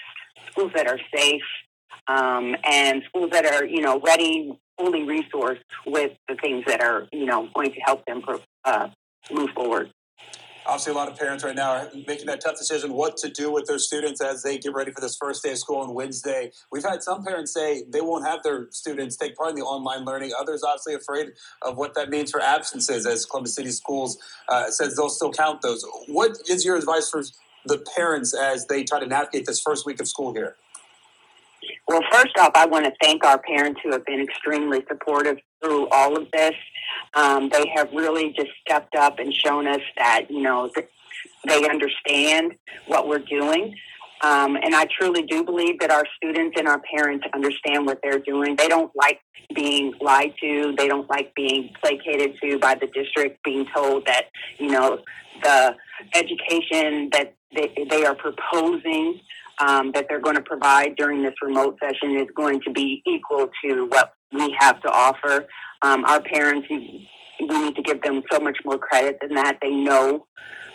schools 0.51 0.73
that 0.75 0.87
are 0.87 0.99
safe, 1.15 1.43
um, 2.09 2.57
and 2.65 3.03
schools 3.09 3.31
that 3.33 3.47
are, 3.47 3.65
you 3.65 3.81
know, 3.81 4.01
ready, 4.01 4.59
fully 4.79 5.01
resourced 5.01 5.61
with 5.87 6.13
the 6.29 6.35
things 6.37 6.65
that 6.67 6.81
are, 6.81 7.07
you 7.13 7.27
know, 7.27 7.49
going 7.55 7.73
to 7.73 7.81
help 7.81 8.05
them 8.07 8.23
uh, 8.65 8.89
move 9.33 9.51
forward. 9.51 9.91
Obviously, 10.69 10.93
a 10.93 10.97
lot 10.97 11.09
of 11.09 11.17
parents 11.17 11.45
right 11.45 11.55
now 11.55 11.71
are 11.71 11.91
making 12.09 12.27
that 12.27 12.41
tough 12.41 12.59
decision 12.59 12.93
what 12.93 13.17
to 13.19 13.31
do 13.31 13.53
with 13.53 13.67
their 13.67 13.79
students 13.79 14.21
as 14.21 14.43
they 14.43 14.59
get 14.59 14.75
ready 14.75 14.91
for 14.91 15.01
this 15.01 15.17
first 15.17 15.45
day 15.45 15.53
of 15.53 15.59
school 15.59 15.77
on 15.77 15.95
Wednesday. 15.95 16.51
We've 16.73 16.83
had 16.83 17.05
some 17.05 17.25
parents 17.25 17.55
say 17.55 17.85
they 17.89 18.01
won't 18.01 18.27
have 18.27 18.43
their 18.43 18.67
students 18.73 19.17
take 19.17 19.37
part 19.37 19.51
in 19.51 19.55
the 19.55 19.63
online 19.63 20.05
learning. 20.05 20.33
Others, 20.37 20.65
obviously, 20.65 20.95
afraid 20.95 21.29
of 21.63 21.77
what 21.77 21.95
that 21.95 22.11
means 22.11 22.33
for 22.33 22.41
absences, 22.41 23.07
as 23.07 23.25
Columbus 23.27 23.55
City 23.55 23.71
Schools 23.71 24.19
uh, 24.49 24.69
says 24.69 24.97
they'll 24.97 25.09
still 25.09 25.33
count 25.33 25.63
those. 25.63 25.87
What 26.09 26.37
is 26.51 26.65
your 26.65 26.77
advice 26.77 27.09
for 27.11 27.23
the 27.67 27.85
parents 27.97 28.35
as 28.35 28.67
they 28.67 28.85
try 28.85 29.01
to 29.01 29.07
navigate 29.07 29.47
this 29.47 29.61
first 29.61 29.87
week 29.87 30.01
of 30.01 30.09
school 30.09 30.33
here? 30.33 30.57
Well, 31.89 32.03
first 32.13 32.37
off, 32.39 32.53
I 32.55 32.67
want 32.67 32.85
to 32.85 32.93
thank 33.03 33.25
our 33.25 33.39
parents 33.39 33.81
who 33.83 33.93
have 33.93 34.05
been 34.05 34.21
extremely 34.21 34.85
supportive 34.89 35.39
through 35.63 35.89
all 35.89 36.17
of 36.17 36.31
this. 36.33 36.55
Um, 37.15 37.49
they 37.49 37.71
have 37.75 37.91
really 37.93 38.33
just 38.37 38.51
stepped 38.61 38.95
up 38.95 39.19
and 39.19 39.33
shown 39.33 39.67
us 39.67 39.81
that, 39.97 40.27
you 40.31 40.43
know, 40.43 40.71
they 41.47 41.69
understand 41.69 42.55
what 42.87 43.09
we're 43.09 43.19
doing. 43.19 43.75
Um, 44.23 44.57
and 44.57 44.75
I 44.75 44.87
truly 44.99 45.23
do 45.23 45.45
believe 45.45 45.79
that 45.81 45.91
our 45.91 46.05
students 46.17 46.57
and 46.59 46.67
our 46.67 46.81
parents 46.95 47.27
understand 47.35 47.87
what 47.87 48.01
they're 48.03 48.19
doing. 48.19 48.57
They 48.57 48.69
don't 48.69 48.91
like 48.97 49.21
being 49.55 49.93
lied 50.01 50.35
to. 50.41 50.75
They 50.77 50.89
don't 50.89 51.09
like 51.11 51.35
being 51.35 51.71
placated 51.81 52.37
to 52.43 52.59
by 52.59 52.75
the 52.75 52.87
district, 52.87 53.43
being 53.45 53.67
told 53.75 54.07
that, 54.07 54.27
you 54.59 54.71
know, 54.71 55.01
the 55.43 55.77
education 56.15 57.11
that 57.13 57.35
they, 57.55 57.73
they 57.89 58.05
are 58.05 58.15
proposing 58.15 59.21
um, 59.59 59.93
that 59.93 60.07
they're 60.09 60.21
going 60.21 60.37
to 60.37 60.43
provide 60.43 60.97
during 60.97 61.23
this 61.23 61.35
remote 61.43 61.79
session 61.83 62.17
is 62.17 62.29
going 62.35 62.61
to 62.63 62.71
be 62.73 63.03
equal 63.07 63.49
to 63.65 63.87
what 63.87 64.15
we 64.33 64.55
have 64.59 64.81
to 64.83 64.91
offer. 64.91 65.47
Um, 65.83 66.05
our 66.05 66.21
parents, 66.21 66.67
we 66.69 67.09
need 67.41 67.77
to 67.77 67.83
give 67.83 68.03
them 68.03 68.23
so 68.31 68.41
much 68.41 68.59
more 68.65 68.79
credit 68.79 69.19
than 69.21 69.35
that. 69.35 69.59
They 69.63 69.71
know, 69.71 70.27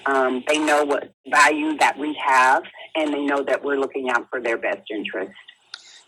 um, 0.06 0.43
they 0.48 0.57
know 0.57 0.84
what 0.84 1.14
value 1.30 1.77
that 1.77 1.98
we 1.98 2.19
have, 2.26 2.64
and 2.95 3.14
they 3.14 3.22
know 3.22 3.43
that 3.43 3.64
we're 3.64 3.80
looking 3.80 4.10
out 4.10 4.27
for 4.30 4.41
their 4.41 4.57
best 4.57 4.81
interest. 4.89 5.31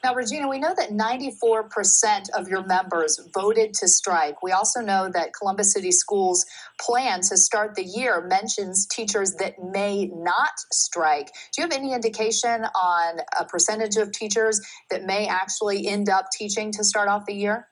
Now, 0.04 0.14
Regina, 0.16 0.50
we 0.50 0.60
know 0.60 0.76
that 0.76 0.90
94% 0.90 2.30
of 2.38 2.50
your 2.50 2.66
members 2.66 3.22
voted 3.34 3.74
to 3.76 3.88
strike. 3.88 4.44
We 4.44 4.52
also 4.52 4.82
know 4.82 5.10
that 5.14 5.30
Columbus 5.34 5.72
City 5.72 5.94
Schools' 5.94 6.46
plan 6.78 7.22
to 7.22 7.38
start 7.38 7.76
the 7.76 7.86
year 7.86 8.28
mentions 8.28 8.86
teachers 8.86 9.36
that 9.36 9.54
may 9.64 10.08
not 10.14 10.52
strike. 10.74 11.28
Do 11.54 11.62
you 11.62 11.64
have 11.64 11.72
any 11.72 11.94
indication 11.94 12.66
on 12.76 13.20
a 13.40 13.46
percentage 13.46 13.96
of 13.96 14.12
teachers 14.12 14.60
that 14.92 15.06
may 15.06 15.26
actually 15.26 15.88
end 15.88 16.10
up 16.10 16.26
teaching 16.38 16.74
to 16.74 16.84
start 16.84 17.08
off 17.08 17.26
the 17.26 17.36
year? 17.36 17.70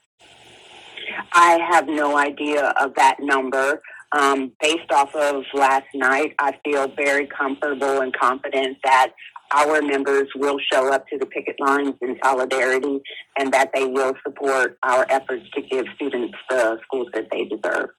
I 1.34 1.60
have 1.70 1.88
no 1.88 2.16
idea 2.16 2.74
of 2.80 2.96
that 2.96 3.18
number. 3.20 3.82
Um, 4.14 4.54
based 4.62 4.92
off 4.92 5.14
of 5.16 5.44
last 5.54 5.88
night, 5.94 6.34
I 6.40 6.58
feel 6.64 6.88
very 6.96 7.28
comfortable 7.28 8.00
and 8.00 8.14
confident 8.14 8.78
that 8.86 9.12
our 9.54 9.82
members 9.82 10.28
will 10.36 10.58
show 10.72 10.92
up 10.92 11.08
to 11.08 11.18
the 11.18 11.26
picket 11.26 11.60
lines 11.60 11.96
in 12.02 12.18
solidarity 12.24 13.02
and 13.38 13.52
that 13.54 13.72
they 13.74 13.86
will 13.86 14.14
support 14.26 14.78
our 14.84 15.06
efforts 15.10 15.46
to 15.54 15.62
give 15.62 15.86
students 15.96 16.36
the 16.50 16.78
schools 16.84 17.08
that 17.14 17.28
they 17.32 17.46
deserve. 17.46 17.90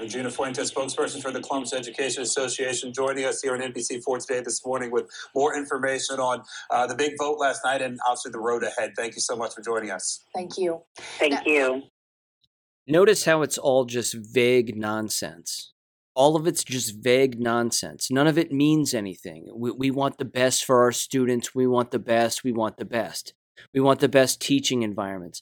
Regina 0.00 0.30
Fuentes, 0.30 0.72
spokesperson 0.72 1.22
for 1.22 1.30
the 1.30 1.40
Columbus 1.40 1.72
Education 1.72 2.22
Association, 2.22 2.92
joining 2.92 3.24
us 3.24 3.40
here 3.40 3.54
on 3.54 3.60
NBC4 3.60 4.26
today 4.26 4.40
this 4.40 4.64
morning 4.64 4.90
with 4.90 5.08
more 5.34 5.56
information 5.56 6.18
on 6.18 6.42
uh, 6.70 6.86
the 6.86 6.94
big 6.94 7.12
vote 7.18 7.38
last 7.38 7.60
night 7.64 7.82
and 7.82 7.98
obviously 8.06 8.32
the 8.32 8.38
road 8.38 8.64
ahead. 8.64 8.92
Thank 8.96 9.14
you 9.14 9.20
so 9.20 9.36
much 9.36 9.54
for 9.54 9.62
joining 9.62 9.90
us. 9.90 10.24
Thank 10.34 10.58
you. 10.58 10.82
Thank 10.96 11.32
now, 11.32 11.42
you. 11.46 11.82
Notice 12.86 13.24
how 13.24 13.42
it's 13.42 13.58
all 13.58 13.84
just 13.84 14.14
vague 14.14 14.76
nonsense 14.76 15.72
all 16.14 16.36
of 16.36 16.46
it's 16.46 16.64
just 16.64 16.96
vague 16.96 17.40
nonsense. 17.40 18.10
None 18.10 18.26
of 18.26 18.36
it 18.36 18.52
means 18.52 18.94
anything. 18.94 19.48
We, 19.54 19.70
we 19.70 19.90
want 19.90 20.18
the 20.18 20.24
best 20.24 20.64
for 20.64 20.82
our 20.82 20.92
students. 20.92 21.54
We 21.54 21.66
want 21.66 21.90
the 21.90 21.98
best. 21.98 22.44
We 22.44 22.52
want 22.52 22.76
the 22.76 22.84
best. 22.84 23.34
We 23.72 23.80
want 23.80 24.00
the 24.00 24.08
best 24.08 24.40
teaching 24.40 24.82
environments. 24.82 25.40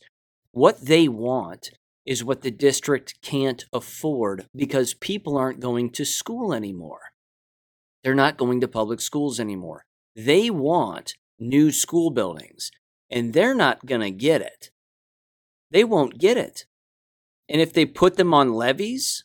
What 0.53 0.87
they 0.87 1.09
want 1.09 1.71
is 2.05 2.25
what 2.25 2.43
the 2.43 2.51
district 2.51 3.21
can't 3.23 3.65
afford 3.73 4.47
because 4.57 4.95
people 4.95 5.37
aren't 5.37 5.61
going 5.61 5.91
to 5.91 6.05
school 6.05 6.53
anymore. 6.53 7.13
They're 8.03 8.15
not 8.15 8.39
going 8.39 8.61
to 8.61 8.69
public 8.69 9.01
schools 9.01 9.39
anymore. 9.39 9.85
They 10.17 10.51
want 10.51 11.15
new 11.39 11.71
school 11.71 12.11
buildings, 12.11 12.71
and 13.11 13.33
they're 13.33 13.55
not 13.55 13.87
going 13.87 14.01
to 14.01 14.11
get 14.11 14.41
it. 14.41 14.71
They 15.71 15.85
won't 15.85 16.19
get 16.19 16.37
it. 16.37 16.65
And 17.49 17.61
if 17.61 17.73
they 17.73 17.85
put 17.85 18.17
them 18.17 18.33
on 18.35 18.55
levies, 18.55 19.25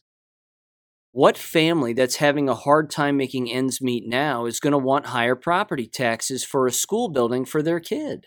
what 1.13 1.37
family 1.37 1.93
that's 1.93 2.15
having 2.15 2.49
a 2.49 2.55
hard 2.55 2.89
time 2.89 3.15
making 3.15 3.49
ends 3.49 3.79
meet 3.79 4.07
now 4.07 4.47
is 4.47 4.59
going 4.59 4.71
to 4.71 4.79
want 4.79 5.05
higher 5.05 5.35
property 5.35 5.85
taxes 5.85 6.43
for 6.43 6.65
a 6.65 6.71
school 6.71 7.07
building 7.07 7.45
for 7.45 7.61
their 7.61 7.79
kid? 7.79 8.25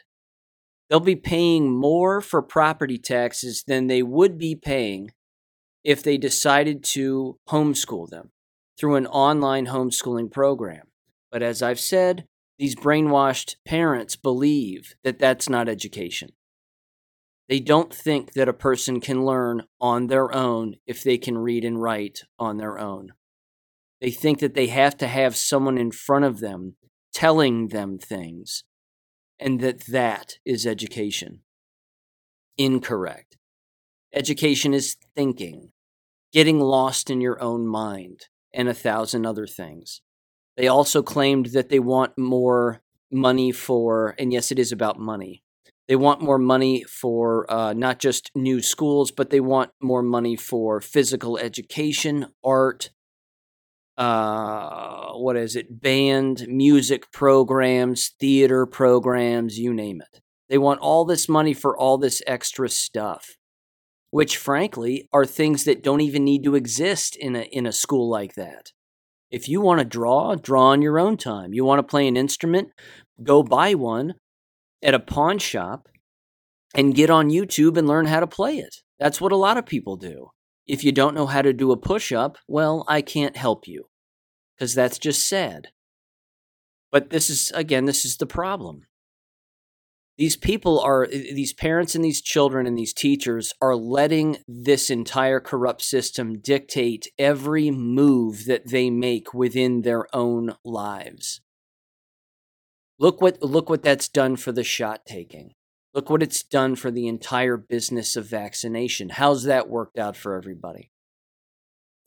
They'll 0.89 1.01
be 1.01 1.17
paying 1.17 1.77
more 1.77 2.21
for 2.21 2.41
property 2.43 2.97
taxes 2.97 3.65
than 3.67 3.89
they 3.89 4.05
would 4.05 4.39
be 4.39 4.55
paying 4.55 5.11
if 5.83 6.01
they 6.01 6.17
decided 6.17 6.85
to 6.85 7.41
homeschool 7.49 8.09
them 8.09 8.31
through 8.79 8.95
an 8.95 9.09
online 9.09 9.67
homeschooling 9.67 10.31
program. 10.31 10.87
But 11.33 11.43
as 11.43 11.63
I've 11.63 11.81
said, 11.81 12.25
these 12.57 12.77
brainwashed 12.77 13.57
parents 13.67 14.15
believe 14.15 14.95
that 15.03 15.19
that's 15.19 15.49
not 15.49 15.69
education. 15.69 16.31
They 17.49 17.61
don't 17.61 17.95
think 17.95 18.33
that 18.33 18.49
a 18.49 18.53
person 18.53 19.01
can 19.01 19.25
learn 19.25 19.63
on 19.81 20.09
their 20.09 20.35
own 20.35 20.77
if 20.87 21.05
they 21.05 21.17
can 21.17 21.39
read 21.39 21.65
and 21.65 21.81
write 21.81 22.23
on 22.39 22.57
their 22.57 22.79
own. 22.79 23.13
They 24.01 24.11
think 24.11 24.41
that 24.41 24.55
they 24.55 24.67
have 24.67 24.97
to 24.99 25.07
have 25.07 25.37
someone 25.37 25.79
in 25.79 25.91
front 25.91 26.25
of 26.25 26.41
them 26.41 26.77
telling 27.15 27.69
them 27.69 27.99
things, 27.99 28.65
and 29.39 29.61
that 29.61 29.87
that 29.87 30.39
is 30.45 30.67
education. 30.67 31.41
Incorrect. 32.59 33.37
Education 34.13 34.75
is 34.75 34.97
thinking, 35.15 35.73
getting 36.33 36.59
lost 36.59 37.11
in 37.11 37.21
your 37.21 37.41
own 37.43 37.67
mind, 37.67 38.27
and 38.53 38.69
a 38.69 38.75
thousand 38.75 39.25
other 39.25 39.47
things. 39.47 40.03
They 40.57 40.69
also 40.69 41.03
claimed 41.03 41.47
that 41.47 41.69
they 41.69 41.79
want 41.79 42.19
more 42.19 42.83
money 43.11 43.53
for, 43.53 44.15
and 44.19 44.33
yes, 44.33 44.51
it 44.51 44.59
is 44.59 44.73
about 44.73 44.99
money, 44.99 45.43
they 45.89 45.97
want 45.97 46.21
more 46.21 46.39
money 46.39 46.83
for 46.83 47.51
uh, 47.51 47.73
not 47.73 47.99
just 48.01 48.31
new 48.35 48.61
schools, 48.61 49.11
but 49.11 49.31
they 49.31 49.41
want 49.41 49.71
more 49.81 50.03
money 50.03 50.37
for 50.37 50.81
physical 50.81 51.39
education, 51.39 52.27
art, 52.45 52.91
uh, 53.97 55.13
what 55.13 55.37
is 55.37 55.55
it, 55.57 55.81
band, 55.81 56.47
music 56.49 57.11
programs, 57.13 58.11
theater 58.21 58.67
programs, 58.67 59.59
you 59.59 59.73
name 59.73 60.01
it. 60.01 60.21
They 60.49 60.59
want 60.59 60.81
all 60.81 61.05
this 61.05 61.29
money 61.29 61.55
for 61.55 61.77
all 61.77 61.99
this 61.99 62.21
extra 62.27 62.69
stuff, 62.69 63.37
which 64.11 64.37
frankly 64.37 65.09
are 65.13 65.25
things 65.25 65.65
that 65.65 65.83
don't 65.83 66.01
even 66.01 66.25
need 66.25 66.43
to 66.45 66.57
exist 66.57 67.17
in 67.17 67.37
a, 67.37 67.43
in 67.43 67.67
a 67.67 67.73
school 67.73 68.09
like 68.11 68.35
that. 68.35 68.73
If 69.31 69.49
you 69.49 69.61
want 69.61 69.81
to 69.81 69.85
draw, 69.85 70.35
draw 70.35 70.67
on 70.67 70.83
your 70.83 70.99
own 70.99 71.17
time. 71.17 71.53
You 71.53 71.65
want 71.65 71.79
to 71.81 71.91
play 71.91 72.07
an 72.07 72.17
instrument, 72.17 72.69
go 73.23 73.43
buy 73.43 73.75
one, 73.75 74.15
at 74.83 74.95
a 74.95 75.01
pawn 75.01 75.39
shop 75.39 75.89
and 76.75 76.95
get 76.95 77.11
on 77.11 77.31
YouTube 77.31 77.77
and 77.77 77.87
learn 77.87 78.07
how 78.07 78.21
to 78.21 78.27
play 78.27 78.59
it. 78.59 78.77
That's 78.99 79.21
what 79.21 79.33
a 79.33 79.37
lot 79.37 79.57
of 79.57 79.67
people 79.67 79.97
do. 79.97 80.31
If 80.67 80.83
you 80.85 80.93
don't 80.93 81.15
know 81.15 81.27
how 81.27 81.43
to 81.43 81.53
do 81.53 81.71
a 81.73 81.77
push 81.77 82.13
up, 82.13 82.39
well, 82.49 82.85
I 82.89 83.03
can't 83.03 83.37
help 83.37 83.69
you 83.69 83.89
because 84.57 84.75
that's 84.75 84.99
just 84.99 85.29
sad. 85.29 85.69
But 86.91 87.11
this 87.11 87.31
is, 87.31 87.53
again, 87.55 87.85
this 87.85 88.05
is 88.05 88.17
the 88.17 88.27
problem. 88.27 88.87
These 90.19 90.37
people 90.37 90.81
are, 90.81 91.07
these 91.07 91.53
parents 91.53 91.95
and 91.95 92.03
these 92.03 92.23
children 92.23 92.67
and 92.67 92.77
these 92.77 92.95
teachers 92.95 93.53
are 93.61 93.77
letting 93.77 94.39
this 94.49 94.89
entire 94.89 95.41
corrupt 95.41 95.83
system 95.83 96.39
dictate 96.39 97.09
every 97.19 97.71
move 97.71 98.47
that 98.47 98.69
they 98.69 98.89
make 98.89 99.35
within 99.35 99.83
their 99.83 100.07
own 100.17 100.55
lives. 100.65 101.43
Look 102.99 103.21
what 103.21 103.43
look 103.43 103.69
what 103.69 103.83
that's 103.83 104.09
done 104.09 104.37
for 104.37 104.53
the 104.53 104.65
shot 104.65 105.05
taking. 105.07 105.53
Look 105.95 106.11
what 106.11 106.23
it's 106.23 106.43
done 106.43 106.77
for 106.77 106.91
the 106.91 107.09
entire 107.09 107.57
business 107.57 108.17
of 108.17 108.27
vaccination. 108.27 109.11
How's 109.11 109.45
that 109.45 109.69
worked 109.69 109.99
out 109.99 110.17
for 110.17 110.37
everybody? 110.37 110.91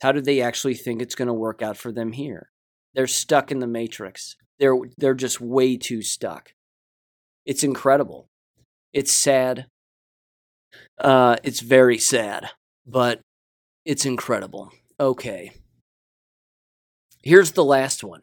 How 0.02 0.12
do 0.12 0.22
they 0.22 0.42
actually 0.42 0.76
think 0.76 1.02
it's 1.02 1.16
going 1.16 1.28
to 1.28 1.34
work 1.34 1.62
out 1.62 1.78
for 1.78 1.92
them 1.92 2.14
here? 2.14 2.50
They're 2.94 3.08
stuck 3.08 3.52
in 3.52 3.60
the 3.60 3.68
matrix. 3.68 4.36
They're 4.60 4.76
they're 4.98 5.14
just 5.14 5.42
way 5.42 5.78
too 5.78 6.02
stuck. 6.02 6.54
It's 7.46 7.64
incredible. 7.64 8.28
It's 8.94 9.12
sad. 9.12 9.68
Uh, 11.00 11.38
it's 11.44 11.62
very 11.62 11.98
sad, 11.98 12.50
but 12.86 13.22
it's 13.86 14.06
incredible. 14.06 14.72
Okay. 15.00 15.52
Here's 17.24 17.52
the 17.52 17.64
last 17.64 18.04
one. 18.04 18.22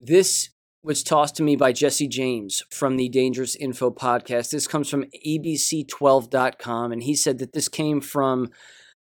This 0.00 0.50
was 0.84 1.02
tossed 1.02 1.36
to 1.36 1.42
me 1.42 1.54
by 1.54 1.72
Jesse 1.72 2.08
James 2.08 2.62
from 2.70 2.96
the 2.96 3.08
Dangerous 3.08 3.54
Info 3.54 3.90
podcast. 3.90 4.50
This 4.50 4.66
comes 4.66 4.88
from 4.88 5.04
abc12.com, 5.26 6.92
and 6.92 7.02
he 7.02 7.14
said 7.14 7.38
that 7.38 7.52
this 7.52 7.68
came 7.68 8.00
from 8.00 8.50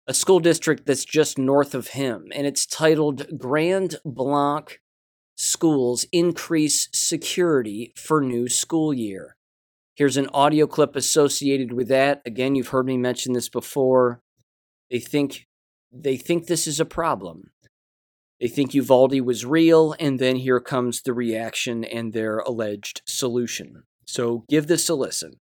a 0.08 0.14
school 0.14 0.40
district 0.40 0.86
that's 0.86 1.04
just 1.04 1.38
north 1.38 1.76
of 1.76 1.90
him, 1.90 2.28
and 2.34 2.48
it's 2.48 2.66
titled 2.66 3.38
Grand 3.38 3.98
Blanc 4.06 4.80
Schools 5.36 6.06
Increase 6.14 6.88
Security 6.94 7.92
for 7.98 8.22
New 8.22 8.48
School 8.48 8.94
Year. 8.94 9.36
Here's 9.96 10.16
an 10.16 10.30
audio 10.34 10.68
clip 10.68 10.96
associated 10.96 11.74
with 11.74 11.90
that. 11.90 12.22
Again, 12.26 12.56
you've 12.56 12.70
heard 12.70 12.86
me 12.86 12.98
mention 12.98 13.34
this 13.34 13.50
before. 13.50 14.22
They 14.90 15.00
think 15.00 15.48
they 15.92 16.16
think 16.18 16.46
this 16.48 16.68
is 16.68 16.80
a 16.80 16.86
problem. 16.86 17.52
They 18.40 18.48
think 18.48 18.76
Uvalde 18.76 19.22
was 19.22 19.46
real, 19.46 19.96
and 20.00 20.20
then 20.20 20.36
here 20.36 20.60
comes 20.60 21.02
the 21.02 21.14
reaction 21.14 21.84
and 21.84 22.14
their 22.14 22.40
alleged 22.40 23.02
solution. 23.06 23.84
So 24.06 24.46
give 24.48 24.68
this 24.68 24.88
a 24.90 24.96
listen. 24.96 25.40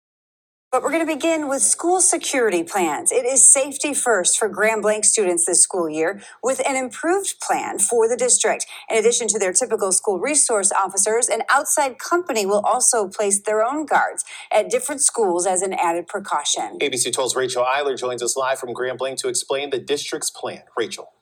But 0.71 0.81
we're 0.81 0.91
going 0.91 1.05
to 1.05 1.13
begin 1.13 1.47
with 1.47 1.61
school 1.61 2.01
security 2.01 2.63
plans. 2.63 3.11
It 3.11 3.25
is 3.25 3.47
safety 3.47 3.93
first 3.93 4.39
for 4.39 4.49
Grand 4.49 4.81
Blanc 4.81 5.05
students 5.05 5.45
this 5.45 5.61
school 5.61 5.87
year 5.87 6.19
with 6.41 6.59
an 6.67 6.75
improved 6.75 7.35
plan 7.39 7.77
for 7.77 8.07
the 8.07 8.17
district. 8.17 8.65
In 8.89 8.97
addition 8.97 9.27
to 9.27 9.37
their 9.37 9.53
typical 9.53 9.91
school 9.91 10.19
resource 10.19 10.71
officers, 10.71 11.29
an 11.29 11.43
outside 11.51 11.99
company 11.99 12.47
will 12.47 12.61
also 12.61 13.07
place 13.07 13.39
their 13.39 13.63
own 13.63 13.85
guards 13.85 14.23
at 14.51 14.71
different 14.71 15.01
schools 15.01 15.45
as 15.45 15.61
an 15.61 15.73
added 15.73 16.07
precaution. 16.07 16.79
ABC 16.79 17.11
12's 17.11 17.35
Rachel 17.35 17.63
Eiler 17.63 17.95
joins 17.95 18.23
us 18.23 18.35
live 18.35 18.57
from 18.57 18.73
Grand 18.73 18.97
Blanc 18.97 19.19
to 19.19 19.27
explain 19.27 19.69
the 19.69 19.79
district's 19.79 20.31
plan. 20.31 20.63
Rachel. 20.75 21.13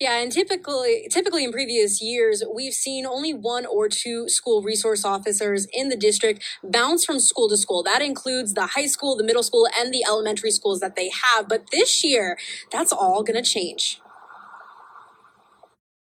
Yeah, 0.00 0.20
and 0.20 0.30
typically 0.32 1.08
typically 1.10 1.44
in 1.44 1.52
previous 1.52 2.00
years, 2.02 2.42
we've 2.52 2.72
seen 2.74 3.06
only 3.06 3.34
one 3.34 3.66
or 3.66 3.88
two 3.88 4.28
school 4.28 4.62
resource 4.62 5.04
officers 5.04 5.66
in 5.72 5.88
the 5.88 5.96
district 5.96 6.42
bounce 6.62 7.04
from 7.04 7.20
school 7.20 7.48
to 7.48 7.56
school. 7.56 7.82
That 7.82 8.02
includes 8.02 8.54
the 8.54 8.66
high 8.66 8.86
school, 8.86 9.16
the 9.16 9.24
middle 9.24 9.42
school, 9.42 9.68
and 9.78 9.92
the 9.92 10.04
elementary 10.06 10.50
schools 10.50 10.80
that 10.80 10.96
they 10.96 11.10
have. 11.24 11.48
But 11.48 11.70
this 11.72 12.04
year, 12.04 12.38
that's 12.72 12.92
all 12.92 13.22
going 13.22 13.42
to 13.42 13.48
change. 13.48 14.00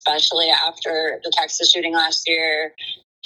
Especially 0.06 0.50
after 0.50 1.20
the 1.24 1.32
Texas 1.34 1.72
shooting 1.72 1.94
last 1.94 2.28
year, 2.28 2.74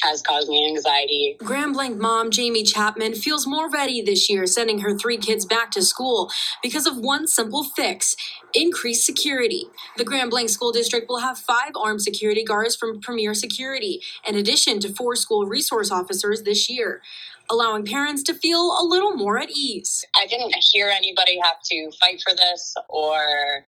has 0.01 0.21
caused 0.21 0.47
me 0.47 0.67
anxiety. 0.67 1.35
Grand 1.39 1.73
Blanc 1.73 1.97
mom 1.97 2.29
Jamie 2.29 2.63
Chapman 2.63 3.15
feels 3.15 3.47
more 3.47 3.69
ready 3.69 4.01
this 4.01 4.29
year 4.29 4.45
sending 4.45 4.79
her 4.79 4.97
three 4.97 5.17
kids 5.17 5.45
back 5.45 5.71
to 5.71 5.81
school 5.81 6.31
because 6.61 6.85
of 6.85 6.97
one 6.97 7.27
simple 7.27 7.63
fix 7.63 8.15
increased 8.53 9.05
security. 9.05 9.65
The 9.97 10.03
Grand 10.03 10.29
Blanc 10.29 10.49
School 10.49 10.71
District 10.71 11.07
will 11.09 11.19
have 11.19 11.37
five 11.37 11.71
armed 11.75 12.01
security 12.01 12.43
guards 12.43 12.75
from 12.75 13.01
Premier 13.01 13.33
Security, 13.33 14.01
in 14.27 14.35
addition 14.35 14.79
to 14.81 14.93
four 14.93 15.15
school 15.15 15.45
resource 15.45 15.91
officers 15.91 16.43
this 16.43 16.69
year. 16.69 17.01
Allowing 17.49 17.85
parents 17.85 18.23
to 18.23 18.33
feel 18.33 18.77
a 18.79 18.83
little 18.83 19.13
more 19.13 19.39
at 19.39 19.49
ease. 19.49 20.05
I 20.15 20.27
didn't 20.27 20.53
hear 20.71 20.89
anybody 20.89 21.39
have 21.41 21.61
to 21.71 21.91
fight 21.99 22.21
for 22.21 22.35
this 22.35 22.75
or, 22.89 23.65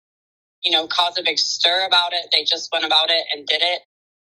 you 0.63 0.71
know, 0.71 0.85
cause 0.87 1.17
a 1.17 1.23
big 1.23 1.39
stir 1.39 1.85
about 1.87 2.13
it. 2.13 2.27
They 2.31 2.43
just 2.43 2.69
went 2.71 2.85
about 2.85 3.09
it 3.09 3.25
and 3.33 3.47
did 3.47 3.63
it 3.63 3.81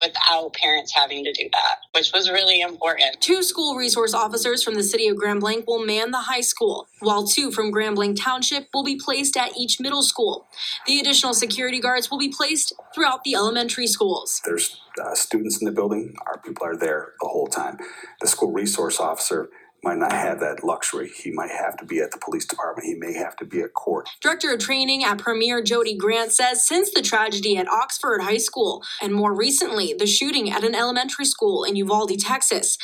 without 0.03 0.53
parents 0.53 0.93
having 0.93 1.23
to 1.23 1.31
do 1.31 1.49
that, 1.51 1.77
which 1.93 2.11
was 2.13 2.29
really 2.29 2.61
important. 2.61 3.19
Two 3.21 3.43
school 3.43 3.75
resource 3.75 4.13
officers 4.13 4.63
from 4.63 4.75
the 4.75 4.83
city 4.83 5.07
of 5.07 5.17
Grand 5.17 5.39
Blanc 5.39 5.65
will 5.67 5.85
man 5.85 6.11
the 6.11 6.19
high 6.19 6.41
school, 6.41 6.87
while 6.99 7.25
two 7.25 7.51
from 7.51 7.71
Grand 7.71 7.95
Blanc 7.95 8.19
Township 8.19 8.67
will 8.73 8.83
be 8.83 8.97
placed 8.97 9.37
at 9.37 9.57
each 9.57 9.79
middle 9.79 10.03
school. 10.03 10.47
The 10.85 10.99
additional 10.99 11.33
security 11.33 11.79
guards 11.79 12.11
will 12.11 12.19
be 12.19 12.29
placed 12.29 12.73
throughout 12.93 13.23
the 13.23 13.35
elementary 13.35 13.87
schools. 13.87 14.41
There's 14.43 14.79
uh, 15.01 15.15
students 15.15 15.61
in 15.61 15.65
the 15.65 15.71
building, 15.71 16.15
our 16.25 16.37
people 16.39 16.65
are 16.65 16.77
there 16.77 17.13
the 17.21 17.27
whole 17.27 17.47
time. 17.47 17.77
The 18.21 18.27
school 18.27 18.51
resource 18.51 18.99
officer 18.99 19.49
might 19.85 19.99
not 19.99 20.11
have 20.11 20.39
that 20.39 20.63
luxury. 20.63 21.11
He 21.15 21.31
might 21.31 21.51
have 21.51 21.77
to 21.77 21.85
be 21.85 21.99
at 21.99 22.11
the 22.11 22.17
police 22.17 22.45
department. 22.45 22.87
He 22.87 22.95
may 22.95 23.13
have 23.13 23.35
to 23.37 23.45
be 23.45 23.61
at 23.61 23.73
court. 23.73 24.09
Director 24.19 24.51
of 24.51 24.59
Training 24.59 25.03
at 25.03 25.19
Premier 25.19 25.61
Jody 25.61 25.95
Grant 25.95 26.31
says 26.31 26.67
since 26.67 26.91
the 26.91 27.03
tragedy 27.03 27.55
at 27.55 27.69
Oxford 27.69 28.21
High 28.21 28.37
School 28.37 28.83
and 29.01 29.13
more 29.13 29.33
recently 29.33 29.93
the 29.93 30.07
shooting 30.07 30.49
at 30.49 30.63
an 30.63 30.73
elementary 30.73 31.25
school 31.25 31.63
in 31.63 31.75
Uvalde, 31.75 32.19
Texas, 32.19 32.77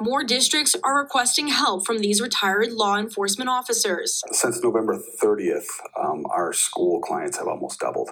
more 0.00 0.24
districts 0.24 0.76
are 0.82 0.98
requesting 0.98 1.48
help 1.48 1.86
from 1.86 1.98
these 1.98 2.20
retired 2.20 2.72
law 2.72 2.96
enforcement 2.96 3.48
officers. 3.48 4.22
Since 4.32 4.62
November 4.62 4.98
30th, 5.22 5.66
um, 6.00 6.24
our 6.30 6.52
school 6.52 7.00
clients 7.00 7.38
have 7.38 7.48
almost 7.48 7.80
doubled. 7.80 8.10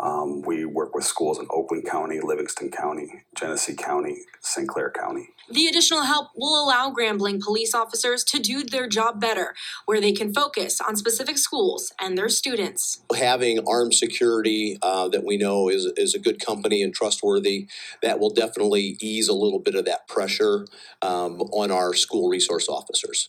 Um, 0.00 0.42
we 0.42 0.64
work 0.64 0.94
with 0.94 1.04
schools 1.04 1.38
in 1.38 1.46
Oakland 1.50 1.86
County, 1.86 2.20
Livingston 2.22 2.70
County, 2.70 3.24
Genesee 3.36 3.74
County, 3.74 4.18
St. 4.40 4.68
Clair 4.68 4.90
County. 4.90 5.28
The 5.50 5.66
additional 5.66 6.02
help 6.02 6.28
will 6.34 6.62
allow 6.62 6.90
Grand 6.90 7.18
Blanc 7.18 7.42
police 7.42 7.74
officers 7.74 8.24
to 8.24 8.38
do 8.38 8.64
their 8.64 8.88
job 8.88 9.20
better, 9.20 9.54
where 9.86 10.00
they 10.00 10.12
can 10.12 10.32
focus 10.32 10.80
on 10.80 10.96
specific 10.96 11.38
schools 11.38 11.92
and 12.00 12.16
their 12.16 12.28
students. 12.28 13.02
Having 13.14 13.66
armed 13.68 13.94
security 13.94 14.78
uh, 14.82 15.08
that 15.08 15.24
we 15.24 15.36
know 15.36 15.68
is, 15.68 15.86
is 15.96 16.14
a 16.14 16.18
good 16.18 16.44
company 16.44 16.82
and 16.82 16.94
trustworthy, 16.94 17.68
that 18.02 18.18
will 18.18 18.30
definitely 18.30 18.96
ease 19.00 19.28
a 19.28 19.34
little 19.34 19.60
bit 19.60 19.74
of 19.74 19.84
that 19.84 20.08
pressure 20.08 20.66
um, 21.02 21.40
on 21.52 21.70
our 21.70 21.94
school 21.94 22.28
resource 22.28 22.68
officers. 22.68 23.28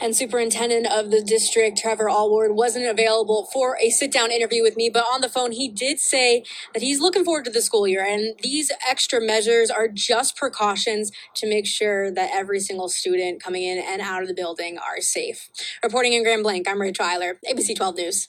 And 0.00 0.14
superintendent 0.14 0.86
of 0.86 1.10
the 1.10 1.22
district, 1.22 1.78
Trevor 1.78 2.08
Allward, 2.08 2.54
wasn't 2.54 2.86
available 2.86 3.48
for 3.52 3.76
a 3.80 3.90
sit 3.90 4.12
down 4.12 4.30
interview 4.30 4.62
with 4.62 4.76
me, 4.76 4.90
but 4.90 5.04
on 5.12 5.20
the 5.20 5.28
phone, 5.28 5.52
he 5.52 5.68
did 5.68 5.98
say 5.98 6.44
that 6.72 6.82
he's 6.82 7.00
looking 7.00 7.24
forward 7.24 7.44
to 7.44 7.50
the 7.50 7.62
school 7.62 7.86
year. 7.86 8.04
And 8.04 8.38
these 8.42 8.70
extra 8.88 9.20
measures 9.20 9.70
are 9.70 9.88
just 9.88 10.36
precautions 10.36 11.10
to 11.36 11.48
make 11.48 11.66
sure 11.66 12.10
that 12.10 12.30
every 12.32 12.60
single 12.60 12.88
student 12.88 13.42
coming 13.42 13.62
in 13.62 13.78
and 13.78 14.00
out 14.00 14.22
of 14.22 14.28
the 14.28 14.34
building 14.34 14.78
are 14.78 15.00
safe. 15.00 15.48
Reporting 15.82 16.12
in 16.12 16.22
Grand 16.22 16.42
Blanc, 16.42 16.68
I'm 16.68 16.80
Rachel 16.80 17.04
Eiler, 17.04 17.34
ABC 17.50 17.76
12 17.76 17.96
News. 17.96 18.28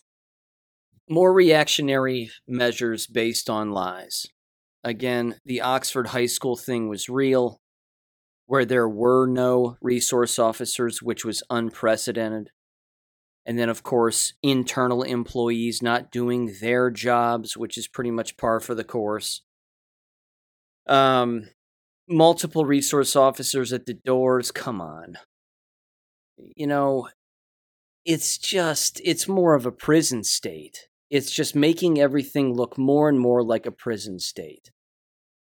More 1.10 1.34
reactionary 1.34 2.32
measures 2.48 3.08
based 3.08 3.50
on 3.50 3.72
lies. 3.72 4.28
Again, 4.84 5.36
the 5.46 5.62
Oxford 5.62 6.08
High 6.08 6.28
School 6.28 6.56
thing 6.56 6.88
was 6.88 7.10
real 7.10 7.59
where 8.50 8.66
there 8.66 8.90
were 8.90 9.28
no 9.28 9.78
resource 9.80 10.40
officers, 10.40 11.04
which 11.04 11.24
was 11.24 11.44
unprecedented. 11.52 12.50
And 13.46 13.60
then, 13.60 13.70
of 13.70 13.84
course, 13.84 14.34
internal 14.42 15.04
employees 15.04 15.84
not 15.84 16.12
doing 16.12 16.56
their 16.60 16.90
jobs, 16.90 17.56
which 17.56 17.78
is 17.78 17.88
pretty 17.88 18.10
much 18.10 18.38
par 18.38 18.60
for 18.60 18.74
the 18.74 18.84
course. 18.84 19.44
Um, 20.88 21.50
multiple 22.08 22.66
resource 22.66 23.16
officers 23.16 23.72
at 23.72 23.86
the 23.86 23.94
doors. 23.94 24.50
Come 24.50 24.82
on. 24.82 25.20
You 26.38 26.66
know, 26.66 27.08
it's 28.04 28.40
just, 28.40 29.00
it's 29.06 29.28
more 29.28 29.54
of 29.54 29.68
a 29.68 29.72
prison 29.72 30.24
state. 30.24 30.88
It's 31.12 31.30
just 31.30 31.56
making 31.56 32.00
everything 32.00 32.56
look 32.56 32.80
more 32.80 33.10
and 33.10 33.20
more 33.20 33.44
like 33.44 33.68
a 33.68 33.72
prison 33.72 34.18
state 34.18 34.72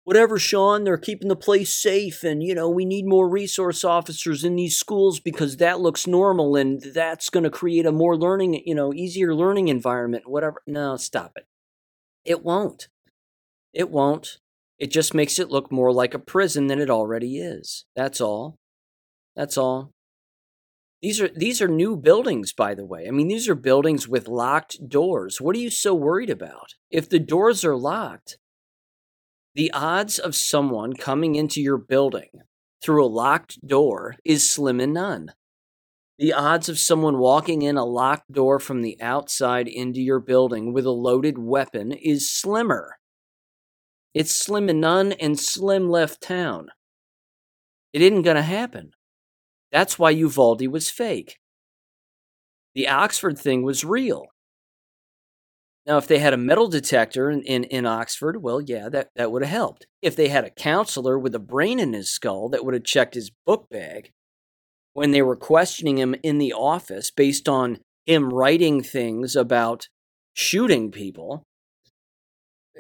whatever, 0.04 0.38
Sean, 0.38 0.84
they're 0.84 0.96
keeping 0.96 1.28
the 1.28 1.36
place 1.36 1.74
safe. 1.74 2.22
And, 2.22 2.42
you 2.42 2.54
know, 2.54 2.68
we 2.68 2.84
need 2.84 3.06
more 3.06 3.28
resource 3.28 3.84
officers 3.84 4.44
in 4.44 4.56
these 4.56 4.78
schools 4.78 5.18
because 5.20 5.56
that 5.56 5.80
looks 5.80 6.06
normal 6.06 6.56
and 6.56 6.80
that's 6.80 7.30
going 7.30 7.44
to 7.44 7.50
create 7.50 7.86
a 7.86 7.92
more 7.92 8.16
learning, 8.16 8.62
you 8.64 8.74
know, 8.74 8.94
easier 8.94 9.34
learning 9.34 9.68
environment, 9.68 10.24
whatever. 10.26 10.62
No, 10.66 10.96
stop 10.96 11.32
it. 11.36 11.46
It 12.24 12.42
won't. 12.42 12.88
It 13.72 13.90
won't. 13.90 14.38
It 14.78 14.90
just 14.90 15.14
makes 15.14 15.38
it 15.38 15.50
look 15.50 15.70
more 15.70 15.92
like 15.92 16.14
a 16.14 16.18
prison 16.18 16.66
than 16.66 16.80
it 16.80 16.90
already 16.90 17.38
is. 17.38 17.84
That's 17.96 18.20
all. 18.20 18.56
That's 19.36 19.56
all. 19.56 19.90
These 21.02 21.20
are 21.20 21.28
these 21.28 21.60
are 21.60 21.68
new 21.68 21.96
buildings, 21.96 22.54
by 22.54 22.74
the 22.74 22.86
way. 22.86 23.06
I 23.06 23.10
mean, 23.10 23.28
these 23.28 23.46
are 23.46 23.54
buildings 23.54 24.08
with 24.08 24.26
locked 24.26 24.88
doors. 24.88 25.38
What 25.38 25.54
are 25.54 25.58
you 25.58 25.68
so 25.68 25.94
worried 25.94 26.30
about? 26.30 26.74
If 26.90 27.10
the 27.10 27.18
doors 27.18 27.62
are 27.62 27.76
locked, 27.76 28.38
the 29.54 29.72
odds 29.72 30.18
of 30.18 30.34
someone 30.34 30.94
coming 30.94 31.36
into 31.36 31.60
your 31.60 31.78
building 31.78 32.30
through 32.82 33.04
a 33.04 33.06
locked 33.06 33.64
door 33.66 34.16
is 34.24 34.48
slim 34.48 34.80
and 34.80 34.94
none. 34.94 35.32
The 36.18 36.32
odds 36.32 36.68
of 36.68 36.78
someone 36.78 37.18
walking 37.18 37.62
in 37.62 37.76
a 37.76 37.84
locked 37.84 38.30
door 38.30 38.58
from 38.58 38.82
the 38.82 39.00
outside 39.00 39.68
into 39.68 40.00
your 40.00 40.20
building 40.20 40.72
with 40.72 40.86
a 40.86 40.90
loaded 40.90 41.38
weapon 41.38 41.92
is 41.92 42.30
slimmer. 42.30 42.98
It's 44.14 44.32
slim 44.32 44.68
and 44.68 44.80
none, 44.80 45.12
and 45.12 45.38
Slim 45.38 45.90
left 45.90 46.20
town. 46.20 46.68
It 47.92 48.00
isn't 48.00 48.22
going 48.22 48.36
to 48.36 48.42
happen. 48.42 48.92
That's 49.72 49.98
why 49.98 50.10
Uvalde 50.10 50.68
was 50.68 50.88
fake. 50.88 51.38
The 52.76 52.86
Oxford 52.88 53.38
thing 53.38 53.64
was 53.64 53.84
real. 53.84 54.26
Now, 55.86 55.98
if 55.98 56.06
they 56.06 56.18
had 56.18 56.32
a 56.32 56.38
metal 56.38 56.68
detector 56.68 57.30
in, 57.30 57.42
in, 57.42 57.64
in 57.64 57.84
Oxford, 57.84 58.42
well, 58.42 58.60
yeah, 58.60 58.88
that, 58.88 59.10
that 59.16 59.30
would 59.30 59.42
have 59.42 59.50
helped. 59.50 59.86
If 60.00 60.16
they 60.16 60.28
had 60.28 60.44
a 60.44 60.50
counselor 60.50 61.18
with 61.18 61.34
a 61.34 61.38
brain 61.38 61.78
in 61.78 61.92
his 61.92 62.10
skull 62.10 62.48
that 62.50 62.64
would 62.64 62.74
have 62.74 62.84
checked 62.84 63.14
his 63.14 63.30
book 63.44 63.68
bag 63.70 64.10
when 64.94 65.10
they 65.10 65.20
were 65.20 65.36
questioning 65.36 65.98
him 65.98 66.14
in 66.22 66.38
the 66.38 66.52
office 66.52 67.10
based 67.10 67.48
on 67.48 67.78
him 68.06 68.32
writing 68.32 68.82
things 68.82 69.36
about 69.36 69.88
shooting 70.32 70.90
people, 70.90 71.42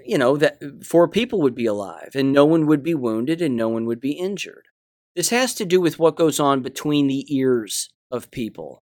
you 0.04 0.16
know, 0.16 0.36
that 0.36 0.58
four 0.84 1.08
people 1.08 1.42
would 1.42 1.54
be 1.54 1.66
alive 1.66 2.10
and 2.14 2.32
no 2.32 2.44
one 2.44 2.66
would 2.66 2.82
be 2.82 2.94
wounded 2.94 3.42
and 3.42 3.54
no 3.56 3.68
one 3.68 3.84
would 3.84 4.00
be 4.00 4.12
injured. 4.12 4.66
This 5.14 5.30
has 5.30 5.54
to 5.54 5.64
do 5.64 5.80
with 5.80 5.98
what 5.98 6.16
goes 6.16 6.40
on 6.40 6.62
between 6.62 7.06
the 7.06 7.26
ears 7.34 7.90
of 8.10 8.30
people, 8.30 8.80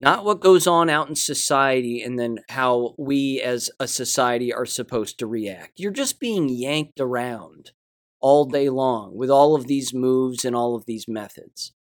not 0.00 0.24
what 0.24 0.40
goes 0.40 0.66
on 0.66 0.88
out 0.88 1.08
in 1.08 1.14
society 1.14 2.02
and 2.02 2.18
then 2.18 2.38
how 2.48 2.94
we 2.96 3.40
as 3.40 3.70
a 3.78 3.86
society 3.86 4.52
are 4.52 4.64
supposed 4.64 5.18
to 5.18 5.26
react. 5.26 5.78
You're 5.78 5.90
just 5.90 6.18
being 6.18 6.48
yanked 6.48 7.00
around 7.00 7.72
all 8.20 8.46
day 8.46 8.70
long 8.70 9.14
with 9.16 9.30
all 9.30 9.54
of 9.54 9.66
these 9.66 9.92
moves 9.92 10.44
and 10.44 10.56
all 10.56 10.74
of 10.74 10.86
these 10.86 11.06
methods. 11.06 11.72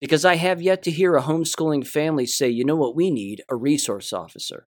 Because 0.00 0.24
I 0.24 0.36
have 0.36 0.60
yet 0.60 0.82
to 0.84 0.90
hear 0.90 1.16
a 1.16 1.22
homeschooling 1.22 1.86
family 1.86 2.26
say, 2.26 2.48
you 2.48 2.64
know 2.64 2.76
what 2.76 2.96
we 2.96 3.10
need? 3.10 3.42
A 3.48 3.56
resource 3.56 4.12
officer. 4.12 4.66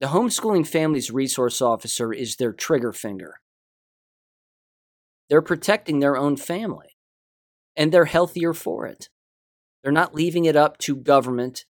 The 0.00 0.08
homeschooling 0.08 0.66
family's 0.66 1.10
resource 1.10 1.60
officer 1.60 2.12
is 2.12 2.36
their 2.36 2.52
trigger 2.52 2.92
finger. 2.92 3.40
They're 5.28 5.42
protecting 5.42 6.00
their 6.00 6.16
own 6.16 6.36
family, 6.36 6.96
and 7.76 7.92
they're 7.92 8.06
healthier 8.06 8.54
for 8.54 8.86
it. 8.86 9.08
They're 9.82 9.92
not 9.92 10.14
leaving 10.14 10.44
it 10.44 10.56
up 10.56 10.78
to 10.78 10.96
government 10.96 11.64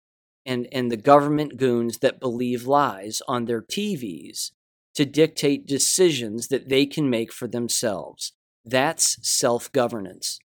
and, 0.45 0.67
and 0.71 0.89
the 0.89 0.97
government 0.97 1.57
goons 1.57 1.97
that 1.99 2.21
believe 2.21 2.65
lies 2.65 3.21
on 3.27 3.45
their 3.45 3.61
TVs 3.61 4.51
to 4.95 5.05
dictate 5.05 5.67
decisions 5.67 6.47
that 6.47 6.69
they 6.69 6.85
can 6.85 7.09
make 7.09 7.33
for 7.33 7.47
themselves. 7.47 8.33
That's 8.65 9.17
self 9.21 9.71
governance. 9.71 10.39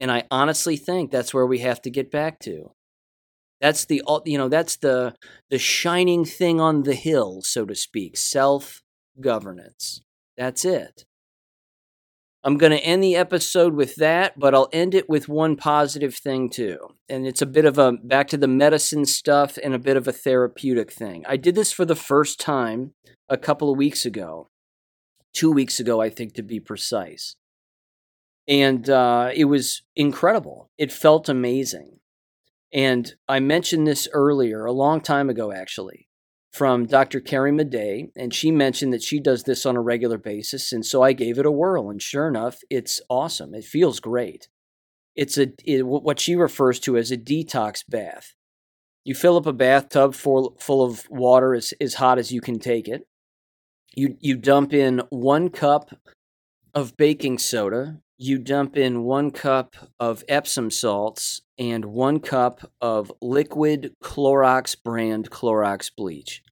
And 0.00 0.10
I 0.10 0.24
honestly 0.30 0.76
think 0.76 1.10
that's 1.10 1.34
where 1.34 1.46
we 1.46 1.58
have 1.58 1.82
to 1.82 1.90
get 1.90 2.10
back 2.10 2.40
to. 2.40 2.72
That's 3.60 3.84
the 3.84 4.02
you 4.24 4.38
know 4.38 4.48
that's 4.48 4.76
the 4.76 5.14
the 5.50 5.58
shining 5.58 6.24
thing 6.24 6.60
on 6.60 6.82
the 6.82 6.94
hill, 6.94 7.42
so 7.42 7.66
to 7.66 7.74
speak, 7.74 8.16
self 8.16 8.82
governance. 9.20 10.00
That's 10.38 10.64
it. 10.64 11.04
I'm 12.42 12.56
going 12.56 12.72
to 12.72 12.78
end 12.78 13.02
the 13.02 13.16
episode 13.16 13.74
with 13.74 13.96
that, 13.96 14.38
but 14.38 14.54
I'll 14.54 14.70
end 14.72 14.94
it 14.94 15.10
with 15.10 15.28
one 15.28 15.56
positive 15.56 16.14
thing 16.14 16.48
too. 16.48 16.78
And 17.08 17.26
it's 17.26 17.42
a 17.42 17.46
bit 17.46 17.66
of 17.66 17.76
a 17.76 17.92
back 17.92 18.28
to 18.28 18.38
the 18.38 18.48
medicine 18.48 19.04
stuff 19.04 19.58
and 19.62 19.74
a 19.74 19.78
bit 19.78 19.96
of 19.96 20.08
a 20.08 20.12
therapeutic 20.12 20.90
thing. 20.90 21.24
I 21.28 21.36
did 21.36 21.54
this 21.54 21.70
for 21.70 21.84
the 21.84 21.94
first 21.94 22.40
time 22.40 22.94
a 23.28 23.36
couple 23.36 23.70
of 23.70 23.76
weeks 23.76 24.06
ago, 24.06 24.48
two 25.34 25.52
weeks 25.52 25.78
ago, 25.80 26.00
I 26.00 26.08
think 26.08 26.34
to 26.34 26.42
be 26.42 26.60
precise. 26.60 27.36
And 28.48 28.88
uh, 28.88 29.30
it 29.34 29.44
was 29.44 29.82
incredible. 29.94 30.70
It 30.78 30.90
felt 30.90 31.28
amazing. 31.28 31.98
And 32.72 33.14
I 33.28 33.40
mentioned 33.40 33.86
this 33.86 34.08
earlier, 34.12 34.64
a 34.64 34.72
long 34.72 35.00
time 35.00 35.28
ago, 35.28 35.52
actually, 35.52 36.08
from 36.52 36.86
Dr. 36.86 37.20
Carrie 37.20 37.52
Madej, 37.52 38.10
and 38.16 38.34
she 38.34 38.50
mentioned 38.50 38.92
that 38.92 39.02
she 39.02 39.20
does 39.20 39.44
this 39.44 39.64
on 39.64 39.76
a 39.76 39.80
regular 39.80 40.18
basis. 40.18 40.72
And 40.72 40.84
so 40.84 41.02
I 41.02 41.12
gave 41.12 41.38
it 41.38 41.46
a 41.46 41.50
whirl, 41.50 41.90
and 41.90 42.02
sure 42.02 42.26
enough, 42.26 42.58
it's 42.68 43.00
awesome. 43.08 43.54
It 43.54 43.64
feels 43.64 44.00
great. 44.00 44.48
It's 45.14 45.38
a 45.38 45.52
it, 45.64 45.86
what 45.86 46.18
she 46.18 46.34
refers 46.34 46.80
to 46.80 46.96
as 46.96 47.10
a 47.10 47.16
detox 47.16 47.84
bath. 47.88 48.34
You 49.04 49.14
fill 49.14 49.36
up 49.36 49.46
a 49.46 49.52
bathtub 49.52 50.14
full 50.14 50.56
full 50.58 50.84
of 50.84 51.08
water 51.08 51.54
as, 51.54 51.72
as 51.80 51.94
hot 51.94 52.18
as 52.18 52.32
you 52.32 52.40
can 52.40 52.58
take 52.58 52.88
it. 52.88 53.06
You 53.94 54.16
you 54.20 54.36
dump 54.36 54.72
in 54.72 55.02
one 55.10 55.50
cup 55.50 55.90
of 56.74 56.96
baking 56.96 57.38
soda. 57.38 58.00
You 58.22 58.36
dump 58.36 58.76
in 58.76 59.04
one 59.04 59.30
cup 59.30 59.74
of 59.98 60.24
Epsom 60.28 60.70
salts 60.70 61.40
and 61.58 61.86
one 61.86 62.20
cup 62.20 62.70
of 62.78 63.10
liquid 63.22 63.94
Clorox 64.04 64.76
brand 64.84 65.30
Clorox 65.30 65.90
bleach. 65.96 66.42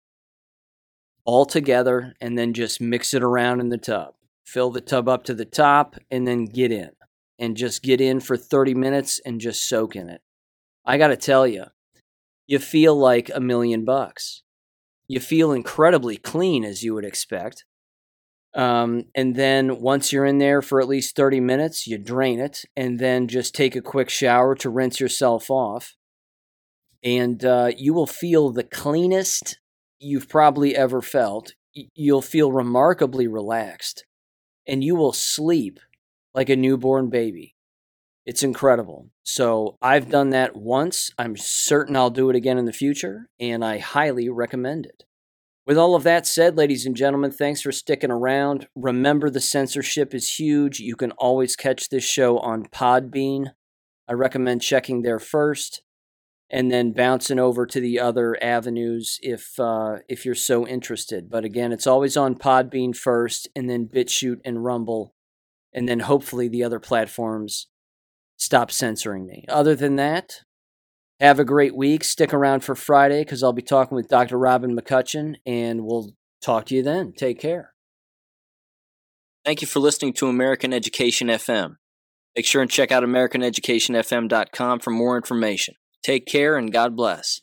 All 1.27 1.45
together, 1.45 2.15
and 2.23 2.39
then 2.39 2.55
just 2.55 2.81
mix 2.81 3.12
it 3.12 3.23
around 3.23 3.61
in 3.61 3.69
the 3.69 3.77
tub. 3.77 4.15
Fill 4.47 4.70
the 4.70 4.81
tub 4.81 5.11
up 5.11 5.24
to 5.24 5.35
the 5.35 5.45
top, 5.45 5.97
and 6.11 6.27
then 6.27 6.47
get 6.47 6.73
in. 6.73 6.93
And 7.39 7.55
just 7.55 7.82
get 7.82 8.01
in 8.01 8.20
for 8.20 8.39
30 8.39 8.73
minutes 8.73 9.20
and 9.27 9.39
just 9.39 9.69
soak 9.69 9.95
in 9.95 10.09
it. 10.09 10.23
I 10.86 10.97
got 10.97 11.09
to 11.09 11.19
tell 11.19 11.47
you, 11.47 11.66
you 12.47 12.61
feel 12.61 12.97
like 12.97 13.31
a 13.35 13.40
million 13.40 13.85
bucks. 13.85 14.43
You 15.07 15.20
feel 15.20 15.53
incredibly 15.53 16.16
clean, 16.16 16.65
as 16.65 16.82
you 16.82 16.95
would 16.95 17.05
expect. 17.05 17.66
Um, 18.55 19.05
and 19.15 19.37
then 19.37 19.81
once 19.81 20.12
you're 20.12 20.25
in 20.25 20.39
there 20.39 20.62
for 20.62 20.81
at 20.81 20.89
least 20.89 21.15
30 21.15 21.41
minutes, 21.41 21.87
you 21.87 21.99
drain 21.99 22.41
it 22.41 22.65
and 22.77 22.99
then 22.99 23.29
just 23.29 23.55
take 23.55 23.77
a 23.77 23.83
quick 23.83 24.09
shower 24.09 24.55
to 24.57 24.70
rinse 24.70 25.01
yourself 25.01 25.51
off. 25.51 25.95
And 27.05 27.45
uh, 27.45 27.70
you 27.77 27.95
will 27.95 28.07
feel 28.07 28.51
the 28.51 28.65
cleanest 28.65 29.61
you've 30.01 30.29
probably 30.29 30.75
ever 30.75 31.01
felt. 31.01 31.55
You'll 31.73 32.23
feel 32.23 32.51
remarkably 32.51 33.29
relaxed 33.29 34.05
and 34.69 34.85
you 34.85 34.95
will 34.95 35.12
sleep 35.12 35.81
like 36.35 36.51
a 36.51 36.57
newborn 36.57 37.09
baby. 37.09 37.57
It's 38.27 38.43
incredible. 38.43 39.09
So 39.23 39.79
I've 39.81 40.11
done 40.11 40.31
that 40.31 40.55
once. 40.55 41.11
I'm 41.19 41.37
certain 41.37 41.97
I'll 41.97 42.11
do 42.11 42.29
it 42.29 42.37
again 42.37 42.59
in 42.59 42.66
the 42.66 42.75
future, 42.75 43.31
and 43.41 43.65
I 43.65 43.79
highly 43.79 44.29
recommend 44.29 44.85
it. 44.85 45.05
With 45.69 45.77
all 45.77 45.95
of 45.95 46.03
that 46.05 46.27
said, 46.27 46.57
ladies 46.57 46.86
and 46.86 46.97
gentlemen, 46.97 47.31
thanks 47.31 47.61
for 47.61 47.73
sticking 47.73 48.11
around. 48.11 48.69
Remember, 48.74 49.28
the 49.28 49.39
censorship 49.39 50.15
is 50.15 50.36
huge. 50.36 50.81
You 50.81 50.97
can 50.97 51.11
always 51.19 51.57
catch 51.57 51.90
this 51.90 52.05
show 52.05 52.39
on 52.39 52.65
Podbean. 52.65 53.53
I 54.09 54.15
recommend 54.15 54.62
checking 54.62 55.03
there 55.03 55.19
first 55.19 55.82
and 56.49 56.70
then 56.70 56.93
bouncing 56.93 57.39
over 57.39 57.66
to 57.66 57.81
the 57.81 58.01
other 58.01 58.43
avenues 58.43 59.19
if 59.20 59.61
uh, 59.61 59.97
if 60.09 60.24
you're 60.24 60.35
so 60.35 60.66
interested. 60.66 61.28
But 61.28 61.45
again, 61.45 61.70
it's 61.70 61.86
always 61.86 62.16
on 62.16 62.36
Podbean 62.36 62.97
first, 62.97 63.47
and 63.55 63.69
then 63.69 63.90
BitChute 63.95 64.40
and 64.47 64.65
Rumble, 64.65 65.12
and 65.74 65.86
then 65.86 66.01
hopefully 66.01 66.49
the 66.49 66.65
other 66.65 66.81
platforms 66.81 67.66
stop 68.39 68.70
censoring 68.70 69.27
me. 69.27 69.45
Other 69.51 69.74
than 69.74 69.97
that, 69.97 70.45
have 71.20 71.39
a 71.39 71.45
great 71.45 71.74
week. 71.74 72.05
Stick 72.05 72.32
around 72.32 72.61
for 72.61 72.74
Friday 72.74 73.23
because 73.23 73.43
I'll 73.43 73.53
be 73.53 73.62
talking 73.62 73.97
with 73.97 74.09
Dr. 74.09 74.39
Robin 74.39 74.77
McCutcheon, 74.77 75.36
and 75.47 75.85
we'll 75.85 76.12
talk 76.43 76.66
to 76.66 76.74
you 76.74 76.82
then. 76.82 77.12
Take 77.12 77.40
care. 77.40 77.73
Thank 79.45 79.62
you 79.62 79.69
for 79.69 79.81
listening 79.81 80.12
to 80.15 80.28
American 80.28 80.73
Education 80.73 81.28
FM. 81.28 81.77
Make 82.36 82.47
sure 82.47 82.62
and 82.62 82.70
check 82.70 82.93
out 82.93 83.03
AmericanEducationFM.com 83.03 84.81
for 84.81 84.90
more 84.90 85.16
information. 85.16 85.74
Take 86.03 86.27
care 86.27 86.57
and 86.57 86.73
God 86.73 86.95
bless. 86.95 87.40